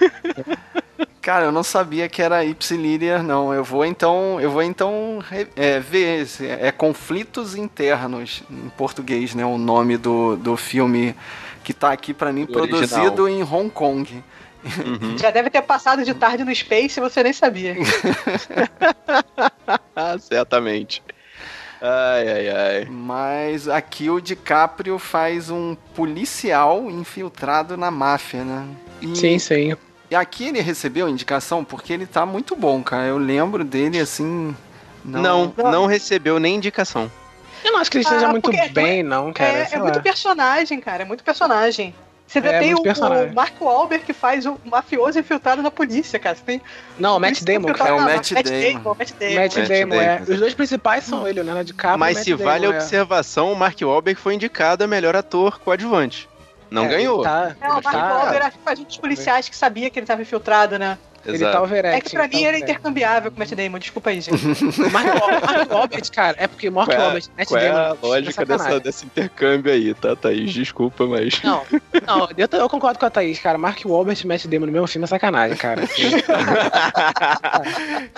Cara, 1.22 1.44
eu 1.44 1.52
não 1.52 1.62
sabia 1.62 2.08
que 2.08 2.22
era 2.22 2.44
Ipsiliria, 2.44 3.22
não. 3.22 3.52
Eu 3.52 3.62
vou 3.62 3.84
então, 3.84 4.40
eu 4.40 4.50
vou 4.50 4.62
então 4.62 5.22
é, 5.54 5.78
ver. 5.78 6.22
esse- 6.22 6.46
É 6.46 6.72
Conflitos 6.72 7.54
Internos 7.54 8.42
em 8.50 8.70
português, 8.70 9.34
né? 9.34 9.44
O 9.44 9.58
nome 9.58 9.98
do, 9.98 10.36
do 10.36 10.56
filme 10.56 11.14
que 11.62 11.74
tá 11.74 11.92
aqui 11.92 12.14
pra 12.14 12.32
mim, 12.32 12.46
Do 12.46 12.52
produzido 12.52 13.28
em 13.28 13.42
Hong 13.42 13.68
Kong. 13.70 14.22
Já 15.18 15.30
deve 15.30 15.50
ter 15.50 15.62
passado 15.62 16.04
de 16.04 16.14
tarde 16.14 16.44
no 16.44 16.54
Space 16.54 16.98
e 16.98 17.02
você 17.02 17.22
nem 17.22 17.32
sabia. 17.32 17.76
Certamente. 20.20 21.02
Ai, 21.82 22.28
ai, 22.28 22.48
ai. 22.48 22.88
Mas 22.90 23.68
aqui 23.68 24.10
o 24.10 24.20
DiCaprio 24.20 24.98
faz 24.98 25.50
um 25.50 25.74
policial 25.94 26.90
infiltrado 26.90 27.76
na 27.76 27.90
máfia, 27.90 28.44
né? 28.44 28.66
E, 29.00 29.16
Sim, 29.16 29.38
sim. 29.38 29.74
E 30.10 30.14
aqui 30.14 30.48
ele 30.48 30.60
recebeu 30.60 31.08
indicação 31.08 31.64
porque 31.64 31.92
ele 31.92 32.06
tá 32.06 32.26
muito 32.26 32.56
bom, 32.56 32.82
cara. 32.82 33.06
Eu 33.06 33.18
lembro 33.18 33.62
dele 33.64 33.98
assim. 34.00 34.54
Não, 35.04 35.54
não, 35.56 35.86
recebeu 35.86 36.38
nem 36.38 36.56
indicação. 36.56 37.10
Eu 37.64 37.72
não 37.72 37.78
acho 37.80 37.90
que 37.90 37.98
ele 37.98 38.04
esteja 38.04 38.26
Ah, 38.26 38.30
muito 38.30 38.50
é- 38.52 38.68
bem, 38.68 39.02
não, 39.02 39.32
cara. 39.32 39.50
é 39.50 39.68
é 39.72 39.78
muito 39.78 40.00
personagem, 40.02 40.80
cara. 40.80 41.02
É 41.02 41.06
muito 41.06 41.22
personagem. 41.24 41.94
Você 42.26 42.38
ainda 42.38 42.52
É, 42.52 42.60
tem 42.60 42.74
o, 42.74 42.78
o 42.78 43.34
Mark 43.34 43.60
Wahlberg 43.60 44.04
que 44.04 44.12
faz 44.12 44.46
o 44.46 44.56
mafioso 44.64 45.18
infiltrado 45.18 45.60
na 45.62 45.70
polícia, 45.70 46.16
cara. 46.16 46.36
Você 46.36 46.42
tem 46.44 46.62
Não, 46.96 47.16
o 47.16 47.20
Matt 47.20 47.40
polícia 47.42 47.60
Damon. 47.60 47.68
É 47.70 47.92
o 47.92 47.96
na- 47.96 48.04
Matt 48.04 48.30
Damon. 48.30 48.94
Matt 48.94 49.12
Damon. 49.18 49.34
Matt 49.34 49.56
Matt 49.56 49.68
Damon, 49.68 49.94
é. 50.00 50.18
Damon. 50.18 50.32
Os 50.32 50.38
dois 50.38 50.54
principais 50.54 51.02
são 51.04 51.26
ele, 51.26 51.40
o 51.40 51.42
Leonardo 51.42 51.66
DiCaprio 51.66 51.98
Mas 51.98 52.12
o 52.16 52.18
Matt 52.20 52.24
se 52.24 52.34
vale 52.34 52.66
a 52.66 52.68
Damon, 52.68 52.74
é. 52.74 52.82
observação, 52.84 53.52
o 53.52 53.56
Mark 53.56 53.76
Wahlberg 53.82 54.20
foi 54.20 54.34
indicado 54.34 54.84
a 54.84 54.86
melhor 54.86 55.16
ator 55.16 55.58
coadjuvante. 55.58 56.28
Não 56.70 56.84
É, 56.84 56.88
ganhou. 56.88 57.22
Tá, 57.22 57.56
É, 57.60 57.66
o 57.68 57.72
ele 57.72 57.82
Mark 57.82 57.82
tá- 57.90 58.14
Wahlberg 58.14 58.46
acho 58.46 58.58
que 58.58 58.64
faz 58.64 58.78
um 58.80 58.84
dos 58.84 58.96
policiais 58.98 59.48
que 59.48 59.56
sabia 59.56 59.90
que 59.90 59.98
ele 59.98 60.06
tava 60.06 60.22
infiltrado, 60.22 60.78
né? 60.78 60.96
Ele 61.24 61.38
tá 61.38 61.62
overacting. 61.62 61.98
É 61.98 62.00
que 62.00 62.10
pra 62.10 62.28
tá 62.28 62.36
mim 62.36 62.44
era 62.44 62.58
intercambiável 62.58 63.30
com 63.30 63.36
o 63.36 63.38
Matt 63.40 63.52
Damon. 63.52 63.78
Desculpa 63.78 64.10
aí, 64.10 64.20
gente. 64.20 64.40
Mark, 64.90 65.06
Wahl- 65.06 65.40
Mark 65.40 65.70
Wahlberg, 65.70 66.10
cara, 66.10 66.36
é 66.38 66.46
porque 66.46 66.70
Mark 66.70 66.90
é, 66.90 66.98
Wahlberg 66.98 67.28
Matt 67.36 67.48
qual 67.48 67.60
é 67.60 67.68
Damon... 67.68 67.78
a 67.78 67.96
lógica 68.02 68.44
dessa, 68.44 68.80
desse 68.80 69.06
intercâmbio 69.06 69.72
aí, 69.72 69.94
tá, 69.94 70.16
Thaís? 70.16 70.52
Desculpa, 70.52 71.06
mas. 71.06 71.42
Não, 71.42 71.62
não, 72.06 72.28
eu, 72.58 72.68
concordo 72.68 72.98
com 72.98 73.06
a 73.06 73.10
Thaís, 73.10 73.38
cara. 73.38 73.58
Mark 73.58 73.80
Wahlberg 73.84 74.22
e 74.22 74.26
Matt 74.26 74.46
Damon 74.46 74.66
no 74.66 74.72
mesmo 74.72 74.86
filme 74.86 75.04
é 75.04 75.08
sacanagem, 75.08 75.56
cara. 75.56 75.82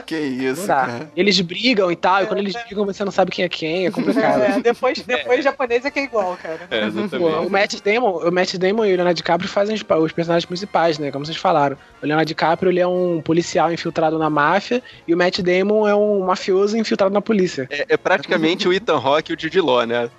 Que 0.06 0.16
isso, 0.16 0.66
cara. 0.66 1.10
Eles 1.16 1.40
brigam 1.40 1.90
e 1.90 1.96
tal, 1.96 2.22
e 2.22 2.26
quando 2.26 2.38
eles 2.38 2.54
brigam 2.64 2.84
você 2.84 3.04
não 3.04 3.12
sabe 3.12 3.30
quem 3.30 3.44
é 3.44 3.48
quem, 3.48 3.86
é 3.86 3.90
complicado. 3.90 4.42
É, 4.42 4.60
depois, 4.60 5.00
depois 5.00 5.44
japonês 5.44 5.84
é 5.84 5.90
que 5.90 6.00
é 6.00 6.04
igual, 6.04 6.36
cara. 6.42 6.60
É, 6.70 6.86
exatamente. 6.86 7.46
o 7.46 7.50
Matt 7.50 7.80
Damon, 7.80 8.28
o 8.28 8.30
Matt 8.30 8.54
Damon 8.54 8.84
e 8.84 8.92
o 8.92 8.96
Leonardo 8.96 9.16
DiCaprio 9.16 9.48
fazem 9.48 9.74
os, 9.74 9.82
os 9.82 10.12
personagens 10.12 10.46
principais, 10.46 10.98
né? 10.98 11.10
Como 11.10 11.24
vocês 11.24 11.36
falaram. 11.36 11.76
O 12.02 12.06
Leonardo 12.06 12.26
DiCaprio 12.26 12.70
ele 12.70 12.80
é 12.80 12.86
um 12.86 13.22
policial 13.22 13.72
infiltrado 13.72 14.18
na 14.18 14.28
máfia 14.28 14.82
e 15.06 15.14
o 15.14 15.16
Matt 15.16 15.38
Damon 15.40 15.86
é 15.86 15.94
um 15.94 16.20
mafioso 16.26 16.76
infiltrado 16.76 17.14
na 17.14 17.22
polícia. 17.22 17.68
É, 17.70 17.86
é 17.90 17.96
praticamente 17.96 18.66
o 18.66 18.72
Ethan 18.72 18.96
Rock 18.96 19.30
e 19.30 19.34
o 19.36 19.40
Jude 19.40 19.60
Law, 19.60 19.86
né? 19.86 20.10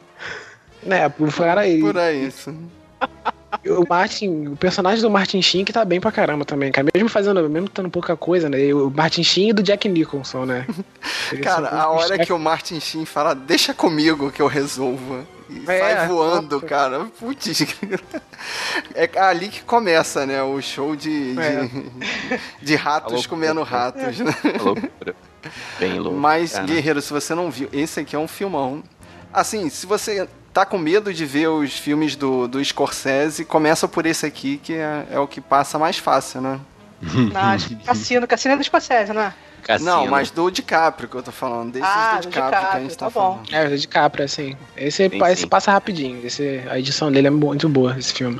Né, 0.81 1.09
por 1.09 1.29
aí. 1.57 1.79
Por 1.81 1.97
aí, 1.97 2.27
isso. 2.27 2.55
O 3.65 3.87
Martin, 3.87 4.47
o 4.47 4.55
personagem 4.55 5.01
do 5.01 5.09
Martin 5.09 5.41
Sheen 5.41 5.63
que 5.63 5.71
tá 5.71 5.85
bem 5.85 5.99
pra 5.99 6.11
caramba 6.11 6.43
também, 6.43 6.71
cara. 6.71 6.87
Mesmo 6.93 7.07
fazendo, 7.07 7.49
mesmo 7.49 7.69
tendo 7.69 7.89
pouca 7.89 8.15
coisa, 8.15 8.49
né? 8.49 8.73
O 8.73 8.89
Martin 8.89 9.23
Sheen 9.23 9.49
e 9.49 9.53
do 9.53 9.63
Jack 9.63 9.87
Nicholson, 9.87 10.45
né? 10.45 10.65
Cara, 11.41 11.69
a 11.69 11.89
hora 11.89 12.17
que 12.25 12.33
o 12.33 12.39
Martin 12.39 12.79
Sheen 12.79 13.05
fala, 13.05 13.33
deixa 13.33 13.73
comigo 13.73 14.31
que 14.31 14.41
eu 14.41 14.47
resolvo. 14.47 15.25
E 15.53 15.63
É, 15.71 15.79
sai 15.79 16.07
voando, 16.07 16.55
nossa. 16.55 16.65
cara. 16.67 17.05
Putz. 17.19 17.63
É 18.93 19.09
ali 19.19 19.47
que 19.47 19.61
começa, 19.63 20.25
né? 20.25 20.43
O 20.43 20.61
show 20.61 20.95
de, 20.95 21.35
É. 21.39 21.65
de, 21.65 22.39
de 22.61 22.75
ratos 22.75 23.25
comendo 23.25 23.63
ratos, 23.63 24.19
né? 24.19 24.35
Loucura. 24.61 25.15
Bem 25.79 25.99
louco. 25.99 26.17
Mas, 26.17 26.53
cara. 26.53 26.65
Guerreiro, 26.65 27.01
se 27.01 27.11
você 27.11 27.33
não 27.33 27.49
viu, 27.49 27.69
esse 27.71 27.99
aqui 28.01 28.15
é 28.15 28.19
um 28.19 28.27
filmão. 28.27 28.83
Assim, 29.31 29.69
se 29.69 29.85
você 29.85 30.27
tá 30.53 30.65
com 30.65 30.77
medo 30.77 31.13
de 31.13 31.25
ver 31.25 31.47
os 31.47 31.73
filmes 31.77 32.15
do, 32.15 32.47
do 32.47 32.63
Scorsese, 32.63 33.43
começa 33.45 33.87
por 33.87 34.05
esse 34.05 34.25
aqui, 34.25 34.57
que 34.57 34.73
é, 34.73 35.07
é 35.11 35.19
o 35.19 35.27
que 35.27 35.41
passa 35.41 35.79
mais 35.79 35.97
fácil, 35.97 36.41
né? 36.41 36.59
Não, 37.01 37.41
acho 37.41 37.69
que 37.69 37.75
Cassino, 37.77 38.27
Cassino 38.27 38.53
é 38.53 38.57
do 38.57 38.63
Scorsese, 38.63 39.11
né? 39.13 39.33
Cassino. 39.63 39.89
Não, 39.89 40.07
mas 40.07 40.29
do 40.31 40.49
DiCaprio 40.51 41.07
que 41.09 41.15
eu 41.15 41.23
tô 41.23 41.31
falando. 41.31 41.71
Desses 41.73 41.87
Ah, 41.89 42.15
do 42.17 42.21
do 42.23 42.29
DiCaprio, 42.29 42.49
que 42.51 42.55
a 42.55 42.59
DiCaprio, 42.59 42.81
gente 42.89 42.97
tá, 42.97 43.05
tá 43.05 43.11
bom. 43.11 43.43
falando. 43.45 43.53
É, 43.53 43.73
o 43.73 43.77
DiCaprio, 43.77 44.25
assim. 44.25 44.57
Esse, 44.77 45.09
Sim, 45.09 45.17
pa- 45.17 45.27
sim. 45.27 45.31
esse 45.33 45.47
passa 45.47 45.71
rapidinho. 45.71 46.25
Esse, 46.25 46.61
a 46.69 46.77
edição 46.77 47.11
dele 47.11 47.27
é 47.27 47.31
muito 47.31 47.67
boa, 47.69 47.97
esse 47.97 48.13
filme. 48.13 48.39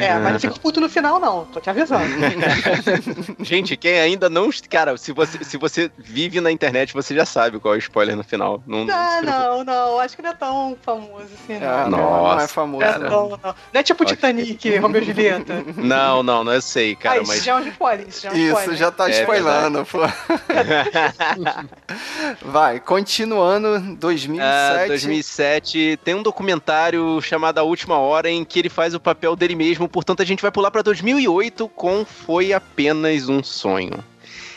É, 0.00 0.14
mas 0.18 0.32
não 0.32 0.40
fica 0.40 0.54
puto 0.54 0.80
no 0.80 0.88
final, 0.88 1.18
não. 1.20 1.44
Tô 1.46 1.60
te 1.60 1.70
avisando. 1.70 2.04
Gente, 3.40 3.76
quem 3.76 3.98
ainda 4.00 4.28
não. 4.28 4.50
Cara, 4.70 4.96
se 4.96 5.12
você, 5.12 5.42
se 5.44 5.56
você 5.56 5.90
vive 5.98 6.40
na 6.40 6.50
internet, 6.50 6.92
você 6.92 7.14
já 7.14 7.24
sabe 7.24 7.58
qual 7.58 7.74
é 7.74 7.76
o 7.76 7.78
spoiler 7.78 8.16
no 8.16 8.24
final. 8.24 8.62
Não, 8.66 8.84
Não, 8.84 9.22
não, 9.22 9.64
não. 9.64 10.00
Acho 10.00 10.16
que 10.16 10.22
não 10.22 10.30
é 10.30 10.34
tão 10.34 10.76
famoso 10.82 11.24
assim, 11.34 11.54
É, 11.54 11.60
não. 11.60 11.90
não, 11.90 11.98
não 11.98 11.98
é 12.32 12.34
Nossa, 12.34 12.48
famoso. 12.48 12.84
Não, 12.84 12.88
é 13.06 13.08
tão, 13.08 13.28
não. 13.30 13.38
Não 13.72 13.80
é 13.80 13.82
tipo 13.82 14.02
Ok. 14.04 14.14
Titanic, 14.16 14.76
Romeu 14.78 15.02
e 15.02 15.04
Julieta. 15.04 15.64
Não, 15.76 16.22
não, 16.22 16.44
não, 16.44 16.52
eu 16.52 16.62
sei, 16.62 16.94
cara, 16.96 17.18
ah, 17.18 17.22
isso 17.22 17.32
mas. 17.32 17.44
já 17.44 17.52
é 17.52 17.54
um 17.56 17.68
spoiler. 17.68 18.08
Isso 18.08 18.22
já 18.22 18.28
é 18.30 18.32
um 18.32 18.36
Isso, 18.36 18.48
spoiler. 18.48 18.76
já 18.76 18.90
tá 18.90 19.08
É 19.10 19.20
spoilando, 19.20 19.84
pô. 19.86 19.98
Vai, 22.42 22.80
continuando, 22.80 23.96
2007. 23.96 24.42
Ah, 24.42 24.86
2007 24.86 25.98
tem 26.04 26.14
um 26.14 26.22
documentário 26.22 27.20
chamado 27.20 27.58
A 27.58 27.62
Última 27.62 27.98
Hora 27.98 28.30
em 28.30 28.44
que 28.44 28.58
ele 28.58 28.68
faz 28.68 28.94
o 28.94 29.00
papel 29.00 29.34
dele 29.36 29.54
mesmo, 29.54 29.75
portanto 29.76 30.22
a 30.22 30.24
gente 30.24 30.42
vai 30.42 30.50
pular 30.50 30.70
pra 30.70 30.82
2008 30.82 31.68
com 31.68 32.04
Foi 32.04 32.52
Apenas 32.52 33.28
um 33.28 33.42
Sonho. 33.42 34.02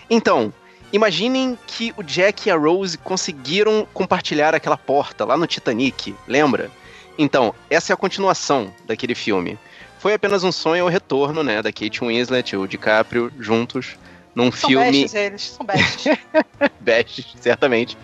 Então, 0.10 0.54
imaginem 0.92 1.58
que 1.68 1.94
o 1.98 2.04
Jack 2.04 2.48
e 2.48 2.52
a 2.52 2.56
Rose 2.56 2.98
conseguiram 2.98 3.88
compartilhar 3.94 4.56
aquela 4.56 4.78
porta 4.78 5.26
lá 5.26 5.38
no 5.38 5.48
Titanic, 5.48 6.16
lembra? 6.28 6.72
Então, 7.18 7.54
essa 7.70 7.92
é 7.92 7.94
a 7.94 7.98
continuação 7.98 8.74
daquele 8.86 9.14
filme. 9.14 9.60
Foi 10.00 10.14
apenas 10.14 10.44
um 10.44 10.52
sonho, 10.52 10.80
é 10.80 10.84
o 10.84 10.88
retorno, 10.88 11.44
né, 11.44 11.62
da 11.62 11.74
Kate 11.74 12.00
Winslet 12.00 12.54
e 12.54 12.58
o 12.58 12.66
DiCaprio 12.66 13.32
juntos 13.38 13.98
num 14.34 14.52
São 14.52 14.70
filme 14.70 14.92
bestes 14.92 15.14
eles, 15.14 15.42
são 15.42 15.66
bestes. 15.66 16.18
bestes, 16.80 17.26
certamente, 17.42 17.98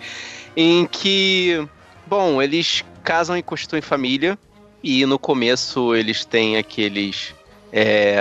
em 0.56 0.86
que, 0.86 1.66
bom, 2.06 2.42
eles 2.42 2.84
casam 3.04 3.38
e 3.38 3.44
constituem 3.44 3.82
família, 3.82 4.38
e 4.86 5.06
no 5.06 5.18
começo 5.20 5.96
eles 5.96 6.24
têm 6.24 6.58
aqueles. 6.58 7.34
é, 7.74 8.18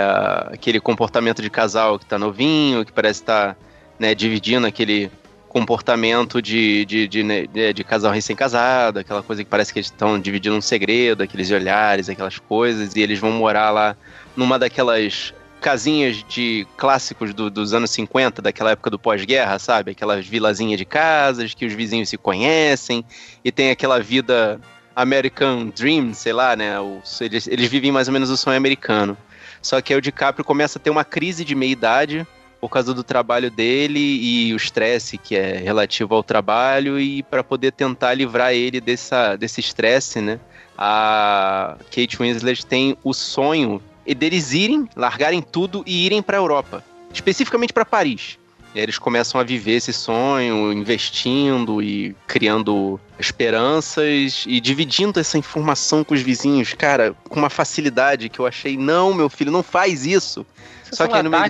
aquele 0.51 0.81
comportamento 0.81 1.41
de 1.41 1.49
casal 1.49 1.97
que 1.97 2.05
tá 2.05 2.17
novinho, 2.19 2.83
que 2.83 2.91
parece 2.91 3.21
estar 3.21 3.55
né, 3.97 4.13
dividindo 4.13 4.67
aquele 4.67 5.09
comportamento 5.47 6.41
de, 6.41 6.83
de, 6.83 7.07
de, 7.07 7.23
né, 7.23 7.47
de- 7.47 7.71
de 7.71 7.83
casal 7.85 8.11
recém-casado, 8.11 8.99
aquela 8.99 9.23
coisa 9.23 9.41
que 9.43 9.49
parece 9.49 9.71
que 9.71 9.79
eles 9.79 9.87
estão 9.87 10.19
dividindo 10.19 10.57
um 10.57 10.61
segredo, 10.61 11.23
aqueles 11.23 11.49
olhares, 11.51 12.09
aquelas 12.09 12.37
coisas, 12.37 12.93
e 12.97 12.99
eles 13.01 13.17
vão 13.19 13.31
morar 13.31 13.69
lá 13.71 13.95
numa 14.35 14.59
daquelas 14.59 15.33
casinhas 15.61 16.21
de 16.27 16.67
clássicos 16.75 17.33
do- 17.33 17.49
dos 17.49 17.73
anos 17.73 17.91
50, 17.91 18.41
daquela 18.41 18.71
época 18.71 18.89
do 18.89 18.99
pós-guerra, 18.99 19.57
sabe? 19.57 19.91
Aquelas 19.91 20.27
vilazinhas 20.27 20.77
de 20.77 20.83
casas 20.85 21.53
que 21.53 21.65
os 21.65 21.71
vizinhos 21.71 22.09
se 22.09 22.17
conhecem 22.17 23.05
e 23.43 23.51
tem 23.53 23.69
aquela 23.71 23.99
vida 24.01 24.59
American 24.95 25.67
Dream, 25.75 26.13
sei 26.13 26.33
lá, 26.33 26.55
né? 26.55 26.79
O- 26.79 27.01
eles, 27.21 27.47
eles 27.47 27.69
vivem 27.69 27.91
mais 27.91 28.07
ou 28.07 28.13
menos 28.13 28.29
o 28.29 28.37
sonho 28.37 28.57
americano. 28.57 29.17
Só 29.61 29.81
que 29.81 29.93
aí 29.93 29.97
o 29.97 30.01
DiCaprio 30.01 30.45
começa 30.45 30.77
a 30.77 30.81
ter 30.81 30.89
uma 30.89 31.03
crise 31.03 31.43
de 31.43 31.55
meia-idade 31.55 32.25
por 32.61 32.69
causa 32.69 32.93
do 32.93 33.03
trabalho 33.03 33.51
dele 33.51 33.99
e 33.99 34.53
o 34.53 34.55
estresse 34.57 35.17
que 35.17 35.35
é 35.35 35.57
relativo 35.57 36.15
ao 36.15 36.23
trabalho 36.23 36.99
e 36.99 37.21
para 37.23 37.43
poder 37.43 37.71
tentar 37.71 38.13
livrar 38.13 38.53
ele 38.53 38.79
dessa, 38.79 39.35
desse 39.35 39.59
estresse, 39.59 40.21
né? 40.21 40.39
A 40.77 41.77
Kate 41.91 42.17
Winslet 42.19 42.65
tem 42.65 42.97
o 43.03 43.13
sonho 43.13 43.81
deles 44.17 44.51
irem, 44.53 44.87
largarem 44.95 45.41
tudo 45.41 45.83
e 45.85 46.05
irem 46.05 46.21
para 46.21 46.37
a 46.37 46.39
Europa, 46.39 46.83
especificamente 47.13 47.73
para 47.73 47.85
Paris. 47.85 48.37
E 48.75 48.77
aí 48.77 48.83
eles 48.83 48.99
começam 48.99 49.39
a 49.39 49.43
viver 49.43 49.75
esse 49.75 49.93
sonho, 49.93 50.73
investindo 50.73 51.81
e 51.81 52.13
criando 52.27 52.99
esperanças 53.17 54.43
e 54.45 54.59
dividindo 54.59 55.17
essa 55.17 55.37
informação 55.37 56.03
com 56.03 56.13
os 56.13 56.21
vizinhos, 56.21 56.73
cara, 56.73 57.15
com 57.29 57.39
uma 57.39 57.49
facilidade 57.49 58.27
que 58.27 58.37
eu 58.37 58.45
achei, 58.45 58.75
não, 58.75 59.13
meu 59.13 59.29
filho, 59.29 59.49
não 59.49 59.63
faz 59.63 60.05
isso. 60.05 60.45
Só 60.91 61.07
que 61.07 61.13
aí 61.15 61.23
no 61.23 61.29
meio 61.29 61.45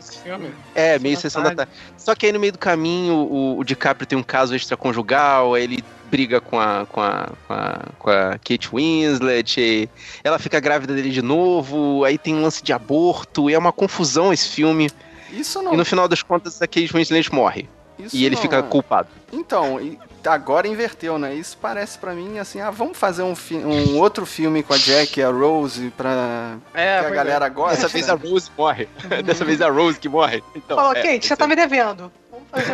é, 0.76 0.99
meio 0.99 1.17
Sessão 1.17 1.41
da 1.41 1.55
tarde. 1.55 1.71
Só 1.97 2.13
que 2.13 2.28
aí 2.28 2.32
no 2.32 2.39
meio 2.39 2.53
do 2.53 2.59
caminho, 2.59 3.15
o, 3.15 3.57
o 3.57 3.63
DiCaprio 3.63 4.05
tem 4.05 4.17
um 4.17 4.23
caso 4.23 4.55
extraconjugal, 4.55 5.55
aí 5.55 5.63
ele 5.63 5.84
briga 6.11 6.39
com 6.39 6.59
a, 6.59 6.86
com 6.86 7.01
a, 7.01 7.32
com 7.47 7.53
a, 7.53 7.80
com 7.97 8.09
a 8.11 8.32
Kate 8.34 8.69
Winslet, 8.71 9.89
ela 10.23 10.38
fica 10.38 10.59
grávida 10.59 10.93
dele 10.93 11.09
de 11.09 11.23
novo, 11.23 12.03
aí 12.03 12.19
tem 12.19 12.36
um 12.36 12.43
lance 12.43 12.63
de 12.63 12.71
aborto, 12.71 13.49
e 13.49 13.53
é 13.55 13.57
uma 13.57 13.71
confusão 13.71 14.32
esse 14.32 14.47
filme. 14.47 14.91
Isso 15.40 15.62
não. 15.62 15.74
E 15.74 15.78
no 15.78 15.86
final 15.86 16.08
das 16.08 16.22
contas, 16.24 16.62
a 16.62 16.68
Kate 16.68 16.92
Winslet 16.94 17.34
morre. 17.34 17.68
isso 18.00 18.16
e 18.16 18.26
ele 18.26 18.36
não 18.36 18.42
fica 18.42 18.58
é. 18.58 18.62
culpado. 18.62 19.08
Então, 19.32 19.80
e 19.82 19.98
agora 20.26 20.68
inverteu, 20.68 21.20
né? 21.20 21.36
Isso 21.36 21.58
parece 21.62 21.98
pra 22.00 22.14
mim 22.14 22.40
assim, 22.40 22.60
ah, 22.62 22.72
vamos 22.72 22.98
fazer 22.98 23.22
um, 23.24 23.34
um 23.54 23.98
outro 24.00 24.26
filme 24.26 24.64
com 24.64 24.74
a 24.74 24.78
Jack 24.78 25.20
e 25.20 25.24
a 25.24 25.30
Rose 25.30 25.92
pra 25.96 26.58
É, 26.74 26.94
que 27.00 27.00
a 27.00 27.04
pois 27.04 27.16
galera 27.16 27.50
gosta. 27.50 27.76
Dessa 27.76 27.88
vez 27.88 28.10
a 28.10 28.16
Rose 28.16 28.50
morre. 28.58 28.88
Dessa 29.24 29.46
vez 29.46 29.62
a 29.62 29.70
Rose 29.70 30.00
que 30.00 30.10
morre. 30.10 30.42
Então, 30.56 30.78
Falou, 30.78 30.94
é, 30.94 31.02
Kate, 31.02 31.28
você 31.28 31.36
tá 31.36 31.48
me 31.48 31.56
devendo. 31.56 32.12
Vamos 32.32 32.48
fazer 32.50 32.72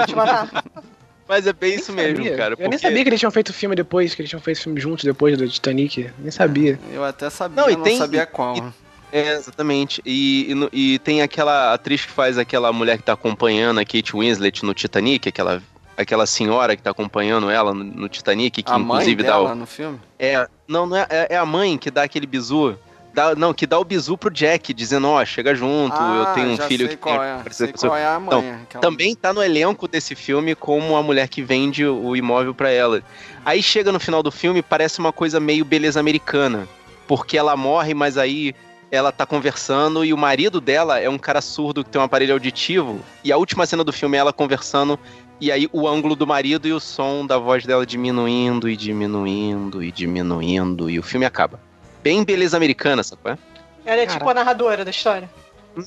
um. 0.00 0.04
Te 0.06 0.14
matar. 0.16 0.64
Mas 1.28 1.44
é 1.46 1.52
bem 1.52 1.70
Nem 1.70 1.78
isso 1.80 1.92
mesmo, 1.92 2.16
sabia. 2.18 2.36
cara. 2.36 2.54
Eu 2.54 2.56
nem 2.60 2.70
porque- 2.70 2.78
sabia 2.86 3.02
que 3.02 3.08
eles 3.08 3.18
tinham 3.20 3.32
feito 3.32 3.52
filme 3.52 3.74
depois, 3.74 4.14
que 4.14 4.22
eles 4.22 4.30
tinham 4.30 4.40
feito 4.40 4.62
filme 4.62 4.80
juntos 4.80 5.04
depois 5.04 5.36
do 5.36 5.48
Titanic. 5.48 6.08
Nem 6.20 6.30
sabia. 6.30 6.78
Eu 6.92 7.04
até 7.04 7.28
sabia, 7.28 7.56
Não, 7.62 7.72
não, 7.72 7.80
e 7.80 7.82
tem- 7.82 7.98
sabia 7.98 8.24
qual. 8.26 8.72
É, 9.12 9.34
exatamente. 9.34 10.02
E, 10.04 10.52
e 10.72 10.94
e 10.94 10.98
tem 10.98 11.22
aquela 11.22 11.72
atriz 11.72 12.04
que 12.04 12.10
faz 12.12 12.36
aquela 12.38 12.72
mulher 12.72 12.96
que 12.98 13.04
tá 13.04 13.12
acompanhando 13.12 13.78
a 13.80 13.84
Kate 13.84 14.12
Winslet 14.14 14.64
no 14.64 14.74
Titanic, 14.74 15.28
aquela, 15.28 15.62
aquela 15.96 16.26
senhora 16.26 16.76
que 16.76 16.82
tá 16.82 16.90
acompanhando 16.90 17.48
ela 17.50 17.72
no, 17.72 17.84
no 17.84 18.08
Titanic, 18.08 18.62
que 18.62 18.70
a 18.70 18.78
mãe 18.78 18.84
inclusive 18.98 19.22
dá 19.22 19.32
dela 19.32 19.52
o. 19.52 19.54
no 19.54 19.66
filme? 19.66 20.00
É, 20.18 20.46
não, 20.68 20.86
não 20.86 20.96
é, 20.96 21.06
é 21.08 21.26
é 21.30 21.36
a 21.36 21.46
mãe 21.46 21.78
que 21.78 21.90
dá 21.90 22.02
aquele 22.02 22.26
bizu. 22.26 22.76
Dá, 23.14 23.34
não, 23.34 23.54
que 23.54 23.66
dá 23.66 23.78
o 23.78 23.84
bizu 23.84 24.18
pro 24.18 24.28
Jack, 24.30 24.74
dizendo, 24.74 25.08
ó, 25.08 25.24
chega 25.24 25.54
junto, 25.54 25.96
eu 25.96 26.26
tenho 26.34 26.50
um 26.50 26.54
Ah, 26.60 26.66
filho 26.68 26.86
que 26.86 26.98
qual 26.98 27.18
tem- 27.18 27.24
é. 27.26 27.42
Sei 27.50 27.72
qual 27.72 27.96
é 27.96 28.04
a 28.06 28.20
mãe. 28.20 28.50
aquela- 28.64 28.82
também 28.82 29.14
tá 29.14 29.32
no 29.32 29.42
elenco 29.42 29.88
desse 29.88 30.14
filme 30.14 30.54
como 30.54 30.94
a 30.94 31.02
mulher 31.02 31.26
que 31.26 31.40
vende 31.40 31.86
o 31.86 32.14
imóvel 32.14 32.52
pra 32.54 32.68
ela. 32.70 33.02
Aí 33.42 33.62
chega 33.62 33.90
no 33.90 33.98
final 33.98 34.22
do 34.22 34.30
filme, 34.30 34.60
parece 34.60 34.98
uma 34.98 35.12
coisa 35.14 35.40
meio 35.40 35.64
beleza 35.64 35.98
americana. 35.98 36.68
Porque 37.08 37.38
ela 37.38 37.56
morre, 37.56 37.94
mas 37.94 38.18
aí 38.18 38.54
ela 38.90 39.10
tá 39.10 39.26
conversando 39.26 40.04
e 40.04 40.12
o 40.12 40.16
marido 40.16 40.60
dela 40.60 40.98
é 41.00 41.08
um 41.08 41.18
cara 41.18 41.40
surdo 41.40 41.82
que 41.82 41.90
tem 41.90 42.00
um 42.00 42.04
aparelho 42.04 42.32
auditivo. 42.32 43.00
E 43.24 43.32
a 43.32 43.36
última 43.36 43.66
cena 43.66 43.82
do 43.82 43.92
filme 43.92 44.16
é 44.16 44.20
ela 44.20 44.32
conversando 44.32 44.98
e 45.40 45.52
aí 45.52 45.68
o 45.72 45.86
ângulo 45.86 46.16
do 46.16 46.26
marido 46.26 46.66
e 46.66 46.72
o 46.72 46.80
som 46.80 47.26
da 47.26 47.36
voz 47.36 47.66
dela 47.66 47.84
diminuindo 47.84 48.68
e 48.68 48.76
diminuindo 48.76 49.82
e 49.82 49.92
diminuindo 49.92 50.88
e 50.88 50.98
o 50.98 51.02
filme 51.02 51.26
acaba. 51.26 51.60
Bem 52.02 52.24
beleza 52.24 52.56
americana, 52.56 53.02
sacou? 53.02 53.32
Ela 53.84 54.00
é 54.00 54.06
Caraca. 54.06 54.12
tipo 54.18 54.30
a 54.30 54.34
narradora 54.34 54.84
da 54.84 54.90
história. 54.90 55.28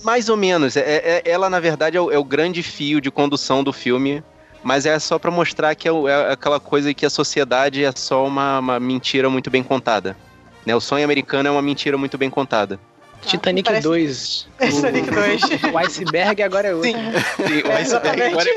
Mais 0.04 0.30
ou 0.30 0.38
menos. 0.38 0.78
É, 0.78 0.82
é- 0.82 1.22
ela, 1.26 1.50
na 1.50 1.60
verdade, 1.60 1.98
é 1.98 2.02
o, 2.02 2.12
é 2.12 2.18
o 2.18 2.24
grande 2.24 2.62
fio 2.62 3.02
de 3.02 3.10
condução 3.10 3.64
do 3.64 3.74
filme. 3.74 4.24
Mas 4.62 4.86
é 4.86 5.00
só 5.00 5.18
pra 5.18 5.32
mostrar 5.32 5.74
que 5.74 5.88
é, 5.88 5.92
é 5.92 6.34
aquela 6.34 6.60
coisa 6.60 6.94
que 6.94 7.06
a 7.06 7.10
sociedade 7.10 7.84
é 7.84 7.92
só 7.96 8.26
uma, 8.26 8.60
uma 8.60 8.80
mentira 8.80 9.30
muito 9.30 9.50
bem 9.50 9.64
contada. 9.64 10.18
Né? 10.66 10.76
O 10.76 10.82
sonho 10.82 11.06
americano 11.06 11.48
é 11.48 11.52
uma 11.52 11.62
mentira 11.62 11.98
muito 11.98 12.18
bem 12.18 12.30
contada. 12.30 12.80
Titanic 13.26 13.66
parece- 13.66 13.84
2. 13.84 14.48
Titanic 14.60 15.12
2. 15.12 15.42
O 15.74 15.78
iceberg 15.78 16.42
agora 16.44 16.68
é 16.70 16.74
outro. 16.76 16.90
Sim, 16.92 16.98
Sim, 17.48 17.70
é, 17.70 17.82
exatamente. 17.82 18.50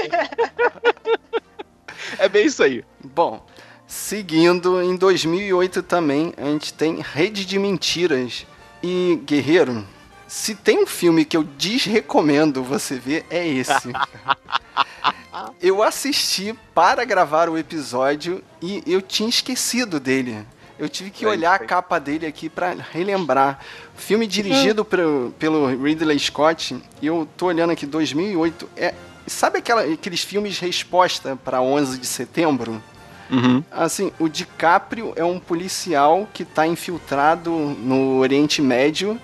É 2.18 2.28
bem 2.28 2.46
isso 2.46 2.62
aí. 2.62 2.84
Bom, 3.02 3.44
seguindo, 3.86 4.82
em 4.82 4.96
2008 4.96 5.82
também 5.82 6.32
a 6.36 6.44
gente 6.46 6.72
tem 6.74 7.00
Rede 7.00 7.44
de 7.44 7.58
Mentiras. 7.58 8.46
E, 8.82 9.20
Guerreiro, 9.24 9.86
se 10.26 10.54
tem 10.54 10.82
um 10.82 10.86
filme 10.86 11.24
que 11.24 11.36
eu 11.36 11.44
desrecomendo 11.44 12.62
você 12.64 12.96
ver, 12.98 13.24
é 13.30 13.46
esse. 13.46 13.72
eu 15.60 15.82
assisti 15.82 16.54
para 16.74 17.04
gravar 17.04 17.48
o 17.48 17.56
episódio 17.56 18.42
e 18.60 18.82
eu 18.86 19.00
tinha 19.00 19.28
esquecido 19.28 20.00
dele. 20.00 20.44
Eu 20.78 20.88
tive 20.88 21.10
que 21.10 21.24
É 21.24 21.28
olhar 21.28 21.54
a 21.54 21.58
capa 21.58 21.98
dele 22.00 22.26
aqui 22.26 22.48
para 22.48 22.74
relembrar. 22.92 23.58
Filme 23.96 24.26
dirigido 24.26 24.84
pelo, 24.84 25.32
pelo 25.38 25.66
Ridley 25.66 26.18
Scott. 26.18 26.76
E 27.00 27.06
eu 27.06 27.28
tô 27.36 27.46
olhando 27.46 27.70
aqui, 27.70 27.86
2008. 27.86 28.68
É, 28.76 28.94
sabe 29.26 29.58
aquela- 29.58 29.82
aqueles 29.82 30.22
filmes 30.22 30.58
resposta 30.58 31.36
para 31.44 31.60
11 31.60 31.98
de 31.98 32.06
setembro? 32.06 32.82
Uhum. 33.30 33.62
Assim, 33.70 34.12
o 34.18 34.28
DiCaprio 34.28 35.12
é 35.16 35.24
um 35.24 35.38
policial 35.38 36.28
que 36.34 36.42
está 36.42 36.66
infiltrado 36.66 37.50
no 37.50 38.18
Oriente 38.18 38.60
Médio, 38.60 39.18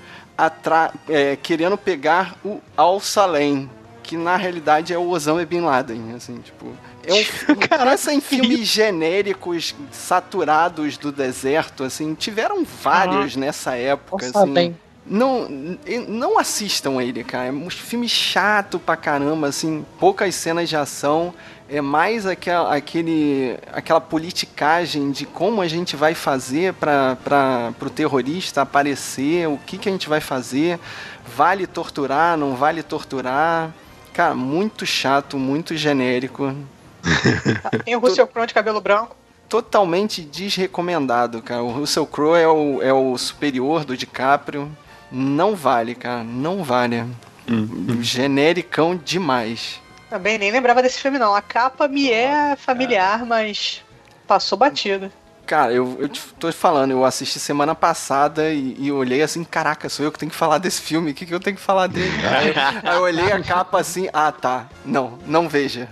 é, 1.08 1.36
querendo 1.36 1.76
pegar 1.76 2.36
o 2.44 2.60
Al 2.76 3.00
Salem, 3.00 3.68
que 4.08 4.16
na 4.16 4.36
realidade 4.36 4.90
é 4.94 4.96
o 4.96 5.10
Osama 5.10 5.44
Bin 5.44 5.60
Laden, 5.60 6.14
assim, 6.16 6.38
tipo... 6.38 6.72
É 7.06 7.12
um, 7.12 7.22
parece 7.68 8.10
em 8.10 8.22
filmes 8.22 8.60
genéricos, 8.60 9.74
saturados 9.92 10.96
do 10.96 11.12
deserto, 11.12 11.84
assim, 11.84 12.14
tiveram 12.14 12.64
vários 12.64 13.36
nessa 13.36 13.76
época, 13.76 14.24
Nossa, 14.28 14.44
assim. 14.44 14.54
bem. 14.54 14.76
Não, 15.04 15.46
não 16.08 16.38
assistam 16.38 17.02
ele, 17.02 17.22
cara. 17.22 17.46
É 17.46 17.52
um 17.52 17.68
filme 17.68 18.08
chato 18.08 18.78
pra 18.78 18.96
caramba, 18.96 19.46
assim, 19.48 19.84
poucas 20.00 20.34
cenas 20.34 20.70
de 20.70 20.76
ação. 20.76 21.34
É 21.68 21.82
mais 21.82 22.24
aquela, 22.24 22.74
aquele, 22.74 23.58
aquela 23.74 24.00
politicagem 24.00 25.10
de 25.10 25.26
como 25.26 25.60
a 25.60 25.68
gente 25.68 25.96
vai 25.96 26.14
fazer 26.14 26.72
para 26.72 27.74
o 27.78 27.90
terrorista 27.90 28.62
aparecer, 28.62 29.46
o 29.48 29.58
que, 29.66 29.76
que 29.76 29.88
a 29.88 29.92
gente 29.92 30.08
vai 30.08 30.20
fazer, 30.20 30.80
vale 31.36 31.66
torturar, 31.66 32.38
não 32.38 32.56
vale 32.56 32.82
torturar. 32.82 33.70
Cara, 34.18 34.34
muito 34.34 34.84
chato, 34.84 35.38
muito 35.38 35.76
genérico. 35.76 36.52
Tem 37.84 37.94
o 37.94 38.00
Russell 38.00 38.26
Crowe 38.26 38.48
de 38.48 38.52
cabelo 38.52 38.80
branco. 38.80 39.14
Totalmente 39.48 40.22
desrecomendado, 40.22 41.40
cara. 41.40 41.62
O 41.62 41.70
Russell 41.70 42.04
Crowe 42.04 42.36
é 42.36 42.48
o, 42.48 42.82
é 42.82 42.92
o 42.92 43.16
superior 43.16 43.84
do 43.84 43.96
DiCaprio. 43.96 44.76
Não 45.12 45.54
vale, 45.54 45.94
cara. 45.94 46.24
Não 46.24 46.64
vale. 46.64 47.04
Genericão 48.00 48.96
demais. 48.96 49.80
Também 50.10 50.36
nem 50.36 50.50
lembrava 50.50 50.82
desse 50.82 51.00
filme, 51.00 51.16
não. 51.16 51.32
A 51.32 51.40
capa 51.40 51.86
me 51.86 52.10
é 52.10 52.56
familiar, 52.56 53.24
mas 53.24 53.84
passou 54.26 54.58
batido. 54.58 55.12
Cara, 55.48 55.72
eu, 55.72 55.96
eu 55.98 56.10
te 56.10 56.20
tô 56.38 56.52
falando, 56.52 56.90
eu 56.90 57.06
assisti 57.06 57.40
semana 57.40 57.74
passada 57.74 58.52
e, 58.52 58.76
e 58.78 58.92
olhei 58.92 59.22
assim, 59.22 59.42
caraca, 59.42 59.88
sou 59.88 60.04
eu 60.04 60.12
que 60.12 60.18
tenho 60.18 60.30
que 60.30 60.36
falar 60.36 60.58
desse 60.58 60.82
filme, 60.82 61.10
o 61.10 61.14
que, 61.14 61.24
que 61.24 61.34
eu 61.34 61.40
tenho 61.40 61.56
que 61.56 61.62
falar 61.62 61.86
dele? 61.86 62.12
aí, 62.28 62.52
aí 62.84 62.96
eu 62.96 63.00
olhei 63.00 63.32
a 63.32 63.42
capa 63.42 63.80
assim, 63.80 64.10
ah 64.12 64.30
tá, 64.30 64.68
não, 64.84 65.18
não 65.26 65.48
veja. 65.48 65.88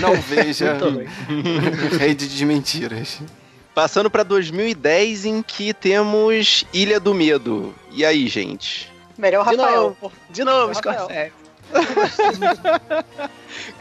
Não 0.00 0.14
veja. 0.14 0.78
Rede 2.00 2.26
de 2.28 2.46
Mentiras. 2.46 3.20
Passando 3.74 4.10
pra 4.10 4.22
2010, 4.22 5.26
em 5.26 5.42
que 5.42 5.74
temos 5.74 6.64
Ilha 6.72 6.98
do 6.98 7.12
Medo. 7.12 7.74
E 7.92 8.06
aí, 8.06 8.26
gente? 8.26 8.90
Melhor 9.18 9.46
De 9.50 9.54
Rafael. 9.54 9.82
novo. 10.00 10.12
De 10.30 10.44
novo. 10.44 10.74
Scorsese. 10.74 11.32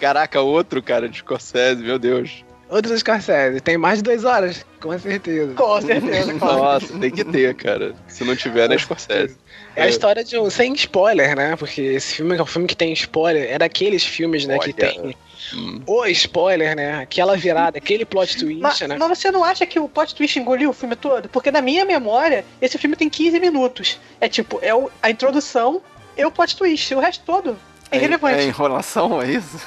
Caraca, 0.02 0.42
outro 0.42 0.84
cara 0.84 1.08
de 1.08 1.20
Scorsese, 1.20 1.82
meu 1.82 1.98
Deus. 1.98 2.44
Outro 2.70 2.98
Scorsese. 2.98 3.62
Tem 3.62 3.78
mais 3.78 4.00
de 4.00 4.04
duas 4.04 4.26
horas, 4.26 4.66
com 4.82 4.98
certeza. 5.00 5.54
Com 5.54 5.82
certeza, 5.82 6.34
claro. 6.34 6.58
Nossa, 6.58 7.00
tem 7.00 7.12
que 7.12 7.24
ter, 7.24 7.56
cara. 7.56 7.96
Se 8.08 8.24
não 8.26 8.36
tiver, 8.36 8.68
não 8.68 8.76
é 8.76 8.78
Scorsese. 8.78 9.38
É 9.76 9.84
a 9.84 9.88
história 9.88 10.24
de 10.24 10.38
um. 10.38 10.50
Sem 10.50 10.74
spoiler, 10.74 11.36
né? 11.36 11.56
Porque 11.56 11.82
esse 11.82 12.16
filme 12.16 12.36
é 12.36 12.42
um 12.42 12.46
filme 12.46 12.68
que 12.68 12.76
tem 12.76 12.92
spoiler. 12.94 13.50
É 13.52 13.58
daqueles 13.58 14.04
filmes, 14.04 14.46
né? 14.46 14.58
Que 14.60 14.66
Olha. 14.66 14.74
tem 14.74 15.16
Hum. 15.56 15.82
o 15.88 16.06
spoiler, 16.08 16.76
né? 16.76 16.96
Aquela 16.96 17.38
virada, 17.38 17.78
aquele 17.78 18.04
plot 18.04 18.38
twist, 18.38 18.60
Mas, 18.60 18.82
né? 18.82 18.98
mas 19.00 19.18
você 19.18 19.32
não 19.32 19.44
acha 19.46 19.66
que 19.66 19.80
o 19.80 19.88
plot 19.88 20.14
twist 20.14 20.38
engoliu 20.38 20.72
o 20.72 20.74
filme 20.74 20.96
todo? 20.96 21.30
Porque 21.30 21.50
na 21.52 21.62
minha 21.62 21.86
memória, 21.86 22.44
esse 22.62 22.78
filme 22.78 22.98
tem 22.98 23.08
15 23.10 23.40
minutos. 23.40 23.98
É 24.20 24.28
tipo, 24.28 24.60
é 24.62 24.74
o- 24.76 24.90
a 25.02 25.10
introdução 25.10 25.82
e 26.18 26.26
o 26.26 26.32
plot 26.32 26.58
twist. 26.58 26.94
O 26.96 27.00
resto 27.00 27.24
todo 27.26 27.56
é 27.92 27.96
É 27.96 28.00
irrelevante. 28.00 28.44
enrolação, 28.44 29.22
é 29.22 29.32
isso? 29.32 29.58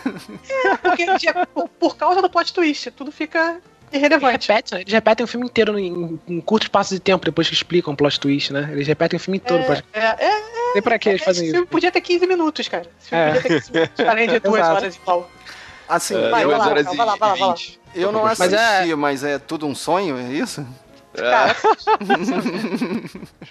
Porque 0.83 1.07
já- 1.19 1.47
por, 1.79 1.97
causa 1.97 2.21
do 2.23 2.29
plot 2.31 2.53
twist, 2.53 2.91
tudo 2.93 3.11
fica 3.13 3.61
irrelevante. 3.93 4.49
Repete, 4.49 4.75
né? 4.75 4.81
Eles 4.83 4.93
repetem 4.93 5.25
o 5.25 5.27
filme 5.27 5.47
inteiro 5.47 5.79
em, 5.79 6.19
em 6.29 6.41
curto 6.41 6.65
espaço 6.65 6.95
de 6.95 7.01
tempo 7.01 7.25
depois 7.25 7.49
que 7.49 7.55
explicam 7.55 7.93
o 7.93 7.97
plot 7.97 8.21
twist, 8.21 8.53
né? 8.53 8.69
Eles 8.73 8.87
repetem 8.87 9.17
o 9.17 9.21
filme 9.21 9.39
todo. 9.39 9.65
pra... 9.65 9.83
É, 9.93 10.01
é, 10.01 10.17
é, 10.27 10.41
Não 10.41 10.73
sei 10.75 10.83
pra 10.83 10.99
que 10.99 11.09
eles 11.09 11.21
esse 11.21 11.25
fazem 11.25 11.45
filme 11.47 11.59
isso. 11.61 11.67
podia 11.69 11.91
ter 11.91 12.01
15 12.01 12.27
minutos, 12.27 12.69
cara. 12.69 12.87
Esse 13.01 13.09
filme 13.09 13.25
É. 13.25 13.31
podia 13.33 13.43
ter 13.43 13.49
15 13.61 13.73
minutos, 13.73 14.07
além 14.07 14.29
de 14.29 14.39
duas 14.41 14.61
Exato. 14.61 14.77
horas 14.77 14.95
e 14.95 14.99
tal. 15.01 15.31
Assim, 15.89 16.15
É, 16.15 16.31
Vai, 16.31 16.47
vai 16.47 16.57
lá, 16.59 16.69
horas 16.69 16.85
vai 16.87 16.95
e- 16.95 16.97
lá, 16.99 17.05
vai 17.05 17.07
lá, 17.07 17.17
vai 17.35 17.39
lá. 17.41 17.55
20. 17.55 17.81
eu 17.97 18.13
não 18.13 18.23
Mas 18.23 18.41
assisti, 18.41 18.93
é- 18.93 18.95
mas 18.95 19.25
é 19.25 19.39
tudo 19.41 19.67
um 19.67 19.75
sonho, 19.75 20.17
é 20.19 20.33
isso? 20.33 20.65
Cara, 21.15 21.57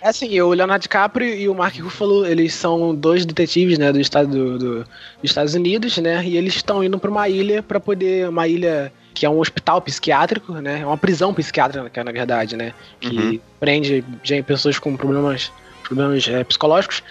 É. 0.02 0.08
Assim, 0.10 0.40
o 0.42 0.50
Leonardo 0.50 0.82
DiCaprio 0.84 1.28
e 1.36 1.50
o 1.50 1.54
Mark 1.56 1.76
Ruffalo, 1.78 2.26
eles 2.26 2.54
são 2.54 2.96
dois 2.96 3.26
detetives, 3.26 3.78
né, 3.78 3.92
do 3.92 4.00
estado 4.00 4.28
do, 4.30 4.58
do- 4.60 4.80
dos 4.84 4.88
Estados 5.24 5.54
Unidos, 5.54 5.98
né, 5.98 6.24
e 6.26 6.38
eles 6.38 6.56
estão 6.56 6.84
indo 6.84 6.98
pra 6.98 7.10
uma 7.12 7.28
ilha 7.28 7.62
pra 7.62 7.80
poder, 7.80 8.30
uma 8.30 8.48
ilha 8.48 8.92
que 9.14 9.26
é 9.26 9.30
um 9.30 9.40
hospital 9.40 9.82
psiquiátrico, 9.82 10.54
né, 10.54 10.80
é 10.82 10.86
uma 10.86 10.98
prisão 10.98 11.34
psiquiátrica, 11.34 12.04
na 12.04 12.12
verdade, 12.12 12.56
né, 12.56 12.74
que 13.00 13.18
Uhum. 13.18 13.40
prende 13.60 14.04
gente, 14.24 14.46
pessoas 14.46 14.80
com 14.80 14.96
problemas, 14.96 15.52
problemas 15.84 16.28
é, 16.28 16.44
psicológicos, 16.44 17.04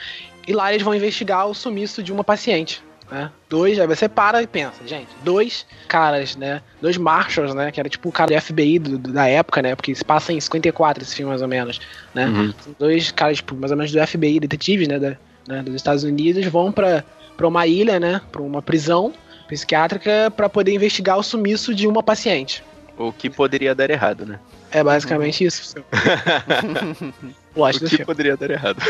e 0.47 0.53
lá 0.55 0.73
eles 0.73 0.83
vão 0.83 0.95
investigar 0.95 1.47
o 1.47 1.55
sumiço 1.55 2.03
de 2.03 2.11
uma 2.13 2.25
paciente, 2.25 2.83
né, 3.11 3.31
dois, 3.49 3.79
aí 3.79 3.87
você 3.87 4.09
para 4.09 4.43
e 4.43 4.47
pensa, 4.47 4.87
gente, 4.87 5.09
dois 5.25 5.65
caras, 5.89 6.37
né, 6.37 6.61
dois 6.81 6.97
marshals, 6.97 7.55
né, 7.55 7.71
que 7.71 7.81
era 7.81 7.89
tipo 7.89 8.09
o 8.09 8.13
cara 8.13 8.31
do 8.35 8.41
FBI 8.41 8.79
do- 8.79 8.99
do- 8.99 9.13
da 9.13 9.27
época, 9.27 9.63
né, 9.63 9.75
porque 9.75 9.95
se 9.95 10.05
passa 10.05 10.33
em 10.33 10.41
54 10.41 11.03
esse 11.03 11.15
filme 11.17 11.31
mais 11.31 11.41
ou 11.43 11.49
menos, 11.49 11.81
né, 12.15 12.27
Uhum. 12.27 12.53
dois 12.79 13.11
caras, 13.11 13.39
tipo, 13.39 13.55
mais 13.55 13.71
ou 13.71 13.77
menos 13.77 13.91
do 13.93 13.99
FBI, 14.07 14.41
detetives, 14.41 14.87
né, 14.89 14.99
da- 14.99 15.17
né, 15.49 15.63
dos 15.63 15.75
Estados 15.75 16.05
Unidos, 16.05 16.45
vão 16.47 16.71
pra, 16.71 17.03
pra 17.37 17.49
uma 17.49 17.67
ilha, 17.67 17.99
né, 17.99 18.21
pra 18.31 18.43
uma 18.43 18.61
prisão 18.61 19.13
psiquiátrica 19.49 20.31
pra 20.37 20.49
poder 20.49 20.75
investigar 20.75 21.17
o 21.19 21.23
sumiço 21.23 21.75
de 21.75 21.87
uma 21.87 22.03
paciente. 22.03 22.63
O 22.99 23.13
que 23.13 23.31
poderia 23.31 23.75
dar 23.75 23.89
errado, 23.89 24.27
né? 24.27 24.39
É 24.71 24.85
basicamente 24.85 25.45
isso. 25.45 25.75
O 27.55 27.71
do 27.73 27.89
que 27.89 28.05
poderia 28.05 28.37
dar 28.37 28.51
errado. 28.51 28.81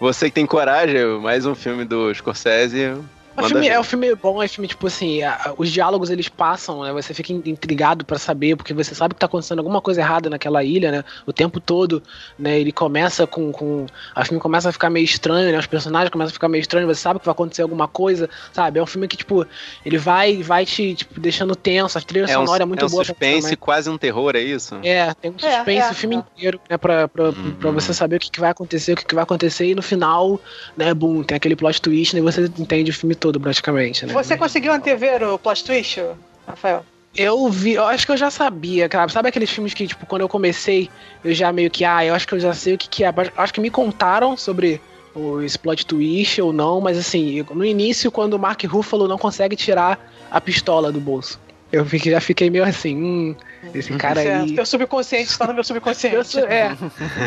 Você 0.00 0.26
que 0.26 0.34
tem 0.34 0.46
coragem, 0.46 1.18
mais 1.20 1.44
um 1.44 1.56
filme 1.56 1.84
do 1.84 2.14
Scorsese. 2.14 2.96
O 3.38 3.48
filme, 3.48 3.68
é 3.68 3.78
um 3.80 3.84
filme 3.84 4.14
bom, 4.14 4.42
é 4.42 4.46
um 4.46 4.48
filme, 4.48 4.68
tipo 4.68 4.86
assim, 4.86 5.22
a- 5.22 5.54
os 5.56 5.70
diálogos 5.70 6.10
eles 6.10 6.28
passam, 6.28 6.82
né? 6.82 6.92
Você 6.92 7.12
fica 7.14 7.32
in- 7.32 7.42
intrigado 7.46 8.04
pra 8.04 8.18
saber, 8.18 8.56
porque 8.56 8.74
você 8.74 8.94
sabe 8.94 9.14
que 9.14 9.20
tá 9.20 9.26
acontecendo 9.26 9.58
alguma 9.58 9.80
coisa 9.80 10.00
errada 10.00 10.28
naquela 10.30 10.62
ilha, 10.64 10.90
né? 10.90 11.04
O 11.26 11.32
tempo 11.32 11.60
todo, 11.60 12.02
né? 12.38 12.58
Ele 12.58 12.72
começa 12.72 13.26
com. 13.26 13.52
com 13.52 13.86
o 14.16 14.24
filme 14.24 14.40
começa 14.40 14.68
a 14.68 14.72
ficar 14.72 14.90
meio 14.90 15.04
estranho, 15.04 15.50
né? 15.52 15.58
Os 15.58 15.66
personagens 15.66 16.10
começam 16.10 16.30
a 16.30 16.32
ficar 16.34 16.48
meio 16.48 16.60
estranhos, 16.60 16.88
você 16.96 17.00
sabe 17.02 17.20
que 17.20 17.26
vai 17.26 17.32
acontecer 17.32 17.62
alguma 17.62 17.86
coisa, 17.88 18.28
sabe? 18.52 18.78
É 18.78 18.82
um 18.82 18.86
filme 18.86 19.06
que, 19.08 19.16
tipo, 19.16 19.46
ele 19.84 19.98
vai, 19.98 20.42
vai 20.42 20.64
te 20.64 20.94
tipo, 20.94 21.20
deixando 21.20 21.54
tenso, 21.54 21.98
a 21.98 22.00
trilha 22.00 22.24
É 22.26 22.38
um, 22.38 22.46
sonora 22.46 22.62
é 22.62 22.66
muito 22.66 22.82
é 22.82 22.86
um 22.86 22.90
boa. 22.90 23.04
suspense, 23.04 23.56
quase 23.56 23.90
um 23.90 23.98
terror, 23.98 24.34
é 24.36 24.40
isso? 24.40 24.76
É, 24.82 25.12
tem 25.14 25.30
um 25.30 25.34
É, 25.42 25.56
suspense 25.56 25.88
é, 25.88 25.90
o 25.90 25.94
filme 25.94 26.16
é. 26.16 26.18
inteiro, 26.18 26.60
né, 26.70 26.78
pra, 26.78 27.08
pra, 27.08 27.32
pra 27.60 27.70
você 27.72 27.92
saber 27.92 28.16
o 28.16 28.20
que, 28.20 28.30
que 28.30 28.40
vai 28.40 28.50
acontecer, 28.50 28.92
o 28.92 28.96
que, 28.96 29.04
que 29.04 29.14
vai 29.14 29.24
acontecer, 29.24 29.66
e 29.66 29.74
no 29.74 29.82
final, 29.82 30.40
né, 30.76 30.94
boom, 30.94 31.22
tem 31.22 31.36
aquele 31.36 31.56
plot 31.56 31.82
twist, 31.82 32.14
né, 32.14 32.20
e 32.20 32.22
você 32.22 32.44
entende 32.58 32.90
o 32.90 32.94
filme 32.94 33.14
todo 33.14 33.27
praticamente, 33.40 34.06
né? 34.06 34.12
você 34.12 34.36
conseguiu 34.36 34.72
antever 34.72 35.22
o 35.24 35.38
plot 35.38 35.64
twist, 35.64 36.00
Rafael? 36.46 36.84
Eu 37.16 37.48
vi, 37.48 37.72
eu 37.72 37.84
acho 37.84 38.06
que 38.06 38.12
eu 38.12 38.16
já 38.16 38.30
sabia, 38.30 38.88
cara. 38.88 39.08
Sabe 39.08 39.28
aqueles 39.28 39.50
filmes 39.50 39.74
que, 39.74 39.86
tipo, 39.86 40.06
quando 40.06 40.22
eu 40.22 40.28
comecei, 40.28 40.88
eu 41.24 41.34
já 41.34 41.52
meio 41.52 41.70
que, 41.70 41.84
ah, 41.84 42.04
eu 42.04 42.14
acho 42.14 42.28
que 42.28 42.34
eu 42.34 42.40
já 42.40 42.54
sei 42.54 42.74
o 42.74 42.78
que, 42.78 42.88
que 42.88 43.02
é. 43.04 43.12
Acho 43.36 43.52
que 43.52 43.60
me 43.60 43.70
contaram 43.70 44.36
sobre 44.36 44.80
o 45.14 45.38
plot 45.60 45.84
twist 45.84 46.40
ou 46.40 46.52
não, 46.52 46.80
mas 46.80 46.96
assim, 46.96 47.44
no 47.50 47.64
início, 47.64 48.12
quando 48.12 48.34
o 48.34 48.38
Mark 48.38 48.62
Ruffalo 48.64 49.08
não 49.08 49.18
consegue 49.18 49.56
tirar 49.56 49.98
a 50.30 50.40
pistola 50.40 50.92
do 50.92 51.00
bolso. 51.00 51.40
Eu 51.72 51.84
fiquei- 51.84 52.12
já 52.12 52.20
fiquei 52.20 52.48
meio 52.50 52.64
assim, 52.64 52.96
hum, 52.96 53.36
esse 53.74 53.92
cara 53.94 54.22
Certo, 54.22 54.44
aí. 54.44 54.54
Teu 54.54 54.64
subconsciente 54.64 55.30
está 55.30 55.46
no 55.46 55.52
meu 55.52 55.60
Eu 55.60 55.64
subconsciente. 55.64 56.38
é, 56.40 56.76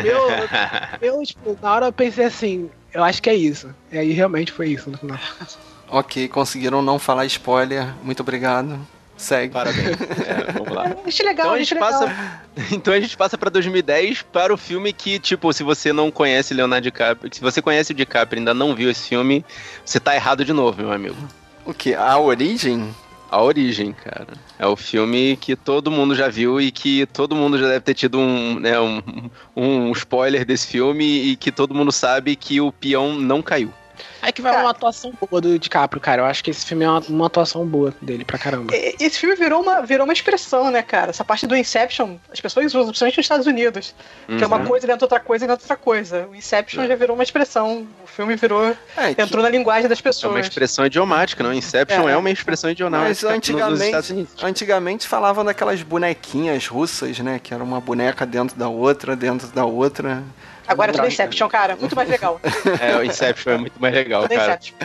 meu, 0.02 0.48
eu, 1.00 1.22
tipo, 1.22 1.58
na 1.60 1.72
hora 1.72 1.86
eu 1.86 1.92
pensei 1.92 2.24
assim, 2.24 2.70
eu 2.94 3.04
acho 3.04 3.22
que 3.22 3.30
é 3.30 3.34
isso. 3.34 3.74
E 3.90 3.98
aí 3.98 4.12
realmente 4.12 4.50
foi 4.52 4.70
isso 4.70 4.90
no 4.90 4.98
final. 4.98 5.18
Ok, 5.92 6.26
conseguiram 6.28 6.80
não 6.80 6.98
falar 6.98 7.26
spoiler. 7.26 7.86
Muito 8.02 8.20
obrigado. 8.20 8.78
Segue. 9.16 9.52
Parabéns. 9.52 9.96
É, 10.26 10.52
vamos 10.52 10.72
lá. 10.72 10.96
Achei 11.06 11.24
legal, 11.24 11.46
Então 11.46 11.54
a 11.54 11.58
gente 11.58 11.74
legal. 11.74 11.90
passa, 11.90 12.40
então 12.72 12.94
a 12.94 13.00
gente 13.00 13.16
passa 13.16 13.36
pra 13.38 13.50
2010 13.50 14.22
para 14.22 14.52
o 14.52 14.56
filme 14.56 14.92
que, 14.92 15.18
tipo, 15.18 15.52
se 15.52 15.62
você 15.62 15.92
não 15.92 16.10
conhece 16.10 16.54
Leonardo 16.54 16.82
DiCaprio, 16.84 17.32
se 17.32 17.40
você 17.40 17.60
conhece 17.60 17.92
o 17.92 17.94
DiCaprio 17.94 18.38
e 18.38 18.40
ainda 18.40 18.54
não 18.54 18.74
viu 18.74 18.90
esse 18.90 19.08
filme, 19.08 19.44
você 19.84 20.00
tá 20.00 20.14
errado 20.14 20.44
de 20.44 20.52
novo, 20.52 20.80
meu 20.82 20.92
amigo. 20.92 21.16
O 21.64 21.74
que? 21.74 21.94
A 21.94 22.18
origem? 22.18 22.92
A 23.30 23.40
Origem, 23.40 23.94
cara. 23.94 24.34
É 24.58 24.66
o 24.66 24.76
filme 24.76 25.38
que 25.40 25.56
todo 25.56 25.90
mundo 25.90 26.14
já 26.14 26.28
viu 26.28 26.60
e 26.60 26.70
que 26.70 27.06
todo 27.06 27.34
mundo 27.34 27.58
já 27.58 27.66
deve 27.66 27.80
ter 27.80 27.94
tido 27.94 28.18
um, 28.18 28.60
né, 28.60 28.78
um, 28.78 29.02
um 29.56 29.90
spoiler 29.92 30.44
desse 30.44 30.66
filme 30.66 31.04
e 31.04 31.36
que 31.36 31.50
todo 31.50 31.74
mundo 31.74 31.90
sabe 31.90 32.36
que 32.36 32.60
o 32.60 32.70
peão 32.70 33.14
não 33.14 33.40
caiu. 33.40 33.72
Aí 34.22 34.32
que 34.32 34.40
vai 34.40 34.52
Cara. 34.52 34.64
uma 34.64 34.70
atuação 34.70 35.12
boa 35.28 35.40
do 35.40 35.58
DiCaprio, 35.58 36.00
cara. 36.00 36.22
Eu 36.22 36.26
acho 36.26 36.44
que 36.44 36.50
esse 36.52 36.64
filme 36.64 36.84
é 36.84 36.88
uma, 36.88 37.00
uma 37.08 37.26
atuação 37.26 37.66
boa 37.66 37.92
dele 38.00 38.24
pra 38.24 38.38
caramba. 38.38 38.72
E- 38.74 38.94
Esse 39.00 39.18
filme 39.18 39.34
virou 39.34 39.60
uma, 39.60 39.82
virou 39.82 40.04
uma 40.04 40.12
expressão, 40.12 40.70
né, 40.70 40.80
cara? 40.80 41.10
Essa 41.10 41.24
parte 41.24 41.44
do 41.44 41.56
Inception, 41.56 42.16
as 42.32 42.40
pessoas 42.40 42.66
usam, 42.66 42.86
principalmente 42.86 43.16
nos 43.16 43.24
Estados 43.24 43.46
Unidos. 43.48 43.94
Que 44.28 44.44
é 44.44 44.46
uma 44.46 44.58
Uhum. 44.58 44.66
coisa 44.66 44.86
dentro 44.86 44.98
de 45.00 45.04
outra 45.06 45.18
coisa 45.18 45.44
dentro 45.46 45.58
de 45.58 45.64
outra 45.64 45.76
coisa. 45.76 46.28
O 46.30 46.36
Inception 46.36 46.86
já 46.86 46.94
virou 46.94 47.14
uma 47.16 47.24
expressão. 47.24 47.84
O 48.04 48.06
filme 48.06 48.36
virou. 48.36 48.76
É, 48.96 49.12
que- 49.12 49.20
entrou 49.22 49.42
na 49.42 49.48
linguagem 49.48 49.88
das 49.88 49.98
É 49.98 50.00
uma 50.00 50.04
pessoas. 50.04 50.46
expressão 50.46 50.86
idiomática, 50.86 51.42
não? 51.42 51.52
Inception 51.52 52.08
é, 52.08 52.12
É. 52.12 52.16
uma 52.16 52.30
expressão 52.30 52.70
idiomática 52.70 53.08
Mas 53.08 53.24
antigamente, 53.36 53.84
Estados 53.86 54.10
Unidos. 54.10 54.32
antigamente 54.44 55.08
falavam 55.08 55.44
daquelas 55.44 55.82
bonequinhas 55.82 56.66
russas, 56.68 57.18
né? 57.18 57.40
Que 57.42 57.52
era 57.52 57.64
uma 57.64 57.80
boneca 57.80 58.24
dentro 58.24 58.56
da 58.56 58.68
outra, 58.68 59.16
dentro 59.16 59.48
da 59.48 59.64
outra. 59.64 60.22
Agora 60.66 60.90
é 60.90 60.92
tudo 60.92 61.02
Tá. 61.02 61.08
Inception, 61.08 61.48
cara. 61.48 61.76
Muito 61.76 61.96
mais 61.96 62.08
legal. 62.08 62.40
É, 62.80 62.96
o 62.96 63.04
Inception 63.04 63.52
é 63.52 63.58
muito 63.58 63.80
mais 63.80 63.94
legal, 63.94 64.22
Tudo 64.22 64.34
cara. 64.34 64.52
Inception. 64.52 64.76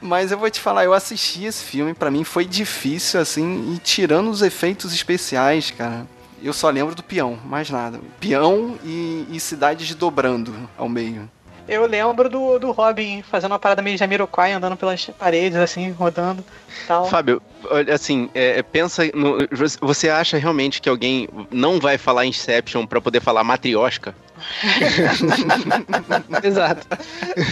Mas 0.00 0.30
eu 0.30 0.38
vou 0.38 0.48
te 0.48 0.60
falar, 0.60 0.84
eu 0.84 0.92
assisti 0.92 1.44
esse 1.44 1.64
filme, 1.64 1.92
pra 1.92 2.10
mim 2.10 2.22
foi 2.22 2.44
difícil, 2.44 3.20
assim, 3.20 3.74
e 3.74 3.78
tirando 3.78 4.30
os 4.30 4.42
efeitos 4.42 4.92
especiais, 4.94 5.72
cara, 5.72 6.06
eu 6.42 6.52
só 6.52 6.70
lembro 6.70 6.94
do 6.94 7.02
peão, 7.02 7.38
mais 7.44 7.68
nada. 7.68 8.00
Peão 8.20 8.78
e, 8.84 9.26
e 9.30 9.40
cidades 9.40 9.92
dobrando 9.94 10.54
ao 10.76 10.88
meio. 10.88 11.28
Eu 11.68 11.84
lembro 11.84 12.30
do, 12.30 12.58
do 12.58 12.70
Robin 12.70 13.22
fazendo 13.22 13.52
uma 13.52 13.58
parada 13.58 13.82
meio 13.82 13.98
Jamiroquai, 13.98 14.52
andando 14.52 14.74
pelas 14.74 15.04
paredes, 15.18 15.58
assim, 15.58 15.90
rodando 15.90 16.42
tal. 16.86 17.04
Fábio, 17.06 17.42
olha, 17.70 17.92
assim, 17.92 18.30
é, 18.34 18.58
é, 18.58 18.62
pensa 18.62 19.04
no, 19.14 19.36
você 19.80 20.08
acha 20.08 20.38
realmente 20.38 20.80
que 20.80 20.88
alguém 20.88 21.28
não 21.50 21.78
vai 21.78 21.98
falar 21.98 22.24
Inception 22.24 22.86
pra 22.86 23.02
poder 23.02 23.20
falar 23.20 23.44
matriosca? 23.44 24.14
Exato. 26.42 26.86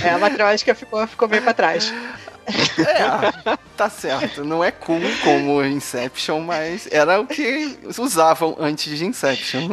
É, 0.04 0.10
a 0.10 0.18
matriótica 0.18 0.74
ficou, 0.74 1.06
ficou 1.06 1.28
meio 1.28 1.42
pra 1.42 1.54
trás. 1.54 1.92
É, 2.78 3.56
tá 3.76 3.90
certo, 3.90 4.44
não 4.44 4.62
é 4.62 4.70
cool 4.70 5.00
como 5.24 5.64
Inception, 5.64 6.40
mas 6.40 6.88
era 6.92 7.20
o 7.20 7.26
que 7.26 7.76
usavam 7.98 8.56
antes 8.58 8.96
de 8.96 9.04
Inception. 9.04 9.70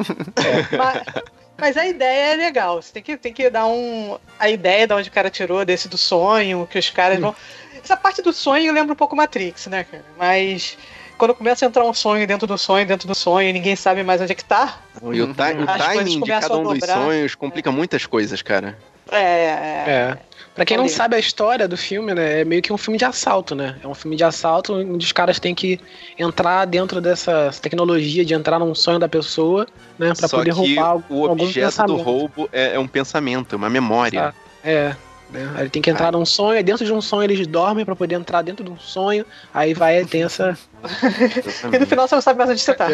Mas, 0.77 1.23
mas 1.57 1.77
a 1.77 1.85
ideia 1.85 2.33
é 2.33 2.35
legal. 2.35 2.81
Você 2.81 2.91
tem 2.91 3.03
que, 3.03 3.17
tem 3.17 3.33
que 3.33 3.49
dar 3.49 3.67
um. 3.67 4.17
A 4.39 4.49
ideia 4.49 4.87
de 4.87 4.93
onde 4.93 5.09
o 5.09 5.11
cara 5.11 5.29
tirou, 5.29 5.63
desse 5.63 5.87
do 5.87 5.97
sonho, 5.97 6.67
que 6.69 6.79
os 6.79 6.89
caras 6.89 7.19
vão. 7.19 7.35
Essa 7.83 7.95
parte 7.95 8.21
do 8.21 8.33
sonho 8.33 8.73
lembra 8.73 8.93
um 8.93 8.97
pouco 8.97 9.15
Matrix, 9.15 9.67
né, 9.67 9.83
cara? 9.83 10.03
Mas 10.17 10.77
quando 11.23 11.35
começa 11.35 11.65
a 11.65 11.67
entrar 11.69 11.85
um 11.85 11.93
sonho 11.93 12.27
dentro 12.27 12.45
do 12.45 12.57
sonho, 12.57 12.85
dentro 12.85 13.07
do 13.07 13.15
sonho, 13.15 13.47
e 13.47 13.53
ninguém 13.53 13.77
sabe 13.77 14.03
mais 14.03 14.19
onde 14.19 14.33
é 14.33 14.35
que 14.35 14.43
tá. 14.43 14.77
E 15.01 15.21
o, 15.21 15.33
ti- 15.33 15.39
o 15.39 15.69
As 15.69 15.85
coisas 15.85 15.85
timing 16.03 16.21
de 16.21 16.29
cada 16.31 16.57
um 16.57 16.63
dos 16.63 16.79
sonhos 16.85 17.35
complica 17.35 17.71
muitas 17.71 18.05
coisas, 18.05 18.41
cara. 18.41 18.77
É. 19.09 19.17
é- 19.21 19.83
É. 19.87 20.17
Pra 20.53 20.65
quem 20.65 20.75
não 20.77 20.87
sabe 20.89 21.15
a 21.15 21.19
história 21.19 21.65
do 21.67 21.75
filme, 21.77 22.13
né, 22.13 22.41
é 22.41 22.45
meio 22.45 22.61
que 22.61 22.71
um 22.73 22.77
filme 22.77 22.97
de 22.97 23.05
assalto, 23.05 23.55
né? 23.55 23.77
É 23.83 23.87
um 23.87 23.93
filme 23.95 24.15
de 24.17 24.23
assalto 24.23 24.73
onde 24.75 25.03
os 25.05 25.11
caras 25.13 25.39
têm 25.39 25.55
que 25.55 25.79
entrar 26.19 26.65
dentro 26.65 26.99
dessa 27.01 27.49
tecnologia 27.61 28.23
de 28.25 28.33
entrar 28.35 28.59
num 28.59 28.75
sonho 28.75 28.99
da 28.99 29.07
pessoa, 29.09 29.65
né, 29.97 30.13
pra 30.13 30.27
Só 30.27 30.37
poder 30.37 30.53
que 30.53 30.57
roubar 30.75 30.89
algum, 30.91 31.15
o 31.21 31.27
algum 31.29 31.43
objeto 31.45 31.83
do 31.85 31.95
roubo 31.95 32.47
é, 32.51 32.75
é 32.75 32.79
um 32.79 32.87
pensamento, 32.87 33.55
é 33.55 33.57
uma 33.57 33.69
memória. 33.69 34.21
Tá. 34.21 34.33
É. 34.63 34.95
Né? 35.33 35.51
Aí 35.55 35.61
ele 35.63 35.69
tem 35.69 35.81
que 35.81 35.89
entrar 35.89 36.11
num 36.11 36.25
sonho, 36.25 36.57
aí 36.57 36.63
dentro 36.63 36.85
de 36.85 36.93
um 36.93 37.01
sonho 37.01 37.23
eles 37.23 37.47
dormem 37.47 37.83
pra 37.83 37.95
poder 37.95 38.15
entrar 38.15 38.43
dentro 38.43 38.63
de 38.63 38.69
um 38.69 38.77
sonho, 38.77 39.25
aí 39.51 39.73
vai 39.73 40.05
tem 40.05 40.23
essa. 40.23 40.57
E 41.73 41.79
no 41.79 41.87
final 41.87 42.07
você 42.07 42.15
não 42.15 42.21
sabe 42.21 42.37
mais 42.37 42.51
onde 42.51 42.59
você 42.61 42.73
tá. 42.73 42.87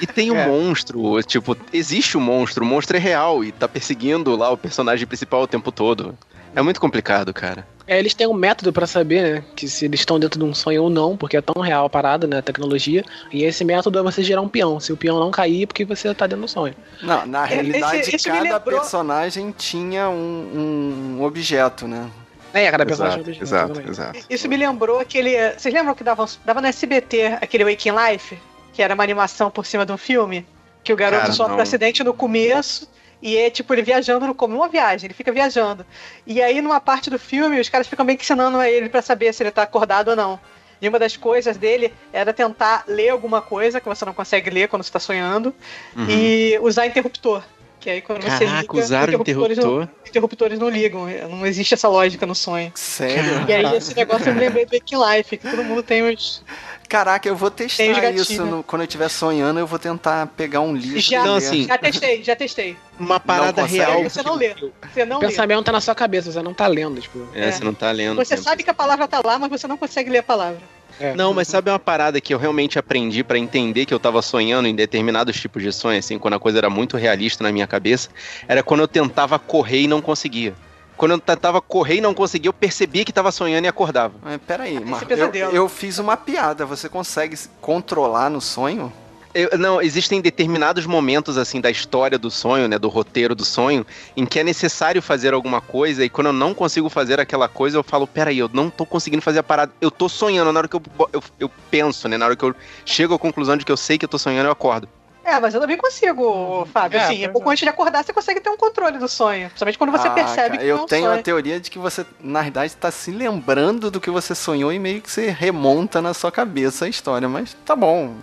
E 0.00 0.06
tem 0.06 0.32
um 0.32 0.36
É. 0.36 0.46
monstro, 0.48 1.22
tipo, 1.22 1.56
existe 1.72 2.16
um 2.18 2.20
monstro, 2.20 2.64
o 2.64 2.66
monstro 2.66 2.96
é 2.96 3.00
real 3.00 3.44
e 3.44 3.52
tá 3.52 3.68
perseguindo 3.68 4.34
lá 4.34 4.50
o 4.50 4.56
personagem 4.56 5.06
principal 5.06 5.42
o 5.42 5.46
tempo 5.46 5.70
todo. 5.70 6.18
É 6.54 6.62
muito 6.62 6.80
complicado, 6.80 7.32
cara. 7.34 7.66
É, 7.86 7.98
eles 7.98 8.14
têm 8.14 8.26
um 8.26 8.32
método 8.32 8.72
pra 8.72 8.86
saber, 8.86 9.22
né, 9.22 9.44
que 9.54 9.68
se 9.68 9.84
eles 9.84 10.00
estão 10.00 10.18
dentro 10.18 10.38
de 10.38 10.44
um 10.44 10.54
sonho 10.54 10.84
ou 10.84 10.88
não, 10.90 11.16
porque 11.16 11.36
é 11.36 11.40
tão 11.42 11.60
real 11.60 11.84
a 11.84 11.90
parada, 11.90 12.26
né, 12.26 12.38
a 12.38 12.42
tecnologia. 12.42 13.04
E 13.30 13.44
esse 13.44 13.62
método 13.64 13.98
é 13.98 14.02
você 14.02 14.22
gerar 14.22 14.40
um 14.40 14.48
peão. 14.48 14.80
Se 14.80 14.90
o 14.92 14.96
peão 14.96 15.18
não 15.20 15.30
cair, 15.30 15.64
é 15.64 15.66
porque 15.66 15.84
você 15.84 16.14
tá 16.14 16.26
dentro 16.26 16.42
do 16.46 16.48
sonho. 16.48 16.74
Não, 17.02 17.26
na 17.26 17.44
realidade, 17.44 17.98
esse- 17.98 18.16
esse 18.16 18.28
cada 18.30 18.40
lembrou- 18.40 18.60
personagem 18.80 19.50
tinha 19.56 20.08
um, 20.08 21.16
um 21.18 21.22
objeto, 21.24 21.86
né? 21.86 22.08
É, 22.54 22.70
cada 22.70 22.86
personagem 22.86 23.18
Exato, 23.20 23.38
é 23.38 23.42
exato, 23.42 23.72
também. 23.74 23.90
exato. 23.90 24.18
Isso 24.30 24.48
me 24.48 24.56
lembrou 24.56 25.00
aquele. 25.00 25.34
Vocês 25.58 25.74
lembram 25.74 25.92
que 25.94 26.04
dava, 26.04 26.24
dava 26.44 26.60
no 26.60 26.68
SBT 26.68 27.38
aquele 27.40 27.64
Waking 27.64 27.90
Life? 27.90 28.38
Que 28.72 28.80
era 28.82 28.94
uma 28.94 29.02
animação 29.02 29.50
por 29.50 29.66
cima 29.66 29.84
de 29.84 29.90
um 29.92 29.96
filme? 29.96 30.46
Que 30.84 30.92
o 30.92 30.96
garoto 30.96 31.22
Cara, 31.22 31.32
sofre 31.32 31.56
um 31.56 31.60
acidente 31.60 32.04
no 32.04 32.14
começo 32.14 32.88
e 33.24 33.38
é 33.38 33.48
tipo 33.48 33.72
ele 33.72 33.80
viajando 33.80 34.26
no 34.26 34.34
como 34.34 34.54
uma 34.54 34.68
viagem, 34.68 35.06
ele 35.06 35.14
fica 35.14 35.32
viajando. 35.32 35.86
E 36.26 36.42
aí, 36.42 36.60
numa 36.60 36.78
parte 36.78 37.08
do 37.08 37.18
filme, 37.18 37.58
os 37.58 37.70
caras 37.70 37.86
ficam 37.88 38.04
meio 38.04 38.18
que 38.18 38.22
ensinando 38.24 38.58
a 38.58 38.68
ele 38.68 38.90
pra 38.90 39.00
saber 39.00 39.32
se 39.32 39.42
ele 39.42 39.50
tá 39.50 39.62
acordado 39.62 40.08
ou 40.08 40.16
não. 40.16 40.38
E 40.82 40.86
uma 40.86 40.98
das 40.98 41.16
coisas 41.16 41.56
dele 41.56 41.90
era 42.12 42.34
tentar 42.34 42.84
ler 42.86 43.08
alguma 43.08 43.40
coisa 43.40 43.80
que 43.80 43.88
você 43.88 44.04
não 44.04 44.12
consegue 44.12 44.50
ler 44.50 44.68
quando 44.68 44.82
você 44.82 44.92
tá 44.92 45.00
sonhando 45.00 45.54
Uhum. 45.96 46.06
e 46.06 46.58
usar 46.60 46.84
interruptor. 46.86 47.42
Que 47.84 47.90
aí 47.90 48.00
quando 48.00 48.22
você 48.22 48.46
Caraca, 48.46 48.60
liga, 48.62 48.76
usaram 48.78 49.12
interruptores 49.12 49.58
interruptor. 49.58 49.80
Não, 50.02 50.08
interruptores 50.08 50.58
não 50.58 50.70
ligam, 50.70 51.06
não 51.28 51.44
existe 51.44 51.74
essa 51.74 51.86
lógica 51.86 52.24
no 52.24 52.34
sonho. 52.34 52.72
Sério? 52.74 53.44
E 53.46 53.52
aí 53.52 53.76
esse 53.76 53.94
negócio 53.94 54.26
eu 54.26 54.32
me 54.34 54.40
lembrei 54.40 54.64
do 54.64 54.72
Waking 54.72 54.96
Life, 54.96 55.36
que 55.36 55.50
todo 55.50 55.62
mundo 55.62 55.82
tem 55.82 56.02
os. 56.02 56.42
Caraca, 56.88 57.28
eu 57.28 57.36
vou 57.36 57.50
testar 57.50 57.84
os 58.14 58.20
isso 58.30 58.42
no- 58.42 58.62
quando 58.62 58.80
eu 58.80 58.86
estiver 58.86 59.10
sonhando. 59.10 59.60
Eu 59.60 59.66
vou 59.66 59.78
tentar 59.78 60.28
pegar 60.28 60.60
um 60.62 60.74
livro. 60.74 60.98
Já, 60.98 61.24
ler. 61.24 61.36
assim, 61.36 61.66
já 61.66 61.76
testei, 61.76 62.22
já 62.24 62.34
testei. 62.34 62.74
Uma 62.98 63.20
parada 63.20 63.66
real. 63.66 64.02
Você 64.04 64.22
não 64.22 64.34
lê. 64.34 64.54
Você 64.54 65.04
não 65.04 65.18
O 65.18 65.20
lê. 65.20 65.26
pensamento 65.28 65.64
tá 65.64 65.72
na 65.72 65.80
sua 65.82 65.94
cabeça, 65.94 66.32
você 66.32 66.40
não 66.40 66.54
tá 66.54 66.66
lendo, 66.66 67.02
tipo. 67.02 67.28
É, 67.34 67.50
você 67.52 67.62
não 67.62 67.74
tá 67.74 67.90
lendo. 67.90 68.16
Você 68.16 68.38
sabe 68.38 68.62
que 68.62 68.70
a 68.70 68.74
palavra 68.74 69.06
tá 69.06 69.20
lá, 69.22 69.38
mas 69.38 69.50
você 69.50 69.66
não 69.66 69.76
consegue 69.76 70.08
ler 70.08 70.18
a 70.20 70.22
palavra. 70.22 70.60
É. 71.00 71.14
Não, 71.14 71.34
mas 71.34 71.48
sabe 71.48 71.70
uma 71.70 71.78
parada 71.78 72.20
que 72.20 72.32
eu 72.32 72.38
realmente 72.38 72.78
aprendi 72.78 73.24
pra 73.24 73.38
entender 73.38 73.84
que 73.84 73.92
eu 73.92 73.98
tava 73.98 74.22
sonhando 74.22 74.68
em 74.68 74.74
determinados 74.74 75.40
tipos 75.40 75.62
de 75.62 75.72
sonho, 75.72 75.98
assim, 75.98 76.18
quando 76.18 76.34
a 76.34 76.38
coisa 76.40 76.58
era 76.58 76.70
muito 76.70 76.96
realista 76.96 77.42
na 77.42 77.50
minha 77.50 77.66
cabeça? 77.66 78.08
Era 78.46 78.62
quando 78.62 78.80
eu 78.80 78.88
tentava 78.88 79.38
correr 79.38 79.82
e 79.82 79.88
não 79.88 80.00
conseguia. 80.00 80.54
Quando 80.96 81.12
eu 81.12 81.18
tentava 81.18 81.60
correr 81.60 81.96
e 81.96 82.00
não 82.00 82.14
conseguia, 82.14 82.48
eu 82.48 82.52
percebia 82.52 83.04
que 83.04 83.12
tava 83.12 83.32
sonhando 83.32 83.64
e 83.64 83.68
acordava. 83.68 84.14
Mas 84.22 84.40
peraí, 84.46 84.78
Marco, 84.78 85.12
eu, 85.12 85.50
eu 85.50 85.68
fiz 85.68 85.98
uma 85.98 86.16
piada. 86.16 86.64
Você 86.64 86.88
consegue 86.88 87.36
se 87.36 87.48
controlar 87.60 88.30
no 88.30 88.40
sonho? 88.40 88.92
Eu- 89.34 89.58
não, 89.58 89.82
existem 89.82 90.20
determinados 90.20 90.86
momentos 90.86 91.36
assim 91.36 91.60
da 91.60 91.70
história 91.70 92.16
do 92.16 92.30
sonho, 92.30 92.68
né, 92.68 92.78
do 92.78 92.88
roteiro 92.88 93.34
do 93.34 93.44
sonho, 93.44 93.84
em 94.16 94.24
que 94.24 94.38
é 94.38 94.44
necessário 94.44 95.02
fazer 95.02 95.34
alguma 95.34 95.60
coisa 95.60 96.04
e 96.04 96.08
quando 96.08 96.28
eu 96.28 96.32
não 96.32 96.54
consigo 96.54 96.88
fazer 96.88 97.18
aquela 97.18 97.48
coisa, 97.48 97.76
eu 97.76 97.82
falo, 97.82 98.06
peraí, 98.06 98.38
eu 98.38 98.48
não 98.52 98.70
tô 98.70 98.86
conseguindo 98.86 99.20
fazer 99.22 99.40
a 99.40 99.42
parada. 99.42 99.72
Eu 99.80 99.90
tô 99.90 100.08
sonhando, 100.08 100.52
na 100.52 100.60
hora 100.60 100.68
que 100.68 100.76
eu, 100.76 100.82
eu, 101.12 101.22
eu 101.40 101.50
penso, 101.70 102.08
né, 102.08 102.16
na 102.16 102.26
hora 102.26 102.36
que 102.36 102.44
eu 102.44 102.54
chego 102.86 103.14
à 103.14 103.18
conclusão 103.18 103.56
de 103.56 103.64
que 103.64 103.72
eu 103.72 103.76
sei 103.76 103.98
que 103.98 104.04
eu 104.04 104.08
tô 104.08 104.18
sonhando, 104.18 104.46
eu 104.46 104.52
acordo. 104.52 104.88
É, 105.24 105.40
mas 105.40 105.54
eu 105.54 105.60
também 105.60 105.78
consigo, 105.78 106.68
Fábio. 106.72 106.98
É, 106.98 107.02
assim, 107.04 107.20
pois 107.20 107.32
pouco 107.32 107.48
é. 107.48 107.52
antes 107.54 107.62
de 107.62 107.68
acordar, 107.70 108.04
você 108.04 108.12
consegue 108.12 108.40
ter 108.40 108.50
um 108.50 108.58
controle 108.58 108.98
do 108.98 109.08
sonho. 109.08 109.46
Principalmente 109.48 109.78
quando 109.78 109.90
você 109.90 110.06
Ah, 110.06 110.10
percebe 110.10 110.48
cara, 110.50 110.58
que 110.58 110.64
eu 110.66 110.76
não 110.76 110.84
é 110.84 110.86
tenho 110.86 111.06
sonho. 111.06 111.18
a 111.18 111.22
teoria 111.22 111.58
de 111.58 111.70
que 111.70 111.78
você, 111.78 112.04
na 112.20 112.42
verdade, 112.42 112.76
tá 112.76 112.90
se 112.90 113.10
lembrando 113.10 113.90
do 113.90 113.98
que 114.00 114.10
você 114.10 114.34
sonhou 114.34 114.70
e 114.70 114.78
meio 114.78 115.00
que 115.00 115.10
você 115.10 115.30
remonta 115.30 116.02
na 116.02 116.12
sua 116.12 116.30
cabeça 116.30 116.84
a 116.84 116.88
história. 116.88 117.26
Mas 117.26 117.56
tá 117.64 117.74
bom, 117.74 118.14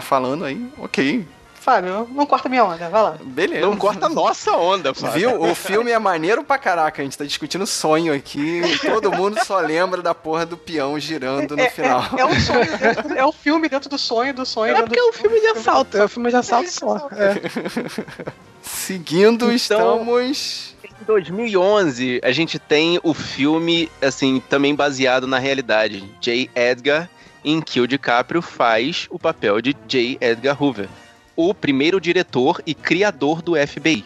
tá 0.00 0.06
falando 0.06 0.44
aí, 0.44 0.66
ok. 0.78 1.26
Fábio, 1.60 2.08
não 2.12 2.24
corta 2.26 2.48
minha 2.48 2.64
onda, 2.64 2.88
vai 2.88 3.02
lá. 3.02 3.16
Beleza. 3.20 3.66
Não 3.66 3.76
corta 3.76 4.06
a 4.06 4.08
nossa 4.08 4.52
onda, 4.52 4.94
Fábio. 4.94 5.30
Viu? 5.30 5.42
O 5.42 5.52
filme 5.52 5.90
é 5.90 5.98
maneiro 5.98 6.44
pra 6.44 6.56
caraca. 6.58 7.02
A 7.02 7.04
gente 7.04 7.18
tá 7.18 7.24
discutindo 7.24 7.66
sonho 7.66 8.14
aqui. 8.14 8.60
e 8.64 8.78
Todo 8.78 9.10
mundo 9.10 9.36
só 9.44 9.58
lembra 9.58 10.00
da 10.00 10.14
porra 10.14 10.46
do 10.46 10.56
peão 10.56 10.96
girando 11.00 11.56
no 11.56 11.62
É, 11.62 11.68
final. 11.68 12.04
é, 12.16 12.20
é 12.20 12.24
um 12.24 12.38
sonho, 12.40 12.78
dentro- 12.78 13.14
é 13.18 13.26
um 13.26 13.32
filme 13.32 13.68
dentro 13.68 13.90
do 13.90 13.98
sonho, 13.98 14.32
do 14.32 14.46
sonho. 14.46 14.76
É 14.76 14.82
porque 14.82 14.96
é 15.00 15.04
um 15.04 15.12
filme 15.12 15.40
de 15.40 15.46
assalto, 15.48 15.96
é 15.98 16.04
um 16.04 16.08
filme 16.08 16.30
de 16.30 16.36
assalto 16.36 16.70
só. 16.70 17.08
É. 17.10 18.30
Seguindo, 18.62 19.46
Então- 19.46 19.52
estamos. 19.52 20.74
Em 20.84 21.04
2011, 21.04 22.20
a 22.22 22.30
gente 22.32 22.58
tem 22.58 22.98
o 23.02 23.12
filme, 23.12 23.90
assim, 24.00 24.40
também 24.48 24.74
baseado 24.74 25.26
na 25.26 25.38
realidade. 25.38 26.04
J. 26.20 26.48
Edgar, 26.54 27.10
em 27.46 27.60
que 27.60 27.80
o 27.80 27.86
DiCaprio 27.86 28.42
faz 28.42 29.06
o 29.08 29.20
papel 29.20 29.62
de 29.62 29.74
J. 29.86 30.18
Edgar 30.20 30.60
Hoover, 30.60 30.88
o 31.36 31.54
primeiro 31.54 32.00
diretor 32.00 32.60
e 32.66 32.74
criador 32.74 33.40
do 33.40 33.54
FBI. 33.54 34.04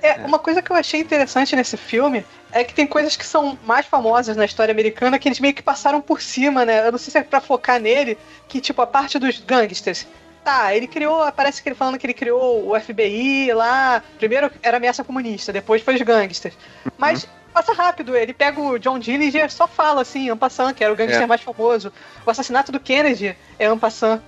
É, 0.00 0.14
uma 0.24 0.38
coisa 0.38 0.62
que 0.62 0.72
eu 0.72 0.76
achei 0.76 0.98
interessante 0.98 1.54
nesse 1.54 1.76
filme 1.76 2.24
é 2.50 2.64
que 2.64 2.72
tem 2.72 2.86
coisas 2.86 3.14
que 3.14 3.26
são 3.26 3.58
mais 3.66 3.84
famosas 3.84 4.38
na 4.38 4.46
história 4.46 4.72
americana 4.72 5.18
que 5.18 5.28
eles 5.28 5.38
meio 5.38 5.52
que 5.52 5.62
passaram 5.62 6.00
por 6.00 6.22
cima, 6.22 6.64
né? 6.64 6.86
Eu 6.86 6.92
não 6.92 6.98
sei 6.98 7.10
se 7.10 7.18
é 7.18 7.22
pra 7.22 7.42
focar 7.42 7.78
nele, 7.78 8.16
que 8.48 8.58
tipo, 8.58 8.80
a 8.80 8.86
parte 8.86 9.18
dos 9.18 9.38
gangsters. 9.38 10.06
Tá, 10.44 10.74
ele 10.74 10.86
criou, 10.88 11.30
parece 11.32 11.62
que 11.62 11.68
ele 11.68 11.76
falando 11.76 11.98
que 11.98 12.06
ele 12.06 12.14
criou 12.14 12.68
o 12.68 12.78
FBI 12.80 13.52
lá. 13.54 14.02
Primeiro 14.18 14.50
era 14.62 14.76
ameaça 14.78 15.04
comunista, 15.04 15.52
depois 15.52 15.82
foi 15.82 15.94
os 15.94 16.02
gangsters. 16.02 16.56
Mas 16.98 17.28
passa 17.54 17.72
rápido, 17.72 18.16
ele 18.16 18.32
pega 18.32 18.60
o 18.60 18.78
John 18.78 18.98
Dillinger 18.98 19.52
só 19.52 19.68
fala 19.68 20.02
assim, 20.02 20.30
Ampassan, 20.30 20.72
que 20.72 20.82
era 20.82 20.92
o 20.92 20.96
gangster 20.96 21.22
É. 21.22 21.26
mais 21.26 21.40
famoso. 21.42 21.92
O 22.26 22.30
assassinato 22.30 22.72
do 22.72 22.80
Kennedy 22.80 23.36
é 23.58 23.66
Ampassan. 23.66 24.20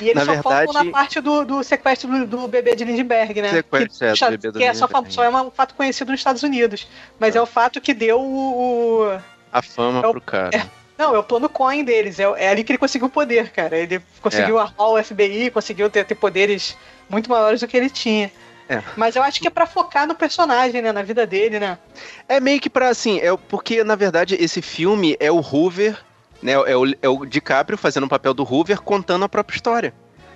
E 0.00 0.08
eles 0.08 0.26
Na 0.26 0.34
só 0.36 0.42
focam 0.42 0.58
verdade- 0.58 0.84
na 0.86 0.92
parte 0.92 1.20
do, 1.20 1.44
do 1.44 1.62
sequestro 1.62 2.08
do, 2.10 2.26
do 2.26 2.48
bebê 2.48 2.74
de 2.74 2.84
Lindbergh, 2.84 3.40
né? 3.40 3.50
Sequestro, 3.50 3.98
que, 3.98 4.04
é, 4.04 4.12
do 4.26 4.30
bebê 4.32 4.50
do 4.50 4.58
que 4.58 4.64
é 4.64 4.74
só, 4.74 4.88
só 5.08 5.22
é 5.24 5.28
um 5.30 5.50
fato 5.50 5.74
conhecido 5.74 6.10
nos 6.10 6.20
Estados 6.20 6.42
Unidos. 6.42 6.88
Mas 7.18 7.36
é, 7.36 7.40
o 7.40 7.46
fato 7.46 7.80
que 7.80 7.94
deu 7.94 8.20
o. 8.20 9.04
o- 9.14 9.20
A 9.52 9.62
fama 9.62 10.00
É 10.02 10.06
o- 10.06 10.10
pro 10.12 10.20
cara. 10.20 10.50
Não, 10.98 11.14
é 11.14 11.18
o 11.18 11.22
plano 11.22 11.48
coin 11.48 11.84
deles. 11.84 12.18
É, 12.18 12.24
é 12.24 12.48
ali 12.48 12.64
que 12.64 12.72
ele 12.72 12.78
conseguiu 12.78 13.08
o 13.08 13.10
poder, 13.10 13.50
cara. 13.50 13.76
Ele 13.76 14.00
conseguiu 14.20 14.58
armar 14.58 14.88
o 14.88 15.02
FBI, 15.02 15.50
conseguiu 15.50 15.90
ter, 15.90 16.04
ter 16.04 16.14
poderes 16.14 16.76
muito 17.08 17.28
maiores 17.30 17.60
do 17.60 17.68
que 17.68 17.76
ele 17.76 17.90
tinha. 17.90 18.30
É. 18.68 18.82
Mas 18.96 19.14
eu 19.14 19.22
acho 19.22 19.40
que 19.40 19.46
é 19.46 19.50
pra 19.50 19.66
focar 19.66 20.06
no 20.06 20.14
personagem, 20.14 20.82
né? 20.82 20.92
Na 20.92 21.02
vida 21.02 21.26
dele, 21.26 21.60
né? 21.60 21.78
É 22.28 22.40
meio 22.40 22.60
que 22.60 22.68
pra, 22.68 22.88
assim, 22.88 23.20
é 23.20 23.34
porque, 23.48 23.84
na 23.84 23.94
verdade, 23.94 24.36
esse 24.40 24.60
filme 24.60 25.16
é 25.20 25.30
o 25.30 25.38
Hoover, 25.38 25.96
né, 26.42 26.52
é 26.52 26.76
o, 26.76 26.84
é 27.02 27.08
o 27.08 27.24
DiCaprio 27.24 27.78
fazendo 27.78 28.04
o 28.04 28.08
papel 28.08 28.34
do 28.34 28.42
Hoover, 28.42 28.80
contando 28.80 29.24
a 29.24 29.28
própria 29.28 29.56
história. 29.56 29.94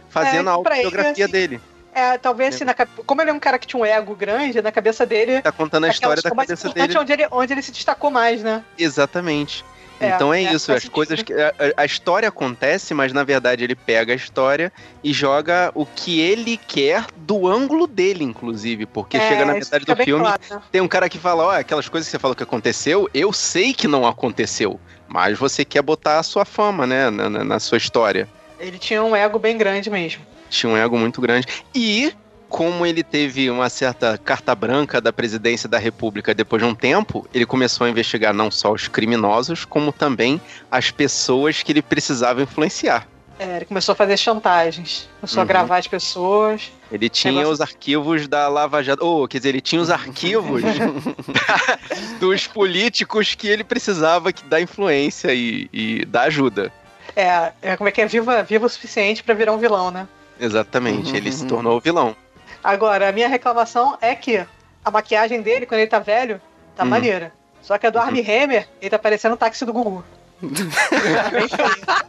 Fazendo 0.08 0.48
É, 0.48 0.52
a 0.52 0.54
autobiografia 0.54 1.24
assim, 1.24 1.32
dele. 1.32 1.60
É, 1.92 2.18
talvez 2.18 2.54
assim, 2.54 2.64
na, 2.64 2.74
como 2.74 3.20
ele 3.20 3.30
é 3.30 3.32
um 3.32 3.40
cara 3.40 3.58
que 3.58 3.66
tinha 3.66 3.80
um 3.80 3.84
ego 3.84 4.14
grande, 4.14 4.62
na 4.62 4.70
cabeça 4.70 5.04
dele. 5.04 5.42
Tá 5.42 5.50
contando 5.50 5.86
a 5.86 5.88
história 5.88 6.22
da 6.22 6.30
cabeça 6.30 6.68
dele. 6.68 6.94
é 6.94 6.98
onde 6.98 7.12
ele, 7.12 7.28
onde 7.30 7.52
ele 7.52 7.62
se 7.62 7.72
destacou 7.72 8.10
mais, 8.10 8.42
né? 8.42 8.64
Exatamente. 8.78 9.64
É, 10.00 10.08
então 10.14 10.32
é, 10.32 10.42
é, 10.42 10.52
isso, 10.54 10.72
as 10.72 10.88
coisas 10.88 11.22
que. 11.22 11.32
A, 11.32 11.52
a- 11.76 11.84
história 11.84 12.28
acontece, 12.28 12.94
mas 12.94 13.12
na 13.12 13.22
verdade 13.22 13.62
ele 13.62 13.74
pega 13.74 14.12
a 14.12 14.16
história 14.16 14.72
e 15.04 15.12
joga 15.12 15.70
o 15.74 15.84
que 15.84 16.18
ele 16.20 16.56
quer 16.56 17.04
do 17.16 17.46
ângulo 17.46 17.86
dele, 17.86 18.24
inclusive. 18.24 18.86
Porque 18.86 19.18
É, 19.18 19.28
chega 19.28 19.44
na 19.44 19.52
metade 19.54 19.84
do 19.84 19.94
filme, 19.96 20.24
claro, 20.24 20.40
né? 20.50 20.62
tem 20.72 20.80
um 20.80 20.88
cara 20.88 21.08
que 21.08 21.18
fala: 21.18 21.44
Ó, 21.44 21.50
aquelas 21.50 21.88
coisas 21.88 22.08
que 22.08 22.12
você 22.12 22.18
falou 22.18 22.34
que 22.34 22.42
aconteceu, 22.42 23.08
eu 23.12 23.32
sei 23.32 23.74
que 23.74 23.86
não 23.86 24.06
aconteceu. 24.06 24.80
Mas 25.06 25.38
você 25.38 25.64
quer 25.64 25.82
botar 25.82 26.18
a 26.18 26.22
sua 26.22 26.44
fama, 26.44 26.86
né, 26.86 27.10
na, 27.10 27.28
na- 27.28 27.44
na 27.44 27.58
sua 27.60 27.76
história. 27.78 28.26
Ele 28.58 28.78
tinha 28.78 29.02
um 29.02 29.14
ego 29.14 29.38
bem 29.38 29.58
grande 29.58 29.90
mesmo. 29.90 30.22
Tinha 30.48 30.72
um 30.72 30.76
ego 30.76 30.96
muito 30.98 31.20
grande. 31.20 31.46
E, 31.74 32.12
como 32.50 32.84
ele 32.84 33.02
teve 33.02 33.48
uma 33.50 33.70
certa 33.70 34.18
carta 34.18 34.54
branca 34.54 35.00
da 35.00 35.12
presidência 35.12 35.68
da 35.68 35.78
República 35.78 36.34
depois 36.34 36.60
de 36.60 36.68
um 36.68 36.74
tempo, 36.74 37.26
ele 37.32 37.46
começou 37.46 37.86
a 37.86 37.90
investigar 37.90 38.34
não 38.34 38.50
só 38.50 38.72
os 38.72 38.88
criminosos, 38.88 39.64
como 39.64 39.92
também 39.92 40.38
as 40.70 40.90
pessoas 40.90 41.62
que 41.62 41.70
ele 41.72 41.80
precisava 41.80 42.42
influenciar. 42.42 43.06
É, 43.38 43.56
ele 43.56 43.64
começou 43.64 43.94
a 43.94 43.96
fazer 43.96 44.18
chantagens. 44.18 45.08
Começou 45.18 45.40
a 45.40 45.44
Uhum. 45.44 45.48
gravar 45.48 45.78
as 45.78 45.86
pessoas. 45.86 46.70
Ele 46.92 47.08
tinha 47.08 47.32
Negócio- 47.32 47.52
os 47.54 47.60
arquivos 47.62 48.28
da 48.28 48.46
Lava 48.48 48.82
Jato. 48.82 49.02
Ou, 49.06 49.26
quer 49.26 49.38
dizer, 49.38 49.48
ele 49.50 49.62
tinha 49.62 49.80
os 49.80 49.88
arquivos 49.90 50.62
dos 52.20 52.46
políticos 52.46 53.34
que 53.34 53.48
ele 53.48 53.64
precisava 53.64 54.32
que- 54.32 54.44
da 54.44 54.60
influência 54.60 55.32
e, 55.32 55.70
e 55.72 56.04
da 56.04 56.22
ajuda. 56.22 56.70
É, 57.16 57.52
é, 57.62 57.76
como 57.76 57.88
é 57.88 57.92
que 57.92 58.00
é? 58.02 58.06
Viva, 58.06 58.42
viva 58.42 58.66
o 58.66 58.68
suficiente 58.68 59.22
pra 59.22 59.34
virar 59.34 59.52
um 59.52 59.58
vilão, 59.58 59.90
né? 59.90 60.06
Exatamente, 60.38 61.14
ele 61.16 61.30
se 61.32 61.46
tornou 61.46 61.76
o 61.76 61.80
vilão. 61.80 62.14
Agora, 62.62 63.08
a 63.08 63.12
minha 63.12 63.28
reclamação 63.28 63.96
é 64.00 64.14
que 64.14 64.44
a 64.84 64.90
maquiagem 64.90 65.42
dele, 65.42 65.66
quando 65.66 65.80
ele 65.80 65.90
tá 65.90 65.98
velho, 65.98 66.40
tá 66.76 66.82
Uhum. 66.84 66.90
maneira. 66.90 67.32
Só 67.62 67.76
que 67.78 67.86
a 67.86 67.90
do 67.90 67.98
Armie 67.98 68.22
Hammer, 68.22 68.68
ele 68.80 68.90
tá 68.90 68.98
parecendo 68.98 69.34
o 69.34 69.38
táxi 69.38 69.64
do 69.64 69.72
Gugu. 69.72 70.02
Tá 70.40 70.46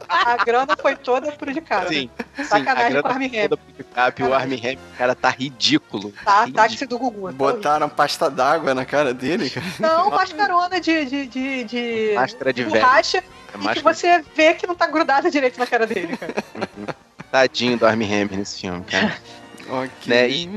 a 0.34 0.44
grana 0.46 0.78
foi 0.82 0.96
toda 0.96 1.32
pro 1.34 1.52
de 1.54 1.60
cara. 1.60 1.90
Sim, 1.90 2.10
Sacanagem 2.46 3.02
com 3.02 3.08
o 3.10 3.12
Armie 3.12 3.28
Hammer. 3.28 3.50
DiCaprio, 3.78 4.30
o 4.30 4.34
Armie 4.34 4.58
Hammer, 4.58 4.80
cara, 4.98 5.14
tá 5.14 5.30
ridículo. 5.30 6.14
Tá, 6.24 6.42
Ridículo. 6.46 6.64
táxi 6.64 6.86
do 6.86 6.98
Gugu. 6.98 7.28
tá 7.28 7.34
Botaram 7.34 7.90
pasta 7.90 8.30
d'água 8.30 8.74
na 8.74 8.86
cara 8.86 9.14
dele, 9.14 9.50
cara. 9.50 9.66
Não, 9.80 10.10
mascarona 10.10 10.80
de, 10.80 11.06
de, 11.06 11.28
de, 11.28 11.64
de 11.66 12.12
Máscara 12.16 12.54
de 12.54 12.64
velho. 12.64 12.76
borracha 12.82 13.18
É 13.18 13.72
e 13.72 13.74
que 13.76 13.84
você 13.84 14.24
vê 14.34 14.54
que 14.54 14.66
não 14.66 14.76
tá 14.76 14.88
grudada 14.88 15.30
direito 15.30 15.60
na 15.60 15.68
cara 15.68 15.86
dele, 15.86 16.16
cara. 16.16 16.34
Tadinho 17.30 17.78
do 17.78 17.86
Armie 17.86 18.08
Hammer 18.08 18.38
nesse 18.38 18.62
filme, 18.62 18.84
cara. 18.86 19.18
Ok. 19.72 19.90
Né, 20.06 20.30
e- 20.30 20.50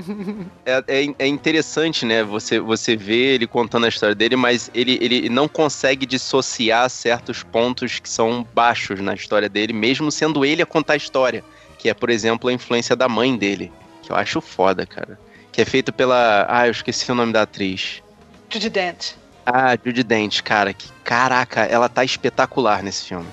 É, 0.66 0.84
é, 0.88 1.14
é 1.20 1.26
interessante, 1.26 2.04
né, 2.04 2.24
você, 2.24 2.58
você 2.58 2.96
ver 2.96 3.34
ele 3.34 3.46
contando 3.46 3.86
a 3.86 3.88
história 3.88 4.14
dele, 4.14 4.34
mas 4.34 4.70
ele, 4.74 4.98
ele 5.00 5.28
não 5.28 5.46
consegue 5.46 6.04
dissociar 6.04 6.90
certos 6.90 7.42
pontos 7.44 8.00
que 8.00 8.08
são 8.08 8.44
baixos 8.52 9.00
na 9.00 9.14
história 9.14 9.48
dele, 9.48 9.72
mesmo 9.72 10.10
sendo 10.10 10.44
ele 10.44 10.62
a 10.62 10.66
contar 10.66 10.94
a 10.94 10.96
história. 10.96 11.44
Que 11.78 11.88
é, 11.90 11.94
por 11.94 12.10
exemplo, 12.10 12.48
a 12.48 12.52
influência 12.52 12.96
da 12.96 13.08
mãe 13.08 13.36
dele. 13.36 13.70
Que 14.02 14.10
eu 14.10 14.16
acho 14.16 14.40
foda, 14.40 14.84
cara. 14.86 15.18
Que 15.52 15.60
é 15.60 15.64
feito 15.64 15.92
pela. 15.92 16.46
Ah, 16.48 16.66
eu 16.66 16.70
esqueci 16.72 17.10
o 17.12 17.14
nome 17.14 17.32
da 17.32 17.42
atriz. 17.42 18.02
Judy 18.50 18.70
Dent. 18.70 19.12
Ah, 19.44 19.76
Judy 19.84 20.02
Dent, 20.02 20.40
cara, 20.42 20.72
que 20.72 20.88
caraca, 21.04 21.60
ela 21.60 21.88
tá 21.88 22.02
espetacular 22.02 22.82
nesse 22.82 23.04
filme. 23.08 23.26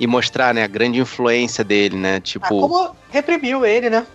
E 0.00 0.06
mostrar, 0.06 0.54
né, 0.54 0.62
a 0.64 0.66
grande 0.66 0.98
influência 0.98 1.62
dele, 1.62 1.96
né? 1.96 2.16
Ah, 2.16 2.20
Tipo, 2.20 2.48
como 2.48 2.96
reprimiu 3.10 3.66
ele, 3.66 3.90
né? 3.90 4.06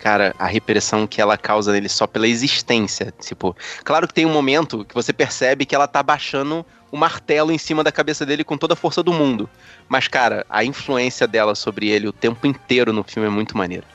Cara, 0.00 0.34
a 0.38 0.46
repressão 0.46 1.06
que 1.06 1.20
ela 1.20 1.36
causa 1.36 1.72
nele 1.72 1.88
só 1.88 2.06
pela 2.06 2.26
existência. 2.26 3.12
Tipo, 3.20 3.56
claro 3.84 4.08
que 4.08 4.14
tem 4.14 4.26
um 4.26 4.32
momento 4.32 4.84
que 4.84 4.94
você 4.94 5.12
percebe 5.12 5.64
que 5.66 5.74
ela 5.74 5.86
tá 5.86 6.02
baixando 6.02 6.64
o 6.90 6.96
martelo 6.96 7.52
em 7.52 7.58
cima 7.58 7.84
da 7.84 7.92
cabeça 7.92 8.26
dele 8.26 8.42
com 8.42 8.56
toda 8.58 8.74
a 8.74 8.76
força 8.76 9.02
do 9.02 9.12
mundo. 9.12 9.48
Mas, 9.88 10.08
cara, 10.08 10.44
a 10.50 10.64
influência 10.64 11.26
dela 11.26 11.54
sobre 11.54 11.88
ele 11.88 12.08
o 12.08 12.12
tempo 12.12 12.46
inteiro 12.46 12.92
no 12.92 13.04
filme 13.04 13.28
é 13.28 13.30
muito 13.30 13.56
maneiro. 13.56 13.86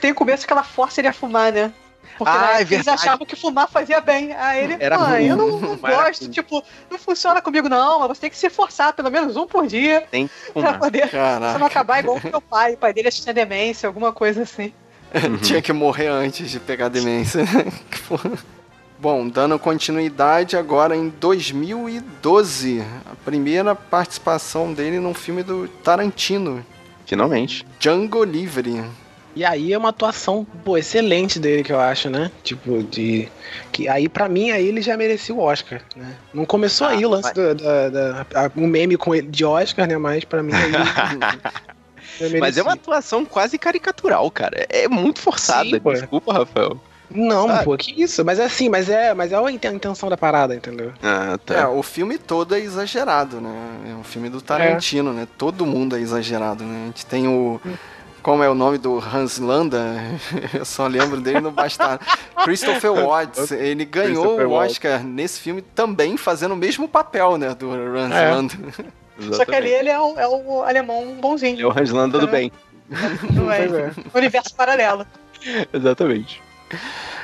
Tem 0.00 0.12
o 0.12 0.14
começo 0.14 0.46
que 0.46 0.52
ela 0.52 0.62
força 0.62 1.00
ele 1.00 1.08
a 1.08 1.12
fumar, 1.12 1.52
né? 1.52 1.72
Porque 2.16 2.32
Ah, 2.32 2.54
né, 2.54 2.58
é 2.58 2.74
eles 2.74 2.86
achavam 2.86 3.26
que 3.26 3.34
fumar 3.34 3.68
fazia 3.68 4.00
bem. 4.00 4.32
Aí 4.34 4.64
ele, 4.64 4.76
Era 4.78 4.96
mãe, 4.98 5.26
eu 5.26 5.36
não, 5.36 5.58
não 5.58 5.76
gosto, 5.76 6.28
tipo, 6.30 6.62
não 6.88 6.96
funciona 6.98 7.42
comigo 7.42 7.68
não, 7.68 7.98
mas 7.98 8.08
você 8.08 8.20
tem 8.22 8.30
que 8.30 8.36
se 8.36 8.48
forçar 8.48 8.92
pelo 8.92 9.10
menos 9.10 9.36
um 9.36 9.46
por 9.48 9.66
dia 9.66 10.02
Tem 10.10 10.28
que 10.28 10.34
pra 10.52 10.52
fumar. 10.52 10.78
poder 10.78 11.08
você 11.08 11.16
não 11.16 11.40
Caraca. 11.40 11.66
acabar 11.66 11.98
igual 11.98 12.18
o 12.18 12.20
meu 12.22 12.40
pai. 12.40 12.74
O 12.74 12.76
pai 12.76 12.92
dele 12.92 13.10
tinha 13.10 13.34
demência, 13.34 13.86
alguma 13.88 14.12
coisa 14.12 14.42
assim. 14.42 14.72
Tinha 15.42 15.62
que 15.62 15.72
morrer 15.72 16.08
antes 16.08 16.50
de 16.50 16.58
pegar 16.60 16.88
demência. 16.88 17.44
Bom, 18.98 19.28
dando 19.28 19.58
continuidade 19.58 20.56
agora 20.56 20.96
em 20.96 21.08
2012, 21.20 22.82
a 23.10 23.14
primeira 23.24 23.74
participação 23.74 24.72
dele 24.72 24.98
num 24.98 25.12
filme 25.14 25.42
do 25.42 25.68
Tarantino, 25.68 26.64
Finalmente. 27.06 27.66
Django 27.78 28.24
Livre. 28.24 28.82
E 29.36 29.44
aí 29.44 29.72
é 29.72 29.76
uma 29.78 29.88
atuação, 29.90 30.46
pô, 30.64 30.78
excelente 30.78 31.38
dele, 31.40 31.62
que 31.64 31.72
eu 31.72 31.80
acho, 31.80 32.08
né? 32.08 32.30
Tipo, 32.42 32.82
de. 32.84 33.28
Que 33.72 33.88
aí, 33.88 34.08
pra 34.08 34.28
mim, 34.28 34.52
aí 34.52 34.64
ele 34.66 34.80
já 34.80 34.96
merecia 34.96 35.34
o 35.34 35.40
Oscar, 35.40 35.82
né? 35.96 36.14
Não 36.32 36.46
começou 36.46 36.86
Ah, 36.86 36.90
aí 36.90 37.04
o 37.04 37.08
lance 37.10 37.24
mas- 37.24 37.34
do, 37.34 37.54
da, 37.62 37.88
da- 37.90 38.26
a- 38.32 38.50
um 38.56 38.66
meme 38.66 38.96
com 38.96 39.12
ele 39.14 39.26
de 39.26 39.44
Oscar, 39.44 39.86
né? 39.88 39.98
Mas 39.98 40.24
pra 40.24 40.40
mim 40.42 40.52
aí. 40.54 40.72
Mas 42.40 42.56
é 42.58 42.62
uma 42.62 42.72
atuação 42.74 43.24
quase 43.24 43.58
caricatural, 43.58 44.30
cara. 44.30 44.66
É 44.68 44.88
muito 44.88 45.20
forçada. 45.20 45.68
Sim. 45.70 45.80
Desculpa, 45.80 46.32
Rafael. 46.32 46.80
Não, 47.10 47.46
Sabe? 47.48 47.64
pô, 47.64 47.76
que 47.76 48.02
isso? 48.02 48.24
Mas 48.24 48.38
é 48.38 48.44
assim, 48.46 48.68
mas 48.68 48.88
é, 48.88 49.12
mas 49.14 49.30
é 49.30 49.36
a 49.36 49.50
inten- 49.50 49.68
a 49.68 49.74
intenção 49.74 50.08
da 50.08 50.16
parada, 50.16 50.54
entendeu? 50.54 50.92
Ah, 51.02 51.34
É, 51.34 51.36
tá. 51.54 51.68
o 51.68 51.82
filme 51.82 52.16
todo 52.18 52.54
é 52.54 52.60
exagerado, 52.60 53.40
né? 53.40 53.52
É 53.90 53.94
um 53.94 54.02
filme 54.02 54.28
do 54.30 54.40
Tarantino, 54.40 55.12
né? 55.12 55.28
Todo 55.38 55.66
mundo 55.66 55.96
é 55.96 56.00
exagerado, 56.00 56.64
né? 56.64 56.84
A 56.84 56.86
gente 56.86 57.06
tem 57.06 57.28
o. 57.28 57.60
Como 58.22 58.42
é 58.42 58.48
o 58.48 58.54
nome 58.54 58.78
do 58.78 58.98
Hans 58.98 59.38
Landa? 59.38 59.84
Eu 60.54 60.64
só 60.64 60.86
lembro 60.86 61.20
dele 61.20 61.40
no 61.40 61.50
Bastardo. 61.50 62.02
Christopher 62.42 62.90
Watts. 62.94 63.50
Ele 63.52 63.84
ganhou 63.84 64.40
o 64.40 64.48
Watts. 64.48 64.72
Oscar 64.72 65.04
nesse 65.04 65.38
filme 65.40 65.60
também 65.60 66.16
fazendo 66.16 66.52
o 66.52 66.56
mesmo 66.56 66.88
papel, 66.88 67.36
né? 67.36 67.54
Do 67.54 67.70
Hans 67.70 68.12
É. 68.14 68.30
Landa. 68.30 68.54
Só 69.32 69.44
que 69.44 69.54
ali 69.54 69.70
ele 69.70 69.88
é 69.88 70.00
o, 70.00 70.18
é 70.18 70.26
o 70.26 70.62
alemão 70.62 71.14
bonzinho. 71.20 71.60
É 71.60 71.66
o 71.66 71.78
Hanslanda 71.78 72.18
do 72.18 72.26
bem. 72.26 72.50
Não 73.32 73.50
é? 73.50 73.64
É. 73.64 73.92
Universo 74.14 74.54
paralelo. 74.54 75.06
Exatamente. 75.72 76.42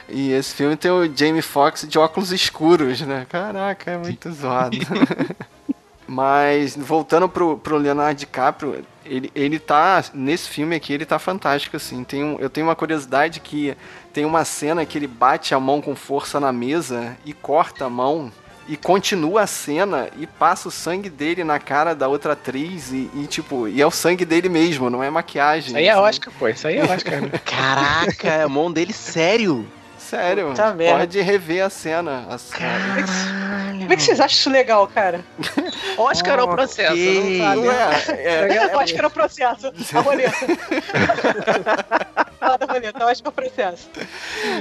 E 0.09 0.33
esse 0.33 0.55
filme 0.55 0.77
tem 0.77 0.91
o 0.91 1.05
Jamie 1.17 1.43
Foxx 1.43 1.87
de 1.89 1.99
óculos 1.99 2.33
escuros, 2.33 3.01
né? 3.01 3.27
Caraca, 3.29 3.91
é 3.91 3.99
muito 3.99 4.31
zoado. 4.33 4.77
Mas, 6.07 6.77
voltando 6.77 7.29
pro, 7.29 7.57
pro 7.57 7.77
Leonardo 7.77 8.19
DiCaprio, 8.19 8.85
ele, 9.05 9.31
ele 9.33 9.61
tá. 9.61 10.03
Nesse 10.12 10.49
filme 10.49 10.75
aqui, 10.75 10.93
ele 10.93 11.07
tá 11.07 11.21
fantástico, 11.21 11.77
assim. 11.77 12.03
Tem 12.03 12.25
um, 12.25 12.37
eu 12.41 12.51
tenho 12.51 12.67
uma 12.67 12.75
curiosidade 12.75 13.39
que 13.39 13.77
tem 14.12 14.25
uma 14.25 14.45
cena 14.45 14.85
que 14.85 14.99
ele 14.99 15.07
bate 15.07 15.55
a 15.55 15.61
mão 15.61 15.81
com 15.81 15.95
força 15.95 16.41
na 16.41 16.53
mesa 16.53 17.17
e 17.25 17.33
corta 17.33 17.85
a 17.85 17.89
mão. 17.89 18.33
E 18.71 18.77
continua 18.77 19.43
a 19.43 19.47
cena 19.49 20.09
e 20.17 20.29
passa 20.29 20.69
o 20.69 20.71
sangue 20.71 21.11
dele 21.11 21.43
na 21.43 21.59
cara 21.59 21.93
da 21.93 22.07
outra 22.07 22.35
atriz 22.35 22.93
e, 22.93 23.11
e, 23.17 23.27
tipo, 23.27 23.67
e 23.67 23.83
é 23.83 23.85
o 23.85 23.91
sangue 23.91 24.25
dele 24.25 24.49
mesmo, 24.49 24.89
não 24.89 25.03
é 25.03 25.11
maquiagem. 25.11 25.71
Isso 25.71 25.77
aí 25.77 25.87
é 25.87 25.91
assim. 25.91 26.01
Oscar, 26.01 26.35
pô. 26.39 26.49
Isso 26.49 26.69
aí 26.69 26.77
é 26.77 26.85
Oscar. 26.85 27.21
né? 27.21 27.31
Caraca, 27.45 28.45
a 28.45 28.49
mão 28.49 28.71
dele, 28.71 28.93
sério? 28.93 29.67
Sério, 29.99 30.51
Puta 30.51 30.73
merda. 30.73 30.99
pode 31.01 31.21
rever 31.21 31.65
a 31.65 31.71
cena. 31.71 32.27
A 32.31 32.39
cena. 32.39 33.07
Como 33.73 33.93
é 33.93 33.97
que 33.97 34.03
vocês 34.05 34.21
acham 34.21 34.39
isso 34.39 34.51
legal, 34.51 34.87
cara? 34.87 35.25
Oscar 35.99 36.39
é 36.39 36.43
o 36.43 36.49
processo, 36.49 36.95
não 36.95 37.39
sabe? 37.39 37.61
Não 37.61 37.73
é, 37.73 38.05
é, 38.09 38.85
que 38.85 38.99
era 38.99 39.09
o 39.09 39.11
processo. 39.11 39.73
A 39.95 40.01
roleta. 40.01 40.33
Fala 42.39 42.57
da 42.57 42.67
roleta, 42.67 42.99
que 42.99 43.23
é 43.25 43.29
o 43.29 43.33
processo. 43.33 43.91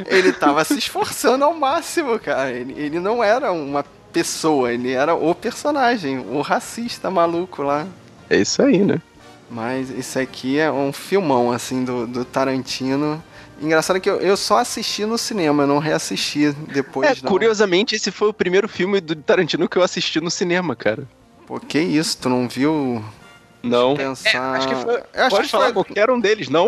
ele 0.07 0.33
tava 0.33 0.63
se 0.65 0.79
esforçando 0.79 1.45
ao 1.45 1.53
máximo, 1.53 2.17
cara. 2.17 2.51
Ele, 2.51 2.73
ele 2.75 2.99
não 2.99 3.23
era 3.23 3.51
uma 3.51 3.83
pessoa, 4.11 4.71
ele 4.73 4.91
era 4.91 5.13
o 5.15 5.33
personagem, 5.35 6.19
o 6.19 6.41
racista 6.41 7.09
maluco 7.09 7.61
lá. 7.63 7.87
É 8.29 8.37
isso 8.37 8.61
aí, 8.61 8.79
né? 8.79 9.01
Mas 9.49 9.89
isso 9.89 10.19
aqui 10.19 10.59
é 10.59 10.71
um 10.71 10.91
filmão, 10.93 11.51
assim, 11.51 11.83
do, 11.83 12.05
do 12.05 12.23
Tarantino. 12.25 13.23
Engraçado 13.61 13.99
que 13.99 14.09
eu, 14.09 14.17
eu 14.21 14.37
só 14.37 14.59
assisti 14.59 15.05
no 15.05 15.17
cinema, 15.17 15.63
eu 15.63 15.67
não 15.67 15.79
reassisti 15.79 16.51
depois, 16.71 17.09
É, 17.09 17.15
não. 17.21 17.29
curiosamente, 17.29 17.95
esse 17.95 18.11
foi 18.11 18.29
o 18.29 18.33
primeiro 18.33 18.67
filme 18.69 19.01
do 19.01 19.15
Tarantino 19.15 19.67
que 19.67 19.77
eu 19.77 19.83
assisti 19.83 20.21
no 20.21 20.29
cinema, 20.31 20.75
cara. 20.75 21.03
Pô, 21.47 21.59
que 21.59 21.79
isso, 21.79 22.17
tu 22.19 22.29
não 22.29 22.47
viu? 22.47 23.03
Não. 23.63 23.95
Pensar... 23.95 24.29
É, 24.55 24.57
acho 24.59 24.67
que 24.69 24.75
foi- 24.75 25.03
Eu 25.13 25.23
acho 25.25 25.35
Pode 25.35 25.45
que 25.47 25.51
falar 25.51 25.63
foi- 25.65 25.73
qualquer 25.73 26.09
um 26.11 26.19
deles, 26.19 26.47
não? 26.47 26.67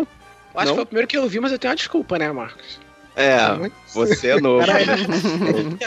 Eu 0.54 0.60
acho 0.60 0.66
Não? 0.66 0.72
que 0.74 0.76
foi 0.76 0.84
o 0.84 0.88
primeiro 0.88 1.08
que 1.08 1.18
eu 1.18 1.30
vi, 1.30 1.40
mas 1.40 1.52
eu 1.54 1.60
tenho 1.60 1.70
uma 1.72 1.76
desculpa, 1.78 2.18
né, 2.20 2.30
Marcos? 2.32 2.80
É, 3.16 3.54
Muito- 3.54 3.76
você 3.94 4.30
é 4.32 4.40
novo. 4.42 4.66
Caralho. 4.66 4.88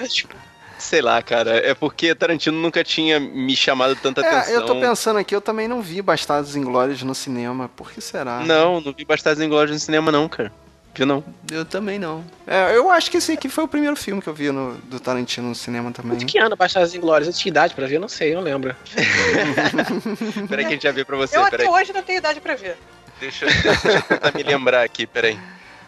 Sei 0.85 1.01
lá, 1.01 1.23
cara. 1.23 1.57
É 1.67 1.73
porque 1.75 2.15
Tarantino 2.15 2.59
nunca 2.61 2.85
tinha 2.85 3.19
me 3.19 3.57
chamado 3.57 3.97
tanta 3.97 4.21
É, 4.21 4.29
atenção. 4.29 4.53
eu 4.55 4.67
tô 4.67 4.75
pensando 4.79 5.19
aqui, 5.19 5.35
eu 5.35 5.41
também 5.41 5.67
não 5.67 5.81
vi 5.81 6.03
Bastardos 6.03 6.55
Inglórios 6.57 7.03
no 7.03 7.15
cinema. 7.15 7.71
Por 7.75 7.91
que 7.91 8.03
será? 8.03 8.41
Não, 8.41 8.83
não 8.83 8.93
vi 8.93 9.03
Bastardos 9.03 9.43
Inglórios 9.43 9.73
no 9.75 9.81
cinema, 9.81 10.13
não, 10.13 10.29
cara. 10.29 10.53
Viu 10.95 11.07
não? 11.07 11.25
Eu 11.51 11.65
também 11.65 11.99
não. 11.99 12.23
É, 12.47 12.77
eu 12.77 12.91
acho 12.91 13.11
que 13.11 13.17
esse 13.17 13.33
aqui 13.33 13.49
foi 13.49 13.65
o 13.65 13.69
primeiro 13.69 13.97
filme 13.97 14.21
que 14.21 14.29
eu 14.29 14.35
vi 14.35 14.53
no, 14.53 14.75
do 14.85 15.01
Tarantino 15.01 15.49
no 15.49 15.55
cinema 15.55 15.91
também. 15.91 16.19
De 16.19 16.27
que 16.27 16.39
ano 16.39 16.55
Bastardos 16.55 16.95
Inglórios? 16.95 17.29
Eu 17.29 17.35
tinha 17.35 17.51
idade 17.51 17.75
pra 17.75 17.87
ver? 17.87 17.97
Eu 17.97 18.01
não 18.01 18.09
sei, 18.09 18.33
eu 18.33 18.37
não 18.37 18.43
lembro. 18.43 18.77
Peraí 20.49 20.65
que 20.65 20.69
a 20.69 20.75
gente 20.75 20.83
já 20.83 20.93
vê 20.93 21.03
pra 21.05 21.17
você, 21.17 21.37
Eu 21.39 21.45
peraí. 21.51 21.67
até 21.67 21.75
hoje 21.81 21.93
não 21.95 22.03
tenho 22.03 22.19
idade 22.19 22.41
pra 22.41 22.55
ver. 22.57 22.77
Deixa, 23.19 23.47
eu- 23.47 23.51
deixa 23.63 23.89
eu 23.89 24.03
tentar 24.03 24.33
me 24.35 24.43
lembrar 24.43 24.83
aqui, 24.85 25.07
peraí. 25.07 25.39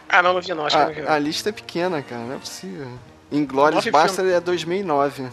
Ah, 0.09 0.23
não, 0.23 0.33
não 0.33 0.41
vi 0.41 0.53
não, 0.53 0.65
acho 0.65 0.75
que 0.75 0.81
eu 0.81 0.87
não 0.87 0.93
vi. 0.95 1.01
A, 1.01 1.13
a 1.13 1.19
lista 1.19 1.49
é 1.49 1.51
pequena, 1.51 2.01
cara, 2.01 2.23
não 2.23 2.35
é 2.35 2.39
possível. 2.39 2.87
Inglórious 3.31 3.85
Nove 3.85 3.91
Bastard 3.91 4.31
é 4.31 4.39
2009. 4.39 5.23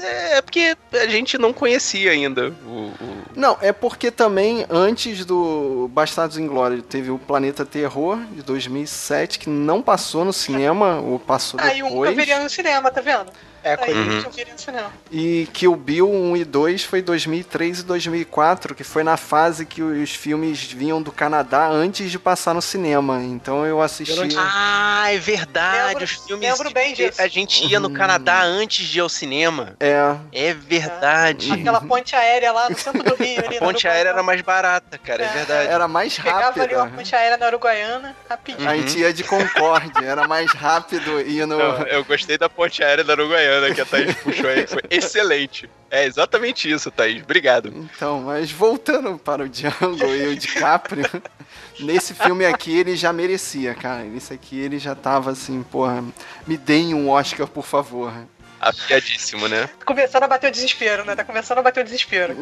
É 0.00 0.40
porque 0.40 0.76
a 0.92 1.06
gente 1.08 1.36
não 1.36 1.52
conhecia 1.52 2.12
ainda 2.12 2.54
o. 2.64 2.70
o- 2.70 2.92
Não, 3.34 3.56
é 3.60 3.72
porque 3.72 4.12
também 4.12 4.64
antes 4.70 5.24
do 5.24 5.90
Bastardos 5.92 6.38
Inglórios 6.38 6.84
teve 6.88 7.10
o 7.10 7.18
Planeta 7.18 7.64
Terror 7.66 8.16
de 8.32 8.42
2007 8.42 9.40
que 9.40 9.48
não 9.50 9.82
passou 9.82 10.24
no 10.24 10.32
cinema, 10.32 11.00
ou 11.00 11.18
passou 11.18 11.58
Aí 11.60 11.82
um 11.82 11.86
que 11.88 11.92
eu 11.94 11.98
depois. 12.00 12.16
viria 12.16 12.38
no 12.40 12.48
cinema, 12.48 12.90
tá 12.92 13.00
vendo? 13.00 13.32
É, 13.62 13.76
Aí 13.80 13.92
Uhum. 13.94 14.18
um 14.18 14.22
que 14.30 14.40
eu 14.42 14.46
no 14.52 14.58
cinema. 14.58 14.92
E 15.10 15.48
Kill 15.52 15.74
Bill 15.76 16.08
1 16.10 16.36
e 16.36 16.44
2 16.44 16.84
foi 16.84 17.02
2003 17.02 17.80
e 17.80 17.82
2004, 17.82 18.74
que 18.74 18.84
foi 18.84 19.02
na 19.02 19.16
fase 19.16 19.64
que 19.66 19.82
os 19.82 20.10
filmes 20.14 20.62
vinham 20.64 21.02
do 21.02 21.10
Canadá 21.12 21.66
antes 21.68 22.10
de 22.10 22.18
passar 22.18 22.54
no 22.54 22.62
cinema. 22.62 23.22
Então 23.22 23.66
eu 23.66 23.80
assisti. 23.82 24.16
Eu 24.16 24.26
não 24.26 24.36
Ah, 24.38 25.06
é 25.12 25.18
verdade. 25.18 25.88
Lembro- 25.88 26.04
os 26.04 26.10
filmes. 26.12 26.48
lembro 26.48 26.70
bem 26.72 26.94
disso. 26.94 27.20
A 27.20 27.28
gente 27.28 27.64
ia 27.66 27.80
no 27.80 27.90
Canadá 27.90 28.42
antes 28.42 28.86
de 28.86 28.98
ir 28.98 29.00
ao 29.00 29.08
cinema. 29.08 29.74
É, 29.80 29.98
É 30.32 30.54
verdade. 30.54 31.52
Aquela 31.52 31.80
ponte 31.80 32.14
aérea 32.14 32.52
lá 32.52 32.68
no 32.70 32.78
centro 32.78 33.02
do 33.02 33.14
Rio. 33.14 33.38
Ali 33.44 33.56
A 33.56 33.60
ponte 33.60 33.86
Uruguaiana. 33.86 33.94
aérea 33.96 34.08
era 34.10 34.22
mais 34.22 34.40
barata, 34.40 34.98
cara. 34.98 35.22
É 35.22 35.26
É. 35.26 35.28
verdade. 35.30 35.68
era 35.68 35.88
mais 35.88 36.18
Pegava 36.18 36.60
ali 36.62 36.74
uma 36.74 36.82
rápida. 36.84 36.96
ponte 36.98 37.14
aérea 37.16 37.36
na 37.36 37.46
Uruguaiana, 37.46 38.16
rapidinho. 38.28 38.68
A 38.68 38.76
gente 38.76 38.98
ia 38.98 39.12
de 39.12 39.24
Concorde, 39.24 40.04
era 40.04 40.26
mais 40.28 40.52
rápido 40.52 41.20
ir 41.20 41.46
no. 41.46 41.58
Não, 41.58 41.82
eu 41.86 42.04
gostei 42.04 42.38
da 42.38 42.48
ponte 42.48 42.82
aérea 42.82 43.02
da 43.04 43.12
Uruguaiana 43.14 43.47
que 43.74 43.80
a 43.80 43.86
Thaís 43.86 44.14
puxou 44.16 44.48
aí. 44.48 44.66
Foi 44.66 44.82
excelente. 44.90 45.68
É 45.90 46.04
exatamente 46.04 46.70
isso, 46.70 46.90
Thaís. 46.90 47.22
Obrigado. 47.22 47.72
Então, 47.74 48.20
mas 48.22 48.50
voltando 48.50 49.18
para 49.18 49.44
o 49.44 49.48
Django 49.48 50.04
e 50.04 50.28
o 50.28 50.36
DiCaprio, 50.36 51.04
nesse 51.80 52.14
filme 52.14 52.44
aqui 52.44 52.76
ele 52.76 52.96
já 52.96 53.12
merecia, 53.12 53.74
cara. 53.74 54.02
Nesse 54.02 54.32
aqui 54.32 54.58
ele 54.58 54.78
já 54.78 54.94
tava 54.94 55.30
assim, 55.30 55.62
porra, 55.62 56.04
me 56.46 56.56
deem 56.56 56.94
um 56.94 57.08
Oscar, 57.10 57.46
por 57.46 57.64
favor. 57.64 58.12
Afiadíssimo, 58.60 59.48
né? 59.48 59.68
Tá 59.78 59.84
começando 59.84 60.24
a 60.24 60.28
bater 60.28 60.48
o 60.48 60.52
desespero, 60.52 61.04
né? 61.04 61.14
Tá 61.14 61.24
começando 61.24 61.58
a 61.58 61.62
bater 61.62 61.80
o 61.80 61.84
desespero. 61.84 62.36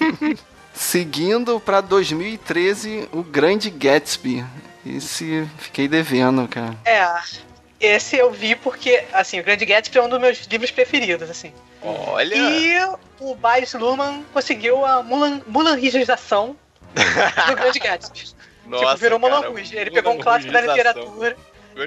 Seguindo 0.72 1.60
para 1.60 1.80
2013, 1.82 3.08
o 3.12 3.22
Grande 3.22 3.68
Gatsby. 3.68 4.44
Esse 4.84 5.46
fiquei 5.58 5.86
devendo, 5.86 6.48
cara. 6.48 6.74
É, 6.84 7.06
esse 7.82 8.16
eu 8.16 8.30
vi 8.30 8.54
porque, 8.54 9.04
assim, 9.12 9.40
o 9.40 9.44
Grande 9.44 9.66
Gatsby 9.66 9.98
é 9.98 10.02
um 10.02 10.08
dos 10.08 10.20
meus 10.20 10.38
livros 10.46 10.70
preferidos, 10.70 11.28
assim. 11.28 11.52
Olha. 11.82 12.34
E 12.34 12.78
o 13.18 13.34
Baz 13.34 13.74
Luhrmann 13.74 14.24
conseguiu 14.32 14.86
a 14.86 15.02
Mulan, 15.02 15.42
Mulanrigização 15.46 16.56
do 17.48 17.56
Grande 17.56 17.80
Gatsby. 17.80 18.30
Nossa, 18.64 18.84
tipo, 18.84 18.96
virou 18.98 19.18
Mulan 19.18 19.40
Rouge. 19.40 19.76
Ele 19.76 19.90
pegou 19.90 20.12
um 20.12 20.18
clássico 20.18 20.52
da 20.52 20.62
Mulanrigização. 20.62 21.34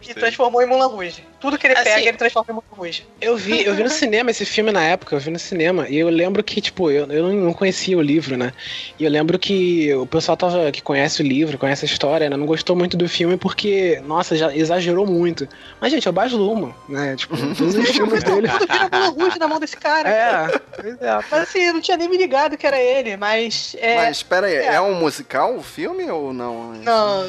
E 0.07 0.13
transformou 0.13 0.61
em 0.61 0.65
Mulan 0.65 0.87
Rouge. 0.87 1.23
Tudo 1.39 1.57
que 1.57 1.67
ele 1.67 1.73
Assim, 1.73 1.83
pega, 1.83 2.09
ele 2.09 2.17
transforma 2.17 2.51
em 2.51 2.53
Mulan 2.53 2.65
Rouge. 2.71 3.05
Eu 3.21 3.37
vi, 3.37 3.63
eu 3.63 3.73
vi 3.75 3.83
no 3.83 3.89
cinema 3.91 4.31
esse 4.31 4.45
filme 4.45 4.71
na 4.71 4.83
época, 4.83 5.15
eu 5.15 5.19
vi 5.19 5.31
no 5.31 5.39
cinema, 5.39 5.87
e 5.87 5.97
eu 5.97 6.09
lembro 6.09 6.43
que, 6.43 6.61
tipo, 6.61 6.89
eu, 6.89 7.05
eu 7.07 7.31
não 7.31 7.53
conhecia 7.53 7.97
o 7.97 8.01
livro, 8.01 8.37
né? 8.37 8.51
E 8.99 9.03
eu 9.03 9.11
lembro 9.11 9.37
que 9.37 9.93
o 9.93 10.05
pessoal 10.05 10.35
tava, 10.35 10.71
que 10.71 10.81
conhece 10.81 11.21
o 11.21 11.25
livro, 11.25 11.57
conhece 11.57 11.85
a 11.85 11.87
história, 11.87 12.29
né? 12.29 12.35
Não 12.35 12.45
gostou 12.45 12.75
muito 12.75 12.97
do 12.97 13.07
filme 13.07 13.37
porque, 13.37 14.01
nossa, 14.05 14.35
já 14.35 14.55
exagerou 14.55 15.05
muito. 15.05 15.47
Mas, 15.79 15.91
gente, 15.91 16.07
é 16.07 16.09
o 16.09 16.13
Baz 16.13 16.31
Luhrmann, 16.31 16.73
né? 16.89 17.15
Tipo, 17.15 17.37
todos 17.55 17.75
os 17.75 17.89
filmes 17.89 18.23
dele. 18.25 18.47
Tudo 18.47 18.67
vira 18.71 18.89
Mulan 18.91 19.09
Rouge 19.09 19.39
na 19.39 19.47
mão 19.47 19.59
desse 19.59 19.77
cara. 19.77 20.09
É, 20.09 20.59
pois 20.81 21.01
é. 21.01 21.15
Mas 21.31 21.33
assim, 21.33 21.59
eu 21.59 21.73
não 21.73 21.81
tinha 21.81 21.97
nem 21.97 22.09
me 22.09 22.17
ligado 22.17 22.57
que 22.57 22.65
era 22.65 22.79
ele, 22.79 23.17
mas. 23.17 23.75
É, 23.79 23.95
Mas 23.95 24.17
espera 24.17 24.47
aí, 24.47 24.55
é. 24.55 24.73
é. 24.75 24.81
um 24.81 24.95
musical 24.95 25.55
o 25.55 25.63
filme 25.63 26.09
ou 26.09 26.33
não? 26.33 26.73
Não, 26.73 27.23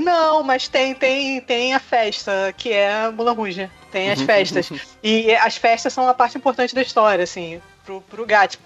não, 0.00 0.42
mas 0.42 0.68
tem, 0.68 0.94
tem, 0.94 1.40
tem 1.40 1.74
a 1.74 1.79
festa, 1.80 2.54
que 2.56 2.72
é 2.72 3.10
Mulan 3.10 3.32
Rouge. 3.32 3.70
Tem 3.90 4.10
as 4.10 4.20
festas. 4.20 4.70
e 5.02 5.34
as 5.34 5.56
festas 5.56 5.92
são 5.92 6.04
uma 6.04 6.14
parte 6.14 6.38
importante 6.38 6.74
da 6.74 6.82
história, 6.82 7.24
assim, 7.24 7.60
pro, 7.84 8.00
pro 8.02 8.26
Gatsby. 8.26 8.62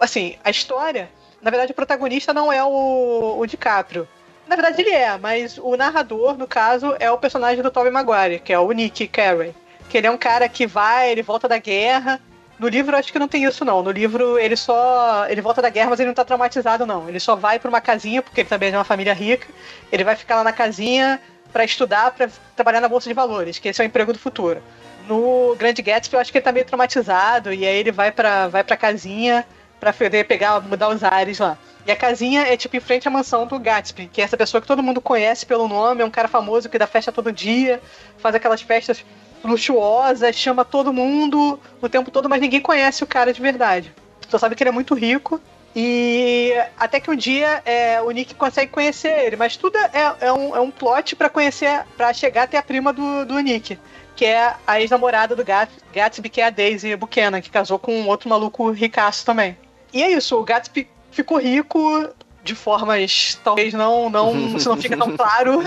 Assim, 0.00 0.36
a 0.42 0.50
história, 0.50 1.10
na 1.42 1.50
verdade, 1.50 1.72
o 1.72 1.74
protagonista 1.74 2.32
não 2.32 2.52
é 2.52 2.64
o, 2.64 3.36
o 3.38 3.46
DiCaprio. 3.46 4.08
Na 4.46 4.56
verdade, 4.56 4.82
ele 4.82 4.90
é, 4.90 5.16
mas 5.16 5.58
o 5.58 5.76
narrador, 5.76 6.36
no 6.36 6.46
caso, 6.46 6.94
é 6.98 7.10
o 7.10 7.18
personagem 7.18 7.62
do 7.62 7.70
Tobey 7.70 7.90
Maguire, 7.90 8.40
que 8.40 8.52
é 8.52 8.58
o 8.58 8.70
Nick 8.72 9.08
Carey. 9.08 9.54
Que 9.88 9.98
ele 9.98 10.06
é 10.06 10.10
um 10.10 10.18
cara 10.18 10.48
que 10.48 10.66
vai, 10.66 11.10
ele 11.10 11.22
volta 11.22 11.48
da 11.48 11.58
guerra. 11.58 12.20
No 12.58 12.68
livro, 12.68 12.96
acho 12.96 13.12
que 13.12 13.18
não 13.18 13.28
tem 13.28 13.44
isso, 13.44 13.64
não. 13.64 13.82
No 13.82 13.90
livro, 13.90 14.38
ele 14.38 14.56
só. 14.56 15.26
Ele 15.28 15.40
volta 15.40 15.60
da 15.60 15.70
guerra, 15.70 15.90
mas 15.90 16.00
ele 16.00 16.08
não 16.08 16.14
tá 16.14 16.24
traumatizado, 16.24 16.86
não. 16.86 17.08
Ele 17.08 17.18
só 17.18 17.34
vai 17.34 17.58
pra 17.58 17.68
uma 17.68 17.80
casinha, 17.80 18.22
porque 18.22 18.42
ele 18.42 18.48
também 18.48 18.68
é 18.68 18.70
de 18.72 18.76
uma 18.76 18.84
família 18.84 19.12
rica. 19.12 19.46
Ele 19.90 20.04
vai 20.04 20.14
ficar 20.14 20.36
lá 20.36 20.44
na 20.44 20.52
casinha 20.52 21.20
pra 21.54 21.64
estudar, 21.64 22.10
pra 22.10 22.28
trabalhar 22.56 22.80
na 22.80 22.88
Bolsa 22.88 23.08
de 23.08 23.14
Valores, 23.14 23.60
que 23.60 23.68
esse 23.68 23.80
é 23.80 23.84
o 23.84 23.86
emprego 23.86 24.12
do 24.12 24.18
futuro. 24.18 24.60
No 25.08 25.54
Grande 25.56 25.82
Gatsby, 25.82 26.16
eu 26.16 26.20
acho 26.20 26.32
que 26.32 26.38
ele 26.38 26.44
tá 26.44 26.50
meio 26.50 26.66
traumatizado, 26.66 27.52
e 27.54 27.64
aí 27.64 27.76
ele 27.76 27.92
vai 27.92 28.10
pra, 28.10 28.48
vai 28.48 28.64
pra 28.64 28.76
casinha 28.76 29.46
pra 29.78 29.92
poder 29.92 30.26
pegar, 30.26 30.60
mudar 30.60 30.88
os 30.88 31.04
ares 31.04 31.38
lá. 31.38 31.56
E 31.86 31.92
a 31.92 31.96
casinha 31.96 32.42
é 32.42 32.56
tipo 32.56 32.76
em 32.76 32.80
frente 32.80 33.06
à 33.06 33.10
mansão 33.10 33.46
do 33.46 33.56
Gatsby, 33.56 34.10
que 34.12 34.20
é 34.20 34.24
essa 34.24 34.36
pessoa 34.36 34.60
que 34.60 34.66
todo 34.66 34.82
mundo 34.82 35.00
conhece 35.00 35.46
pelo 35.46 35.68
nome, 35.68 36.02
é 36.02 36.04
um 36.04 36.10
cara 36.10 36.26
famoso 36.26 36.68
que 36.68 36.76
dá 36.76 36.88
festa 36.88 37.12
todo 37.12 37.30
dia, 37.30 37.80
faz 38.18 38.34
aquelas 38.34 38.60
festas 38.60 39.04
luxuosas, 39.44 40.34
chama 40.34 40.64
todo 40.64 40.92
mundo 40.92 41.60
o 41.80 41.88
tempo 41.88 42.10
todo, 42.10 42.28
mas 42.28 42.40
ninguém 42.40 42.60
conhece 42.60 43.04
o 43.04 43.06
cara 43.06 43.32
de 43.32 43.40
verdade. 43.40 43.94
Só 44.28 44.38
sabe 44.38 44.56
que 44.56 44.62
ele 44.64 44.70
é 44.70 44.72
muito 44.72 44.94
rico. 44.94 45.40
E 45.76 46.52
até 46.78 47.00
que 47.00 47.10
um 47.10 47.16
dia 47.16 47.60
é, 47.64 48.00
o 48.00 48.10
Nick 48.10 48.34
consegue 48.34 48.70
conhecer 48.70 49.26
ele, 49.26 49.36
mas 49.36 49.56
tudo 49.56 49.76
é, 49.76 49.90
é 50.20 50.32
um, 50.32 50.54
é 50.54 50.60
um 50.60 50.70
plot 50.70 51.16
pra 51.16 51.28
conhecer, 51.28 51.82
para 51.96 52.12
chegar 52.12 52.44
até 52.44 52.56
a 52.56 52.62
prima 52.62 52.92
do, 52.92 53.24
do 53.24 53.38
Nick, 53.40 53.76
que 54.14 54.24
é 54.24 54.54
a 54.66 54.80
ex-namorada 54.80 55.34
do 55.34 55.44
Gat- 55.44 55.72
Gatsby, 55.92 56.28
que 56.28 56.40
é 56.40 56.46
a 56.46 56.50
Daisy 56.50 56.94
Buchanan, 56.94 57.40
que 57.40 57.50
casou 57.50 57.78
com 57.78 57.92
um 57.92 58.08
outro 58.08 58.28
maluco 58.28 58.70
ricaço 58.70 59.24
também. 59.26 59.58
E 59.92 60.02
é 60.02 60.10
isso, 60.10 60.38
o 60.38 60.44
Gatsby 60.44 60.88
ficou 61.10 61.38
rico 61.38 62.08
de 62.44 62.54
formas 62.54 63.40
talvez 63.42 63.72
não, 63.72 64.08
não, 64.10 64.36
isso 64.56 64.68
não 64.68 64.76
fica 64.76 64.96
tão 64.96 65.16
claro, 65.16 65.62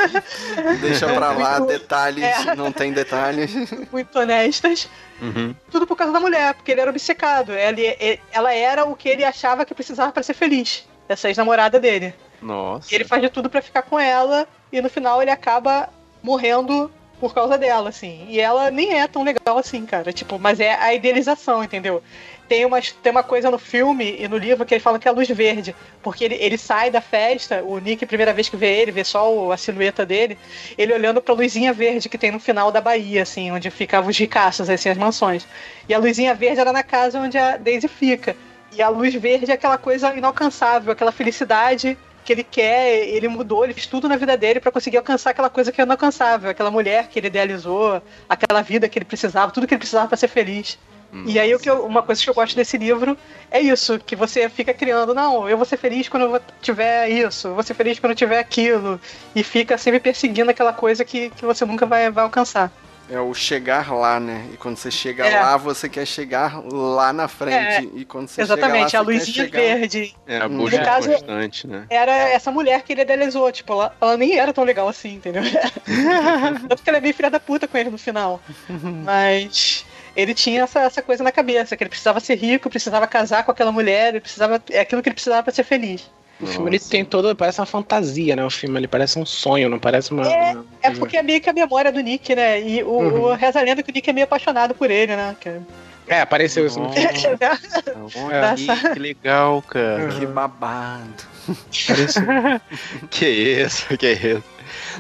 Deixa 0.80 1.08
pra 1.08 1.32
lá, 1.32 1.60
Muito- 1.60 1.72
detalhes, 1.72 2.24
É. 2.24 2.56
não 2.56 2.72
tem 2.72 2.94
detalhes. 2.94 3.52
muito 3.92 4.18
honestas. 4.20 4.88
Uhum. 5.22 5.56
Tudo 5.72 5.88
por 5.88 5.96
causa 5.98 6.14
da 6.14 6.20
mulher, 6.20 6.54
porque 6.54 6.72
ele 6.72 6.82
era 6.82 6.92
obcecado. 6.92 7.52
Ele, 7.52 7.82
ele- 8.00 8.20
ela 8.32 8.54
era 8.54 8.86
o 8.86 8.96
que 8.96 9.10
ele 9.10 9.24
achava 9.24 9.66
que 9.66 9.74
precisava 9.74 10.12
pra 10.12 10.22
ser 10.22 10.36
feliz. 10.36 10.88
Essa 11.10 11.28
ex-namorada 11.30 11.80
dele. 11.80 12.14
Nossa. 12.42 12.88
E 12.92 12.96
ele 12.96 13.04
faz 13.06 13.22
de 13.22 13.30
tudo 13.30 13.50
pra 13.50 13.62
ficar 13.62 13.82
com 13.82 14.00
ela 14.00 14.48
e 14.72 14.80
no 14.82 14.90
final 14.90 15.22
ele 15.22 15.32
acaba 15.32 15.90
morrendo 16.22 16.92
por 17.20 17.34
causa 17.34 17.58
dela, 17.58 17.90
assim. 17.90 18.28
E 18.30 18.40
ela 18.40 18.70
nem 18.70 19.00
é 19.00 19.08
tão 19.08 19.24
legal 19.24 19.58
assim, 19.58 19.86
cara. 19.88 20.14
Tipo, 20.14 20.38
mas 20.38 20.60
é 20.60 20.76
a 20.76 20.94
idealização, 20.94 21.64
entendeu? 21.64 22.04
Tem 22.48 22.66
uma, 22.66 22.80
tem 22.82 23.12
uma 23.12 23.24
coisa 23.24 23.52
no 23.52 23.58
filme 23.60 24.16
e 24.20 24.28
no 24.28 24.38
livro 24.38 24.66
que 24.66 24.74
ele 24.74 24.80
fala 24.82 24.98
que 24.98 25.08
é 25.08 25.12
a 25.12 25.14
luz 25.14 25.28
verde. 25.28 25.76
Porque 26.02 26.24
ele, 26.24 26.36
ele 26.36 26.58
sai 26.58 26.90
da 26.90 27.02
festa, 27.02 27.62
o 27.64 27.78
Nick, 27.78 28.06
primeira 28.06 28.34
vez 28.34 28.48
que 28.48 28.56
vê 28.56 28.68
ele, 28.82 28.92
vê 28.92 29.04
só 29.04 29.34
o- 29.34 29.52
a 29.52 29.58
silhueta 29.58 30.06
dele, 30.06 30.38
ele 30.78 30.94
olhando 30.94 31.22
pra 31.22 31.34
luzinha 31.34 31.74
verde 31.74 32.08
que 32.08 32.18
tem 32.18 32.32
no 32.32 32.40
final 32.40 32.72
da 32.72 32.80
Bahia, 32.80 33.24
assim, 33.24 33.52
onde 33.52 33.70
ficavam 33.70 34.10
os 34.10 34.18
ricaços, 34.18 34.70
assim, 34.70 34.90
as 34.90 34.98
mansões. 34.98 35.46
E 35.90 35.94
a 35.94 35.98
luzinha 35.98 36.34
verde 36.34 36.62
era 36.62 36.72
na 36.72 36.84
casa 36.84 37.20
onde 37.20 37.38
a 37.38 37.58
Daisy 37.58 37.88
fica. 37.90 38.36
E 38.72 38.82
a 38.82 38.88
luz 38.90 39.14
verde 39.14 39.52
é 39.52 39.54
aquela 39.54 39.78
coisa 39.78 40.14
inalcançável, 40.16 40.92
aquela 40.94 41.12
felicidade 41.12 41.98
que 42.24 42.34
ele 42.34 42.44
quer, 42.44 43.08
ele 43.08 43.28
mudou, 43.30 43.64
ele 43.64 43.74
fez 43.74 43.88
tudo 43.88 44.08
na 44.10 44.18
vida 44.18 44.36
dele 44.38 44.60
pra 44.60 44.72
conseguir 44.72 44.98
alcançar 44.98 45.30
aquela 45.32 45.50
coisa 45.50 45.72
que 45.72 45.80
é 45.80 45.84
inalcançável, 45.86 46.50
aquela 46.50 46.70
mulher 46.70 47.08
que 47.08 47.20
ele 47.20 47.28
idealizou, 47.28 48.02
aquela 48.28 48.62
vida 48.62 48.88
que 48.90 48.98
ele 49.00 49.06
precisava, 49.06 49.52
tudo 49.52 49.66
que 49.66 49.74
ele 49.74 49.80
precisava 49.80 50.10
pra 50.10 50.18
ser 50.18 50.28
feliz. 50.28 50.78
E 51.26 51.40
aí 51.40 51.54
o 51.56 51.60
que 51.60 51.70
eu- 51.70 51.86
uma 51.86 52.04
coisa 52.04 52.22
que 52.22 52.30
eu 52.30 52.34
gosto 52.34 52.56
desse 52.56 52.78
livro 52.78 53.18
é 53.50 53.60
isso, 53.60 53.98
que 54.00 54.16
você 54.16 54.50
fica 54.50 54.74
criando, 54.74 55.14
não, 55.16 55.48
eu 55.50 55.56
vou 55.58 55.66
ser 55.66 55.78
feliz 55.78 56.08
quando 56.10 56.24
eu 56.36 56.42
tiver 56.62 57.10
isso, 57.10 57.48
eu 57.48 57.54
vou 57.56 57.64
ser 57.64 57.74
feliz 57.74 57.98
quando 58.00 58.12
eu 58.12 58.16
tiver 58.18 58.40
aquilo, 58.40 59.00
e 59.36 59.42
fica 59.44 59.78
sempre 59.78 60.00
perseguindo 60.00 60.52
aquela 60.52 60.74
coisa 60.74 61.06
que, 61.06 61.30
que 61.32 61.46
você 61.46 61.66
nunca 61.66 61.86
vai, 61.86 62.12
vai 62.12 62.24
alcançar. 62.24 62.72
É 63.10 63.18
o 63.22 63.34
chegar 63.34 63.90
lá, 63.94 64.20
né? 64.20 64.46
E 64.54 64.58
quando 64.58 64.76
você 64.76 64.92
chega 64.92 65.26
É. 65.26 65.40
lá, 65.40 65.56
você 65.56 65.88
quer 65.88 66.06
chegar 66.06 66.62
lá 66.70 67.14
na 67.14 67.30
frente. 67.30 67.90
E 67.96 68.04
quando 68.04 68.28
você 68.28 68.42
Exatamente, 68.42 68.92
chega 68.92 68.98
a 68.98 69.02
lá, 69.02 69.06
você 69.06 69.14
quer 69.14 69.20
luzinha 69.20 69.46
chegar... 69.46 69.60
verde 69.62 70.16
É 70.28 70.38
a 70.40 70.50
No 70.50 70.58
busca 70.58 70.84
caso- 70.84 71.10
constante, 71.12 71.68
né? 71.68 71.86
era 71.90 72.12
essa 72.12 72.52
mulher 72.52 72.82
que 72.82 72.92
ele 72.92 73.04
idealizou, 73.04 73.50
tipo, 73.50 73.72
ela, 73.72 73.96
ela 74.02 74.18
nem 74.18 74.38
era 74.38 74.52
tão 74.52 74.66
legal 74.66 74.90
assim, 74.90 75.14
entendeu? 75.16 75.42
Tanto 76.68 76.84
que 76.84 76.90
ela 76.90 76.98
é 76.98 77.02
meio 77.02 77.14
filha 77.14 77.30
da 77.30 77.40
puta 77.40 77.66
com 77.66 77.78
ele 77.78 77.90
no 77.90 77.98
final. 77.98 78.42
Mas 79.06 79.86
ele 80.18 80.34
tinha 80.34 80.64
essa, 80.64 80.82
essa 80.82 81.02
coisa 81.02 81.24
na 81.24 81.32
cabeça, 81.32 81.78
que 81.78 81.84
ele 81.84 81.90
precisava 81.90 82.20
ser 82.20 82.36
rico, 82.36 82.70
precisava 82.70 83.08
casar 83.08 83.44
com 83.46 83.52
aquela 83.52 83.72
mulher, 83.72 84.10
ele 84.10 84.20
precisava. 84.20 84.62
É 84.70 84.80
aquilo 84.82 85.02
que 85.02 85.08
ele 85.10 85.14
precisava 85.14 85.44
pra 85.44 85.54
ser 85.54 85.64
feliz. 85.64 86.10
O 86.40 86.46
filme 86.46 86.70
ele 86.70 86.80
tem 86.80 87.04
todo. 87.06 87.36
Parece 87.36 87.60
uma 87.60 87.66
fantasia, 87.66 88.36
né? 88.36 88.44
O 88.46 88.50
filme 88.50 88.78
ele 88.80 88.88
parece 88.88 89.18
um 89.18 89.26
sonho, 89.26 89.70
não 89.70 89.80
parece 89.80 90.12
uma. 90.12 90.28
É, 90.28 90.52
uma- 90.52 90.66
É 90.84 90.92
porque 90.92 91.18
é 91.18 91.24
meio 91.24 91.40
que 91.42 91.50
a 91.50 91.54
memória 91.54 91.92
do 91.92 92.00
Nick, 92.00 92.36
né? 92.36 92.62
E 92.62 92.84
o, 92.84 92.90
Uhum. 92.90 93.22
o 93.24 93.34
reza 93.34 93.60
a 93.60 93.64
lenda 93.64 93.82
que 93.82 93.90
o 93.90 93.94
Nick 93.94 94.10
é 94.10 94.14
meio 94.14 94.26
apaixonado 94.26 94.76
por 94.76 94.92
ele, 94.92 95.16
né? 95.16 95.36
Que- 95.40 95.60
É, 96.08 96.22
apareceu 96.22 96.66
isso 96.66 96.80
no 96.80 96.92
filme. 96.94 97.08
Aí, 98.32 98.68
que 98.94 99.00
legal, 99.00 99.62
cara. 99.64 100.08
Que 100.10 100.26
babado. 100.26 101.26
Que 103.10 103.26
isso, 103.28 103.86
que 103.98 104.12
isso. 104.12 104.44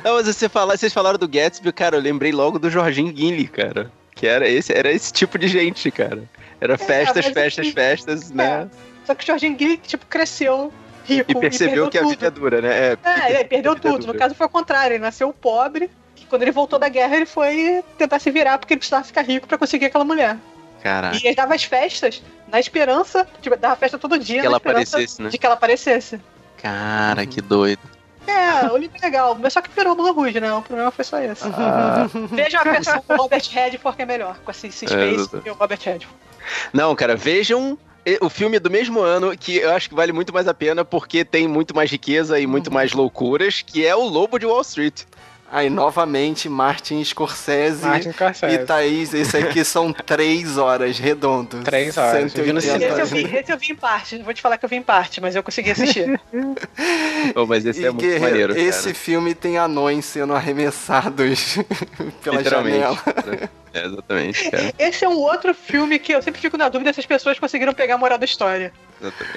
Não, 0.04 0.16
mas 0.16 0.28
você 0.28 0.48
fala, 0.50 0.76
vocês 0.78 0.94
falaram 0.94 1.18
do 1.20 1.28
Gatsby, 1.28 1.72
cara, 1.72 1.96
eu 1.98 2.02
lembrei 2.02 2.32
logo 2.32 2.58
do 2.60 2.70
Jorginho 2.70 3.12
Guinle, 3.12 3.48
cara. 3.48 3.92
Que 4.18 4.28
era 4.28 4.48
esse, 4.50 4.74
era 4.74 4.92
esse 4.92 5.14
tipo 5.14 5.38
de 5.38 5.48
gente, 5.48 5.90
cara. 5.92 6.24
Era 6.60 6.78
festas, 6.78 7.24
mas 7.26 7.34
festas, 7.34 7.66
assim, 7.66 7.74
festas, 7.74 8.32
né? 8.32 8.68
Só 9.06 9.16
que 9.16 9.24
o 9.24 9.28
Jorginho 9.28 9.56
Gui, 9.56 9.78
tipo, 9.78 10.06
cresceu 10.08 10.74
rico 11.06 11.32
E 11.32 11.36
percebeu 11.36 11.88
que 11.90 11.98
a 11.98 12.02
tudo. 12.02 12.10
vida 12.10 12.28
é 12.28 12.30
dura, 12.32 12.62
né? 12.62 12.70
É, 12.76 12.98
É, 13.04 13.30
ele 13.36 13.44
perdeu 13.46 13.74
é 13.74 13.76
tudo. 13.76 14.00
No 14.00 14.06
dura. 14.08 14.18
caso 14.18 14.36
foi 14.36 14.48
o 14.48 14.50
contrário, 14.50 14.96
ele 14.96 15.04
nasceu 15.04 15.32
pobre. 15.32 15.90
E 16.20 16.26
quando 16.26 16.42
ele 16.42 16.52
voltou 16.52 16.78
da 16.80 16.90
guerra, 16.90 17.16
ele 17.16 17.26
foi 17.28 17.82
tentar 17.98 18.20
se 18.20 18.30
virar 18.32 18.58
porque 18.58 18.74
ele 18.74 18.80
precisava 18.80 19.04
ficar 19.06 19.22
rico 19.22 19.48
pra 19.48 19.58
conseguir 19.58 19.86
aquela 19.86 20.04
mulher. 20.04 20.36
Caraca. 20.84 21.16
E 21.16 21.26
ele 21.26 21.36
dava 21.36 21.54
as 21.56 21.64
festas 21.64 22.22
na 22.52 22.60
esperança, 22.60 23.28
tipo, 23.42 23.56
dava 23.56 23.76
festa 23.76 23.98
todo 23.98 24.18
dia, 24.18 24.38
Que 24.38 24.42
na 24.42 24.48
ela 24.48 24.58
esperança 24.58 24.90
aparecesse, 24.98 25.22
né? 25.22 25.30
de 25.30 25.38
que 25.38 25.46
ela 25.46 25.56
aparecesse. 25.56 26.20
Cara, 26.62 27.26
que 27.26 27.40
doido. 27.40 27.80
É, 28.28 28.72
o 28.72 28.78
livro 28.78 28.98
é 29.02 29.06
legal, 29.06 29.36
mas 29.40 29.54
só 29.54 29.62
que 29.62 29.70
virou 29.72 29.96
Mulan 29.96 30.12
Rouge, 30.12 30.40
né? 30.40 30.54
O 30.54 30.62
problema 30.62 30.92
foi 30.92 31.06
só 31.06 31.20
esse. 31.20 31.46
Veja 32.32 32.60
a 32.60 32.64
versão 32.70 33.04
do 33.08 33.16
Robert 33.16 33.44
Redford 33.50 33.96
que 33.96 34.04
é 34.04 34.06
melhor, 34.06 34.38
com 34.44 34.52
a 34.52 34.54
É, 34.54 34.54
Space 34.54 34.86
exato. 34.86 35.42
e 35.46 35.50
o 35.50 35.54
Robert 35.54 35.80
Redford. 35.82 36.16
Não, 36.74 36.96
cara, 36.96 37.16
vejam 37.16 37.78
o 38.22 38.30
filme 38.30 38.58
do 38.60 38.70
mesmo 38.70 39.02
ano, 39.02 39.38
que 39.38 39.58
eu 39.58 39.74
acho 39.74 39.90
que 39.90 39.96
vale 39.96 40.14
muito 40.14 40.34
mais 40.34 40.48
a 40.48 40.54
pena, 40.54 40.86
porque 40.86 41.26
tem 41.26 41.48
muito 41.48 41.76
mais 41.76 41.92
riqueza 41.92 42.40
e 42.40 42.48
muito 42.48 42.72
mais 42.72 42.94
loucuras, 42.94 43.62
que 43.62 43.86
é 43.86 43.94
o 43.96 44.04
Lobo 44.04 44.40
de 44.40 44.46
Wall 44.46 44.62
Street. 44.62 45.04
Aí, 45.50 45.70
novamente, 45.70 46.50
Martin 46.50 47.02
Scorsese 47.04 47.86
Martin 47.86 48.12
Scorsese. 48.12 48.54
e 48.54 48.58
Thaís. 48.66 49.14
Esse 49.14 49.38
aqui 49.38 49.64
são 49.64 49.94
três 49.94 50.58
horas 50.58 51.00
redondos. 51.00 51.64
Três 51.64 51.98
horas. 51.98 52.36
Eu 52.36 52.44
vi 52.44 52.52
no 52.52 52.60
180 52.60 52.62
cinema. 52.62 52.92
Esse 52.92 53.02
eu, 53.02 53.08
vi, 53.30 53.38
esse 53.38 53.52
eu 53.54 53.58
vi 53.58 53.72
em 53.72 53.76
parte, 53.76 54.18
vou 54.24 54.34
te 54.34 54.42
falar 54.42 54.58
que 54.58 54.66
eu 54.66 54.70
vi 54.70 54.76
em 54.76 54.82
parte, 54.82 55.22
mas 55.22 55.36
eu 55.36 55.44
consegui 55.44 55.72
assistir. 55.72 56.20
Oh, 57.36 57.46
mas 57.46 57.66
esse 57.66 57.82
E 57.82 57.86
é 57.86 57.92
muito 57.92 58.20
maneiro, 58.22 58.58
esse 58.58 58.84
cara. 58.84 58.96
filme 58.96 59.34
tem 59.36 59.58
anões 59.58 60.06
sendo 60.06 60.34
arremessados 60.34 61.58
pela 62.24 62.38
Literalmente. 62.38 62.78
janela. 62.78 62.98
É, 63.74 63.86
exatamente, 63.86 64.52
cara. 64.52 64.74
Esse 64.78 65.04
é 65.06 65.10
um 65.10 65.18
outro 65.18 65.54
filme 65.54 65.98
que 66.00 66.12
eu 66.14 66.22
sempre 66.22 66.40
fico 66.40 66.58
na 66.58 66.70
dúvida 66.70 66.94
se 66.94 67.00
as 67.00 67.06
pessoas 67.06 67.40
conseguiram 67.40 67.74
pegar 67.74 67.96
a 67.96 67.98
moral 67.98 68.18
da 68.18 68.26
história. 68.26 68.72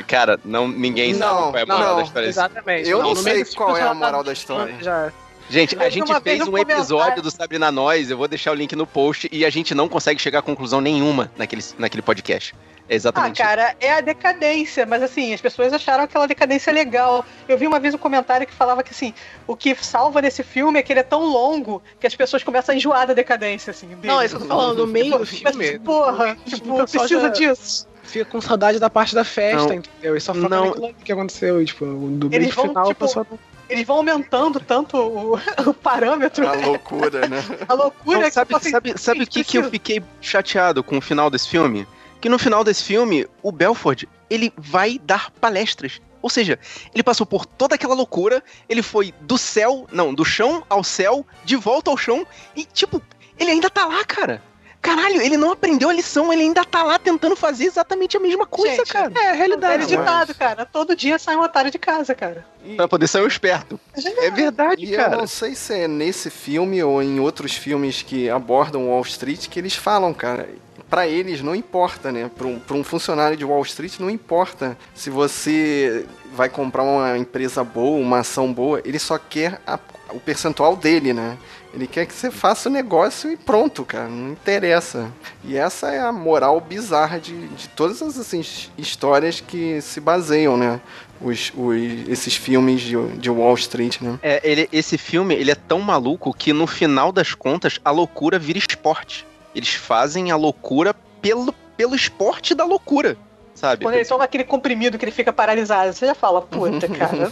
Cara, 0.07 0.39
não, 0.45 0.69
ninguém 0.69 1.15
sabe 1.15 1.35
Não, 1.35 1.51
qual 1.53 1.57
é 1.57 1.62
a 1.62 1.66
moral 1.66 1.89
não, 1.89 1.97
da 1.97 2.03
história. 2.03 2.28
desse 2.28 2.39
Exatamente. 2.39 2.89
Eu 2.89 3.03
não 3.03 3.11
no 3.11 3.16
sei 3.16 3.45
qual 3.45 3.77
é 3.77 3.82
a 3.82 3.95
moral 3.95 4.23
da 4.23 4.32
história. 4.32 4.74
Já. 4.81 5.12
Gente, 5.51 5.77
a 5.77 5.90
gente 5.90 6.20
fez 6.22 6.47
um 6.47 6.56
episódio 6.56 7.20
do 7.22 7.31
Sabrina 7.31 7.72
Nós, 7.72 8.09
eu 8.09 8.16
vou 8.16 8.28
deixar 8.28 8.52
o 8.52 8.55
link 8.55 8.77
no 8.77 8.86
post, 8.86 9.28
e 9.32 9.44
a 9.44 9.51
gente 9.51 9.74
não 9.74 9.89
consegue 9.89 10.20
chegar 10.22 10.39
a 10.39 10.43
conclusão 10.43 10.81
nenhuma 10.81 11.28
naquele, 11.36 11.60
naquele 11.77 12.02
podcast. 12.02 12.55
É 12.89 12.93
Ah, 12.93 12.97
exatamente 12.97 13.43
cara, 13.43 13.74
é 13.81 13.93
a 13.93 14.01
decadência, 14.01 14.86
mas 14.86 15.02
assim, 15.02 15.35
as 15.35 15.40
pessoas 15.40 15.72
acharam 15.72 16.05
aquela 16.05 16.27
decadência 16.27 16.72
legal. 16.72 17.24
Eu 17.48 17.59
vi 17.59 17.66
uma 17.66 17.81
vez 17.81 17.94
um 17.94 17.98
comentário 17.98 18.47
que 18.47 18.52
falava 18.52 18.82
que 18.85 18.90
assim, 18.93 19.12
o 19.47 19.56
que 19.56 19.74
salva 19.74 20.22
nesse 20.22 20.43
filme 20.44 20.78
é 20.78 20.82
que 20.82 20.93
ele 20.93 21.01
é 21.01 21.05
tão 21.05 21.24
longo 21.24 21.82
que 21.98 22.06
as 22.06 22.14
pessoas 22.14 22.43
começam 22.44 22.72
a 22.72 22.77
enjoar 22.77 23.06
da 23.09 23.14
decadência, 23.14 23.72
assim. 23.72 23.89
dele. 23.89 24.01
Não, 24.09 24.20
é 24.20 24.27
isso 24.27 24.36
que 24.36 24.43
eu 24.44 24.48
tô 24.48 24.55
falando, 24.56 24.78
no 24.78 24.86
meio 24.86 25.12
do 25.12 25.18
Mas, 25.18 25.28
filme. 25.28 25.78
porra, 25.81 26.36
o 26.47 26.51
tipo, 26.51 26.77
precisa 26.78 27.20
já- 27.20 27.28
disso. 27.28 27.89
Fica 28.02 28.24
com 28.24 28.40
saudade 28.40 28.81
da 28.81 28.90
parte 28.90 29.14
da 29.14 29.22
festa, 29.24 29.68
Não. 29.68 29.74
entendeu? 29.74 30.16
E 30.16 30.20
só 30.20 30.35
foca 30.35 30.48
Não. 30.48 30.93
que 30.94 31.12
aconteceu. 31.12 31.62
E, 31.62 31.64
tipo, 31.66 31.85
do 31.85 32.28
meio 32.28 32.51
final, 32.52 32.89
tipo, 32.89 33.05
não 33.05 33.39
Eles 33.70 33.86
vão 33.86 33.98
aumentando 33.98 34.59
tanto 34.59 34.97
o, 34.97 35.34
o 35.66 35.72
parâmetro, 35.72 36.47
A 36.47 36.55
loucura, 36.55 37.28
né? 37.28 37.42
a 37.68 37.74
loucura 37.74 38.18
Não, 38.18 38.24
que 38.26 38.30
sabe, 38.32 38.55
assim, 38.55 38.70
sabe, 38.70 38.98
sabe 38.98 39.22
o 39.22 39.26
que, 39.26 39.44
que 39.44 39.59
eu 39.59 39.70
fiquei 39.70 40.02
chateado 40.20 40.82
com 40.82 40.98
o 40.98 41.01
final 41.01 41.30
desse 41.30 41.48
filme? 41.48 41.86
Que 42.20 42.28
no 42.28 42.38
final 42.38 42.62
desse 42.64 42.84
filme, 42.84 43.26
o 43.42 43.51
Belford, 43.51 44.09
ele 44.28 44.52
vai 44.56 44.98
dar 44.98 45.30
palestras. 45.30 46.01
Ou 46.20 46.28
seja, 46.28 46.59
ele 46.92 47.02
passou 47.02 47.24
por 47.24 47.47
toda 47.47 47.76
aquela 47.76 47.94
loucura, 47.94 48.42
ele 48.68 48.82
foi 48.82 49.14
do 49.22 49.38
céu, 49.38 49.86
não, 49.90 50.12
do 50.12 50.24
chão 50.24 50.62
ao 50.68 50.84
céu, 50.84 51.24
de 51.44 51.56
volta 51.56 51.90
ao 51.90 51.97
chão, 51.97 52.26
e 52.55 52.64
tipo, 52.64 53.01
ele 53.38 53.52
ainda 53.52 53.70
tá 53.70 53.86
lá, 53.86 54.05
cara. 54.05 54.42
Caralho, 54.82 55.20
ele 55.20 55.36
não 55.36 55.52
aprendeu 55.52 55.90
a 55.90 55.93
lição, 55.93 56.32
ele 56.32 56.43
ainda 56.43 56.65
tá 56.65 56.82
lá 56.82 56.98
tentando 56.98 57.36
fazer 57.36 57.65
exatamente 57.66 58.16
a 58.16 58.20
mesma 58.20 58.47
coisa, 58.47 58.77
Gente, 58.77 58.93
cara. 58.93 59.09
É, 59.11 59.12
Velho 59.12 59.36
realidade. 59.36 59.78
mas- 59.82 59.89
ditado, 59.89 60.35
cara. 60.35 60.65
Todo 60.65 60.97
dia 60.97 61.19
sai 61.19 61.36
um 61.36 61.43
otário 61.43 61.70
de 61.70 61.78
casa, 61.78 62.15
cara. 62.15 62.47
Pra 62.77 62.89
poder 62.89 63.07
ser 63.07 63.23
um 63.23 63.27
esperto. 63.27 63.78
É 64.19 64.31
verdade, 64.31 64.85
E 64.85 64.93
eu 64.94 64.97
cara. 64.98 65.16
não 65.19 65.27
sei 65.27 65.55
se 65.55 65.74
é 65.74 65.86
nesse 65.89 66.31
filme 66.31 66.82
ou 66.82 67.02
em 67.02 67.20
outros 67.20 67.55
filmes 67.55 68.02
que 68.02 68.31
abordam 68.31 68.89
Wall 68.89 69.02
Street 69.02 69.48
que 69.48 69.59
eles 69.59 69.74
falam, 69.74 70.15
cara. 70.15 70.48
Pra 70.89 71.07
eles 71.07 71.40
não 71.43 71.55
importa, 71.55 72.11
né? 72.11 72.28
Pra 72.36 72.47
um, 72.48 72.59
pra 72.59 72.74
um 72.77 72.82
funcionário 72.82 73.36
de 73.36 73.44
Wall 73.44 73.62
Street 73.62 73.98
não 74.01 74.11
importa 74.11 74.77
se 74.94 75.09
você 75.09 76.05
vai 76.32 76.48
comprar 76.48 76.82
uma 76.82 77.16
empresa 77.19 77.62
boa, 77.62 78.01
uma 78.01 78.20
ação 78.20 78.52
boa, 78.52 78.81
ele 78.85 78.98
só 78.98 79.16
quer 79.19 79.61
a- 79.66 79.78
o 80.12 80.19
percentual 80.19 80.74
dele, 80.74 81.12
né? 81.12 81.39
Ele 81.72 81.86
quer 81.86 82.05
que 82.06 82.12
você 82.12 82.30
faça 82.30 82.68
o 82.68 82.72
negócio 82.72 83.30
e 83.30 83.36
pronto, 83.36 83.84
cara. 83.84 84.09
Não 84.09 84.32
interessa. 84.32 85.10
E 85.44 85.56
essa 85.56 85.88
é 85.90 86.01
a 86.01 86.10
moral 86.10 86.60
bizarra 86.60 87.20
de, 87.20 87.47
de 87.48 87.68
todas 87.68 88.02
as 88.02 88.18
assim, 88.18 88.42
histórias 88.76 89.40
que 89.40 89.80
se 89.80 90.01
baseiam, 90.01 90.56
né? 90.56 90.80
Os, 91.20 91.52
os- 91.56 92.09
esses 92.09 92.34
filmes 92.34 92.80
de, 92.80 92.97
de 93.18 93.30
Wall 93.30 93.55
Street, 93.55 94.01
né? 94.01 94.18
É, 94.22 94.40
ele, 94.42 94.68
esse 94.72 94.98
filme, 94.98 95.34
ele 95.34 95.51
é 95.51 95.55
tão 95.55 95.80
maluco 95.80 96.34
que 96.34 96.52
no 96.52 96.66
final 96.66 97.12
das 97.12 97.34
contas, 97.34 97.78
a 97.84 97.90
loucura 97.90 98.38
vira 98.38 98.59
esporte. 98.59 99.24
Eles 99.55 99.72
fazem 99.74 100.30
a 100.30 100.36
loucura 100.36 100.92
pelo, 101.22 101.52
pelo 101.76 101.94
esporte 101.94 102.55
da 102.55 102.64
loucura. 102.64 103.16
Sabe? 103.61 103.85
Quando 103.85 103.95
ele 103.95 104.05
toma 104.05 104.24
aquele 104.24 104.45
comprimido 104.45 104.99
que 104.99 105.05
ele 105.05 105.12
fica 105.12 105.32
paralisado, 105.32 105.93
você 105.93 106.07
já 106.07 106.15
fala, 106.15 106.41
puta, 106.43 106.89
cara. 106.89 107.28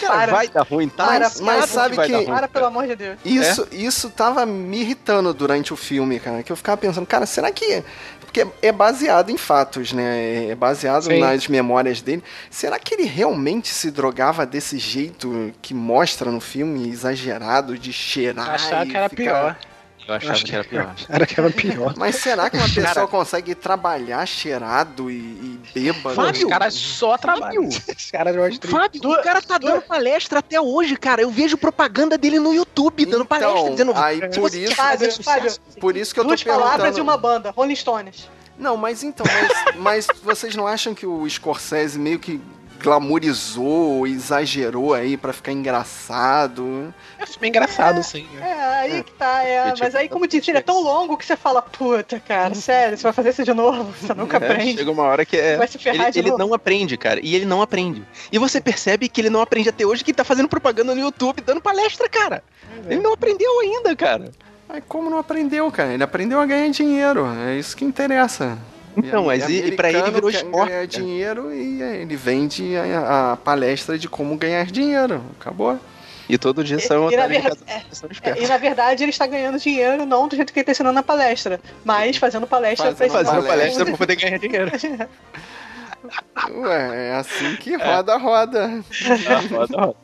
Cara, 0.00 0.12
para. 0.16 0.32
vai 0.32 0.48
dar 0.48 0.62
ruim, 0.66 0.88
tá? 0.88 1.06
Para, 1.06 1.30
Mas- 1.40 1.70
sabe 1.70 1.96
que- 1.96 2.08
dar 2.08 2.16
ruim, 2.18 2.26
Para, 2.26 2.48
pelo 2.48 2.66
amor 2.66 2.86
de 2.86 2.96
Deus. 2.96 3.18
Isso, 3.24 3.68
isso 3.72 4.10
tava 4.10 4.44
me 4.44 4.80
irritando 4.80 5.32
durante 5.32 5.72
o 5.72 5.76
filme, 5.76 6.18
cara. 6.18 6.42
Que 6.42 6.50
eu 6.52 6.56
ficava 6.56 6.76
pensando, 6.76 7.06
cara, 7.06 7.24
será 7.26 7.50
que. 7.50 7.82
Porque 8.20 8.46
é 8.60 8.70
baseado 8.70 9.30
em 9.30 9.38
fatos, 9.38 9.92
né? 9.94 10.48
É 10.50 10.54
baseado 10.54 11.04
Sim. 11.04 11.18
nas 11.18 11.48
memórias 11.48 12.02
dele. 12.02 12.22
Será 12.50 12.78
que 12.78 12.94
ele 12.94 13.04
realmente 13.04 13.68
se 13.68 13.90
drogava 13.90 14.44
desse 14.44 14.76
jeito 14.78 15.50
que 15.62 15.72
mostra 15.72 16.30
no 16.30 16.38
filme, 16.38 16.90
exagerado, 16.90 17.78
de 17.78 17.90
cheirar? 17.90 18.50
Achava 18.50 18.84
e 18.84 18.90
que 18.90 18.96
era 18.96 19.08
ficar- 19.08 19.22
pior. 19.22 19.56
Eu 20.08 20.14
achava 20.14 20.32
Acho 20.32 20.44
que 20.46 20.54
era 20.54 20.64
pior. 20.64 20.94
Era 21.08 21.26
que 21.26 21.38
era 21.38 21.50
pior. 21.50 21.94
Mas 21.98 22.16
será 22.16 22.48
que 22.48 22.56
uma 22.56 22.64
pessoa 22.66 22.86
Cara- 22.94 23.06
consegue 23.06 23.54
trabalhar 23.54 24.24
cheirado 24.26 25.10
e, 25.10 25.14
e 25.16 25.60
bêbado? 25.74 26.16
Pô, 26.16 26.22
os 26.22 26.44
caras 26.44 26.72
só 26.74 27.18
trabalham. 27.18 27.68
Os 27.68 28.10
caras 28.10 28.34
mostram. 28.34 28.70
Fábio, 28.70 29.10
o 29.10 29.22
cara 29.22 29.42
tá 29.42 29.58
dando 29.58 29.82
palestra 29.82 30.38
até 30.38 30.58
hoje, 30.58 30.96
cara. 30.96 31.20
Eu 31.20 31.30
vejo 31.30 31.58
propaganda 31.58 32.16
dele 32.16 32.38
no 32.40 32.54
YouTube, 32.54 33.04
dando 33.04 33.26
palestra, 33.26 33.58
Então, 33.60 33.70
dizendo. 33.72 33.92
aí 33.94 34.20
"Se 34.32 34.40
por 34.40 34.54
isso- 34.54 34.74
Fábio, 34.74 35.12
Fábio, 35.12 35.12
sucesso." 35.50 35.60
Por 35.78 35.94
isso 35.96 36.14
que 36.14 36.20
eu 36.20 36.24
tô 36.24 36.28
Duas 36.28 36.42
palavras 36.42 36.70
perguntando. 36.76 36.98
e 36.98 37.02
uma 37.02 37.16
banda, 37.18 37.50
Rolling 37.50 37.76
Stones. 37.76 38.28
Não, 38.58 38.76
mas 38.78 39.02
então, 39.02 39.24
mas, 39.76 39.76
mas 39.76 40.06
vocês 40.22 40.56
não 40.56 40.66
acham 40.66 40.94
que 40.94 41.06
o 41.06 41.28
Scorsese 41.28 41.98
meio 41.98 42.18
que 42.18 42.40
glamorizou, 42.80 44.06
exagerou 44.06 44.94
aí 44.94 45.16
pra 45.16 45.32
ficar 45.32 45.52
engraçado? 45.52 46.92
É 47.18 47.26
filme 47.26 47.48
engraçado, 47.48 48.02
sim. 48.02 48.26
né? 48.34 48.48
É, 48.50 48.64
aí 48.78 49.02
que 49.02 49.12
tá, 49.12 49.42
é. 49.42 49.62
Porque, 49.64 49.80
Mas 49.82 49.88
tipo, 49.90 49.98
aí, 49.98 50.08
como 50.08 50.26
disse, 50.26 50.50
ele 50.50 50.58
é 50.58 50.62
tão 50.62 50.80
longo 50.82 51.16
que 51.16 51.24
você 51.26 51.36
fala, 51.36 51.60
puta, 51.62 52.20
cara, 52.20 52.54
sério, 52.54 52.96
você 52.96 53.02
vai 53.02 53.12
fazer 53.12 53.30
isso 53.30 53.44
de 53.44 53.52
novo? 53.54 53.92
Você 54.00 54.14
nunca 54.14 54.36
É, 54.38 54.50
aprende. 54.52 54.78
chega 54.78 54.90
uma 54.90 55.02
hora 55.02 55.24
que 55.24 55.36
é. 55.36 55.56
Vai 55.56 55.66
se 55.68 55.78
ferrar 55.78 56.06
Ele, 56.06 56.12
de 56.12 56.18
ele 56.20 56.30
novo. 56.30 56.38
não 56.38 56.54
aprende, 56.54 56.96
cara. 56.96 57.20
E 57.22 57.34
ele 57.34 57.44
não 57.44 57.60
aprende. 57.62 58.02
E 58.30 58.38
você 58.38 58.60
percebe 58.60 59.08
que 59.08 59.20
ele 59.20 59.30
não 59.30 59.40
aprende 59.40 59.68
até 59.68 59.84
hoje, 59.84 60.04
que 60.04 60.10
ele 60.10 60.16
tá 60.16 60.24
fazendo 60.24 60.48
propaganda 60.48 60.94
no 60.94 61.00
YouTube, 61.00 61.42
dando 61.42 61.60
palestra, 61.60 62.08
cara. 62.08 62.42
Ele 62.86 63.00
não 63.00 63.12
aprendeu 63.12 63.60
ainda, 63.60 63.94
cara. 63.96 64.30
Mas 64.68 64.82
como 64.86 65.08
não 65.10 65.18
aprendeu, 65.18 65.70
cara? 65.72 65.94
Ele 65.94 66.02
aprendeu 66.02 66.40
a 66.40 66.46
ganhar 66.46 66.68
dinheiro. 66.70 67.26
É 67.46 67.56
isso 67.56 67.76
que 67.76 67.84
interessa. 67.84 68.58
Então, 68.98 69.24
mas 69.24 69.48
e- 69.48 69.66
e 69.68 69.72
pra 69.72 69.88
ele 69.90 70.10
virou 70.10 70.28
esporte, 70.30 70.68
ganhar 70.70 70.76
cara. 70.78 70.86
dinheiro 70.86 71.52
e 71.54 71.82
é, 71.82 71.96
ele 72.02 72.16
vende 72.16 72.76
a, 72.76 73.32
a 73.32 73.36
palestra 73.36 73.98
de 73.98 74.08
como 74.08 74.36
ganhar 74.36 74.66
dinheiro. 74.66 75.22
Acabou. 75.40 75.78
E 76.28 76.36
todo 76.36 76.62
dia 76.62 76.78
uma 76.98 77.10
E- 77.10 77.14
e 77.14 77.16
na 77.16 77.26
são 77.90 78.08
É, 78.08 78.12
espertos. 78.12 78.44
e 78.44 78.46
na 78.48 78.58
verdade 78.58 79.02
ele 79.04 79.10
está 79.10 79.26
ganhando 79.26 79.58
dinheiro 79.58 80.04
não 80.04 80.28
do 80.28 80.36
jeito 80.36 80.52
que 80.52 80.58
ele 80.58 80.62
está 80.62 80.72
ensinando 80.72 80.94
na 80.94 81.02
palestra, 81.02 81.58
mas 81.84 82.16
fazendo 82.18 82.46
palestra 82.46 82.90
ensinar 83.06 83.08
Fazendo 83.24 83.42
palestra. 83.46 83.56
palestra 83.56 83.84
pra 83.86 83.96
poder 83.96 84.16
ganhar 84.16 84.38
dinheiro. 84.40 84.70
Ué, 86.50 87.08
é 87.10 87.14
assim 87.16 87.56
que 87.56 87.76
roda, 87.76 88.16
roda. 88.16 88.82
roda, 89.48 89.76
roda. 89.76 89.96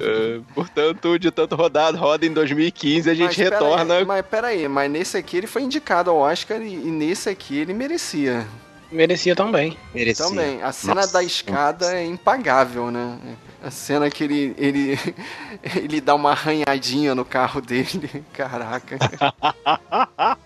É, 0.00 0.40
portanto, 0.54 1.18
de 1.18 1.30
tanto 1.30 1.54
rodado, 1.54 1.98
roda 1.98 2.24
em 2.26 2.32
2015, 2.32 3.10
a 3.10 3.14
gente 3.14 3.26
Mas 3.26 3.36
pera 3.36 3.56
retorna. 3.56 3.94
aí, 3.96 4.04
mas 4.04 4.26
peraí, 4.26 4.68
mas 4.68 4.90
nesse 4.90 5.16
aqui 5.16 5.36
ele 5.36 5.46
foi 5.46 5.62
indicado 5.62 6.10
ao 6.10 6.16
Oscar 6.18 6.60
e, 6.60 6.74
e 6.74 6.90
nesse 6.90 7.28
aqui 7.28 7.58
ele 7.58 7.74
merecia. 7.74 8.46
Merecia 8.90 9.34
também. 9.34 9.76
Merecia. 9.94 10.26
Também. 10.26 10.62
A 10.62 10.70
cena 10.70 10.96
Nossa, 10.96 11.12
da 11.14 11.22
escada 11.24 11.94
é 11.96 12.04
impagável, 12.04 12.90
né? 12.90 13.18
A 13.64 13.70
cena 13.70 14.10
que 14.10 14.22
ele, 14.22 14.54
ele, 14.58 14.98
ele 15.76 16.00
dá 16.00 16.14
uma 16.14 16.32
arranhadinha 16.32 17.14
no 17.14 17.24
carro 17.24 17.62
dele. 17.62 18.22
Caraca. 18.34 18.98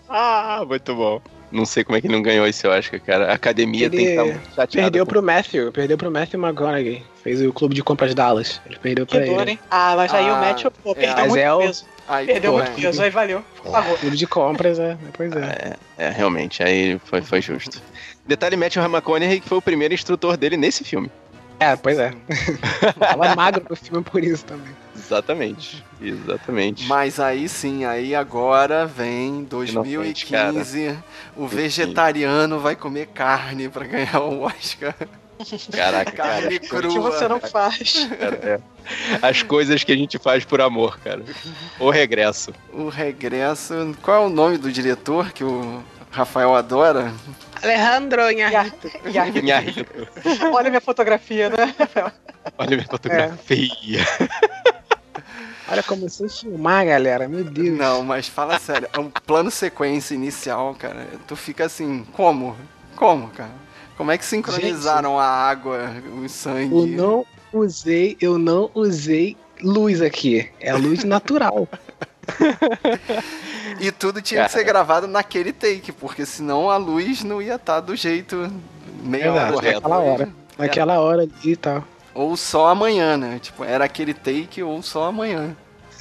Ah, 0.07 0.63
muito 0.67 0.95
bom. 0.95 1.21
Não 1.51 1.65
sei 1.65 1.83
como 1.83 1.97
é 1.97 2.01
que 2.01 2.07
ele 2.07 2.13
não 2.13 2.21
ganhou 2.21 2.45
esse 2.45 2.67
Oscar, 2.67 2.99
cara. 3.01 3.31
A 3.31 3.33
academia 3.33 3.85
Ele 3.85 3.95
tem 3.95 4.05
que 4.05 4.11
estar 4.11 4.23
muito 4.25 4.39
chateada. 4.53 4.67
Perdeu 4.91 5.05
com- 5.05 5.09
pro 5.13 5.23
Matthew. 5.23 5.71
Perdeu 5.71 5.97
pro 5.97 6.11
Matthew 6.11 6.39
McConaughey. 6.45 7.03
Fez 7.23 7.41
o 7.41 7.53
clube 7.53 7.73
de 7.73 7.81
compras 7.83 8.13
Dallas. 8.13 8.59
Ele 8.65 8.77
perdeu 8.79 9.05
Que 9.05 9.17
pra 9.17 9.25
dor, 9.25 9.41
ele. 9.43 9.51
hein? 9.51 9.59
Ah, 9.71 9.93
mas 9.95 10.13
aí 10.13 10.27
Ah, 10.27 10.33
o 10.33 10.41
match 10.41 10.65
pô, 10.83 10.91
é, 10.91 10.95
perdeu 10.95 11.25
muito 11.27 11.37
é 11.41 11.53
o- 11.53 11.59
peso. 11.59 11.85
Aí, 12.09 12.25
Perdeu 12.25 12.51
pô, 12.53 12.57
muito 12.59 12.71
peso, 12.81 13.01
aí 13.01 13.09
valeu. 13.09 13.43
Por 13.61 13.71
favor. 13.71 13.97
Clube 13.99 14.15
de 14.17 14.27
compras, 14.27 14.79
é. 14.79 14.97
Pois 15.13 15.31
é. 15.33 15.75
É, 15.97 16.09
realmente, 16.09 16.63
aí 16.63 16.97
foi, 17.03 17.21
foi 17.21 17.41
justo. 17.41 17.81
Detalhe, 18.25 18.55
Matthew 18.55 18.81
McConaughey 18.83 19.39
que 19.41 19.47
foi 19.49 19.57
o 19.57 19.61
primeiro 19.61 19.93
instrutor 19.93 20.37
dele 20.37 20.55
nesse 20.57 20.83
filme. 20.85 21.09
É, 21.59 21.75
pois 21.75 21.97
é. 21.99 22.11
Tava 22.99 23.35
magro 23.35 23.65
no 23.69 23.75
filme 23.75 24.03
por 24.03 24.23
isso 24.23 24.45
também. 24.45 24.73
Exatamente. 25.07 25.83
Exatamente. 26.01 26.85
Mas 26.85 27.17
aí 27.19 27.47
sim, 27.47 27.85
aí 27.85 28.13
agora 28.13 28.85
vem 28.85 29.39
Inocente, 29.39 29.49
2015, 29.49 30.97
o 31.35 31.47
vegetariano 31.47 32.59
vai 32.59 32.75
comer 32.75 33.07
carne 33.07 33.69
pra 33.69 33.85
ganhar 33.85 34.19
o 34.21 34.41
Oscar. 34.41 34.93
Caraca, 35.71 36.11
cara. 36.11 36.41
Carne 36.41 36.55
O 36.57 36.59
que 36.59 36.67
crua. 36.67 37.11
você 37.11 37.27
não 37.27 37.39
faz. 37.39 38.07
cara, 38.19 38.35
é. 38.43 38.59
As 39.21 39.43
coisas 39.43 39.83
que 39.83 39.91
a 39.91 39.95
gente 39.95 40.17
faz 40.17 40.43
por 40.43 40.59
amor, 40.59 40.99
cara. 40.99 41.23
O 41.79 41.89
regresso. 41.89 42.53
O 42.73 42.89
regresso. 42.89 43.95
Qual 44.01 44.23
é 44.23 44.25
o 44.25 44.29
nome 44.29 44.57
do 44.57 44.71
diretor 44.71 45.31
que 45.31 45.43
o 45.43 45.83
Rafael 46.09 46.55
adora? 46.55 47.13
Alejandro 47.61 48.31
Inharrito. 48.31 48.89
Olha 50.51 50.69
minha 50.69 50.81
fotografia, 50.81 51.49
né? 51.49 51.73
Olha 52.57 52.75
minha 52.77 52.87
fotografia. 52.87 53.99
Olha, 55.69 55.83
começou 55.83 56.25
a 56.25 56.29
filmar, 56.29 56.85
galera. 56.85 57.27
Meu 57.27 57.43
Deus. 57.43 57.77
Não, 57.77 58.03
mas 58.03 58.27
fala 58.27 58.57
sério, 58.59 58.87
é 58.91 58.99
um 58.99 59.09
plano 59.09 59.51
sequência 59.51 60.15
inicial, 60.15 60.75
cara. 60.75 61.07
Tu 61.27 61.35
fica 61.35 61.65
assim, 61.65 62.05
como? 62.13 62.55
Como, 62.95 63.29
cara? 63.29 63.51
Como 63.97 64.11
é 64.11 64.17
que 64.17 64.25
sincronizaram 64.25 65.19
a 65.19 65.25
água, 65.25 65.91
o 66.23 66.29
sangue? 66.29 66.73
Eu 66.73 66.87
não 66.87 67.25
usei, 67.51 68.17
eu 68.21 68.37
não 68.37 68.69
usei 68.73 69.35
luz 69.61 70.01
aqui. 70.01 70.49
É 70.59 70.73
luz 70.73 71.03
natural. 71.03 71.67
E 73.79 73.91
tudo 73.91 74.21
tinha 74.21 74.45
que 74.45 74.51
ser 74.51 74.63
gravado 74.63 75.07
naquele 75.07 75.51
take, 75.51 75.91
porque 75.91 76.25
senão 76.25 76.69
a 76.69 76.77
luz 76.77 77.23
não 77.23 77.41
ia 77.41 77.55
estar 77.55 77.79
do 77.79 77.95
jeito 77.95 78.51
meia 79.03 79.27
Exato, 79.27 79.57
hora 79.57 79.71
naquela 79.73 79.99
hora. 79.99 80.29
Naquela 80.57 80.99
hora 80.99 81.21
ali 81.23 81.51
e 81.51 81.55
tal. 81.55 81.83
Ou 82.17 82.35
só 82.35 82.69
amanhã, 82.69 83.15
né? 83.15 83.37
Tipo, 83.39 83.63
era 83.63 83.85
aquele 83.85 84.11
take 84.11 84.63
ou 84.63 84.81
só 84.81 85.05
amanhã. 85.05 85.55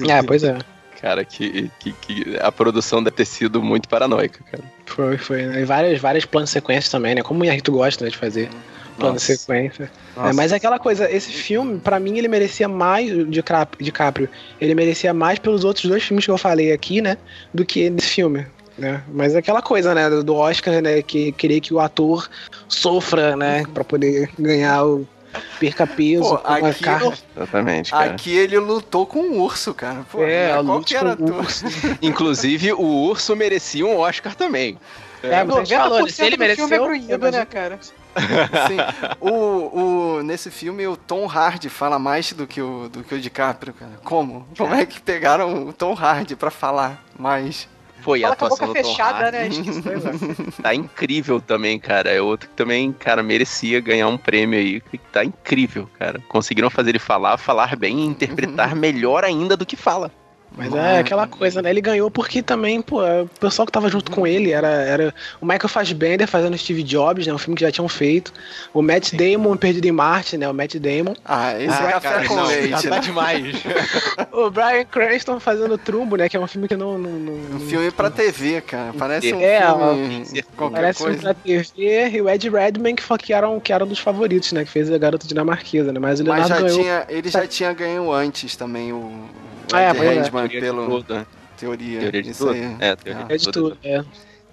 É, 0.08 0.22
pois 0.22 0.42
é. 0.42 0.56
Cara, 0.98 1.22
que, 1.26 1.70
que, 1.78 1.92
que 1.92 2.38
a 2.40 2.50
produção 2.50 3.02
deve 3.04 3.16
ter 3.16 3.26
sido 3.26 3.62
muito 3.62 3.86
paranoica, 3.86 4.42
cara. 4.50 4.64
Foi, 4.86 5.18
foi. 5.18 5.44
Né? 5.44 5.60
E 5.60 5.64
várias, 5.66 6.00
várias 6.00 6.24
planos 6.24 6.48
sequências 6.48 6.90
também, 6.90 7.14
né? 7.14 7.22
Como 7.22 7.42
o 7.42 7.44
Inharito 7.44 7.70
gosta 7.70 8.04
né, 8.04 8.10
de 8.10 8.16
fazer 8.16 8.48
plano 8.98 9.18
sequência. 9.20 9.90
É, 10.16 10.32
mas 10.32 10.52
é 10.52 10.56
aquela 10.56 10.78
coisa, 10.78 11.10
esse 11.10 11.30
filme, 11.30 11.78
pra 11.78 12.00
mim, 12.00 12.16
ele 12.16 12.28
merecia 12.28 12.66
mais, 12.66 13.10
de 13.28 13.42
Cap- 13.42 13.76
DiCaprio, 13.78 14.26
ele 14.58 14.74
merecia 14.74 15.12
mais 15.12 15.38
pelos 15.38 15.64
outros 15.64 15.84
dois 15.84 16.02
filmes 16.02 16.24
que 16.24 16.30
eu 16.30 16.38
falei 16.38 16.72
aqui, 16.72 17.02
né? 17.02 17.18
Do 17.52 17.62
que 17.62 17.90
nesse 17.90 18.08
filme. 18.08 18.46
Né? 18.78 19.02
Mas 19.12 19.34
é 19.34 19.38
aquela 19.38 19.60
coisa, 19.60 19.94
né, 19.94 20.08
do 20.08 20.34
Oscar, 20.34 20.82
né, 20.82 21.00
que 21.00 21.32
querer 21.32 21.60
que 21.60 21.72
o 21.72 21.80
ator 21.80 22.28
sofra, 22.68 23.34
né, 23.34 23.64
pra 23.72 23.82
poder 23.82 24.28
ganhar 24.38 24.84
o 24.84 25.06
perca 25.58 25.86
peso, 25.86 26.22
Pô, 26.36 26.40
aqui- 26.44 26.84
carne. 26.84 27.12
Exatamente, 27.36 27.90
cara. 27.90 28.10
Aqui 28.12 28.34
ele 28.36 28.58
lutou 28.58 29.06
com 29.06 29.20
um 29.20 29.40
urso, 29.40 29.72
cara. 29.74 30.04
Pô, 30.10 30.22
É, 30.24 30.52
a 30.52 30.60
luta 30.60 31.04
o 31.04 31.08
ator. 31.10 31.30
urso. 31.40 31.64
Inclusive, 32.02 32.72
o 32.72 32.82
urso 33.08 33.34
merecia 33.36 33.86
um 33.86 33.98
Oscar 33.98 34.34
também. 34.34 34.78
É, 35.22 35.42
mas 35.42 35.56
a 35.56 35.64
gente 35.64 35.78
falou, 35.78 36.08
se 36.08 36.22
ele 36.24 36.36
90% 36.36 36.38
do 36.38 36.38
filme 36.38 36.44
é 36.44 36.48
mereceu, 36.68 36.84
proibido, 36.84 37.12
imagina- 37.14 37.38
né, 37.38 37.44
cara? 37.46 37.78
Sim. 38.68 38.76
O, 39.20 39.30
o, 40.18 40.22
nesse 40.22 40.50
filme, 40.50 40.86
o 40.86 40.96
Tom 40.96 41.26
Hardy 41.28 41.68
fala 41.68 41.98
mais 41.98 42.32
do 42.32 42.46
que 42.46 42.62
o, 42.62 42.88
do 42.88 43.02
que 43.02 43.14
o 43.14 43.20
DiCaprio, 43.20 43.74
cara. 43.74 43.92
Como? 44.04 44.46
Como 44.56 44.74
é 44.74 44.86
que 44.86 45.00
pegaram 45.00 45.66
o 45.68 45.72
Tom 45.72 45.94
Hardy 45.94 46.34
pra 46.36 46.50
falar 46.50 47.04
mais? 47.18 47.68
Foi 48.06 48.22
a 48.22 48.28
Fala 48.28 48.36
com 48.36 48.44
a 48.44 48.46
atuação 48.46 48.66
boca 48.68 48.80
do 48.80 48.84
Tom 48.84 48.90
fechada, 48.90 49.18
Hardy. 49.24 49.32
né? 49.32 49.48
Esqueci. 49.48 50.62
Tá 50.62 50.72
incrível 50.72 51.40
também, 51.40 51.76
cara. 51.76 52.08
É 52.08 52.22
outro 52.22 52.48
que 52.48 52.54
também, 52.54 52.92
cara, 52.92 53.20
merecia 53.20 53.80
ganhar 53.80 54.06
um 54.06 54.16
prêmio 54.16 54.56
aí. 54.56 54.80
Tá 55.12 55.24
incrível, 55.24 55.90
cara. 55.98 56.20
Conseguiram 56.28 56.70
fazer 56.70 56.90
ele 56.90 57.00
falar, 57.00 57.36
falar 57.36 57.74
bem 57.74 57.98
e 57.98 58.06
interpretar 58.06 58.74
melhor 58.76 59.24
ainda 59.24 59.56
do 59.56 59.66
que 59.66 59.74
fala. 59.74 60.12
Mas 60.58 60.74
é 60.74 60.98
aquela 61.00 61.26
coisa, 61.26 61.60
né? 61.60 61.68
Ele 61.68 61.82
ganhou 61.82 62.10
porque 62.10 62.42
também, 62.42 62.80
pô, 62.80 63.02
o 63.02 63.28
pessoal 63.38 63.66
que 63.66 63.72
tava 63.72 63.90
junto 63.90 64.10
com 64.10 64.26
ele 64.26 64.52
era, 64.52 64.68
era 64.68 65.14
o 65.40 65.44
Michael 65.44 65.68
Fassbender 65.68 66.26
fazendo 66.26 66.56
Steve 66.56 66.82
Jobs, 66.82 67.26
né? 67.26 67.32
Um 67.34 67.38
filme 67.38 67.54
que 67.56 67.62
já 67.62 67.70
tinham 67.70 67.88
feito. 67.88 68.32
O 68.72 68.80
Matt 68.80 69.12
Damon, 69.12 69.54
Perdido 69.56 69.84
em 69.86 69.92
Marte, 69.92 70.38
né? 70.38 70.48
O 70.48 70.54
Matt 70.54 70.76
Damon. 70.76 71.14
Ah, 71.24 71.52
esse 71.60 71.74
é 71.82 71.92
café 71.92 72.24
com 72.26 72.36
não, 72.36 72.46
leite. 72.46 72.68
já 72.70 72.82
tá 72.82 72.90
né? 72.90 73.00
demais. 73.00 73.44
O 74.32 74.50
Brian 74.50 74.84
Cranston 74.84 75.40
fazendo 75.40 75.76
Trumbo, 75.78 76.16
né? 76.16 76.28
Que 76.28 76.36
é 76.36 76.40
um 76.40 76.46
filme 76.46 76.68
que 76.68 76.76
não... 76.76 76.98
não, 76.98 77.10
não- 77.10 77.56
Um 77.56 77.60
filme 77.60 77.90
pra 77.90 78.10
TV, 78.10 78.60
cara. 78.60 78.92
Parece 78.98 79.32
um 79.34 79.40
É, 79.40 79.60
filme. 79.66 80.44
ó, 80.58 80.70
Parece 80.70 81.02
um 81.02 81.06
coisa. 81.06 81.20
pra 81.22 81.34
TV 81.34 82.10
e 82.12 82.20
o 82.22 82.28
Ed 82.30 82.48
Redman 82.48 82.94
que, 82.94 83.02
foi, 83.02 83.18
que, 83.18 83.32
eram, 83.32 83.58
que 83.60 83.72
eram 83.72 83.86
dos 83.86 83.98
favoritos, 83.98 84.52
né? 84.52 84.64
Que 84.64 84.70
fez 84.70 84.90
a 84.90 84.98
garota 84.98 85.26
dinamarquesa, 85.26 85.92
né? 85.92 85.98
Mas 85.98 86.20
o 86.20 86.24
Mas 86.24 86.48
Leonardo 86.48 86.48
já 86.48 86.60
ganhou. 86.60 86.78
tinha, 86.82 87.06
ele 87.08 87.28
já 87.28 87.46
tinha 87.46 87.72
ganho 87.72 88.12
antes 88.12 88.56
também, 88.56 88.92
o, 88.92 89.10
o 89.72 89.76
É, 89.76 89.90
Ed 89.90 89.96
pois 89.98 90.08
é. 90.10 90.14
Redman, 90.14 90.48
Teoria 90.48 90.60
de 90.60 90.66
pelo 90.66 90.86
tudo, 90.88 91.14
né? 91.14 91.26
teoria. 91.56 92.00
Teoria 92.00 92.22
de 92.22 92.34
tudo. 92.34 92.50
aí. 92.52 92.76
É, 92.80 92.96
teoria 92.96 93.26
É 93.28 93.36
de 93.36 93.50
tudo, 93.50 93.78
é. 93.82 94.04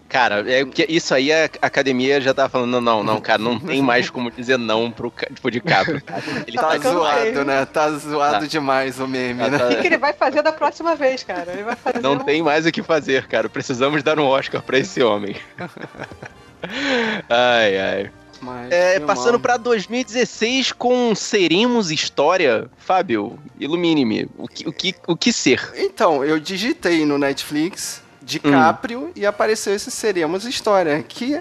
Cara, 0.10 0.44
é 0.48 0.64
isso 0.90 1.12
aí 1.16 1.34
a 1.34 1.46
academia 1.60 2.22
já 2.22 2.36
tá 2.36 2.48
falando, 2.48 2.70
não, 2.74 2.82
não, 2.82 3.04
não, 3.04 3.20
cara, 3.22 3.40
não 3.42 3.60
tem 3.60 3.82
mais 3.82 4.12
como 4.12 4.30
dizer 4.30 4.60
não 4.60 4.92
pro 4.92 5.12
tipo, 5.34 5.50
DiCaprio. 5.50 6.04
cara. 6.04 6.22
Ele 6.46 6.56
Tá 6.56 6.78
tá, 6.78 6.92
zoado, 6.92 7.46
né? 7.46 7.66
Tá 7.66 7.90
zoado 7.94 8.40
Tá. 8.42 8.46
demais 8.46 9.00
o 9.00 9.08
meme, 9.08 9.40
tá- 9.40 9.50
né? 9.50 9.58
tá- 9.58 9.66
O 9.66 9.70
que, 9.70 9.76
que 9.78 9.88
ele 9.88 9.98
vai 9.98 10.14
fazer 10.14 10.44
da 10.44 10.52
próxima 10.52 10.96
vez, 10.96 11.24
cara? 11.24 11.52
Ele 11.52 11.64
vai 11.64 11.76
fazer 11.76 12.00
não 12.00 12.14
um- 12.14 12.20
tem 12.20 12.44
mais 12.44 12.64
o 12.68 12.72
que 12.72 12.84
fazer, 12.84 13.26
cara. 13.26 13.50
Precisamos 13.50 14.04
dar 14.04 14.20
um 14.20 14.26
Oscar 14.28 14.62
pra 14.62 14.78
esse 14.78 15.02
homem. 15.02 15.36
ai, 17.30 17.78
ai. 17.80 18.12
Mas, 18.44 18.72
É, 18.72 19.00
passando 19.00 19.40
pra 19.40 19.58
2016 19.58 20.72
com 20.72 21.14
Seremos 21.16 21.92
História. 21.92 22.70
Fábio, 22.78 23.40
ilumine-me. 23.60 24.30
O 24.38 24.48
que, 24.48 24.68
o, 24.68 24.74
que, 24.74 24.96
o 25.08 25.16
que 25.16 25.32
ser? 25.34 25.72
Então, 25.76 26.24
eu 26.24 26.40
digitei 26.40 27.06
no 27.06 27.18
Netflix 27.18 28.02
DiCaprio 28.22 29.12
e 29.16 29.26
apareceu 29.26 29.74
esse 29.74 29.90
Seremos 29.92 30.46
História, 30.46 31.02
que 31.04 31.40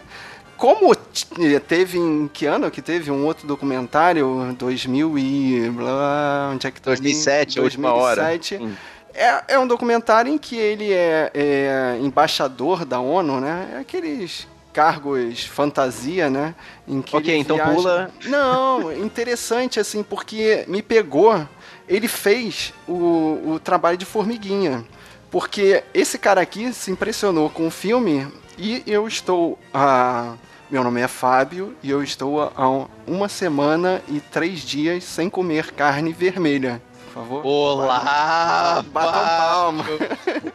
como 0.57 0.95
t- 0.95 1.61
teve 1.61 1.99
em 1.99 2.29
que 2.33 2.47
ano 2.47 2.71
que 2.71 2.81
teve 2.81 3.11
um 3.11 3.25
outro 3.25 3.47
documentário 3.49 4.55
2000 4.59 5.19
e 5.19 5.71
blá, 5.71 6.51
onde 6.53 6.67
é 6.67 6.71
que 6.71 6.81
tá 6.81 6.93
ali? 6.93 7.01
2007, 7.01 7.59
a 7.59 7.63
última 7.63 7.93
hora. 7.93 8.23
2007. 8.23 8.63
Hum. 8.63 8.73
É, 9.15 9.55
é 9.55 9.59
um 9.59 9.67
documentário 9.67 10.33
em 10.33 10.39
que 10.39 10.57
ele 10.57 10.91
é, 10.93 11.31
é 11.35 11.99
embaixador 12.01 12.85
da 12.85 12.99
ONU, 13.01 13.41
né? 13.41 13.73
É 13.75 13.79
aqueles 13.81 14.47
cargos 14.73 15.45
fantasia, 15.45 16.29
né? 16.31 16.55
Em 16.89 17.01
que 17.03 17.17
Ok, 17.17 17.37
então 17.37 17.57
viaja- 17.57 17.73
pula. 17.75 18.11
Não, 18.27 18.93
interessante 18.93 19.79
assim, 19.79 20.03
porque 20.03 20.65
me 20.69 20.83
pegou. 20.83 21.47
Ele 21.89 22.09
fez 22.09 22.73
o, 22.89 23.53
o 23.55 23.61
trabalho 23.63 23.97
de 23.99 24.05
formiguinha. 24.05 24.85
Porque 25.31 25.83
esse 25.95 26.19
cara 26.19 26.41
aqui 26.41 26.73
se 26.73 26.91
impressionou 26.91 27.49
com 27.51 27.67
o 27.67 27.71
filme 27.71 28.27
e 28.59 28.83
eu 28.87 29.07
estou. 29.09 29.59
a 29.73 30.35
meu 30.71 30.83
nome 30.83 31.03
é 31.03 31.09
Fábio 31.09 31.77
e 31.83 31.91
eu 31.91 32.03
estou 32.03 32.41
há 32.57 32.87
uma 33.07 33.29
semana 33.29 34.01
e 34.09 34.21
três 34.21 34.61
dias 34.61 35.05
sem 35.05 35.29
comer 35.29 35.71
carne 35.73 36.15
vermelha. 36.15 36.81
Por 37.13 37.21
favor. 37.21 37.47
Olá! 37.47 38.85
Batam 38.91 39.13
palma. 39.13 39.85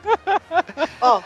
Ó, 1.02 1.22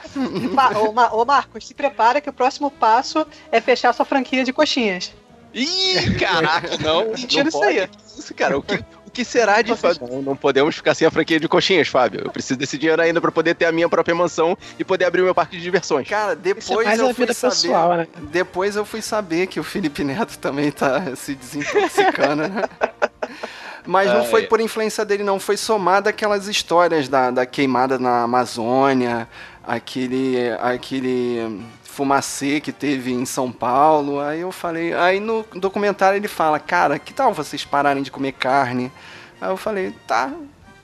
Ma- 0.54 0.70
ô, 0.78 0.92
Ma- 0.92 1.14
ô, 1.14 1.26
Marcos, 1.26 1.68
se 1.68 1.74
prepara 1.74 2.20
que 2.20 2.30
o 2.30 2.34
próximo 2.34 2.70
passo 2.70 3.26
é 3.52 3.62
fechar 3.62 3.94
sua 3.94 4.06
franquia 4.06 4.44
de 4.44 4.52
coxinhas. 4.52 5.14
Ih, 5.54 6.16
caraca, 6.20 6.78
não. 6.80 7.06
Mentira 7.16 7.44
não 7.44 7.50
isso 7.50 7.60
pode. 7.60 7.80
aí. 7.80 7.90
Isso, 8.18 8.34
cara, 8.34 8.58
o 8.58 8.62
que, 8.64 8.76
o 9.08 9.12
que 9.12 9.24
será 9.26 9.62
de 9.62 9.76
Fábio? 9.76 10.08
Não, 10.10 10.22
não 10.22 10.36
podemos 10.36 10.76
ficar 10.76 10.94
sem 10.96 11.08
a 11.08 11.12
franquia 11.12 11.40
de 11.40 11.48
coxinhas, 11.48 11.88
Fábio. 11.88 12.22
Eu 12.26 12.32
preciso 12.32 12.60
desse 12.60 12.78
dinheiro 12.78 13.02
ainda 13.02 13.20
pra 13.22 13.32
poder 13.32 13.56
ter 13.56 13.66
a 13.66 13.72
minha 13.72 13.88
própria 13.90 14.14
mansão 14.16 14.58
e 14.78 14.84
poder 14.84 15.06
abrir 15.06 15.22
o 15.22 15.26
meu 15.26 15.36
parque 15.36 15.56
de 15.58 15.64
diversões. 15.64 16.08
Cara, 16.08 16.34
é 16.34 16.36
depois 16.36 16.86
mais 16.86 17.00
eu 17.00 17.14
fui 17.14 17.34
saber. 17.34 17.52
pessoal, 17.56 17.94
né? 17.98 18.08
Depois 18.32 18.76
eu 18.76 18.84
fui 18.86 19.02
saber 19.02 19.48
que 19.48 19.60
o 19.60 19.64
Felipe 19.64 20.04
Neto 20.04 20.38
também 20.38 20.72
tá 20.72 21.16
se 21.16 21.36
desintoxicando, 21.36 22.48
né? 22.50 22.64
Mas 23.86 24.10
não 24.12 24.22
Ah, 24.22 24.26
foi 24.26 24.44
é. 24.44 24.48
por 24.48 24.60
influência 24.62 25.04
dele, 25.04 25.24
não. 25.24 25.40
Foi 25.40 25.58
somada 25.58 26.10
aquelas 26.10 26.48
histórias 26.48 27.08
da, 27.08 27.32
da 27.32 27.46
queimada 27.46 27.98
na 27.98 28.24
Amazônia, 28.24 29.28
aquele, 29.64 30.38
aquele 30.62 31.64
fumacê 31.84 32.60
que 32.62 32.72
teve 32.72 33.12
em 33.12 33.26
São 33.26 33.52
Paulo. 33.52 34.20
Aí 34.20 34.42
eu 34.42 34.52
falei. 34.52 34.94
Aí 34.94 35.20
no 35.20 35.46
documentário 35.56 36.18
ele 36.18 36.28
fala: 36.28 36.60
Cara, 36.60 37.00
que 37.00 37.14
tal 37.14 37.34
vocês 37.34 37.66
pararem 37.66 38.04
de 38.04 38.12
comer 38.12 38.34
carne? 38.34 38.92
Aí 39.40 39.50
eu 39.50 39.58
falei: 39.58 39.94
Tá, 40.08 40.32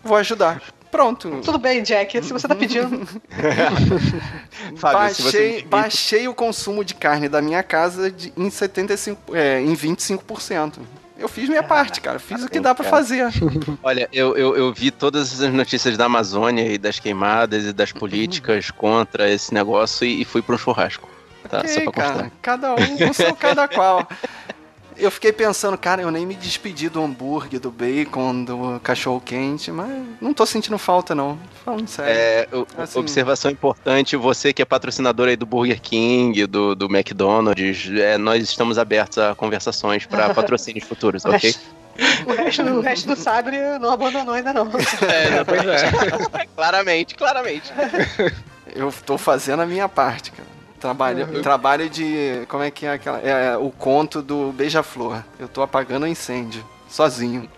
vou 0.04 0.18
ajudar. 0.18 0.62
Pronto. 0.90 1.42
Tudo 1.44 1.58
bem, 1.60 1.84
Jack, 1.84 2.24
se 2.24 2.32
você 2.32 2.48
tá 2.48 2.56
pedindo. 2.56 3.06
Fábio, 4.78 5.14
você 5.16 5.24
baixei, 5.24 5.32
permite- 5.50 5.68
baixei 5.68 6.28
o 6.28 6.34
consumo 6.34 6.84
de 6.84 6.94
carne 6.96 7.28
da 7.28 7.42
minha 7.42 7.62
casa 7.62 8.10
de, 8.10 8.32
em 8.38 8.50
75, 8.50 9.36
é, 9.36 9.60
em 9.62 9.76
25%. 9.76 10.80
Eu 11.20 11.28
fiz 11.28 11.50
minha 11.50 11.64
parte, 11.64 12.00
cara. 12.02 12.20
Fiz 12.20 12.44
o 12.44 12.50
que 12.50 12.60
dá 12.60 12.76
pra 12.76 12.84
cara. 12.86 12.96
fazer. 12.96 13.28
Olha, 13.84 14.08
eu, 14.14 14.38
eu, 14.38 14.56
eu 14.56 14.74
vi 14.74 14.92
todas 14.92 15.42
as 15.42 15.54
notícias 15.54 15.98
da 15.98 16.06
Amazônia 16.06 16.72
e 16.72 16.78
das 16.78 17.00
queimadas 17.00 17.66
e 17.66 17.74
das 17.74 17.92
políticas 17.92 18.70
contra 18.72 19.30
esse 19.30 19.54
negócio 19.54 20.06
e, 20.06 20.22
e 20.22 20.26
fui 20.26 20.42
pra 20.42 20.56
um 20.56 20.58
churrasco. 20.58 21.10
Tá, 21.50 21.60
só 21.60 21.80
Ok, 21.80 21.84
pra 21.84 21.94
constar. 21.94 22.16
cara. 22.18 22.32
Cada 22.42 22.74
um 22.76 22.98
com 22.98 23.14
seu 23.14 23.36
cada 23.36 23.68
qual. 23.68 24.08
Eu 25.00 25.12
fiquei 25.12 25.32
pensando, 25.32 25.78
cara, 25.78 26.02
eu 26.02 26.10
nem 26.10 26.26
me 26.26 26.34
despedi 26.34 26.90
do 26.90 27.04
hambúrguer, 27.04 27.60
do 27.60 27.70
bacon, 27.70 28.44
do 28.44 28.80
cachorro 28.82 29.22
quente, 29.24 29.72
mas 29.72 29.90
não 30.20 30.34
tô 30.34 30.46
sentindo 30.46 30.78
falta, 30.78 31.14
não. 31.14 31.38
Falando 31.64 31.88
sério. 31.88 32.12
É, 32.12 32.48
Assim- 32.78 33.00
observação 33.00 33.52
importante, 33.52 34.16
você 34.16 34.52
que 34.52 34.62
é 34.62 34.66
patrocinador 34.66 35.28
aí 35.28 35.36
do 35.36 35.46
Burger 35.46 35.80
King, 35.80 36.48
do, 36.48 36.74
do 36.74 36.86
McDonald's, 36.86 37.90
é, 38.00 38.18
nós 38.18 38.44
estamos 38.44 38.78
abertos 38.78 39.18
a 39.20 39.36
conversações 39.36 40.06
para 40.06 40.34
patrocínios 40.36 40.86
futuros, 40.86 41.24
ok? 41.26 41.54
o 42.28 42.32
resto, 42.32 42.62
o 42.64 42.82
resto 42.82 43.08
do 43.08 43.16
Sabre 43.16 43.58
não 43.80 43.92
abandonou 43.92 44.34
ainda 44.34 44.54
não. 44.54 44.68
É, 45.08 45.44
pois 45.44 45.62
é. 45.66 46.46
claramente, 46.56 47.16
claramente. 47.16 47.72
Eu 48.76 48.94
tô 49.06 49.18
fazendo 49.18 49.62
a 49.62 49.66
minha 49.66 49.88
parte, 49.88 50.32
cara. 50.32 50.57
Trabalho, 50.80 51.42
trabalho 51.42 51.90
de. 51.90 52.44
Como 52.48 52.64
é 52.64 52.70
que 52.72 52.86
é 52.86 52.92
aquela. 52.94 53.20
É 53.20 53.58
o 53.58 53.70
conto 53.72 54.22
do 54.22 54.52
Beija-Flor. 54.52 55.24
Eu 55.40 55.48
tô 55.48 55.62
apagando 55.62 56.04
o 56.04 56.08
incêndio. 56.08 56.64
Sozinho. 56.88 57.50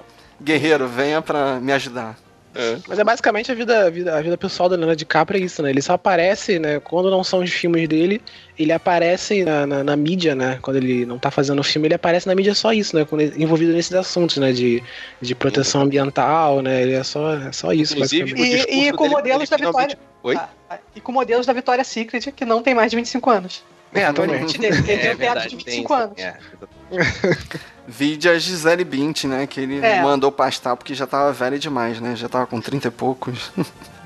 Guerreiro, 0.41 0.87
venha 0.87 1.21
pra 1.21 1.59
me 1.59 1.71
ajudar. 1.73 2.17
Mas 2.87 2.97
é 2.97 3.03
basicamente 3.03 3.51
a 3.51 3.55
vida, 3.55 3.85
a 3.85 3.89
vida, 3.89 4.17
a 4.17 4.21
vida 4.21 4.35
pessoal 4.37 4.67
do 4.67 4.75
Leonardo 4.75 4.97
DiCaprio 4.97 5.39
é 5.39 5.43
isso, 5.45 5.61
né? 5.61 5.69
Ele 5.69 5.81
só 5.81 5.93
aparece, 5.93 6.57
né? 6.59 6.79
Quando 6.79 7.09
não 7.11 7.23
são 7.23 7.39
os 7.39 7.49
filmes 7.51 7.87
dele, 7.87 8.21
ele 8.57 8.71
aparece 8.73 9.43
na, 9.45 9.67
na, 9.67 9.83
na 9.83 9.95
mídia, 9.95 10.33
né? 10.33 10.57
Quando 10.61 10.77
ele 10.77 11.05
não 11.05 11.19
tá 11.19 11.29
fazendo 11.29 11.59
o 11.59 11.63
filme, 11.63 11.87
ele 11.87 11.93
aparece 11.93 12.27
na 12.27 12.33
mídia 12.33 12.55
só 12.55 12.73
isso, 12.73 12.95
né? 12.95 13.05
Quando 13.05 13.21
ele, 13.21 13.41
envolvido 13.43 13.71
nesses 13.71 13.93
assuntos, 13.93 14.37
né? 14.37 14.51
De, 14.51 14.81
de 15.21 15.35
proteção 15.35 15.81
ambiental, 15.81 16.61
né? 16.61 16.81
Ele 16.81 16.93
é 16.93 17.03
só, 17.03 17.33
é 17.35 17.51
só 17.51 17.71
isso, 17.71 17.93
Inclusive, 17.93 18.33
E- 18.41 18.87
e 18.87 18.91
com 18.93 19.03
dele, 19.03 19.15
modelos 19.15 19.41
ele 19.43 19.49
da 19.51 19.57
finalmente- 19.57 19.89
Vitória. 19.91 20.08
Oi? 20.23 20.35
Ah, 20.35 20.49
ah, 20.69 20.77
e 20.95 21.01
com 21.01 21.11
modelos 21.11 21.45
da 21.45 21.53
Vitória 21.53 21.83
Secret, 21.83 22.31
que 22.31 22.45
não 22.45 22.61
tem 22.61 22.73
mais 22.75 22.91
de 22.91 22.97
25 22.97 23.29
anos. 23.29 23.63
É, 23.93 24.05
atualmente. 24.05 24.57
Ele 24.57 24.69
tem, 24.69 24.69
ele 24.71 24.83
tem 24.83 24.95
É 24.95 24.97
um 24.97 25.01
teatro 25.01 25.17
verdade, 25.17 25.55
de 25.55 25.65
tem 25.65 25.75
25 25.83 25.93
isso. 25.93 26.03
anos. 26.03 26.19
É, 26.19 26.37
Vide 27.87 28.29
a 28.29 28.37
Gisele 28.37 28.83
Bint, 28.83 29.23
né? 29.23 29.47
Que 29.47 29.61
ele 29.61 29.79
É. 29.83 30.01
mandou 30.01 30.31
pastar 30.31 30.75
porque 30.75 30.93
já 30.93 31.07
tava 31.07 31.31
velho 31.33 31.57
demais, 31.57 31.99
né? 31.99 32.15
Já 32.15 32.29
tava 32.29 32.45
com 32.45 32.61
30 32.61 32.87
e 32.87 32.91
poucos. 32.91 33.51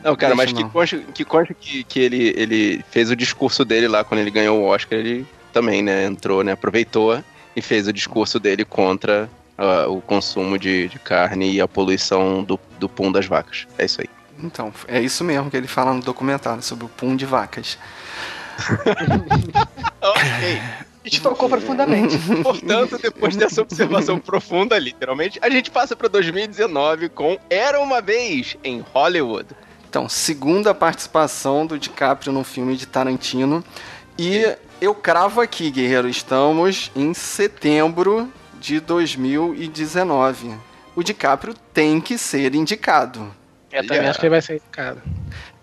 Não, 0.03 0.15
cara, 0.15 0.35
mas 0.35 0.52
que 0.53 0.64
consta 0.69 0.98
que, 1.14 1.26
consta 1.26 1.53
que, 1.53 1.84
que 1.84 1.99
ele, 1.99 2.34
ele 2.38 2.85
fez 2.91 3.10
o 3.11 3.15
discurso 3.15 3.64
dele 3.65 3.88
lá 3.88 4.03
quando 4.03 4.19
ele 4.22 4.31
ganhou 4.31 4.60
o 4.61 4.65
Oscar, 4.65 4.99
ele 4.99 5.26
também, 5.52 5.81
né, 5.81 6.06
entrou, 6.06 6.44
né, 6.44 6.52
aproveitou 6.53 7.22
e 7.56 7.61
fez 7.61 7.88
o 7.88 7.94
discurso 7.94 8.40
dele 8.40 8.65
contra 8.65 9.30
ah, 9.57 9.88
o 9.88 10.02
consumo 10.02 10.57
de, 10.57 10.88
de 10.90 10.99
carne 10.99 11.53
e 11.53 11.61
a 11.61 11.68
poluição 11.68 12.44
do, 12.44 12.60
do 12.80 12.90
pum 12.90 13.11
das 13.11 13.26
vacas. 13.26 13.65
É 13.77 13.85
isso 13.85 14.02
aí. 14.02 14.10
Então, 14.44 14.74
é 14.88 14.99
isso 14.99 15.24
mesmo 15.24 15.49
que 15.49 15.57
ele 15.57 15.68
fala 15.68 15.94
no 15.94 16.02
documentário 16.02 16.61
sobre 16.61 16.86
o 16.86 16.90
pum 16.90 17.15
de 17.15 17.26
vacas. 17.26 17.78
ok. 20.02 20.61
A 21.06 21.10
gente 21.10 21.22
tocou 21.22 21.49
profundamente. 21.49 22.18
Portanto, 22.44 22.98
depois 22.98 23.36
dessa 23.36 23.61
observação 23.61 24.20
profunda, 24.20 24.78
literalmente, 24.78 25.40
a 25.41 25.49
gente 25.49 25.70
passa 25.70 25.95
para 25.95 26.07
2019 26.07 27.10
com 27.10 27.38
Era 27.49 27.80
uma 27.80 28.02
vez 28.02 28.56
em 28.64 28.84
Hollywood. 28.94 29.48
Então, 29.90 30.07
segunda 30.07 30.74
participação 30.74 31.65
do 31.65 31.78
DiCaprio 31.78 32.32
no 32.32 32.44
filme 32.44 32.76
de 32.76 32.86
Tarantino. 32.86 33.64
E 34.18 34.56
eu 34.80 34.95
cravo 34.95 35.41
aqui, 35.41 35.70
guerreiro, 35.70 36.07
estamos 36.07 36.91
em 36.95 37.14
setembro 37.14 38.32
de 38.60 38.80
2019. 38.80 40.53
O 40.95 41.03
DiCaprio 41.03 41.53
tem 41.74 41.99
que 41.99 42.18
ser 42.18 42.56
indicado. 42.56 43.34
Eu 43.74 43.88
também 43.88 44.08
acho 44.08 44.20
que 44.20 44.26
ele 44.26 44.32
vai 44.32 44.41
ser 44.41 44.54
indicado. 44.56 45.02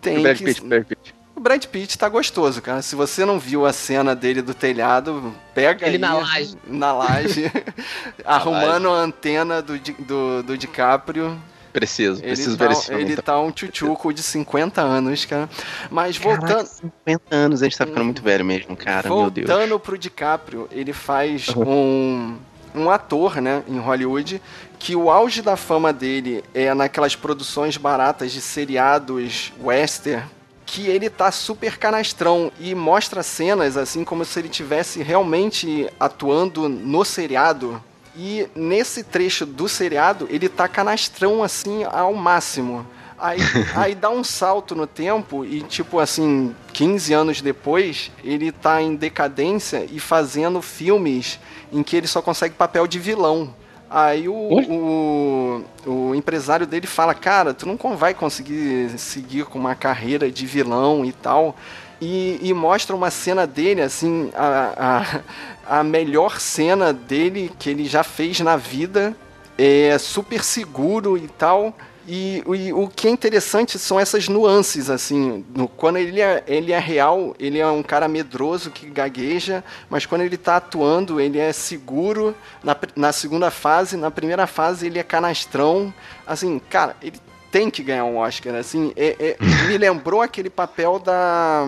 Tem 0.01 0.19
O 0.19 0.23
Brad 0.23 0.37
que... 0.37 0.45
Pitt, 0.45 0.65
Brad 0.65 0.85
Pitt. 0.85 1.15
O 1.37 1.41
Brad 1.41 1.65
Pitt 1.65 1.97
tá 1.97 2.09
gostoso, 2.09 2.61
cara. 2.61 2.82
Se 2.82 2.95
você 2.95 3.24
não 3.24 3.39
viu 3.39 3.65
a 3.65 3.73
cena 3.73 4.15
dele 4.15 4.43
do 4.43 4.53
telhado, 4.53 5.35
pega 5.55 5.87
Ele 5.87 5.97
aí, 5.97 6.01
na 6.01 6.15
laje. 6.15 6.59
Na 6.66 6.93
laje. 6.93 7.53
arrumando 8.24 8.91
a 8.91 8.99
antena 8.99 9.62
do, 9.62 9.78
Di- 9.78 9.93
do, 9.93 10.43
do 10.43 10.59
DiCaprio. 10.59 11.41
Preciso, 11.73 12.20
Ele, 12.20 12.32
preciso 12.32 12.59
tá, 12.59 12.66
ver 12.66 12.73
esse 12.73 12.87
filme. 12.87 13.03
ele 13.03 13.12
então. 13.12 13.23
tá 13.23 13.41
um 13.41 13.53
tchutchuco 13.53 14.12
de 14.12 14.23
50 14.23 14.81
anos, 14.82 15.24
cara. 15.24 15.49
Mas 15.89 16.16
voltando, 16.16 16.49
Caraca, 16.49 16.65
50 16.65 17.23
anos, 17.31 17.62
a 17.62 17.65
gente 17.66 17.78
tá 17.78 17.87
ficando 17.87 18.05
muito 18.05 18.23
velho 18.23 18.45
mesmo, 18.45 18.77
cara, 18.77 19.09
meu 19.09 19.31
Deus. 19.31 19.49
voltando 19.49 19.78
pro 19.78 19.97
DiCaprio, 19.97 20.69
ele 20.73 20.93
faz 20.93 21.47
um, 21.57 22.37
um 22.74 22.91
ator, 22.91 23.41
né, 23.41 23.62
em 23.69 23.78
Hollywood, 23.78 24.43
que 24.81 24.97
o 24.97 25.11
auge 25.11 25.43
da 25.43 25.59
fama 25.59 25.93
dele 25.93 26.43
é 26.55 26.73
naquelas 26.73 27.15
produções 27.15 27.77
baratas 27.77 28.32
de 28.32 28.40
seriados 28.40 29.52
western, 29.61 30.24
que 30.65 30.86
ele 30.86 31.11
tá 31.11 31.31
super 31.31 31.77
canastrão 31.77 32.51
e 32.59 32.74
mostra 32.74 33.23
cenas 33.23 33.77
assim 33.77 34.05
como 34.05 34.24
se 34.24 34.39
ele 34.39 34.48
tivesse 34.48 35.02
realmente 35.02 35.86
atuando 36.01 36.66
no 36.66 37.05
seriado. 37.05 37.81
E 38.16 38.48
nesse 38.55 39.05
trecho 39.05 39.44
do 39.44 39.69
seriado, 39.69 40.27
ele 40.31 40.48
tá 40.48 40.66
canastrão 40.66 41.44
assim 41.44 41.85
ao 41.85 42.15
máximo. 42.15 42.86
Aí, 43.19 43.39
aí 43.77 43.94
dá 43.94 44.09
um 44.09 44.24
salto 44.24 44.74
no 44.74 44.86
tempo 44.86 45.44
e, 45.44 45.61
tipo 45.61 45.98
assim, 45.98 46.57
15 46.73 47.12
anos 47.12 47.43
depois, 47.43 48.11
ele 48.24 48.51
tá 48.51 48.81
em 48.81 48.97
decadência 48.97 49.86
e 49.93 50.01
fazendo 50.01 50.62
filmes 50.62 51.39
em 51.70 51.82
que 51.82 51.97
ele 51.97 52.07
só 52.07 52.23
consegue 52.23 52.55
papel 52.55 52.86
de 52.86 52.98
vilão. 52.98 53.55
Aí 53.91 54.29
o, 54.29 54.33
o, 54.33 55.65
o 55.85 56.15
empresário 56.15 56.65
dele 56.65 56.87
fala, 56.87 57.12
cara, 57.12 57.53
tu 57.53 57.67
não 57.67 57.97
vai 57.97 58.15
conseguir 58.15 58.97
seguir 58.97 59.47
com 59.47 59.59
uma 59.59 59.75
carreira 59.75 60.31
de 60.31 60.47
vilão 60.47 61.05
e 61.05 61.11
tal. 61.11 61.57
E, 62.01 62.39
e 62.41 62.55
mostra 62.55 62.95
uma 62.95 63.11
cena 63.11 63.49
dele, 63.49 63.83
assim, 63.83 64.31
a, 64.35 65.23
a, 65.67 65.81
a 65.81 65.85
melhor 65.85 66.41
cena 66.41 66.93
dele 66.93 67.51
que 67.59 67.69
ele 67.69 67.85
já 67.85 68.05
fez 68.05 68.39
na 68.39 68.57
vida. 68.57 69.15
É 69.59 69.99
super 69.99 70.45
seguro 70.45 71.19
e 71.19 71.27
tal. 71.27 71.75
E, 72.12 72.43
e 72.45 72.73
o 72.73 72.89
que 72.89 73.07
é 73.07 73.11
interessante 73.11 73.78
são 73.78 74.01
essas 74.01 74.28
nuances, 74.28 74.91
assim. 74.91 75.45
no- 75.55 75.69
quando 75.69 75.97
ele 75.97 76.20
é, 76.20 76.43
ele 76.49 76.73
é 76.73 76.78
real, 76.78 77.37
ele 77.39 77.61
é 77.61 77.66
um 77.69 77.85
cara 77.85 78.09
medroso 78.09 78.69
que 78.73 78.87
gagueja, 78.91 79.62
mas 79.89 80.07
quando 80.07 80.23
ele 80.23 80.37
tá 80.37 80.57
atuando, 80.57 81.20
ele 81.20 81.39
é 81.39 81.53
seguro. 81.53 82.35
Na, 82.65 82.77
na 82.97 83.12
segunda 83.12 83.49
fase, 83.49 83.97
na 83.97 84.11
primeira 84.11 84.49
fase, 84.49 84.87
ele 84.89 84.99
é 84.99 85.05
canastrão. 85.05 85.95
Assim, 86.27 86.61
cara, 86.69 86.97
ele 87.01 87.16
tem 87.53 87.70
que 87.70 87.81
ganhar 87.81 88.05
um 88.07 88.16
Oscar, 88.16 88.57
assim. 88.57 88.93
É- 88.97 89.16
é- 89.20 89.37
me 89.69 89.78
lembrou 89.78 90.20
aquele 90.20 90.51
papel 90.51 90.99
da, 90.99 91.65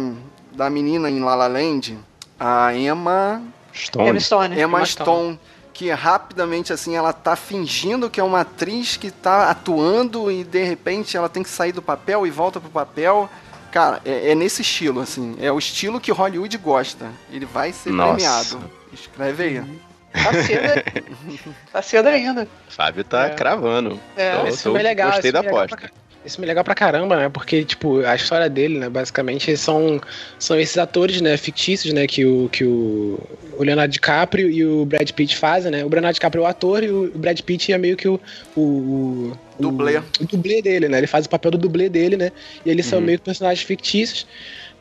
da 0.53 0.69
menina 0.69 1.09
em 1.09 1.21
La 1.21 1.37
La 1.37 1.47
Land, 1.47 1.97
a 2.41 2.75
Emma... 2.75 3.41
Stone. 3.75 4.09
Emma 4.09 4.21
Stone. 4.21 4.55
Emma 4.55 4.63
Emma 4.79 4.85
Stone, 4.87 5.41
que 5.73 5.91
rapidamente 5.91 6.73
assim 6.73 6.97
ela 6.97 7.13
tá 7.13 7.35
fingindo 7.35 8.11
que 8.11 8.21
é 8.21 8.25
uma 8.25 8.41
atriz 8.41 8.97
que 8.97 9.11
tá 9.11 9.51
atuando 9.51 10.31
e 10.31 10.45
de 10.45 10.63
repente 10.63 11.17
ela 11.17 11.29
tem 11.29 11.43
que 11.43 11.49
sair 11.49 11.73
do 11.73 11.81
papel 11.83 12.27
e 12.27 12.31
volta 12.31 12.61
pro 12.61 12.71
papel. 12.71 13.29
Cara, 13.71 14.03
é, 14.05 14.33
é 14.33 14.35
nesse 14.35 14.61
estilo, 14.63 15.01
assim. 15.01 15.35
É 15.41 15.51
o 15.51 15.59
estilo 15.59 15.99
que 16.01 16.13
Hollywood 16.13 16.57
gosta. 16.59 17.11
Ele 17.31 17.47
vai 17.47 17.73
ser 17.73 17.91
Nossa. 17.91 18.13
premiado. 18.15 18.71
Escreve 18.93 19.43
aí. 19.45 19.83
Tá 20.13 20.31
cedo, 20.43 21.55
tá 21.73 21.81
cedo 21.83 22.07
ainda. 22.09 22.47
Fábio 22.69 23.03
tá 23.03 23.29
É. 23.29 23.31
cravando. 23.31 23.99
É. 24.15 24.35
Então, 24.35 24.47
Esse 24.47 24.63
filme 24.65 24.79
é 24.79 24.83
eu 24.83 24.85
legal. 24.85 25.11
Gostei 25.13 25.33
da 25.33 25.39
é 25.39 25.43
legal 25.43 25.59
aposta. 25.61 25.91
Esse 26.25 26.37
filme 26.37 26.47
é 26.47 26.51
legal 26.51 26.63
pra 26.63 26.75
caramba, 26.75 27.17
né? 27.17 27.29
Porque, 27.29 27.65
tipo, 27.65 27.99
a 28.07 28.15
história 28.15 28.49
dele, 28.49 28.79
né? 28.79 28.89
Basicamente, 28.89 29.57
são, 29.57 30.01
são 30.39 30.59
esses 30.59 30.79
atores, 30.79 31.21
né? 31.21 31.37
Fictícios, 31.37 31.93
né? 31.93 32.07
Que 32.07 32.25
o, 32.25 32.49
que 32.49 32.63
o, 32.65 33.19
o 33.59 33.65
Leonardo 33.65 33.91
DiCaprio 33.93 34.49
e 34.49 34.65
o 34.65 34.85
Brad 34.85 35.11
Pitt 35.11 35.37
fazem, 35.37 35.73
né? 35.73 35.85
O 35.85 35.89
Leonardo 35.89 36.15
DiCaprio 36.15 36.43
é 36.43 36.45
o 36.45 36.49
ator 36.49 36.85
e 36.85 36.91
o 36.91 37.11
Brad 37.17 37.41
Pitt 37.41 37.73
é 37.73 37.79
meio 37.79 37.97
que 37.97 38.07
o... 38.07 38.21
o, 38.57 38.61
o 38.61 39.37
Dublê. 39.59 39.99
O, 39.99 40.03
o 40.21 40.27
dublê 40.27 40.63
dele, 40.63 40.89
né? 40.89 40.99
Ele 40.99 41.07
faz 41.09 41.27
o 41.27 41.29
papel 41.29 41.51
do 41.51 41.59
dublê 41.59 41.89
dele, 41.89 42.17
né? 42.17 42.31
E 42.65 42.71
eles 42.71 42.87
são 42.87 43.01
Uhum. 43.01 43.07
meio 43.07 43.19
que 43.19 43.25
personagens 43.25 43.67
fictícios. 43.67 44.27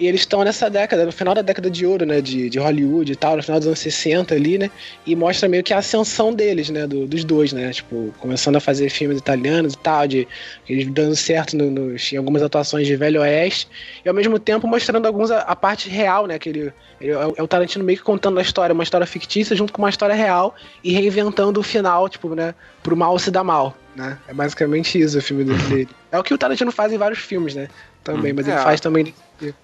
E 0.01 0.07
eles 0.07 0.21
estão 0.21 0.43
nessa 0.43 0.67
década, 0.67 1.05
no 1.05 1.11
final 1.11 1.35
da 1.35 1.43
década 1.43 1.69
de 1.69 1.85
ouro, 1.85 2.07
né? 2.07 2.19
De, 2.21 2.49
de 2.49 2.57
Hollywood 2.57 3.11
e 3.11 3.15
tal, 3.15 3.37
no 3.37 3.43
final 3.43 3.59
dos 3.59 3.67
anos 3.67 3.77
60 3.77 4.33
ali, 4.33 4.57
né? 4.57 4.71
E 5.05 5.15
mostra 5.15 5.47
meio 5.47 5.61
que 5.61 5.71
a 5.75 5.77
ascensão 5.77 6.33
deles, 6.33 6.71
né? 6.71 6.87
do- 6.87 7.05
dos 7.05 7.23
dois, 7.23 7.53
né? 7.53 7.69
Tipo, 7.69 8.11
começando 8.17 8.55
a 8.55 8.59
fazer 8.59 8.89
filmes 8.89 9.19
italianos 9.19 9.75
e 9.75 9.77
tal, 9.77 10.07
de 10.07 10.27
eles 10.67 10.87
dando 10.91 11.15
certo 11.15 11.55
no, 11.55 11.69
nos- 11.69 12.11
em 12.11 12.17
algumas 12.17 12.41
atuações 12.41 12.87
de 12.87 12.95
Velho 12.95 13.21
Oeste, 13.21 13.67
e 14.03 14.09
ao 14.09 14.15
mesmo 14.15 14.39
tempo 14.39 14.65
mostrando 14.67 15.05
alguns 15.05 15.29
a, 15.29 15.41
a 15.41 15.55
parte 15.55 15.87
real, 15.87 16.25
né? 16.25 16.39
Que 16.39 16.49
ele, 16.49 16.73
ele- 16.99 17.11
é, 17.11 17.17
o- 17.27 17.33
é 17.37 17.43
o 17.43 17.47
Tarantino 17.47 17.85
meio 17.85 17.99
que 17.99 18.03
contando 18.03 18.39
a 18.39 18.41
história, 18.41 18.73
uma 18.73 18.81
história 18.83 19.05
fictícia 19.05 19.55
junto 19.55 19.71
com 19.71 19.83
uma 19.83 19.89
história 19.91 20.15
real 20.15 20.55
e 20.83 20.93
reinventando 20.93 21.59
o 21.59 21.63
final, 21.63 22.09
tipo, 22.09 22.33
né? 22.33 22.55
Pro 22.81 22.97
mal 22.97 23.19
se 23.19 23.29
dar 23.29 23.43
mal, 23.43 23.77
né? 23.95 24.17
É 24.27 24.33
basicamente 24.33 24.99
isso 24.99 25.19
o 25.19 25.21
filme 25.21 25.43
dele. 25.43 25.87
É 26.11 26.17
o 26.19 26.23
que 26.23 26.33
o 26.33 26.37
Tarantino 26.37 26.71
faz 26.73 26.91
em 26.91 26.97
vários 26.97 27.19
filmes, 27.19 27.53
né? 27.55 27.69
Também, 28.03 28.33
mas 28.33 28.45
ele 28.47 28.57
É. 28.57 28.61
faz 28.61 28.81
também. 28.81 29.13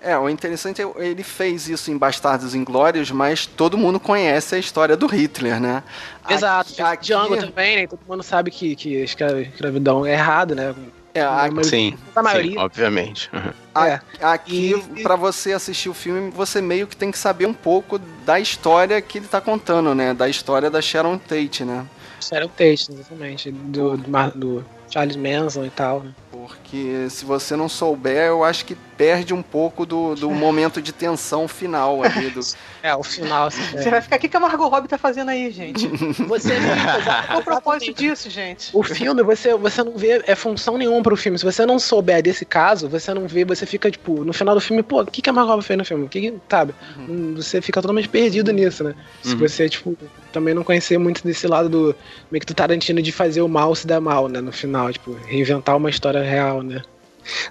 É, 0.02 0.18
o 0.18 0.30
interessante 0.30 0.82
é 0.82 0.86
ele 0.98 1.24
fez 1.24 1.68
isso 1.70 1.92
em 1.92 1.98
Bastardos 1.98 2.54
Inglórios, 2.56 3.12
mas 3.12 3.46
todo 3.46 3.78
mundo 3.78 4.00
conhece 4.00 4.56
a 4.56 4.58
história 4.58 4.96
do 4.98 5.08
Hitler, 5.08 5.60
né? 5.60 5.84
Exato, 6.30 6.72
Aqui- 6.74 6.82
aqui- 6.82 7.06
Django 7.08 7.38
também, 7.38 7.76
né? 7.78 7.88
Todo 7.88 8.00
mundo 8.08 8.24
sabe 8.24 8.52
que, 8.52 8.76
que 8.76 8.96
escravidão 9.04 10.06
é 10.06 10.14
errado, 10.14 10.56
né? 10.56 10.74
É, 11.14 11.22
a- 11.22 11.50
Mas- 11.52 11.68
Sim, 11.68 11.98
A 12.16 12.20
sim, 12.20 12.24
maioria. 12.24 12.60
obviamente. 12.60 13.30
Uhum. 13.34 13.52
A- 13.74 13.88
É. 13.88 14.02
Aqui, 14.22 14.76
E- 14.96 15.02
pra 15.04 15.16
você 15.16 15.54
assistir 15.54 15.90
o 15.90 15.94
filme, 15.94 16.30
você 16.32 16.62
meio 16.62 16.86
que 16.86 16.96
tem 16.96 17.10
que 17.12 17.18
saber 17.18 17.46
um 17.48 17.54
pouco 17.54 17.98
da 18.26 18.40
história 18.40 19.02
que 19.02 19.18
ele 19.18 19.28
tá 19.28 19.42
contando, 19.42 19.96
né? 19.96 20.14
Da 20.14 20.30
história 20.30 20.70
da 20.70 20.82
Sharon 20.82 21.18
Tate, 21.18 21.64
né? 21.66 21.86
Sharon 22.22 22.50
Tate, 22.50 22.92
exatamente. 22.92 23.52
Do, 23.52 23.98
do, 23.98 24.32
do 24.36 24.66
Charles 24.92 25.16
Manson 25.16 25.66
e 25.66 25.70
tal. 25.72 26.02
né? 26.02 26.12
Porque 26.32 27.08
se 27.10 27.26
você 27.26 27.56
não 27.56 27.68
souber, 27.70 28.28
eu 28.28 28.44
acho 28.44 28.64
que 28.66 28.78
perde 28.98 29.34
um 29.34 29.42
pouco 29.42 29.86
do, 29.86 30.16
do 30.16 30.30
momento 30.32 30.82
de 30.82 30.92
tensão 30.92 31.48
final 31.48 32.04
ali. 32.04 32.30
Do... 32.30 32.40
É, 32.84 32.96
o 32.96 33.04
final. 33.04 33.48
assim, 33.48 33.62
Você 33.78 33.90
vai 33.90 34.02
ficar, 34.02 34.16
o 34.16 34.20
que, 34.20 34.30
que 34.30 34.38
a 34.38 34.40
Margot 34.40 34.68
Robbie 34.68 34.88
tá 34.88 34.98
fazendo 34.98 35.30
aí, 35.30 35.52
gente? 35.52 35.88
Você 36.28 36.54
Qual 37.28 37.40
o 37.40 37.44
propósito 37.44 37.94
disso, 37.94 38.30
gente? 38.30 38.70
O 38.72 38.82
filme, 38.82 39.22
você, 39.24 39.54
você 39.56 39.84
não 39.84 39.98
vê 39.98 40.22
é 40.26 40.36
função 40.36 40.78
nenhuma 40.78 41.02
pro 41.04 41.18
filme. 41.18 41.38
Se 41.38 41.44
você 41.44 41.66
não 41.66 41.80
souber 41.80 42.22
desse 42.24 42.46
caso, 42.46 42.88
você 42.88 43.14
não 43.14 43.28
vê, 43.28 43.44
você 43.44 43.66
fica, 43.66 43.92
tipo, 43.92 44.24
no 44.24 44.32
final 44.32 44.56
do 44.56 44.62
filme, 44.62 44.82
pô, 44.84 45.02
o 45.02 45.06
que, 45.06 45.22
que 45.22 45.30
a 45.30 45.34
Margot 45.34 45.52
Robbie 45.52 45.66
fez 45.66 45.78
no 45.78 45.84
filme? 45.84 46.06
O 46.06 46.10
que, 46.10 46.34
sabe? 46.50 46.74
Hum, 46.98 47.34
Você 47.36 47.62
fica 47.62 47.82
totalmente 47.82 48.08
perdido 48.08 48.54
nisso, 48.54 48.84
né? 48.86 48.96
Se 49.22 49.34
Uhum. 49.34 49.40
você, 49.40 49.68
tipo, 49.68 49.98
também 50.32 50.54
não 50.54 50.64
conhecer 50.64 50.98
muito 50.98 51.24
desse 51.26 51.46
lado 51.48 51.68
do 51.68 51.96
meio 52.32 52.40
que 52.40 52.46
do 52.46 52.54
Tarantino 52.54 53.02
de 53.02 53.12
fazer 53.12 53.42
o 53.42 53.50
mal 53.50 53.76
se 53.76 53.86
dar 53.86 54.00
mal, 54.00 54.30
né? 54.30 54.40
No 54.40 54.52
final, 54.54 54.94
tipo, 54.94 55.14
reinventar 55.26 55.76
uma 55.76 55.90
história 55.90 56.22
real, 56.22 56.62
né? 56.62 56.82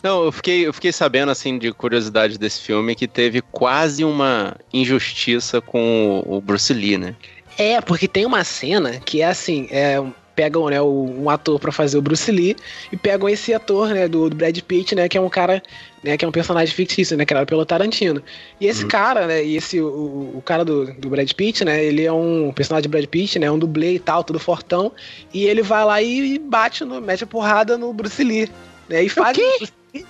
Não, 0.03 0.25
eu 0.25 0.33
fiquei, 0.33 0.67
eu 0.67 0.73
fiquei 0.73 0.93
sabendo, 0.93 1.31
assim, 1.31 1.59
de 1.59 1.73
curiosidade 1.73 2.39
desse 2.39 2.61
filme, 2.61 2.95
que 2.95 3.07
teve 3.07 3.43
quase 3.43 4.05
uma 4.05 4.57
injustiça 4.73 5.61
com 5.61 6.23
o, 6.27 6.41
Bruce 6.41 6.73
Lee, 6.73 6.99
né? 6.99 7.15
É, 7.59 7.81
porque 7.81 8.07
tem 8.07 8.27
uma 8.27 8.45
cena 8.45 9.01
que 9.05 9.23
é 9.23 9.27
assim, 9.27 9.67
é, 9.71 10.03
pegam 10.35 10.69
né, 10.69 10.79
o- 10.81 11.15
um 11.19 11.31
ator 11.31 11.59
pra 11.59 11.73
fazer 11.73 11.97
o 11.97 12.03
Bruce 12.03 12.31
Lee 12.31 12.55
e 12.93 12.97
pegam 12.97 13.27
esse 13.27 13.55
ator, 13.55 13.89
né, 13.89 14.07
do, 14.07 14.29
do 14.29 14.37
Brad 14.37 14.59
Pitt, 14.61 14.95
né, 14.95 15.09
que 15.09 15.17
é 15.17 15.21
um 15.21 15.31
cara, 15.31 15.63
né, 16.05 16.17
que 16.19 16.25
é 16.27 16.29
um 16.29 16.33
personagem 16.33 16.75
fictício, 16.75 17.17
né, 17.17 17.25
criado 17.25 17.47
pelo 17.47 17.65
Tarantino. 17.65 18.23
E 18.61 18.67
esse 18.67 18.85
cara, 18.85 19.27
né, 19.27 19.43
e 19.43 19.57
esse, 19.57 19.81
o, 19.81 19.87
o 20.35 20.43
cara 20.45 20.63
do, 20.63 20.93
do 20.93 21.09
Brad 21.09 21.33
Pitt, 21.33 21.65
né, 21.65 21.83
ele 21.83 22.05
é 22.05 22.13
um 22.13 22.53
personagem 22.55 22.83
de 22.83 22.89
Brad 22.89 23.07
Pitt, 23.07 23.39
né, 23.39 23.51
um 23.51 23.59
dublê 23.59 23.95
e 23.95 23.99
tal, 23.99 24.23
todo 24.23 24.39
fortão, 24.39 24.93
e 25.33 25.47
ele 25.47 25.63
vai 25.63 25.85
lá 25.85 26.03
e 26.03 26.39
bate, 26.39 26.85
no, 26.85 27.01
mete 27.01 27.25
a 27.25 27.27
porrada 27.27 27.79
no 27.79 27.91
Bruce 27.95 28.23
Lee, 28.23 28.51
né, 28.89 29.03
e 29.03 29.09
faz... 29.09 29.37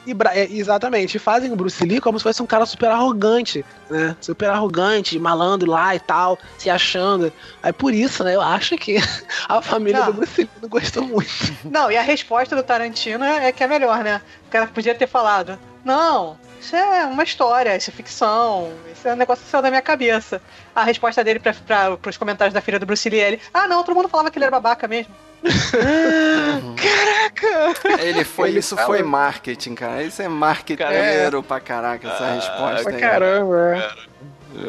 E, 0.05 0.16
é, 0.32 0.51
exatamente, 0.51 1.16
e 1.16 1.20
fazem 1.20 1.53
o 1.53 1.57
Bruce 1.57 1.85
Lee 1.85 2.01
como 2.01 2.19
se 2.19 2.24
fosse 2.24 2.43
um 2.43 2.47
cara 2.47 2.66
super 2.66 2.90
arrogante, 2.90 3.65
né? 3.89 4.16
Super 4.20 4.51
arrogante, 4.51 5.19
malandro 5.19 5.70
lá 5.70 5.94
e 5.94 6.01
tal, 6.01 6.39
se 6.59 6.69
achando. 6.69 7.32
Aí 7.62 7.73
por 7.73 7.94
isso, 7.94 8.24
né, 8.24 8.35
eu 8.35 8.40
acho 8.40 8.77
que 8.77 8.97
a 9.48 9.62
família 9.62 10.01
Não. 10.01 10.07
do 10.07 10.12
Bruce 10.15 10.40
Lee 10.40 10.51
não 10.61 10.69
gostou 10.69 11.05
muito. 11.05 11.31
Não, 11.65 11.90
e 11.90 11.97
a 11.97 12.03
resposta 12.03 12.57
do 12.57 12.62
Tarantino 12.62 13.24
é 13.24 13.53
que 13.53 13.62
é 13.62 13.66
melhor, 13.66 14.03
né? 14.03 14.20
O 14.48 14.51
cara 14.51 14.66
podia 14.66 14.94
ter 14.94 15.07
falado: 15.07 15.59
Não, 15.85 16.36
isso 16.61 16.74
é 16.74 17.05
uma 17.07 17.23
história, 17.23 17.77
isso 17.77 17.90
é 17.90 17.93
ficção, 17.93 18.73
isso 19.07 19.09
é 19.09 19.15
um 19.15 19.16
negócio 19.16 19.45
que 19.45 19.51
saiu 19.51 19.62
da 19.62 19.70
minha 19.70 19.83
cabeça. 19.83 20.43
A 20.74 20.83
resposta 20.85 21.23
dele 21.23 21.39
pra, 21.39 21.55
pra, 21.55 21.97
pros 21.97 22.16
comentários 22.16 22.53
da 22.53 22.61
filha 22.61 22.78
do 22.78 22.87
Bruce 22.87 23.09
Lee 23.09 23.20
é 23.20 23.28
ele: 23.28 23.41
Ah, 23.55 23.69
não, 23.69 23.85
todo 23.85 23.95
mundo 23.95 24.09
falava 24.09 24.31
que 24.31 24.39
ele 24.39 24.45
era 24.45 24.51
babaca 24.51 24.89
mesmo. 24.89 25.15
Ele 28.01 28.24
foi, 28.24 28.49
Ele 28.51 28.59
isso 28.61 28.74
fala- 28.74 28.87
foi 28.89 29.03
marketing, 29.03 29.74
cara. 29.74 30.03
Isso 30.03 30.20
é 30.23 30.28
marqueteiro 30.28 31.43
pra 31.43 31.61
caraca, 31.61 32.09
essa 32.09 32.27
resposta 32.35 32.83
Pra 32.85 32.93
aí. 32.95 33.01
caramba. 33.01 33.95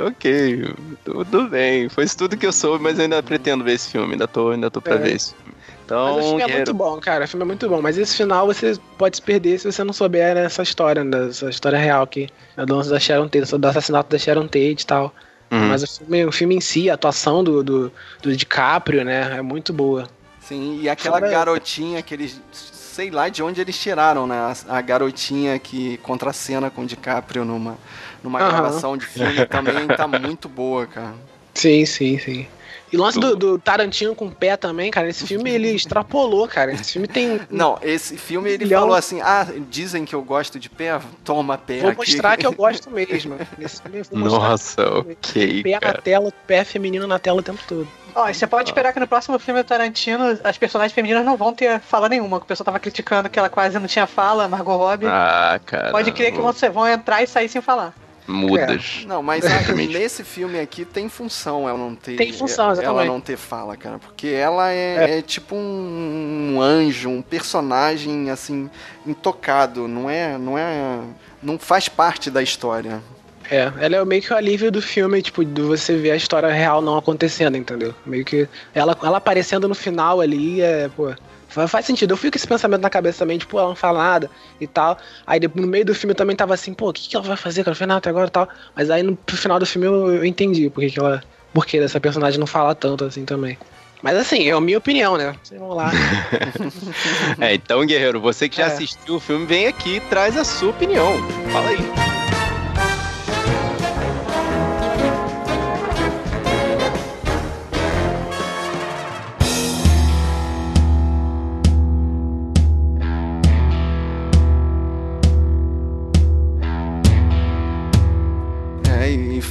Ok, 0.06 0.76
tudo 1.06 1.48
bem. 1.48 1.88
Foi 1.90 2.04
isso 2.04 2.18
tudo 2.18 2.36
que 2.38 2.46
eu 2.46 2.52
soube, 2.52 2.84
mas 2.84 2.98
eu 2.98 3.04
ainda 3.04 3.24
pretendo 3.24 3.64
ver 3.64 3.74
esse 3.74 3.90
filme. 3.90 4.12
Ainda 4.14 4.28
tô, 4.28 4.52
ainda 4.52 4.70
tô 4.70 4.82
pra 4.82 4.96
É. 4.96 4.98
ver 4.98 5.16
esse 5.16 5.34
filme. 5.34 5.56
Mas 5.90 6.16
Então, 6.16 6.20
o 6.20 6.22
filme 6.24 6.42
é 6.44 6.48
muito 6.56 6.74
bom, 6.74 7.00
cara. 7.00 7.26
O 7.26 7.28
filme 7.28 7.44
é 7.44 7.46
muito 7.48 7.70
bom. 7.70 7.82
Mas 7.82 7.98
esse 7.98 8.16
final 8.16 8.46
você 8.46 8.78
pode 8.98 9.18
se 9.18 9.22
perder 9.22 9.58
se 9.60 9.72
você 9.72 9.84
não 9.84 9.94
souber 9.94 10.36
nessa 10.36 10.62
história, 10.62 11.04
né? 11.04 11.28
Essa 11.30 11.50
história 11.50 11.78
real 11.80 12.04
aqui. 12.04 12.30
A 12.56 12.66
dança 12.66 12.90
da 12.90 13.00
Sharon 13.00 13.28
Tate, 13.30 13.58
do 13.58 13.68
assassinato 13.68 14.10
da 14.10 14.18
Sharon 14.18 14.48
Tate 14.48 14.82
e 14.82 14.86
tal. 14.86 15.14
Uhum. 15.50 15.70
Mas 15.70 15.84
o 15.84 15.88
filme, 15.88 16.26
o 16.26 16.32
filme 16.32 16.56
em 16.56 16.62
si, 16.62 16.90
a 16.90 16.96
atuação 16.96 17.42
do, 17.44 17.64
do, 17.64 17.92
do 18.22 18.36
DiCaprio, 18.36 19.06
né? 19.06 19.38
É 19.38 19.42
muito 19.42 19.72
boa. 19.72 20.08
Sim, 20.42 20.80
e 20.82 20.90
aquela 20.90 21.20
Fora- 21.20 21.32
garotinha 21.32 22.02
que 22.02 22.14
eles. 22.14 22.42
Sei 22.52 23.12
lá 23.12 23.30
de 23.30 23.44
onde 23.44 23.62
eles 23.62 23.78
tiraram, 23.78 24.26
né? 24.26 24.36
A, 24.36 24.78
a 24.78 24.82
garotinha 24.82 25.58
que 25.60 25.98
contracena 25.98 26.70
com 26.70 26.82
o 26.82 26.86
DiCaprio 26.86 27.46
numa, 27.46 27.78
numa 28.24 28.40
Aham. 28.40 28.50
gravação 28.50 28.98
de 28.98 29.06
filme 29.06 29.46
também 29.46 29.88
tá 29.88 30.08
muito 30.08 30.50
boa, 30.50 30.88
cara. 30.88 31.14
Sim, 31.54 31.86
sim, 31.86 32.18
sim. 32.20 32.48
E 32.92 32.98
o 32.98 33.02
lance 33.02 33.20
do, 33.20 33.36
do 33.36 33.60
Tarantino 33.60 34.16
com 34.16 34.28
o 34.28 34.32
pé 34.32 34.56
também, 34.56 34.90
cara. 34.90 35.10
Esse 35.10 35.28
filme 35.28 35.50
ele 35.50 35.70
extrapolou, 35.72 36.48
cara. 36.48 36.72
Esse 36.72 36.94
filme 36.94 37.08
tem. 37.08 37.40
Não, 37.50 37.78
esse 37.82 38.18
filme 38.18 38.50
ele 38.52 38.64
Milhão. 38.66 38.82
falou 38.82 38.96
assim: 38.96 39.20
ah, 39.22 39.46
dizem 39.70 40.06
que 40.06 40.16
eu 40.16 40.22
gosto 40.22 40.58
de 40.60 40.70
pé, 40.70 41.00
toma 41.24 41.58
pé 41.58 41.80
Vou 41.82 41.90
aqui. 41.92 41.98
mostrar 42.00 42.38
que 42.38 42.46
eu 42.46 42.52
gosto 42.54 42.90
mesmo. 42.90 43.36
Nesse 43.58 43.82
filme 43.82 44.00
eu 44.00 44.04
vou 44.06 44.20
mostrar 44.20 44.40
Nossa, 44.50 44.90
ok, 45.00 45.64
pé 45.64 45.72
na 45.72 45.80
cara. 45.80 46.02
tela, 46.02 46.34
pé 46.48 46.64
feminino 46.64 47.06
na 47.08 47.20
tela 47.20 47.40
o 47.40 47.44
tempo 47.44 47.60
todo. 47.68 47.88
Ó, 48.16 48.28
e 48.30 48.34
você 48.34 48.48
pode 48.48 48.70
esperar 48.70 48.94
que 48.94 49.00
no 49.00 49.08
próximo 49.08 49.38
filme 49.38 49.62
do 49.62 49.68
Tarantino 49.68 50.40
as 50.44 50.58
personagens 50.58 50.92
femininas 50.94 51.24
não 51.24 51.38
vão 51.38 51.54
ter 51.54 51.80
fala 51.80 52.10
nenhuma. 52.10 52.40
que 52.40 52.46
O 52.46 52.48
pessoal 52.48 52.66
tava 52.66 52.80
criticando 52.80 53.30
que 53.30 53.38
ela 53.38 53.50
quase 53.50 53.78
não 53.78 53.86
tinha 53.86 54.08
fala, 54.08 54.48
Margot 54.48 54.76
Robbie. 54.76 55.06
Ah, 55.08 55.60
cara. 55.64 55.92
pode 55.92 56.12
crer 56.12 56.32
que 56.32 56.40
vão 56.72 56.88
entrar 56.88 57.22
e 57.22 57.28
sair 57.28 57.48
sem 57.48 57.62
falar. 57.62 57.94
Mudas. 58.28 59.06
Não, 59.08 59.24
mas 59.24 59.46
Exatamente. 59.46 59.94
nesse 59.94 60.24
filme 60.24 60.60
aqui 60.60 60.84
tem 60.84 61.08
função 61.08 61.68
ela 61.68 61.78
não 61.78 61.96
ter. 61.96 62.18
Tem 62.18 62.34
função, 62.34 62.66
Ela 62.66 62.74
exatamente. 62.74 63.08
não 63.08 63.22
ter 63.22 63.38
fala, 63.38 63.78
cara. 63.78 63.98
Porque 63.98 64.28
ela 64.28 64.72
é, 64.72 65.20
é 65.20 65.22
tipo 65.22 65.56
um, 65.56 66.56
um 66.56 66.62
anjo, 66.62 67.10
um 67.10 67.22
personagem 67.22 68.30
assim, 68.30 68.70
intocado. 69.06 69.88
Não 69.88 70.10
é. 70.10 70.38
Não 70.38 70.58
é. 70.58 71.00
Não 71.42 71.58
faz 71.58 71.88
parte 71.88 72.30
da 72.30 72.44
história. 72.44 73.02
É, 73.50 73.72
ela 73.80 73.96
é 73.96 74.06
meio 74.06 74.22
que 74.22 74.34
o 74.34 74.36
alívio 74.36 74.70
do 74.70 74.82
filme, 74.82 75.22
tipo, 75.22 75.46
de 75.46 75.62
você 75.62 75.96
ver 75.96 76.12
a 76.12 76.16
história 76.16 76.52
real 76.52 76.82
não 76.82 76.98
acontecendo, 76.98 77.56
entendeu? 77.56 77.96
Meio 78.06 78.26
que 78.26 78.48
ela, 78.76 78.98
ela 79.02 79.18
aparecendo 79.18 79.70
no 79.70 79.76
final 79.76 80.20
ali, 80.20 80.62
é, 80.62 80.90
pô, 80.90 81.14
faz 81.48 81.86
sentido. 81.86 82.12
Eu 82.12 82.18
fui 82.18 82.30
com 82.32 82.38
esse 82.38 82.48
pensamento 82.48 82.82
na 82.82 82.90
cabeça 82.90 83.20
também, 83.20 83.38
tipo, 83.38 83.58
ela 83.58 83.70
não 83.70 83.76
fala 83.76 84.00
nada 84.04 84.30
e 84.60 84.68
tal. 84.68 84.98
Aí 85.26 85.40
no 85.56 85.68
meio 85.68 85.86
do 85.86 85.96
filme 85.96 86.12
eu 86.12 86.16
também 86.16 86.36
tava 86.36 86.54
assim, 86.54 86.74
pô, 86.74 86.90
o 86.90 86.94
que, 86.94 87.08
que 87.10 87.16
ela 87.16 87.26
vai 87.26 87.38
fazer? 87.38 87.64
Que 87.64 87.70
ela 87.70 87.74
não 87.74 87.78
fez 87.78 87.88
nada 87.88 87.98
até 88.00 88.10
agora 88.10 88.28
e 88.28 88.32
tal. 88.32 88.48
Mas 88.76 88.90
aí 88.90 89.04
no 89.04 89.18
final 89.28 89.58
do 89.60 89.66
filme 89.66 89.88
eu, 89.88 90.12
eu 90.16 90.26
entendi 90.26 90.70
por 90.70 90.82
que 90.82 90.90
que 90.92 91.00
ela. 91.00 91.24
Por 91.54 91.66
que 91.66 91.78
essa 91.78 92.00
personagem 92.00 92.40
não 92.40 92.46
fala 92.48 92.76
tanto 92.76 93.06
assim 93.06 93.26
também. 93.26 93.58
Mas 94.04 94.16
assim, 94.16 94.48
é 94.48 94.52
a 94.52 94.62
minha 94.62 94.78
opinião, 94.78 95.18
né? 95.18 95.34
Vocês 95.44 95.60
vão 95.60 95.70
lá. 95.74 95.90
É, 97.40 97.54
então, 97.56 97.86
Guerreiro, 97.86 98.20
você 98.20 98.48
que 98.50 98.58
já 98.58 98.64
É. 98.64 98.68
assistiu 98.68 99.16
o 99.16 99.20
filme, 99.20 99.46
vem 99.46 99.68
aqui 99.68 99.96
e 99.98 100.00
traz 100.02 100.38
a 100.38 100.44
sua 100.44 100.70
opinião. 100.70 101.14
Fala 101.52 101.70
aí. 101.70 102.17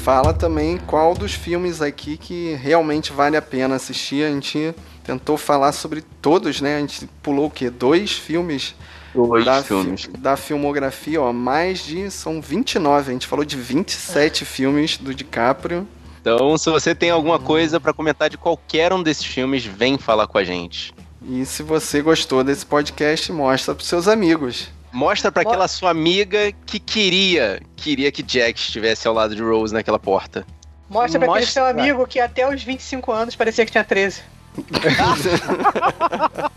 Fala 0.06 0.32
também 0.32 0.78
qual 0.86 1.14
dos 1.14 1.32
filmes 1.34 1.82
aqui 1.82 2.16
que 2.16 2.54
realmente 2.62 3.12
vale 3.12 3.36
a 3.36 3.42
pena 3.42 3.74
assistir. 3.74 4.24
A 4.24 4.30
gente 4.30 4.72
tentou 5.02 5.36
falar 5.36 5.72
sobre 5.72 6.00
todos, 6.22 6.60
né? 6.60 6.76
A 6.76 6.78
gente 6.78 7.08
pulou 7.20 7.46
o 7.46 7.50
quê? 7.50 7.68
Dois 7.70 8.12
filmes 8.12 8.76
Dois 9.12 9.44
da, 9.44 9.64
filmes. 9.64 10.04
fi- 10.04 10.10
da 10.16 10.36
filmografia, 10.36 11.20
ó. 11.20 11.32
Mais 11.32 11.80
de. 11.84 12.08
São 12.08 12.40
29. 12.40 13.10
A 13.10 13.12
gente 13.14 13.26
falou 13.26 13.44
de 13.44 13.56
27 13.56 14.44
filmes 14.44 14.96
do 14.96 15.12
DiCaprio. 15.12 15.88
Então, 16.20 16.56
se 16.56 16.70
você 16.70 16.94
tem 16.94 17.10
alguma 17.10 17.40
coisa 17.40 17.80
pra 17.80 17.92
comentar 17.92 18.30
de 18.30 18.38
qualquer 18.38 18.92
um 18.92 19.02
desses 19.02 19.24
filmes, 19.24 19.64
vem 19.64 19.98
falar 19.98 20.28
com 20.28 20.38
a 20.38 20.44
gente. 20.44 20.94
E 21.28 21.44
se 21.44 21.64
você 21.64 22.00
gostou 22.00 22.44
desse 22.44 22.64
podcast, 22.64 23.32
mostra 23.32 23.74
pros 23.74 23.88
seus 23.88 24.06
amigos. 24.06 24.68
Mostra 24.96 25.30
pra 25.30 25.42
Mo- 25.42 25.50
aquela 25.50 25.68
sua 25.68 25.90
amiga 25.90 26.50
que 26.64 26.80
queria, 26.80 27.60
queria 27.76 28.10
que 28.10 28.22
Jack 28.22 28.58
estivesse 28.58 29.06
ao 29.06 29.12
lado 29.12 29.36
de 29.36 29.42
Rose 29.42 29.74
naquela 29.74 29.98
porta. 29.98 30.46
Mostra 30.88 31.20
pra 31.20 31.30
aquele 31.32 31.44
seu 31.46 31.66
amigo 31.66 32.06
que 32.06 32.18
até 32.18 32.48
os 32.48 32.62
25 32.62 33.12
anos 33.12 33.36
parecia 33.36 33.66
que 33.66 33.72
tinha 33.72 33.84
13. 33.84 34.22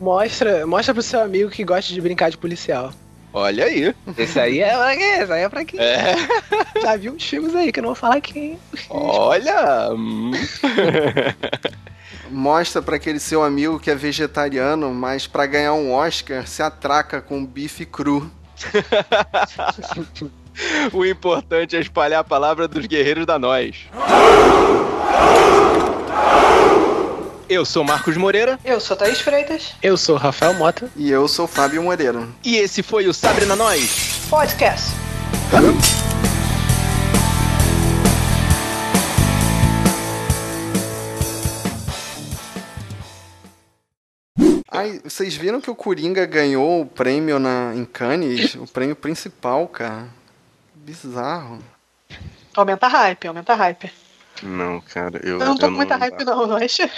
mostra, 0.00 0.64
mostra 0.68 0.94
pro 0.94 1.02
seu 1.02 1.20
amigo 1.20 1.50
que 1.50 1.64
gosta 1.64 1.92
de 1.92 2.00
brincar 2.00 2.30
de 2.30 2.38
policial. 2.38 2.92
Olha 3.32 3.64
aí. 3.64 3.92
Esse 4.16 4.38
aí 4.38 4.60
é 4.60 4.72
pra 4.76 4.96
quê? 4.96 5.02
Esse 5.02 5.32
aí 5.32 5.42
é 5.42 5.48
pra 5.48 5.64
quem 5.64 5.80
É, 5.80 6.14
já 6.82 6.96
viu 6.96 7.12
uns 7.12 7.24
filmes 7.24 7.54
aí, 7.56 7.72
que 7.72 7.80
eu 7.80 7.82
não 7.82 7.88
vou 7.90 7.96
falar 7.96 8.16
aqui. 8.16 8.56
olha. 8.88 9.88
Mostra 12.30 12.80
pra 12.80 12.96
aquele 12.96 13.18
seu 13.18 13.42
amigo 13.42 13.78
que 13.78 13.90
é 13.90 13.94
vegetariano, 13.94 14.92
mas 14.94 15.26
pra 15.26 15.46
ganhar 15.46 15.72
um 15.74 15.92
Oscar 15.92 16.46
se 16.46 16.62
atraca 16.62 17.20
com 17.20 17.44
bife 17.44 17.84
cru. 17.84 18.30
O 20.92 21.06
importante 21.06 21.74
é 21.76 21.80
espalhar 21.80 22.20
a 22.20 22.24
palavra 22.24 22.68
dos 22.68 22.84
guerreiros 22.84 23.24
da 23.24 23.38
nós. 23.38 23.86
Eu 27.48 27.64
sou 27.64 27.82
Marcos 27.82 28.16
Moreira 28.16 28.58
Eu 28.64 28.78
sou 28.78 28.96
Thaís 28.96 29.20
Freitas. 29.20 29.72
Eu 29.82 29.96
sou 29.96 30.16
Rafael 30.16 30.52
Mota. 30.54 30.90
E 30.96 31.10
eu 31.10 31.26
sou 31.26 31.46
Fábio 31.46 31.82
Moreira. 31.82 32.28
e 32.44 32.56
esse 32.56 32.82
foi 32.82 33.06
o 33.08 33.14
Sabre 33.14 33.46
na 33.46 33.56
Nós. 33.56 34.20
Podcast. 34.28 34.90
Ai, 44.70 45.00
vocês 45.02 45.34
viram 45.34 45.60
que 45.60 45.70
o 45.70 45.74
Coringa 45.74 46.24
ganhou 46.26 46.82
o 46.82 46.86
prêmio 46.86 47.38
na, 47.38 47.72
em 47.74 47.84
Cannes? 47.84 48.54
O 48.54 48.66
prêmio 48.66 48.94
principal, 48.94 49.66
cara. 49.66 50.08
Bizarro. 50.74 51.58
Aumenta 52.56 52.86
a 52.86 52.88
hype, 52.88 53.26
aumenta 53.28 53.52
a 53.52 53.56
hype. 53.56 53.90
Não, 54.42 54.80
cara, 54.80 55.20
eu, 55.24 55.38
Eu 55.40 55.46
não 55.46 55.56
tô 55.56 55.66
com 55.66 55.72
muita 55.72 55.96
hype, 55.96 56.24
não, 56.24 56.46
mas. 56.48 56.78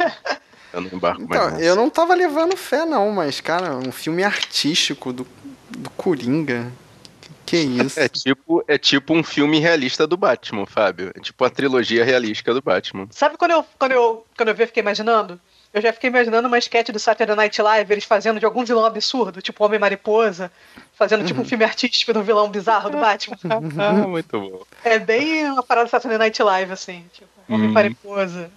Eu 0.73 0.81
não 0.81 0.89
embarco 0.91 1.21
mais 1.21 1.31
Então, 1.31 1.51
nessa. 1.51 1.63
eu 1.65 1.77
não 1.77 1.91
tava 1.91 2.15
levando 2.15 2.57
fé, 2.57 2.87
não, 2.87 3.11
mas, 3.13 3.43
cara, 3.43 3.77
um 3.77 3.93
filme 3.93 4.25
artístico 4.25 5.13
do, 5.13 5.27
do 5.69 5.91
Coringa. 5.91 6.73
Que, 7.21 7.31
que 7.45 7.83
isso? 7.83 8.01
É 8.01 8.09
tipo, 8.09 8.65
é 8.67 8.79
tipo 8.79 9.13
um 9.13 9.23
filme 9.23 9.59
realista 9.59 10.07
do 10.07 10.17
Batman, 10.17 10.65
Fábio. 10.65 11.13
É 11.15 11.21
tipo 11.21 11.45
a 11.45 11.51
trilogia 11.51 12.03
realística 12.07 12.55
do 12.55 12.63
Batman. 12.63 13.07
Sabe 13.11 13.37
quando 13.37 13.51
eu, 13.51 13.67
quando 13.79 13.93
eu, 13.93 14.27
quando 14.35 14.49
eu 14.49 14.55
vi, 14.55 14.63
eu 14.63 14.67
fiquei 14.67 14.81
imaginando? 14.83 15.39
Eu 15.75 15.81
já 15.81 15.93
fiquei 15.93 16.11
imaginando 16.11 16.49
uma 16.49 16.59
sketch 16.59 16.91
do 16.91 16.99
Saturday 16.99 17.35
Night 17.35 17.61
Live, 17.63 17.93
eles 17.93 18.05
fazendo 18.05 18.39
de 18.39 18.45
algum 18.45 18.63
vilão 18.65 18.85
absurdo, 18.85 19.41
tipo 19.41 19.65
Homem-Mariposa, 19.65 20.53
fazendo 20.95 21.25
tipo 21.25 21.41
um 21.41 21.45
filme 21.47 21.65
artístico 21.65 22.13
do 22.13 22.23
vilão 22.23 22.51
bizarro 22.51 22.91
do 22.91 22.99
Batman. 22.99 23.39
Ah, 23.79 23.93
muito 24.07 24.39
bom. 24.39 24.63
É 24.85 24.99
bem 24.99 25.47
uma 25.51 25.63
parada 25.63 25.87
do 25.87 25.91
Saturday 25.91 26.19
Night 26.19 26.43
Live, 26.43 26.73
assim, 26.73 27.07
tipo, 27.13 27.29
Homem-Mariposa. 27.49 28.51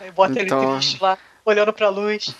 Aí 0.00 0.10
bota 0.10 0.40
Então- 0.40 0.62
ele 0.62 0.78
triste 0.78 1.02
lá, 1.02 1.18
olhando 1.44 1.72
pra 1.72 1.90
luz. 1.90 2.34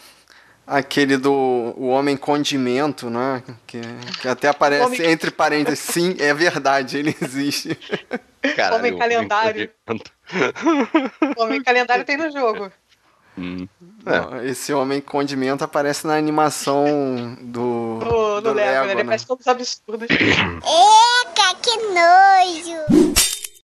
Aquele 0.66 1.16
do 1.16 1.32
o 1.32 1.88
Homem 1.88 2.14
Condimento, 2.16 3.08
né? 3.08 3.42
Que, 3.66 3.80
que 4.20 4.28
até 4.28 4.48
aparece 4.48 4.84
Homem- 4.84 5.02
entre 5.10 5.30
parênteses. 5.30 5.78
Sim, 5.80 6.14
é 6.18 6.32
verdade, 6.34 6.98
ele 6.98 7.16
existe. 7.22 7.74
Caralho, 8.54 8.76
Homem 8.76 8.98
calendário. 8.98 9.70
O 11.36 11.42
Homem 11.42 11.62
Calendário 11.62 12.04
tem 12.04 12.16
no 12.16 12.30
jogo. 12.30 12.70
Hum. 13.38 13.68
É. 14.06 14.46
Esse 14.48 14.72
Homem 14.72 15.00
Condimento 15.00 15.62
aparece 15.62 16.06
na 16.06 16.16
animação 16.16 17.36
do, 17.40 18.00
No, 18.00 18.40
do 18.40 18.48
no 18.48 18.54
Lego, 18.54 18.70
né? 18.70 18.80
Lego, 18.80 18.90
ele 18.92 19.02
né? 19.04 19.08
faz 19.10 19.24
todos 19.24 19.46
absurdos. 19.46 20.08
Eca, 20.10 21.54
que 21.62 21.76
nojo! 21.76 23.27